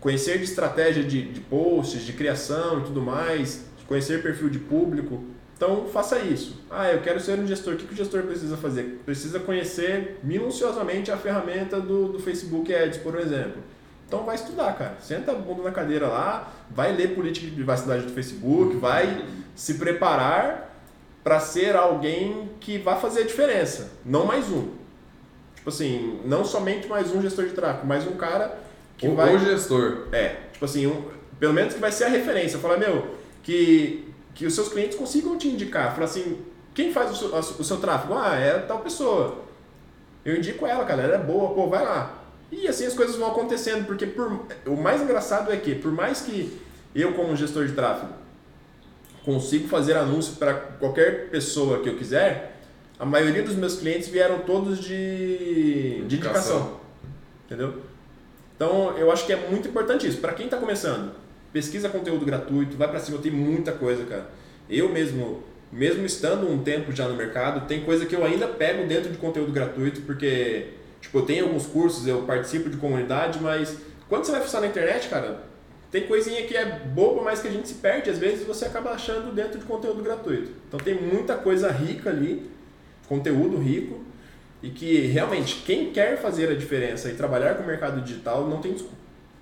conhecer 0.01 0.38
de 0.38 0.44
estratégia 0.44 1.05
de, 1.05 1.22
de 1.22 1.40
posts, 1.40 2.03
de 2.03 2.12
criação 2.12 2.80
e 2.80 2.82
tudo 2.82 3.01
mais, 3.01 3.64
conhecer 3.86 4.20
perfil 4.22 4.51
de 4.51 4.59
público. 4.59 5.22
Então 5.57 5.86
faça 5.86 6.18
isso. 6.18 6.61
Ah, 6.68 6.90
eu 6.90 7.01
quero 7.01 7.20
ser 7.20 7.38
um 7.38 7.46
gestor. 7.46 7.74
O 7.74 7.76
que, 7.76 7.92
o 7.92 7.96
gestor 7.96 8.22
precisa 8.22 8.57
fazer? 8.57 9.03
Precisa 9.05 9.38
conhecer 9.38 10.18
minuciosamente 10.24 11.12
a 11.12 11.16
ferramenta 11.16 11.80
do, 11.80 12.09
do 12.09 12.18
Facebook 12.18 12.74
Ads, 12.74 12.98
por 12.98 13.16
exemplo. 13.16 13.62
Então 14.09 14.24
vai 14.24 14.34
estudar, 14.34 14.76
cara. 14.76 14.96
Senta 15.01 15.30
a 15.30 15.34
bunda 15.36 15.62
na 15.62 15.70
cadeira 15.70 16.09
lá, 16.09 16.53
vai 16.70 16.92
ler 16.92 17.14
política 17.14 17.46
de 17.46 17.53
privacidade 17.53 18.03
do 18.03 18.12
Facebook, 18.12 18.74
vai 18.76 19.24
se 19.55 19.74
preparar 19.74 20.74
para 21.22 21.38
ser 21.38 21.76
alguém 21.76 22.51
que 22.59 22.78
vai 22.78 22.98
fazer 22.98 23.20
a 23.20 23.26
diferença, 23.26 23.92
não 24.05 24.24
mais 24.24 24.51
um. 24.51 24.80
Tipo 25.71 25.83
assim, 25.83 26.21
não 26.25 26.45
somente 26.45 26.89
mais 26.89 27.14
um 27.14 27.23
gestor 27.23 27.47
de 27.47 27.53
tráfego, 27.53 27.87
mas 27.87 28.05
um 28.05 28.16
cara 28.16 28.59
que 28.99 29.07
o, 29.07 29.14
vai. 29.14 29.35
O 29.35 29.39
gestor. 29.39 30.09
É, 30.11 30.37
tipo 30.53 30.64
assim, 30.64 30.87
um, 30.89 31.05
pelo 31.39 31.53
menos 31.53 31.75
que 31.75 31.81
vai 31.81 31.93
ser 31.93 32.05
a 32.05 32.09
referência. 32.09 32.59
Falar, 32.59 32.77
meu, 32.77 33.14
que, 33.41 34.12
que 34.35 34.47
os 34.47 34.55
seus 34.55 34.68
clientes 34.68 34.99
consigam 34.99 35.39
te 35.39 35.47
indicar. 35.47 35.95
Falar 35.95 36.07
assim, 36.07 36.41
quem 36.75 36.93
faz 36.93 37.12
o 37.12 37.14
seu, 37.14 37.29
o 37.61 37.64
seu 37.64 37.77
tráfego? 37.77 38.14
Ah, 38.14 38.35
é 38.35 38.59
tal 38.59 38.81
pessoa. 38.81 39.45
Eu 40.25 40.37
indico 40.37 40.66
ela, 40.66 40.85
cara, 40.85 41.03
ela 41.03 41.14
é 41.14 41.18
boa, 41.18 41.55
pô, 41.55 41.68
vai 41.68 41.85
lá. 41.85 42.18
E 42.51 42.66
assim 42.66 42.85
as 42.85 42.95
coisas 42.95 43.14
vão 43.14 43.31
acontecendo, 43.31 43.87
porque 43.87 44.07
por, 44.07 44.47
o 44.66 44.77
mais 44.77 45.01
engraçado 45.01 45.53
é 45.53 45.57
que, 45.57 45.77
por 45.77 45.93
mais 45.93 46.21
que 46.21 46.61
eu, 46.93 47.12
como 47.12 47.37
gestor 47.37 47.64
de 47.66 47.75
tráfego, 47.75 48.12
consigo 49.25 49.68
fazer 49.68 49.97
anúncio 49.97 50.35
para 50.35 50.53
qualquer 50.53 51.31
pessoa 51.31 51.79
que 51.79 51.89
eu 51.89 51.97
quiser, 51.97 52.60
a 53.01 53.07
maioria 53.07 53.42
dos 53.42 53.57
meus 53.57 53.76
clientes 53.76 54.09
vieram 54.09 54.40
todos 54.40 54.78
de, 54.78 56.03
de 56.07 56.16
indicação. 56.16 56.78
Entendeu? 57.46 57.80
Então, 58.55 58.94
eu 58.98 59.11
acho 59.11 59.24
que 59.24 59.32
é 59.32 59.48
muito 59.48 59.66
importante 59.66 60.07
isso. 60.07 60.18
Para 60.18 60.34
quem 60.34 60.44
está 60.44 60.59
começando, 60.59 61.12
pesquisa 61.51 61.88
conteúdo 61.88 62.26
gratuito, 62.26 62.76
vai 62.76 62.88
para 62.88 63.01
cima, 63.01 63.16
tem 63.16 63.32
muita 63.32 63.72
coisa, 63.72 64.05
cara. 64.05 64.28
Eu 64.68 64.90
mesmo, 64.90 65.42
mesmo 65.72 66.05
estando 66.05 66.46
um 66.46 66.62
tempo 66.62 66.92
já 66.92 67.09
no 67.09 67.16
mercado, 67.16 67.66
tem 67.66 67.82
coisa 67.84 68.05
que 68.05 68.14
eu 68.14 68.22
ainda 68.22 68.46
pego 68.46 68.86
dentro 68.86 69.11
de 69.11 69.16
conteúdo 69.16 69.51
gratuito, 69.51 70.03
porque, 70.03 70.66
tipo, 71.01 71.20
eu 71.20 71.22
tenho 71.22 71.46
alguns 71.46 71.64
cursos, 71.64 72.07
eu 72.07 72.24
participo 72.24 72.68
de 72.68 72.76
comunidade, 72.76 73.40
mas 73.40 73.78
quando 74.11 74.26
você 74.26 74.32
vai 74.32 74.42
fuçar 74.42 74.61
na 74.61 74.66
internet, 74.66 75.09
cara, 75.09 75.42
tem 75.90 76.07
coisinha 76.07 76.46
que 76.46 76.55
é 76.55 76.66
boba, 76.66 77.22
mas 77.22 77.40
que 77.40 77.48
a 77.48 77.51
gente 77.51 77.66
se 77.66 77.74
perde, 77.76 78.11
às 78.11 78.18
vezes 78.18 78.46
você 78.46 78.66
acaba 78.66 78.90
achando 78.90 79.34
dentro 79.34 79.59
de 79.59 79.64
conteúdo 79.64 80.03
gratuito. 80.03 80.53
Então 80.68 80.78
tem 80.78 80.94
muita 80.94 81.34
coisa 81.34 81.70
rica 81.70 82.11
ali 82.11 82.60
conteúdo 83.11 83.59
rico 83.59 84.05
e 84.63 84.71
que 84.71 85.01
realmente 85.07 85.63
quem 85.67 85.91
quer 85.91 86.17
fazer 86.23 86.49
a 86.49 86.55
diferença 86.55 87.11
e 87.11 87.15
trabalhar 87.15 87.57
com 87.57 87.65
o 87.65 87.67
mercado 87.67 88.01
digital 88.01 88.47
não 88.47 88.61
tem 88.61 88.73
desculpa. 88.73 88.95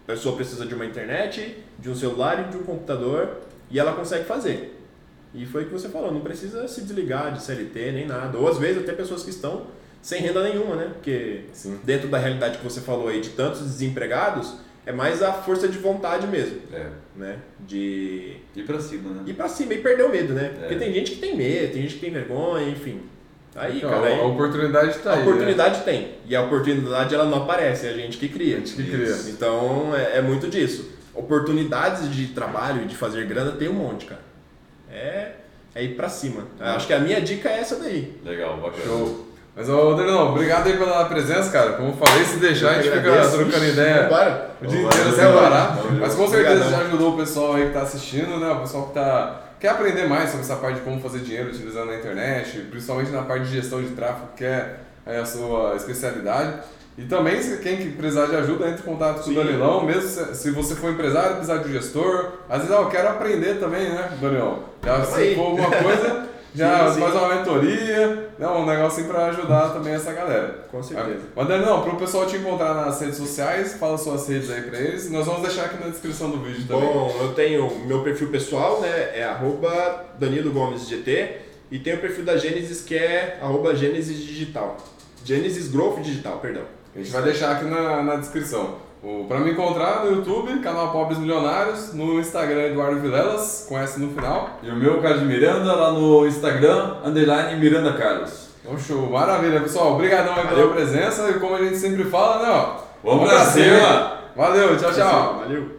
A 0.05 0.12
pessoa 0.12 0.35
precisa 0.35 0.64
de 0.64 0.75
uma 0.75 0.87
internet, 0.87 1.59
de 1.79 1.91
um 1.91 1.95
celular 1.95 2.47
e 2.47 2.51
de 2.51 2.57
um 2.57 2.62
computador 2.62 3.43
e 3.71 3.79
ela 3.79 3.93
consegue 3.93 4.25
fazer. 4.25 4.75
E 5.35 5.45
foi 5.45 5.64
o 5.64 5.66
que 5.66 5.73
você 5.73 5.91
falou, 5.91 6.11
não 6.11 6.23
precisa 6.23 6.66
se 6.66 6.81
desligar 6.81 7.31
de 7.31 7.43
CLT 7.43 7.93
nem 7.93 8.07
nada. 8.07 8.39
Ou 8.39 8.49
às 8.49 8.57
vezes 8.57 8.83
até 8.83 8.93
pessoas 8.93 9.23
que 9.23 9.29
estão 9.29 9.66
sem 10.01 10.23
renda 10.23 10.43
nenhuma, 10.43 10.75
né? 10.75 10.91
Porque 10.95 11.43
Sim. 11.53 11.79
dentro 11.85 12.09
da 12.09 12.16
realidade 12.16 12.57
que 12.57 12.64
você 12.64 12.81
falou 12.81 13.09
aí 13.09 13.21
de 13.21 13.31
tantos 13.31 13.61
desempregados, 13.61 14.55
é 14.87 14.93
mais 14.93 15.23
a 15.23 15.31
força 15.35 15.69
de 15.69 15.77
vontade 15.77 16.27
mesmo. 16.27 16.62
É. 16.73 16.87
Né? 17.14 17.39
De. 17.61 18.37
Ir 18.57 18.62
pra 18.64 18.81
cima, 18.81 19.11
né? 19.11 19.23
Ir 19.27 19.35
pra 19.35 19.47
cima 19.47 19.75
e 19.75 19.83
perder 19.83 20.05
o 20.05 20.09
medo, 20.09 20.33
né? 20.33 20.47
É. 20.47 20.61
Porque 20.61 20.77
tem 20.77 20.95
gente 20.95 21.11
que 21.11 21.19
tem 21.19 21.37
medo, 21.37 21.73
tem 21.75 21.83
gente 21.83 21.97
que 21.97 22.01
tem 22.01 22.11
vergonha, 22.11 22.71
enfim. 22.71 23.03
Aí, 23.59 23.78
então, 23.78 23.90
cara, 23.90 24.14
a, 24.14 24.26
oportunidade 24.26 24.90
está 24.90 25.12
aí. 25.12 25.18
A 25.18 25.22
oportunidade 25.22 25.78
né? 25.78 25.84
tem. 25.84 26.09
E 26.26 26.36
a 26.36 26.42
oportunidade 26.42 27.14
ela 27.14 27.24
não 27.24 27.38
aparece, 27.38 27.86
é 27.86 27.90
a 27.90 27.94
gente 27.94 28.16
que 28.16 28.28
cria. 28.28 28.56
A 28.56 28.59
gente 28.61 28.74
que 28.74 28.84
cria. 28.84 29.16
Então 29.28 29.92
é, 29.94 30.18
é, 30.18 30.22
muito 30.22 30.48
disso. 30.48 30.96
Oportunidades 31.14 32.14
de 32.14 32.28
trabalho 32.28 32.82
e 32.82 32.86
de 32.86 32.96
fazer 32.96 33.26
grana 33.26 33.52
tem 33.52 33.68
um 33.68 33.74
monte, 33.74 34.06
cara. 34.06 34.20
É, 34.90 35.32
é 35.74 35.82
ir 35.82 35.96
pra 35.96 36.09
cima. 36.09 36.46
Ah. 36.61 36.76
Acho 36.76 36.86
que 36.86 36.92
a 36.92 37.00
minha 37.00 37.20
dica 37.20 37.48
é 37.48 37.59
essa 37.59 37.76
daí. 37.76 38.16
Legal, 38.24 38.56
bacana. 38.59 38.84
Show. 38.84 39.28
Mas, 39.56 39.68
ô, 39.68 39.94
Danilão, 39.94 40.30
obrigado 40.30 40.68
aí 40.68 40.76
pela 40.76 41.04
presença, 41.06 41.50
cara. 41.50 41.72
Como 41.72 41.88
eu 41.88 41.96
falei, 41.96 42.24
se 42.24 42.36
deixar, 42.36 42.70
a 42.70 42.74
gente 42.74 42.94
fica 42.94 43.28
trocando 43.28 43.64
ideia 43.64 44.04
Bora. 44.04 44.52
o 44.62 44.66
dia 44.68 44.82
inteiro 44.82 45.12
sem 45.12 45.32
parar. 45.32 45.78
Mas 45.98 46.14
com 46.14 46.28
certeza 46.28 46.70
já 46.70 46.78
ajudou 46.82 47.14
o 47.14 47.16
pessoal 47.16 47.54
aí 47.54 47.66
que 47.66 47.72
tá 47.72 47.82
assistindo, 47.82 48.38
né? 48.38 48.52
O 48.52 48.61
pessoal 48.61 48.86
que 48.86 48.94
tá 48.94 49.47
quer 49.59 49.68
aprender 49.68 50.06
mais 50.06 50.30
sobre 50.30 50.44
essa 50.44 50.56
parte 50.56 50.76
de 50.76 50.82
como 50.82 51.00
fazer 51.00 51.20
dinheiro 51.20 51.50
utilizando 51.50 51.90
a 51.90 51.96
internet, 51.96 52.59
principalmente 52.70 53.11
na 53.11 53.22
parte 53.22 53.46
de 53.46 53.52
gestão 53.52 53.82
de 53.82 53.90
tráfego, 53.90 54.28
que 54.36 54.44
é, 54.44 54.76
é 55.06 55.18
a 55.18 55.26
sua 55.26 55.74
especialidade. 55.76 56.61
E 56.98 57.04
também, 57.04 57.40
se 57.40 57.59
quem 57.59 57.92
precisar 57.92 58.26
de 58.26 58.34
ajuda, 58.34 58.68
entre 58.68 58.82
em 58.82 58.84
contato 58.84 59.18
com 59.18 59.22
Sim. 59.22 59.32
o 59.32 59.34
Danilão, 59.44 59.84
mesmo 59.84 60.02
se, 60.02 60.34
se, 60.34 60.50
você 60.50 60.74
for 60.74 60.90
empresário, 60.90 61.36
precisar 61.36 61.59
de 61.59 61.72
gestor. 61.72 62.32
Às 62.48 62.62
vezes, 62.62 62.74
ah, 62.74 62.80
eu 62.80 62.88
quero 62.88 63.09
aprender 63.09 63.61
também, 63.61 63.89
né, 63.89 64.10
Danilão? 64.20 64.64
Já 64.85 65.05
se 65.05 65.36
for 65.36 65.47
alguma 65.47 65.70
coisa, 65.70 66.26
já 66.59 66.93
sim, 66.93 67.01
faz 67.01 67.14
uma 67.14 67.35
mentoria, 67.35 68.30
né, 68.39 68.48
um 68.48 68.66
negocinho 68.66 69.06
para 69.06 69.26
ajudar 69.26 69.70
também 69.70 69.94
essa 69.94 70.12
galera. 70.12 70.66
Com 70.70 70.82
certeza. 70.82 71.20
Mas 71.35 71.48
Danilão, 71.48 71.82
para 71.82 71.93
o 71.93 71.97
pessoal 71.97 72.26
te 72.26 72.36
encontrar 72.36 72.74
nas 72.74 73.01
redes 73.01 73.16
sociais, 73.16 73.74
fala 73.74 73.97
suas 73.97 74.28
redes 74.28 74.51
aí 74.51 74.62
para 74.62 74.78
eles. 74.78 75.10
Nós 75.10 75.26
vamos 75.26 75.43
deixar 75.43 75.66
aqui 75.66 75.82
na 75.82 75.90
descrição 75.90 76.30
do 76.30 76.40
vídeo 76.43 76.66
também. 76.66 76.93
Bom, 76.93 77.16
eu 77.20 77.32
tenho 77.35 77.70
meu 77.86 78.02
perfil 78.02 78.28
pessoal, 78.28 78.80
né, 78.80 79.12
é 79.14 79.24
arroba 79.24 80.06
Danilo 80.18 80.51
Gomes 80.51 80.89
GT, 80.89 81.36
e 81.70 81.78
tem 81.78 81.94
o 81.94 81.98
perfil 81.98 82.24
da 82.24 82.36
Gênesis 82.36 82.82
que 82.82 82.97
é 82.97 83.39
arroba 83.40 83.74
Gênesis 83.74 84.18
Digital. 84.18 84.76
Gênesis 85.24 85.70
Growth 85.70 86.01
Digital, 86.01 86.39
perdão. 86.39 86.62
A 86.94 86.98
gente 86.98 87.10
vai 87.10 87.22
deixar 87.22 87.52
aqui 87.52 87.66
na, 87.66 88.02
na 88.02 88.16
descrição. 88.16 88.88
O, 89.03 89.25
pra 89.29 89.39
me 89.39 89.53
encontrar 89.53 90.05
no 90.05 90.16
YouTube, 90.16 90.59
canal 90.61 90.91
Pobres 90.91 91.19
Milionários, 91.19 91.95
no 91.95 92.19
Instagram 92.19 92.66
Eduardo 92.66 93.01
Vilelas, 93.01 93.66
com 93.69 93.79
S 93.79 94.01
no 94.01 94.11
final. 94.11 94.59
E 94.62 94.70
o 94.70 94.77
meu, 94.77 95.01
Carlos 95.01 95.23
Miranda, 95.23 95.75
lá 95.75 95.93
no 95.93 96.27
Instagram, 96.27 96.97
underline 97.05 97.61
Miranda 97.61 97.93
Carlos. 97.93 98.49
Então, 98.62 98.79
show, 98.79 99.09
maravilha, 99.09 99.61
pessoal. 99.61 99.95
Obrigadão 99.95 100.35
aí 100.35 100.47
pela 100.47 100.73
presença 100.73 101.31
e 101.31 101.35
como 101.35 101.55
a 101.55 101.65
gente 101.65 101.77
sempre 101.77 102.05
fala, 102.05 102.43
né, 102.43 102.51
ó. 102.51 102.89
Vamos 103.03 103.29
pra 103.29 103.45
cima! 103.45 104.19
Valeu, 104.37 104.77
tchau, 104.77 104.93
tchau. 104.93 105.39
Valeu. 105.41 105.77